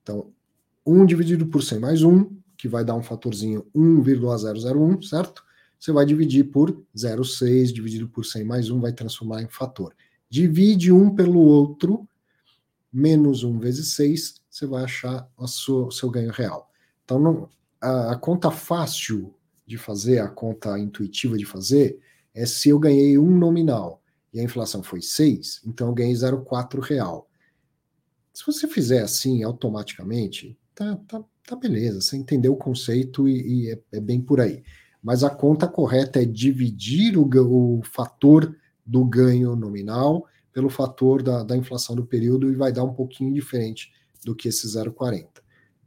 Então, 0.01 0.31
1 0.85 1.05
dividido 1.05 1.47
por 1.47 1.61
100 1.61 1.79
mais 1.79 2.03
1, 2.03 2.29
que 2.57 2.67
vai 2.67 2.83
dar 2.83 2.95
um 2.95 3.03
fatorzinho 3.03 3.65
1,001, 3.75 5.01
certo? 5.01 5.43
Você 5.79 5.91
vai 5.91 6.05
dividir 6.05 6.45
por 6.45 6.71
0,6, 6.95 7.73
dividido 7.73 8.07
por 8.07 8.25
100 8.25 8.43
mais 8.45 8.69
1, 8.69 8.79
vai 8.79 8.93
transformar 8.93 9.41
em 9.41 9.47
fator. 9.47 9.93
Divide 10.29 10.91
um 10.91 11.13
pelo 11.13 11.39
outro, 11.39 12.07
menos 12.91 13.43
1 13.43 13.59
vezes 13.59 13.93
6, 13.95 14.35
você 14.49 14.65
vai 14.65 14.83
achar 14.83 15.29
o 15.37 15.47
seu, 15.47 15.91
seu 15.91 16.09
ganho 16.09 16.31
real. 16.31 16.69
Então, 17.03 17.19
não, 17.19 17.49
a, 17.81 18.11
a 18.11 18.15
conta 18.15 18.49
fácil 18.49 19.33
de 19.73 19.77
fazer, 19.77 20.19
a 20.19 20.27
conta 20.27 20.77
intuitiva 20.77 21.35
de 21.35 21.45
fazer, 21.45 21.99
é 22.33 22.45
se 22.45 22.69
eu 22.69 22.79
ganhei 22.79 23.17
um 23.17 23.37
nominal 23.37 24.01
e 24.31 24.39
a 24.39 24.43
inflação 24.43 24.83
foi 24.83 25.01
6, 25.01 25.61
então 25.65 25.87
eu 25.87 25.93
ganhei 25.93 26.13
0,4 26.13 26.79
real. 26.79 27.27
Se 28.31 28.45
você 28.45 28.67
fizer 28.67 29.01
assim 29.01 29.43
automaticamente, 29.43 30.57
tá, 30.75 30.95
tá, 31.07 31.23
tá 31.45 31.55
beleza, 31.55 32.01
você 32.01 32.15
entendeu 32.15 32.53
o 32.53 32.57
conceito 32.57 33.27
e, 33.27 33.65
e 33.65 33.71
é, 33.71 33.79
é, 33.93 33.99
bem 33.99 34.21
por 34.21 34.39
aí. 34.39 34.63
Mas 35.01 35.23
a 35.23 35.29
conta 35.29 35.67
correta 35.67 36.21
é 36.21 36.25
dividir 36.25 37.17
o, 37.17 37.27
o 37.79 37.81
fator 37.83 38.55
do 38.85 39.03
ganho 39.03 39.55
nominal 39.55 40.25
pelo 40.51 40.69
fator 40.69 41.23
da, 41.23 41.43
da 41.43 41.57
inflação 41.57 41.95
do 41.95 42.05
período 42.05 42.51
e 42.51 42.55
vai 42.55 42.71
dar 42.71 42.83
um 42.83 42.93
pouquinho 42.93 43.33
diferente 43.33 43.91
do 44.23 44.35
que 44.35 44.47
esse 44.47 44.67
0,40. 44.67 45.27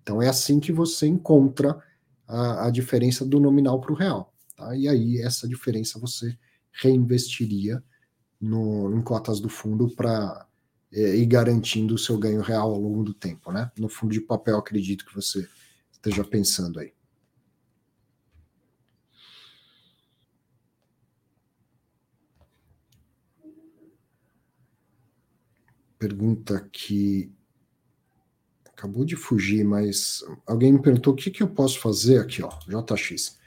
Então 0.02 0.20
é 0.20 0.28
assim 0.28 0.60
que 0.60 0.72
você 0.72 1.06
encontra 1.06 1.80
a, 2.26 2.66
a 2.66 2.70
diferença 2.70 3.24
do 3.24 3.40
nominal 3.40 3.80
para 3.80 3.92
o 3.92 3.96
real. 3.96 4.32
Tá? 4.56 4.74
E 4.76 4.88
aí 4.88 5.20
essa 5.20 5.46
diferença 5.48 5.98
você 5.98 6.36
reinvestiria 6.72 7.82
no, 8.40 8.94
em 8.96 9.02
cotas 9.02 9.40
do 9.40 9.48
fundo 9.48 9.88
para 9.94 10.46
é, 10.92 11.16
ir 11.16 11.26
garantindo 11.26 11.94
o 11.94 11.98
seu 11.98 12.18
ganho 12.18 12.40
real 12.40 12.72
ao 12.72 12.80
longo 12.80 13.02
do 13.02 13.14
tempo, 13.14 13.50
né? 13.52 13.70
No 13.78 13.88
fundo 13.88 14.12
de 14.12 14.20
papel, 14.20 14.56
acredito 14.56 15.04
que 15.04 15.14
você 15.14 15.48
esteja 15.92 16.24
pensando 16.24 16.78
aí. 16.80 16.92
Pergunta 25.98 26.68
que 26.70 27.32
acabou 28.76 29.06
de 29.06 29.16
fugir, 29.16 29.64
mas 29.64 30.22
alguém 30.46 30.70
me 30.70 30.82
perguntou 30.82 31.14
o 31.14 31.16
que, 31.16 31.30
que 31.30 31.42
eu 31.42 31.48
posso 31.48 31.80
fazer 31.80 32.20
aqui, 32.20 32.42
ó, 32.42 32.50
JX. 32.68 33.38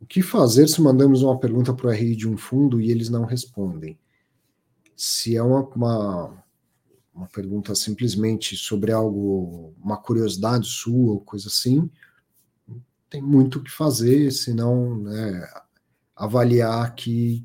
O 0.00 0.06
que 0.06 0.22
fazer 0.22 0.68
se 0.68 0.80
mandamos 0.80 1.22
uma 1.22 1.38
pergunta 1.38 1.74
para 1.74 1.88
o 1.88 1.90
RI 1.90 2.14
de 2.14 2.28
um 2.28 2.36
fundo 2.36 2.80
e 2.80 2.90
eles 2.90 3.08
não 3.08 3.24
respondem? 3.24 3.98
Se 4.94 5.36
é 5.36 5.42
uma, 5.42 5.66
uma, 5.70 6.44
uma 7.12 7.26
pergunta 7.26 7.74
simplesmente 7.74 8.56
sobre 8.56 8.92
algo, 8.92 9.74
uma 9.82 9.96
curiosidade 9.96 10.68
sua 10.68 11.14
ou 11.14 11.20
coisa 11.20 11.48
assim, 11.48 11.90
tem 13.10 13.20
muito 13.20 13.58
o 13.58 13.62
que 13.62 13.70
fazer, 13.70 14.30
senão 14.30 14.98
né, 14.98 15.48
avaliar 16.14 16.94
que 16.94 17.44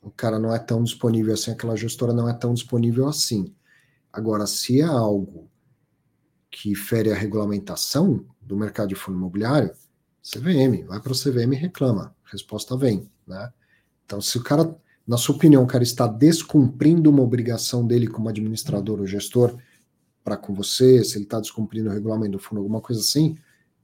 o 0.00 0.10
cara 0.10 0.38
não 0.38 0.54
é 0.54 0.58
tão 0.58 0.82
disponível 0.82 1.34
assim, 1.34 1.50
aquela 1.50 1.76
gestora 1.76 2.14
não 2.14 2.28
é 2.28 2.32
tão 2.32 2.54
disponível 2.54 3.06
assim. 3.06 3.54
Agora, 4.10 4.46
se 4.46 4.80
é 4.80 4.84
algo 4.84 5.51
que 6.52 6.76
fere 6.76 7.10
a 7.10 7.16
regulamentação 7.16 8.24
do 8.40 8.56
mercado 8.56 8.90
de 8.90 8.94
fundo 8.94 9.18
imobiliário, 9.18 9.72
CVM, 10.22 10.86
vai 10.86 11.00
para 11.00 11.12
o 11.12 11.18
CVM 11.18 11.52
e 11.54 11.56
reclama, 11.56 12.14
resposta 12.30 12.76
vem, 12.76 13.10
né? 13.26 13.52
Então, 14.04 14.20
se 14.20 14.38
o 14.38 14.42
cara 14.42 14.78
na 15.06 15.16
sua 15.16 15.34
opinião, 15.34 15.64
o 15.64 15.66
cara 15.66 15.82
está 15.82 16.06
descumprindo 16.06 17.10
uma 17.10 17.22
obrigação 17.22 17.86
dele 17.86 18.06
como 18.06 18.28
administrador 18.28 19.00
ou 19.00 19.06
gestor 19.06 19.56
para 20.22 20.36
com 20.36 20.54
você, 20.54 21.02
se 21.02 21.16
ele 21.16 21.24
está 21.24 21.40
descumprindo 21.40 21.90
o 21.90 21.92
regulamento 21.92 22.32
do 22.32 22.38
fundo, 22.38 22.60
alguma 22.60 22.80
coisa 22.80 23.00
assim, 23.00 23.36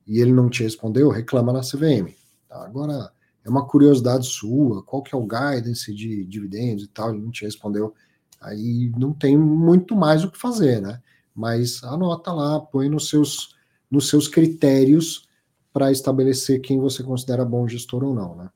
e 0.07 0.21
ele 0.21 0.33
não 0.33 0.49
te 0.49 0.63
respondeu, 0.63 1.11
reclama 1.11 1.53
na 1.53 1.61
CVM. 1.61 2.15
Tá? 2.49 2.65
Agora, 2.65 3.13
é 3.45 3.51
uma 3.51 3.67
curiosidade 3.67 4.27
sua, 4.27 4.83
qual 4.85 5.03
que 5.03 5.15
é 5.15 5.19
o 5.19 5.27
guidance 5.27 5.93
de 5.93 6.25
dividendos 6.25 6.85
e 6.85 6.89
tal, 6.89 7.11
ele 7.11 7.23
não 7.23 7.31
te 7.31 7.45
respondeu, 7.45 7.93
aí 8.41 8.93
não 8.97 9.13
tem 9.13 9.37
muito 9.37 9.97
mais 9.97 10.23
o 10.23 10.31
que 10.31 10.39
fazer, 10.39 10.81
né? 10.81 11.01
Mas 11.39 11.85
anota 11.85 12.33
lá, 12.33 12.59
põe 12.59 12.89
nos 12.89 13.09
seus, 13.09 13.55
nos 13.89 14.09
seus 14.09 14.27
critérios 14.27 15.29
para 15.73 15.93
estabelecer 15.93 16.61
quem 16.61 16.81
você 16.81 17.01
considera 17.05 17.45
bom 17.45 17.69
gestor 17.69 18.03
ou 18.03 18.13
não, 18.13 18.35
né? 18.35 18.51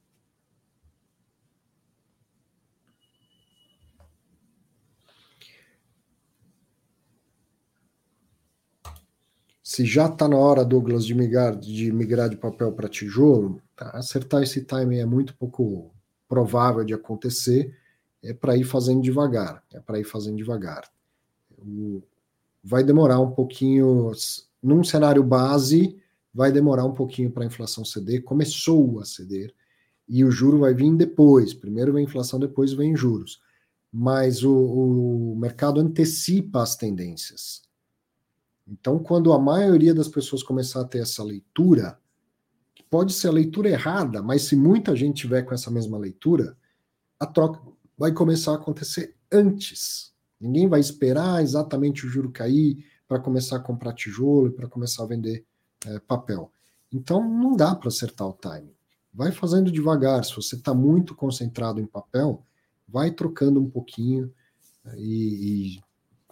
Se 9.62 9.86
já 9.86 10.06
está 10.06 10.26
na 10.26 10.36
hora, 10.36 10.64
Douglas, 10.64 11.06
de 11.06 11.14
migrar 11.14 11.56
de, 11.56 11.92
migrar 11.92 12.28
de 12.28 12.36
papel 12.36 12.72
para 12.72 12.88
tijolo, 12.88 13.62
tá? 13.76 13.90
acertar 13.90 14.42
esse 14.42 14.64
timing 14.64 14.98
é 14.98 15.06
muito 15.06 15.36
pouco 15.36 15.94
provável 16.28 16.84
de 16.84 16.92
acontecer, 16.92 17.78
é 18.24 18.34
para 18.34 18.56
ir 18.56 18.64
fazendo 18.64 19.00
devagar, 19.00 19.62
é 19.72 19.78
para 19.78 20.00
ir 20.00 20.04
fazendo 20.04 20.36
devagar. 20.36 20.90
O, 21.56 22.02
vai 22.62 22.84
demorar 22.84 23.18
um 23.20 23.30
pouquinho, 23.30 24.12
num 24.62 24.84
cenário 24.84 25.22
base, 25.22 25.98
vai 26.32 26.52
demorar 26.52 26.84
um 26.84 26.94
pouquinho 26.94 27.30
para 27.30 27.43
a 27.43 27.47
inflação 27.47 27.84
ceder, 27.84 28.22
começou 28.22 29.01
a 29.01 29.05
ceder, 29.05 29.55
e 30.09 30.24
o 30.24 30.30
juro 30.30 30.60
vai 30.60 30.74
vir 30.74 30.94
depois, 30.94 31.52
primeiro 31.52 31.93
vem 31.93 32.05
inflação, 32.05 32.39
depois 32.39 32.72
vem 32.72 32.97
juros. 32.97 33.40
Mas 33.93 34.43
o, 34.43 34.55
o 34.55 35.36
mercado 35.36 35.80
antecipa 35.80 36.62
as 36.62 36.76
tendências. 36.76 37.62
Então, 38.66 38.98
quando 38.98 39.32
a 39.32 39.39
maioria 39.39 39.94
das 39.94 40.09
pessoas 40.09 40.43
começar 40.43 40.80
a 40.80 40.84
ter 40.84 41.01
essa 41.01 41.22
leitura, 41.22 41.98
que 42.74 42.82
pode 42.84 43.12
ser 43.12 43.28
a 43.28 43.32
leitura 43.32 43.68
errada, 43.68 44.22
mas 44.22 44.44
se 44.44 44.56
muita 44.56 44.97
gente 44.97 45.22
tiver 45.22 45.43
com 45.43 45.55
essa 45.55 45.70
mesma 45.70 45.98
leitura, 45.98 46.56
a 47.18 47.26
troca 47.26 47.60
vai 47.98 48.12
começar 48.12 48.52
a 48.52 48.56
acontecer 48.56 49.16
antes. 49.30 50.11
Ninguém 50.43 50.69
vai 50.69 50.81
esperar 50.81 51.40
exatamente 51.40 52.05
o 52.05 52.09
juro 52.09 52.31
cair 52.31 52.85
para 53.06 53.20
começar 53.20 53.56
a 53.56 53.60
comprar 53.60 53.93
tijolo 53.93 54.48
e 54.48 54.51
para 54.51 54.66
começar 54.66 55.05
a 55.05 55.06
vender 55.06 55.44
é, 55.86 56.01
papel. 56.01 56.51
Então, 56.93 57.23
não 57.23 57.56
dá 57.56 57.77
para 57.77 57.89
acertar 57.89 58.27
o 58.27 58.32
timing. 58.32 58.74
Vai 59.14 59.31
fazendo 59.31 59.70
devagar. 59.70 60.24
Se 60.24 60.35
você 60.35 60.56
está 60.56 60.74
muito 60.74 61.14
concentrado 61.14 61.81
em 61.81 61.86
papel, 61.86 62.44
vai 62.89 63.12
trocando 63.12 63.60
um 63.60 63.70
pouquinho 63.70 64.32
é, 64.85 64.97
e, 64.98 65.77
e 65.77 65.81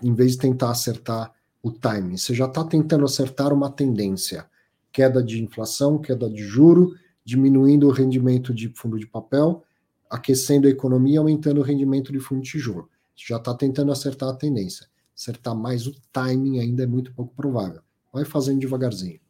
em 0.02 0.12
vez 0.12 0.32
de 0.32 0.38
tentar 0.38 0.70
acertar 0.70 1.32
o 1.62 1.70
timing. 1.70 2.16
Você 2.16 2.34
já 2.34 2.46
está 2.46 2.64
tentando 2.64 3.04
acertar 3.04 3.52
uma 3.52 3.70
tendência. 3.70 4.48
Queda 4.92 5.22
de 5.22 5.40
inflação, 5.40 5.98
queda 5.98 6.28
de 6.28 6.42
juro, 6.42 6.94
diminuindo 7.24 7.86
o 7.86 7.92
rendimento 7.92 8.52
de 8.52 8.68
fundo 8.70 8.98
de 8.98 9.06
papel, 9.06 9.62
aquecendo 10.10 10.66
a 10.66 10.70
economia, 10.70 11.20
aumentando 11.20 11.60
o 11.60 11.64
rendimento 11.64 12.12
de 12.12 12.18
fundo 12.18 12.42
de 12.42 12.50
tijolo. 12.50 12.88
Já 13.14 13.36
está 13.36 13.54
tentando 13.54 13.92
acertar 13.92 14.28
a 14.28 14.34
tendência. 14.34 14.86
Acertar 15.16 15.54
mais 15.54 15.86
o 15.86 15.94
timing 16.12 16.60
ainda 16.60 16.84
é 16.84 16.86
muito 16.86 17.12
pouco 17.14 17.34
provável. 17.34 17.82
Vai 18.12 18.24
fazendo 18.24 18.60
devagarzinho. 18.60 19.20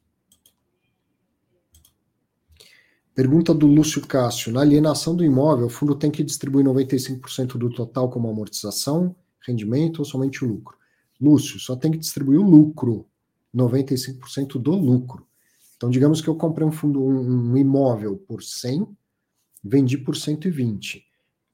Pergunta 3.14 3.52
do 3.52 3.66
Lúcio 3.66 4.06
Cássio. 4.06 4.52
Na 4.52 4.60
alienação 4.60 5.14
do 5.14 5.24
imóvel, 5.24 5.66
o 5.66 5.70
fundo 5.70 5.94
tem 5.94 6.10
que 6.10 6.22
distribuir 6.22 6.64
95% 6.64 7.58
do 7.58 7.68
total 7.68 8.08
como 8.08 8.30
amortização, 8.30 9.14
rendimento 9.46 9.98
ou 9.98 10.04
somente 10.04 10.44
o 10.44 10.48
lucro? 10.48 10.78
Lúcio, 11.20 11.58
só 11.60 11.76
tem 11.76 11.90
que 11.90 11.98
distribuir 11.98 12.40
o 12.40 12.48
lucro, 12.48 13.06
95% 13.54 14.58
do 14.58 14.70
lucro. 14.70 15.26
Então, 15.76 15.90
digamos 15.90 16.20
que 16.20 16.28
eu 16.28 16.34
comprei 16.34 16.66
um 16.66 16.72
fundo, 16.72 17.02
um, 17.02 17.50
um 17.52 17.56
imóvel 17.56 18.16
por 18.16 18.42
100, 18.42 18.86
vendi 19.62 19.98
por 19.98 20.16
120. 20.16 21.04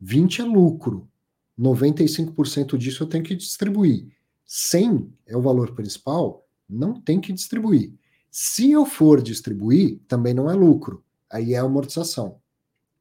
20 0.00 0.42
é 0.42 0.44
lucro. 0.44 1.08
95% 1.58 2.76
disso 2.76 3.02
eu 3.02 3.08
tenho 3.08 3.24
que 3.24 3.34
distribuir. 3.34 4.06
100 4.44 5.12
é 5.26 5.36
o 5.36 5.42
valor 5.42 5.74
principal, 5.74 6.46
não 6.68 7.00
tem 7.00 7.20
que 7.20 7.32
distribuir. 7.32 7.92
Se 8.30 8.70
eu 8.70 8.84
for 8.84 9.22
distribuir, 9.22 10.00
também 10.06 10.34
não 10.34 10.50
é 10.50 10.54
lucro. 10.54 11.02
Aí 11.30 11.54
é 11.54 11.58
amortização, 11.58 12.38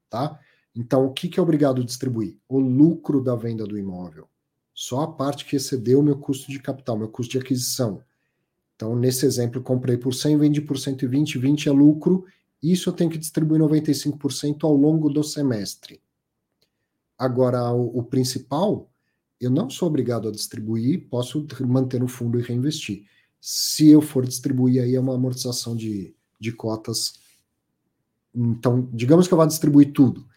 tá? 0.09 0.39
Então, 0.75 1.05
o 1.05 1.13
que, 1.13 1.27
que 1.27 1.39
é 1.39 1.43
obrigado 1.43 1.81
a 1.81 1.85
distribuir? 1.85 2.37
O 2.49 2.59
lucro 2.59 3.21
da 3.21 3.35
venda 3.35 3.65
do 3.65 3.77
imóvel 3.77 4.27
só 4.75 5.03
a 5.03 5.07
parte 5.07 5.45
que 5.45 5.55
excedeu 5.55 6.01
o 6.01 6.03
meu 6.03 6.17
custo 6.17 6.51
de 6.51 6.59
capital, 6.59 6.97
meu 6.97 7.07
custo 7.07 7.31
de 7.31 7.37
aquisição. 7.39 8.03
Então, 8.75 8.93
nesse 8.93 9.25
exemplo, 9.25 9.63
comprei 9.63 9.95
por 9.95 10.13
100, 10.13 10.37
vendi 10.37 10.59
por 10.59 10.77
120, 10.77 11.37
20 11.37 11.69
é 11.69 11.71
lucro, 11.71 12.25
isso 12.61 12.89
eu 12.89 12.93
tenho 12.93 13.09
que 13.09 13.17
distribuir 13.17 13.61
95% 13.61 14.65
ao 14.65 14.75
longo 14.75 15.09
do 15.09 15.23
semestre. 15.23 16.01
Agora, 17.17 17.71
o, 17.71 17.99
o, 17.99 18.03
principal, 18.03 18.89
eu 19.39 19.49
não 19.49 19.69
sou 19.69 19.87
obrigado 19.87 20.27
a 20.27 20.31
distribuir, 20.31 21.07
posso 21.09 21.45
manter 21.61 21.99
no 21.99 22.07
fundo 22.07 22.39
e 22.39 22.43
reinvestir. 22.43 23.05
Se 23.39 23.89
eu 23.89 24.01
for 24.01 24.25
distribuir, 24.25 24.81
aí 24.81 24.95
é 24.95 24.99
uma 24.99 25.15
amortização 25.15 25.75
de, 25.75 26.15
de 26.39 26.51
cotas. 26.51 27.19
Então, 28.33 28.89
digamos 28.91 29.27
que 29.27 29.33
eu 29.33 29.37
vá 29.37 29.45
distribuir 29.45 29.93
tudo. 29.93 30.27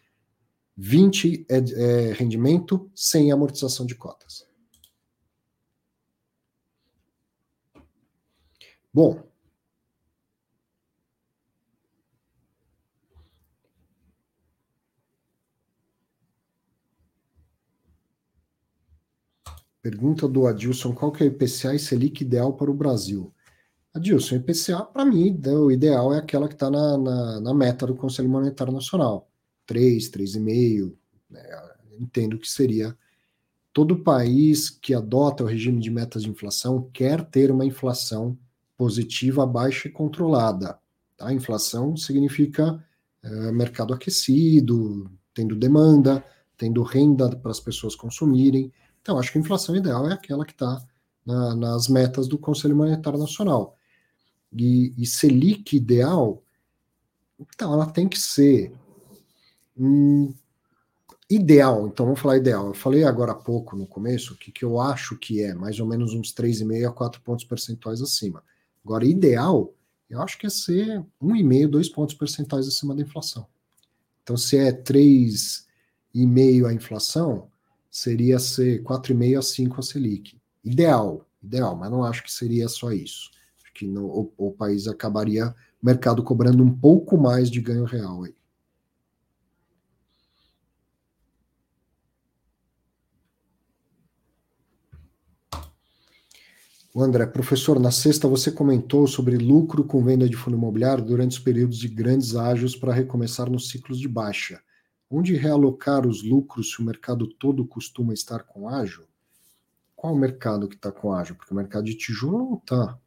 20 0.76 1.46
é, 1.48 1.56
é 1.56 2.12
rendimento 2.12 2.88
sem 2.94 3.32
amortização 3.32 3.84
de 3.84 3.96
cotas. 3.96 4.46
Bom, 8.94 9.22
Pergunta 19.88 20.28
do 20.28 20.46
Adilson: 20.46 20.92
qual 20.92 21.10
que 21.10 21.24
é 21.24 21.26
o 21.26 21.30
IPCA 21.30 21.74
e 21.74 21.78
Selic 21.78 22.22
ideal 22.22 22.52
para 22.52 22.70
o 22.70 22.74
Brasil? 22.74 23.32
Adilson, 23.94 24.36
IPCA, 24.36 24.84
para 24.84 25.02
mim, 25.02 25.40
o 25.46 25.70
ideal 25.70 26.12
é 26.12 26.18
aquela 26.18 26.46
que 26.46 26.52
está 26.52 26.70
na, 26.70 26.98
na, 26.98 27.40
na, 27.40 27.54
meta 27.54 27.86
do 27.86 27.94
Conselho 27.94 28.28
Monetário 28.28 28.70
Nacional. 28.70 29.30
3, 29.64 30.10
3,5, 30.10 30.92
né, 31.30 31.40
entendo 31.98 32.38
que 32.38 32.46
seria 32.46 32.94
todo 33.72 34.02
país 34.02 34.68
que 34.68 34.92
adota 34.92 35.42
o 35.42 35.46
regime 35.46 35.80
de 35.80 35.90
metas 35.90 36.22
de 36.22 36.28
inflação 36.28 36.90
quer 36.92 37.24
ter 37.24 37.50
uma 37.50 37.64
inflação 37.64 38.36
positiva, 38.76 39.46
baixa 39.46 39.88
e 39.88 39.90
controlada. 39.90 40.78
Tá? 41.16 41.32
Inflação 41.32 41.96
significa 41.96 42.84
é, 43.22 43.52
mercado 43.52 43.94
aquecido, 43.94 45.10
tendo 45.32 45.56
demanda, 45.56 46.22
tendo 46.58 46.82
renda 46.82 47.34
para 47.34 47.50
as 47.50 47.60
pessoas 47.60 47.94
consumirem. 47.94 48.70
Então, 49.00 49.18
acho 49.18 49.32
que 49.32 49.38
a 49.38 49.40
inflação 49.40 49.76
ideal 49.76 50.08
é 50.08 50.12
aquela 50.12 50.44
que 50.44 50.52
está 50.52 50.82
na, 51.24 51.54
nas 51.54 51.88
metas 51.88 52.28
do 52.28 52.38
Conselho 52.38 52.76
Monetário 52.76 53.18
Nacional. 53.18 53.76
E, 54.52 54.94
e 54.96 55.06
Selic 55.06 55.76
ideal, 55.76 56.42
então, 57.38 57.72
ela 57.72 57.86
tem 57.86 58.08
que 58.08 58.18
ser 58.18 58.72
ideal, 61.30 61.86
então 61.86 62.06
vamos 62.06 62.20
falar 62.20 62.36
ideal. 62.36 62.66
Eu 62.68 62.74
falei 62.74 63.04
agora 63.04 63.32
há 63.32 63.34
pouco, 63.34 63.76
no 63.76 63.86
começo, 63.86 64.36
que, 64.36 64.50
que 64.50 64.64
eu 64.64 64.80
acho 64.80 65.16
que 65.16 65.42
é 65.42 65.54
mais 65.54 65.78
ou 65.78 65.86
menos 65.86 66.14
uns 66.14 66.32
3,5 66.34 66.88
a 66.88 66.92
4 66.92 67.20
pontos 67.20 67.44
percentuais 67.44 68.02
acima. 68.02 68.42
Agora, 68.84 69.04
ideal, 69.04 69.72
eu 70.10 70.20
acho 70.20 70.38
que 70.38 70.46
é 70.46 70.50
ser 70.50 71.04
1,5, 71.22 71.68
2 71.68 71.88
pontos 71.90 72.14
percentuais 72.14 72.66
acima 72.66 72.94
da 72.94 73.02
inflação. 73.02 73.46
Então, 74.22 74.36
se 74.36 74.56
é 74.56 74.72
3,5 74.72 76.66
a 76.66 76.72
inflação, 76.72 77.48
seria 77.90 78.38
ser 78.38 78.82
4,5 78.82 79.38
a 79.38 79.42
5 79.42 79.80
a 79.80 79.82
Selic. 79.82 80.40
Ideal, 80.64 81.26
ideal, 81.42 81.76
mas 81.76 81.90
não 81.90 82.04
acho 82.04 82.22
que 82.22 82.32
seria 82.32 82.68
só 82.68 82.92
isso. 82.92 83.30
Acho 83.62 83.72
que 83.74 83.86
no, 83.86 84.06
o, 84.06 84.32
o 84.36 84.52
país 84.52 84.86
acabaria, 84.86 85.54
o 85.82 85.86
mercado 85.86 86.22
cobrando 86.22 86.62
um 86.62 86.74
pouco 86.74 87.16
mais 87.16 87.50
de 87.50 87.60
ganho 87.60 87.84
real 87.84 88.24
aí. 88.24 88.34
O 96.94 97.02
André, 97.02 97.26
professor, 97.26 97.78
na 97.78 97.92
sexta 97.92 98.26
você 98.26 98.50
comentou 98.50 99.06
sobre 99.06 99.36
lucro 99.36 99.84
com 99.84 100.02
venda 100.02 100.28
de 100.28 100.36
fundo 100.36 100.56
imobiliário 100.56 101.04
durante 101.04 101.30
os 101.30 101.38
períodos 101.38 101.78
de 101.78 101.86
grandes 101.86 102.34
ágios 102.34 102.74
para 102.74 102.92
recomeçar 102.92 103.48
nos 103.48 103.68
ciclos 103.68 104.00
de 104.00 104.08
baixa. 104.08 104.60
Onde 105.10 105.34
realocar 105.34 106.06
os 106.06 106.22
lucros 106.22 106.72
se 106.72 106.80
o 106.80 106.84
mercado 106.84 107.26
todo 107.26 107.66
costuma 107.66 108.12
estar 108.12 108.44
com 108.44 108.68
ágio? 108.68 109.06
Qual 109.96 110.14
o 110.14 110.18
mercado 110.18 110.68
que 110.68 110.76
está 110.76 110.92
com 110.92 111.12
ágio? 111.12 111.34
Porque 111.34 111.52
o 111.52 111.56
mercado 111.56 111.84
de 111.84 111.94
tijolo 111.94 112.38
não 112.38 112.56
está. 112.58 112.98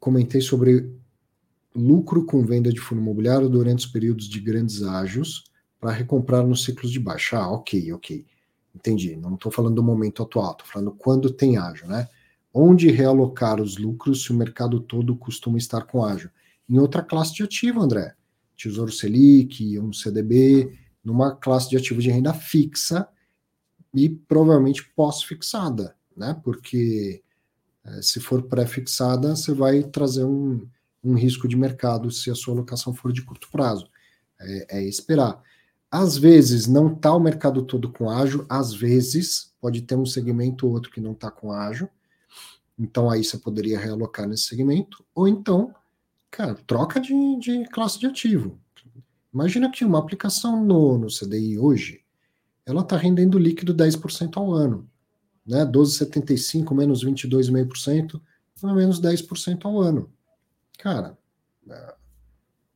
Comentei 0.00 0.40
sobre 0.40 0.92
lucro 1.74 2.26
com 2.26 2.44
venda 2.44 2.72
de 2.72 2.80
fundo 2.80 3.00
imobiliário 3.00 3.48
durante 3.48 3.86
os 3.86 3.86
períodos 3.86 4.28
de 4.28 4.40
grandes 4.40 4.82
ágios 4.82 5.44
para 5.80 5.92
recomprar 5.92 6.44
nos 6.44 6.64
ciclos 6.64 6.90
de 6.90 6.98
baixa. 6.98 7.38
Ah, 7.38 7.50
ok, 7.52 7.92
ok. 7.92 8.26
Entendi. 8.74 9.16
Não 9.16 9.34
estou 9.34 9.50
falando 9.52 9.76
do 9.76 9.82
momento 9.82 10.22
atual, 10.22 10.52
estou 10.52 10.66
falando 10.66 10.92
quando 10.92 11.32
tem 11.32 11.56
ágio, 11.56 11.86
né? 11.86 12.08
Onde 12.52 12.90
realocar 12.90 13.60
os 13.60 13.76
lucros 13.76 14.24
se 14.24 14.32
o 14.32 14.34
mercado 14.34 14.80
todo 14.80 15.16
costuma 15.16 15.58
estar 15.58 15.82
com 15.82 16.04
ágio? 16.04 16.30
Em 16.68 16.78
outra 16.78 17.02
classe 17.02 17.34
de 17.34 17.42
ativo, 17.44 17.80
André. 17.80 18.17
Tesouro 18.58 18.90
Selic, 18.90 19.78
um 19.78 19.92
CDB, 19.92 20.76
numa 21.02 21.34
classe 21.34 21.70
de 21.70 21.76
ativo 21.76 22.02
de 22.02 22.10
renda 22.10 22.34
fixa 22.34 23.08
e 23.94 24.08
provavelmente 24.10 24.84
pós-fixada, 24.94 25.96
né? 26.16 26.38
Porque 26.42 27.22
é, 27.84 28.02
se 28.02 28.20
for 28.20 28.42
pré-fixada, 28.42 29.36
você 29.36 29.54
vai 29.54 29.84
trazer 29.84 30.24
um, 30.24 30.68
um 31.02 31.14
risco 31.14 31.46
de 31.46 31.56
mercado 31.56 32.10
se 32.10 32.30
a 32.30 32.34
sua 32.34 32.52
alocação 32.54 32.92
for 32.92 33.12
de 33.12 33.22
curto 33.22 33.48
prazo. 33.50 33.88
É, 34.40 34.78
é 34.78 34.84
esperar. 34.84 35.40
Às 35.90 36.18
vezes 36.18 36.66
não 36.66 36.92
está 36.92 37.14
o 37.14 37.20
mercado 37.20 37.62
todo 37.62 37.90
com 37.90 38.10
ágio, 38.10 38.44
às 38.48 38.74
vezes 38.74 39.54
pode 39.60 39.82
ter 39.82 39.94
um 39.94 40.04
segmento 40.04 40.66
ou 40.66 40.72
outro 40.72 40.90
que 40.90 41.00
não 41.00 41.12
está 41.12 41.30
com 41.30 41.50
ágio, 41.50 41.88
então 42.78 43.10
aí 43.10 43.24
você 43.24 43.38
poderia 43.38 43.78
realocar 43.78 44.28
nesse 44.28 44.44
segmento, 44.44 45.02
ou 45.14 45.26
então, 45.26 45.74
cara, 46.30 46.54
troca 46.66 47.00
de, 47.00 47.38
de 47.38 47.64
classe 47.68 47.98
de 47.98 48.06
ativo. 48.06 48.58
Imagina 49.32 49.70
que 49.70 49.84
uma 49.84 49.98
aplicação 49.98 50.64
no, 50.64 50.98
no 50.98 51.06
CDI 51.08 51.58
hoje, 51.58 52.00
ela 52.64 52.82
está 52.82 52.96
rendendo 52.96 53.38
líquido 53.38 53.74
10% 53.74 54.36
ao 54.36 54.52
ano. 54.52 54.88
Né? 55.46 55.64
12,75 55.64 56.74
menos 56.74 57.04
22,5%, 57.04 58.20
pelo 58.60 58.74
menos 58.74 59.00
10% 59.00 59.64
ao 59.64 59.80
ano. 59.80 60.12
Cara, 60.78 61.16
é, 61.68 61.94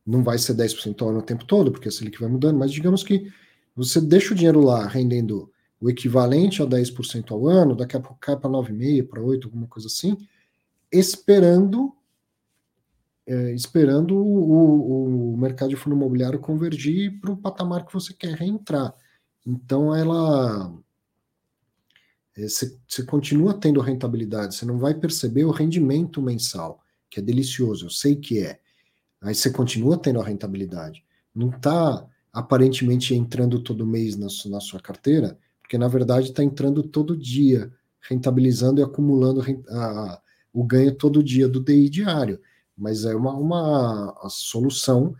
não 0.05 0.23
vai 0.23 0.37
ser 0.37 0.55
10% 0.55 1.01
ao 1.01 1.09
ano 1.09 1.19
o 1.19 1.23
tempo 1.23 1.45
todo, 1.45 1.71
porque 1.71 1.87
a 1.87 1.91
Selic 1.91 2.19
vai 2.19 2.29
mudando, 2.29 2.57
mas 2.57 2.71
digamos 2.71 3.03
que 3.03 3.31
você 3.75 3.99
deixa 3.99 4.33
o 4.33 4.35
dinheiro 4.35 4.61
lá 4.61 4.85
rendendo 4.87 5.51
o 5.79 5.89
equivalente 5.89 6.61
a 6.61 6.65
10% 6.65 7.31
ao 7.31 7.47
ano, 7.47 7.75
daqui 7.75 7.97
a 7.97 7.99
pouco 7.99 8.17
cai 8.19 8.37
para 8.37 8.49
9,5%, 8.49 9.07
para 9.07 9.21
8%, 9.21 9.45
alguma 9.45 9.67
coisa 9.67 9.87
assim, 9.87 10.17
esperando 10.91 11.93
é, 13.25 13.53
esperando 13.53 14.17
o, 14.17 15.33
o, 15.33 15.37
mercado 15.37 15.69
de 15.69 15.75
fundo 15.75 15.95
imobiliário 15.95 16.39
convergir 16.39 17.19
para 17.19 17.31
o 17.31 17.37
patamar 17.37 17.85
que 17.85 17.93
você 17.93 18.13
quer 18.13 18.35
reentrar. 18.35 18.93
Então, 19.45 19.95
ela. 19.95 20.73
Você 22.35 22.77
é, 22.99 23.05
continua 23.05 23.53
tendo 23.53 23.79
rentabilidade, 23.79 24.55
você 24.55 24.65
não 24.65 24.79
vai 24.79 24.95
perceber 24.95 25.45
o 25.45 25.51
rendimento 25.51 26.21
mensal, 26.21 26.81
que 27.09 27.19
é 27.19 27.23
delicioso, 27.23 27.85
eu 27.85 27.89
sei 27.89 28.15
que 28.15 28.39
é. 28.39 28.59
Aí 29.21 29.35
você 29.35 29.51
continua 29.51 29.97
tendo 29.97 30.19
a 30.19 30.25
rentabilidade. 30.25 31.03
Não 31.33 31.49
está 31.49 32.05
aparentemente 32.33 33.13
entrando 33.13 33.59
todo 33.59 33.85
mês 33.85 34.17
na, 34.17 34.27
na 34.49 34.59
sua 34.59 34.79
carteira, 34.79 35.37
porque 35.61 35.77
na 35.77 35.87
verdade 35.87 36.29
está 36.29 36.43
entrando 36.43 36.81
todo 36.83 37.15
dia, 37.15 37.71
rentabilizando 38.01 38.81
e 38.81 38.83
acumulando 38.83 39.41
a, 39.69 40.21
o 40.51 40.63
ganho 40.63 40.93
todo 40.95 41.23
dia 41.23 41.47
do 41.47 41.59
DI 41.59 41.87
diário. 41.89 42.39
Mas 42.77 43.05
é 43.05 43.15
uma, 43.15 43.33
uma 43.33 44.15
solução 44.29 45.15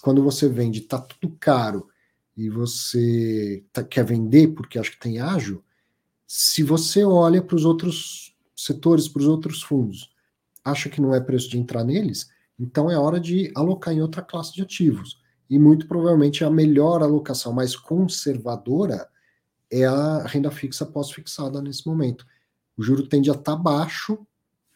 quando 0.00 0.22
você 0.22 0.48
vende, 0.48 0.80
está 0.80 0.98
tudo 0.98 1.36
caro 1.38 1.88
e 2.36 2.48
você 2.48 3.64
tá, 3.72 3.82
quer 3.82 4.04
vender 4.04 4.48
porque 4.48 4.78
acha 4.78 4.90
que 4.90 4.98
tem 4.98 5.20
ágio, 5.20 5.62
se 6.26 6.62
você 6.62 7.04
olha 7.04 7.42
para 7.42 7.56
os 7.56 7.64
outros 7.64 8.36
setores, 8.56 9.08
para 9.08 9.20
os 9.20 9.28
outros 9.28 9.62
fundos, 9.62 10.10
acha 10.64 10.88
que 10.88 11.00
não 11.00 11.14
é 11.14 11.20
preço 11.20 11.48
de 11.50 11.58
entrar 11.58 11.84
neles, 11.84 12.28
então 12.58 12.90
é 12.90 12.98
hora 12.98 13.20
de 13.20 13.52
alocar 13.54 13.92
em 13.92 14.00
outra 14.00 14.22
classe 14.22 14.54
de 14.54 14.62
ativos. 14.62 15.20
E 15.50 15.58
muito 15.58 15.86
provavelmente 15.86 16.44
a 16.44 16.50
melhor 16.50 17.02
alocação 17.02 17.52
mais 17.52 17.76
conservadora 17.76 19.08
é 19.70 19.84
a 19.84 20.24
renda 20.26 20.50
fixa 20.50 20.86
pós-fixada 20.86 21.60
nesse 21.60 21.86
momento. 21.86 22.26
O 22.76 22.82
juro 22.82 23.06
tende 23.06 23.30
a 23.30 23.34
estar 23.34 23.56
tá 23.56 23.56
baixo, 23.56 24.26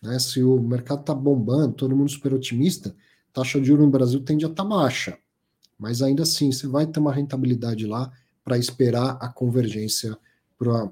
né? 0.02 0.18
Se 0.18 0.42
o 0.42 0.60
mercado 0.60 1.00
está 1.00 1.14
bombando, 1.14 1.74
todo 1.74 1.96
mundo 1.96 2.10
super 2.10 2.32
otimista, 2.34 2.94
taxa 3.32 3.60
de 3.60 3.66
juros 3.66 3.84
no 3.84 3.90
Brasil 3.90 4.20
tende 4.20 4.44
a 4.44 4.48
estar 4.48 4.62
tá 4.62 4.68
baixa. 4.68 5.18
Mas 5.78 6.02
ainda 6.02 6.22
assim, 6.22 6.50
você 6.50 6.66
vai 6.66 6.86
ter 6.86 6.98
uma 6.98 7.12
rentabilidade 7.12 7.86
lá 7.86 8.10
para 8.44 8.58
esperar 8.58 9.18
a 9.20 9.28
convergência 9.28 10.16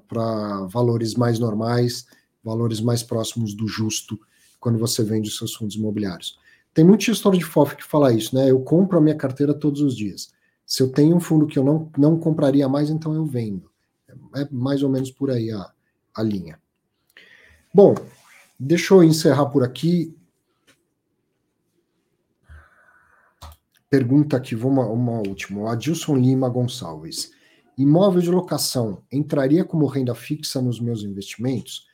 para 0.07 0.65
valores 0.67 1.15
mais 1.15 1.39
normais, 1.39 2.05
valores 2.43 2.79
mais 2.79 3.03
próximos 3.03 3.53
do 3.53 3.67
justo, 3.67 4.17
quando 4.59 4.77
você 4.77 5.03
vende 5.03 5.27
os 5.27 5.37
seus 5.37 5.53
fundos 5.53 5.75
imobiliários. 5.75 6.39
Tem 6.73 6.85
muita 6.85 7.11
história 7.11 7.37
de 7.37 7.43
FOF 7.43 7.75
que 7.75 7.83
fala 7.83 8.13
isso, 8.13 8.35
né? 8.35 8.49
Eu 8.49 8.61
compro 8.61 8.97
a 8.97 9.01
minha 9.01 9.15
carteira 9.15 9.53
todos 9.53 9.81
os 9.81 9.95
dias. 9.95 10.31
Se 10.65 10.83
eu 10.83 10.89
tenho 10.89 11.15
um 11.15 11.19
fundo 11.19 11.47
que 11.47 11.57
eu 11.57 11.63
não, 11.63 11.91
não 11.97 12.19
compraria 12.19 12.69
mais, 12.69 12.89
então 12.89 13.13
eu 13.13 13.25
vendo. 13.25 13.69
É 14.35 14.47
mais 14.51 14.83
ou 14.83 14.89
menos 14.89 15.11
por 15.11 15.31
aí 15.31 15.51
a, 15.51 15.71
a 16.15 16.23
linha. 16.23 16.59
Bom, 17.73 17.95
deixa 18.59 18.93
eu 18.93 19.03
encerrar 19.03 19.47
por 19.47 19.63
aqui. 19.63 20.15
Pergunta 23.89 24.35
aqui, 24.35 24.55
vou 24.55 24.71
uma, 24.71 24.85
uma 24.85 25.19
última. 25.19 25.71
Adilson 25.71 26.15
Lima 26.15 26.49
Gonçalves. 26.49 27.31
Imóvel 27.77 28.21
de 28.21 28.31
locação 28.31 29.03
entraria 29.11 29.63
como 29.63 29.85
renda 29.85 30.15
fixa 30.15 30.61
nos 30.61 30.79
meus 30.79 31.03
investimentos? 31.03 31.85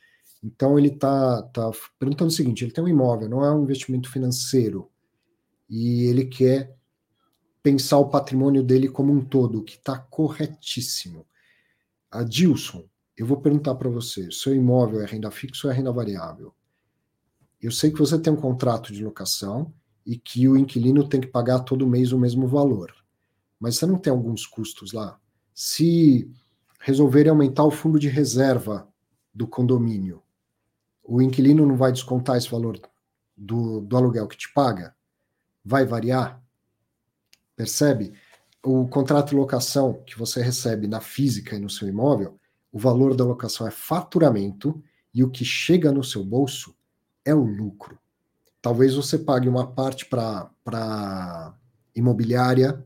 Então 0.42 0.78
ele 0.78 0.88
está 0.88 1.42
tá 1.42 1.70
perguntando 1.98 2.28
o 2.28 2.34
seguinte: 2.34 2.64
ele 2.64 2.72
tem 2.72 2.82
um 2.82 2.88
imóvel, 2.88 3.28
não 3.28 3.44
é 3.44 3.54
um 3.54 3.62
investimento 3.62 4.10
financeiro, 4.10 4.90
e 5.68 6.04
ele 6.04 6.24
quer 6.24 6.74
pensar 7.62 7.98
o 7.98 8.10
patrimônio 8.10 8.62
dele 8.62 8.88
como 8.88 9.12
um 9.12 9.24
todo, 9.24 9.62
que 9.62 9.76
está 9.76 9.98
corretíssimo. 9.98 11.26
Adilson, 12.10 12.84
eu 13.16 13.26
vou 13.26 13.40
perguntar 13.40 13.74
para 13.76 13.88
você: 13.88 14.30
seu 14.30 14.54
imóvel 14.54 15.00
é 15.00 15.06
renda 15.06 15.30
fixa 15.30 15.66
ou 15.66 15.72
é 15.72 15.76
renda 15.76 15.92
variável? 15.92 16.54
Eu 17.60 17.70
sei 17.70 17.90
que 17.90 17.98
você 17.98 18.18
tem 18.18 18.32
um 18.32 18.36
contrato 18.36 18.92
de 18.92 19.02
locação 19.02 19.72
e 20.04 20.18
que 20.18 20.48
o 20.48 20.56
inquilino 20.56 21.08
tem 21.08 21.20
que 21.20 21.28
pagar 21.28 21.60
todo 21.60 21.86
mês 21.86 22.12
o 22.12 22.18
mesmo 22.18 22.46
valor, 22.46 22.92
mas 23.58 23.76
você 23.76 23.86
não 23.86 23.98
tem 23.98 24.12
alguns 24.12 24.46
custos 24.46 24.92
lá? 24.92 25.18
Se 25.54 26.30
resolverem 26.80 27.30
aumentar 27.30 27.64
o 27.64 27.70
fundo 27.70 27.98
de 27.98 28.08
reserva 28.08 28.86
do 29.32 29.46
condomínio, 29.46 30.22
o 31.02 31.22
inquilino 31.22 31.64
não 31.64 31.76
vai 31.76 31.92
descontar 31.92 32.36
esse 32.36 32.50
valor 32.50 32.78
do, 33.36 33.80
do 33.80 33.96
aluguel 33.96 34.28
que 34.28 34.36
te 34.36 34.52
paga? 34.52 34.94
Vai 35.64 35.86
variar? 35.86 36.42
Percebe? 37.56 38.12
O 38.62 38.86
contrato 38.88 39.30
de 39.30 39.36
locação 39.36 40.02
que 40.04 40.18
você 40.18 40.42
recebe 40.42 40.86
na 40.86 41.00
física 41.00 41.56
e 41.56 41.58
no 41.58 41.70
seu 41.70 41.88
imóvel, 41.88 42.38
o 42.74 42.78
valor 42.78 43.14
da 43.14 43.24
locação 43.24 43.68
é 43.68 43.70
faturamento 43.70 44.82
e 45.14 45.22
o 45.22 45.30
que 45.30 45.44
chega 45.44 45.92
no 45.92 46.02
seu 46.02 46.24
bolso 46.24 46.74
é 47.24 47.32
o 47.32 47.44
lucro. 47.44 47.96
Talvez 48.60 48.96
você 48.96 49.16
pague 49.16 49.48
uma 49.48 49.64
parte 49.64 50.04
para 50.06 51.54
imobiliária, 51.94 52.82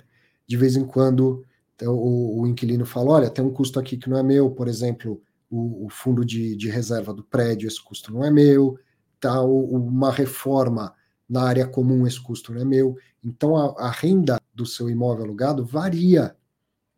de 0.47 0.59
vez 0.59 0.77
em 0.77 0.85
quando 0.85 1.43
o, 1.81 2.43
o, 2.43 2.47
inquilino 2.47 2.85
fala: 2.85 3.13
olha, 3.13 3.31
tem 3.31 3.43
um 3.43 3.51
custo 3.51 3.81
aqui 3.81 3.97
que 3.97 4.11
não 4.11 4.19
é 4.19 4.23
meu, 4.23 4.51
por 4.51 4.69
exemplo, 4.69 5.23
o, 5.49 5.87
o 5.87 5.89
fundo 5.89 6.23
de, 6.23 6.55
de, 6.55 6.69
reserva 6.69 7.15
do 7.15 7.25
prédio, 7.25 7.67
esse 7.67 7.83
custo 7.83 8.13
não 8.13 8.23
é 8.23 8.31
meu, 8.31 8.79
tá, 9.19 9.41
o, 9.41 9.75
uma 9.75 10.13
reforma 10.13 10.95
na 11.27 11.45
área 11.45 11.67
comum, 11.67 12.07
esse 12.07 12.21
custo 12.21 12.53
não 12.53 12.61
é 12.61 12.65
meu. 12.65 12.95
Então 13.25 13.57
a, 13.57 13.87
a, 13.87 13.91
renda 13.91 14.39
do 14.53 14.67
seu 14.67 14.91
imóvel 14.91 15.25
alugado 15.25 15.65
varia. 15.65 16.37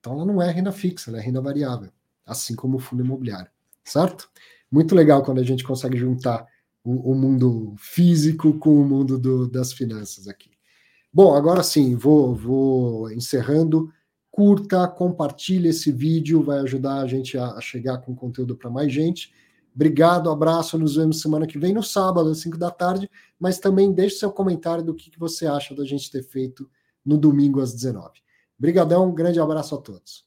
Então 0.00 0.14
ela 0.14 0.24
não 0.24 0.42
é 0.42 0.50
renda 0.50 0.72
fixa, 0.72 1.08
ela 1.08 1.20
é 1.20 1.22
renda 1.22 1.40
variável, 1.40 1.92
assim 2.30 2.54
como 2.54 2.76
o 2.76 2.80
fundo 2.80 3.04
imobiliário, 3.04 3.50
certo? 3.84 4.30
Muito 4.70 4.94
legal 4.94 5.22
quando 5.22 5.40
a 5.40 5.44
gente 5.44 5.64
consegue 5.64 5.98
juntar 5.98 6.46
o, 6.84 7.12
o 7.12 7.14
mundo 7.14 7.74
físico 7.76 8.54
com 8.58 8.80
o 8.80 8.84
mundo 8.84 9.18
do, 9.18 9.48
das 9.48 9.72
finanças 9.72 10.28
aqui. 10.28 10.50
Bom, 11.12 11.34
agora 11.34 11.62
sim, 11.62 11.96
vou, 11.96 12.34
vou 12.34 13.10
encerrando 13.10 13.92
curta, 14.30 14.86
compartilhe 14.86 15.68
esse 15.68 15.90
vídeo, 15.90 16.42
vai 16.42 16.60
ajudar 16.60 17.00
a 17.00 17.06
gente 17.06 17.36
a, 17.36 17.48
a 17.52 17.60
chegar 17.60 17.98
com 17.98 18.14
conteúdo 18.14 18.56
para 18.56 18.70
mais 18.70 18.92
gente. 18.92 19.32
Obrigado, 19.74 20.30
abraço, 20.30 20.78
nos 20.78 20.96
vemos 20.96 21.20
semana 21.20 21.46
que 21.46 21.58
vem, 21.58 21.74
no 21.74 21.82
sábado, 21.82 22.30
às 22.30 22.38
5 22.38 22.56
da 22.56 22.70
tarde, 22.70 23.10
mas 23.38 23.58
também 23.58 23.92
deixe 23.92 24.16
seu 24.16 24.32
comentário 24.32 24.84
do 24.84 24.94
que, 24.94 25.10
que 25.10 25.18
você 25.18 25.46
acha 25.46 25.74
da 25.74 25.84
gente 25.84 26.10
ter 26.10 26.22
feito 26.22 26.68
no 27.04 27.18
domingo 27.18 27.60
às 27.60 27.72
19. 27.72 28.10
Obrigadão, 28.58 29.12
grande 29.12 29.40
abraço 29.40 29.74
a 29.74 29.78
todos. 29.78 30.24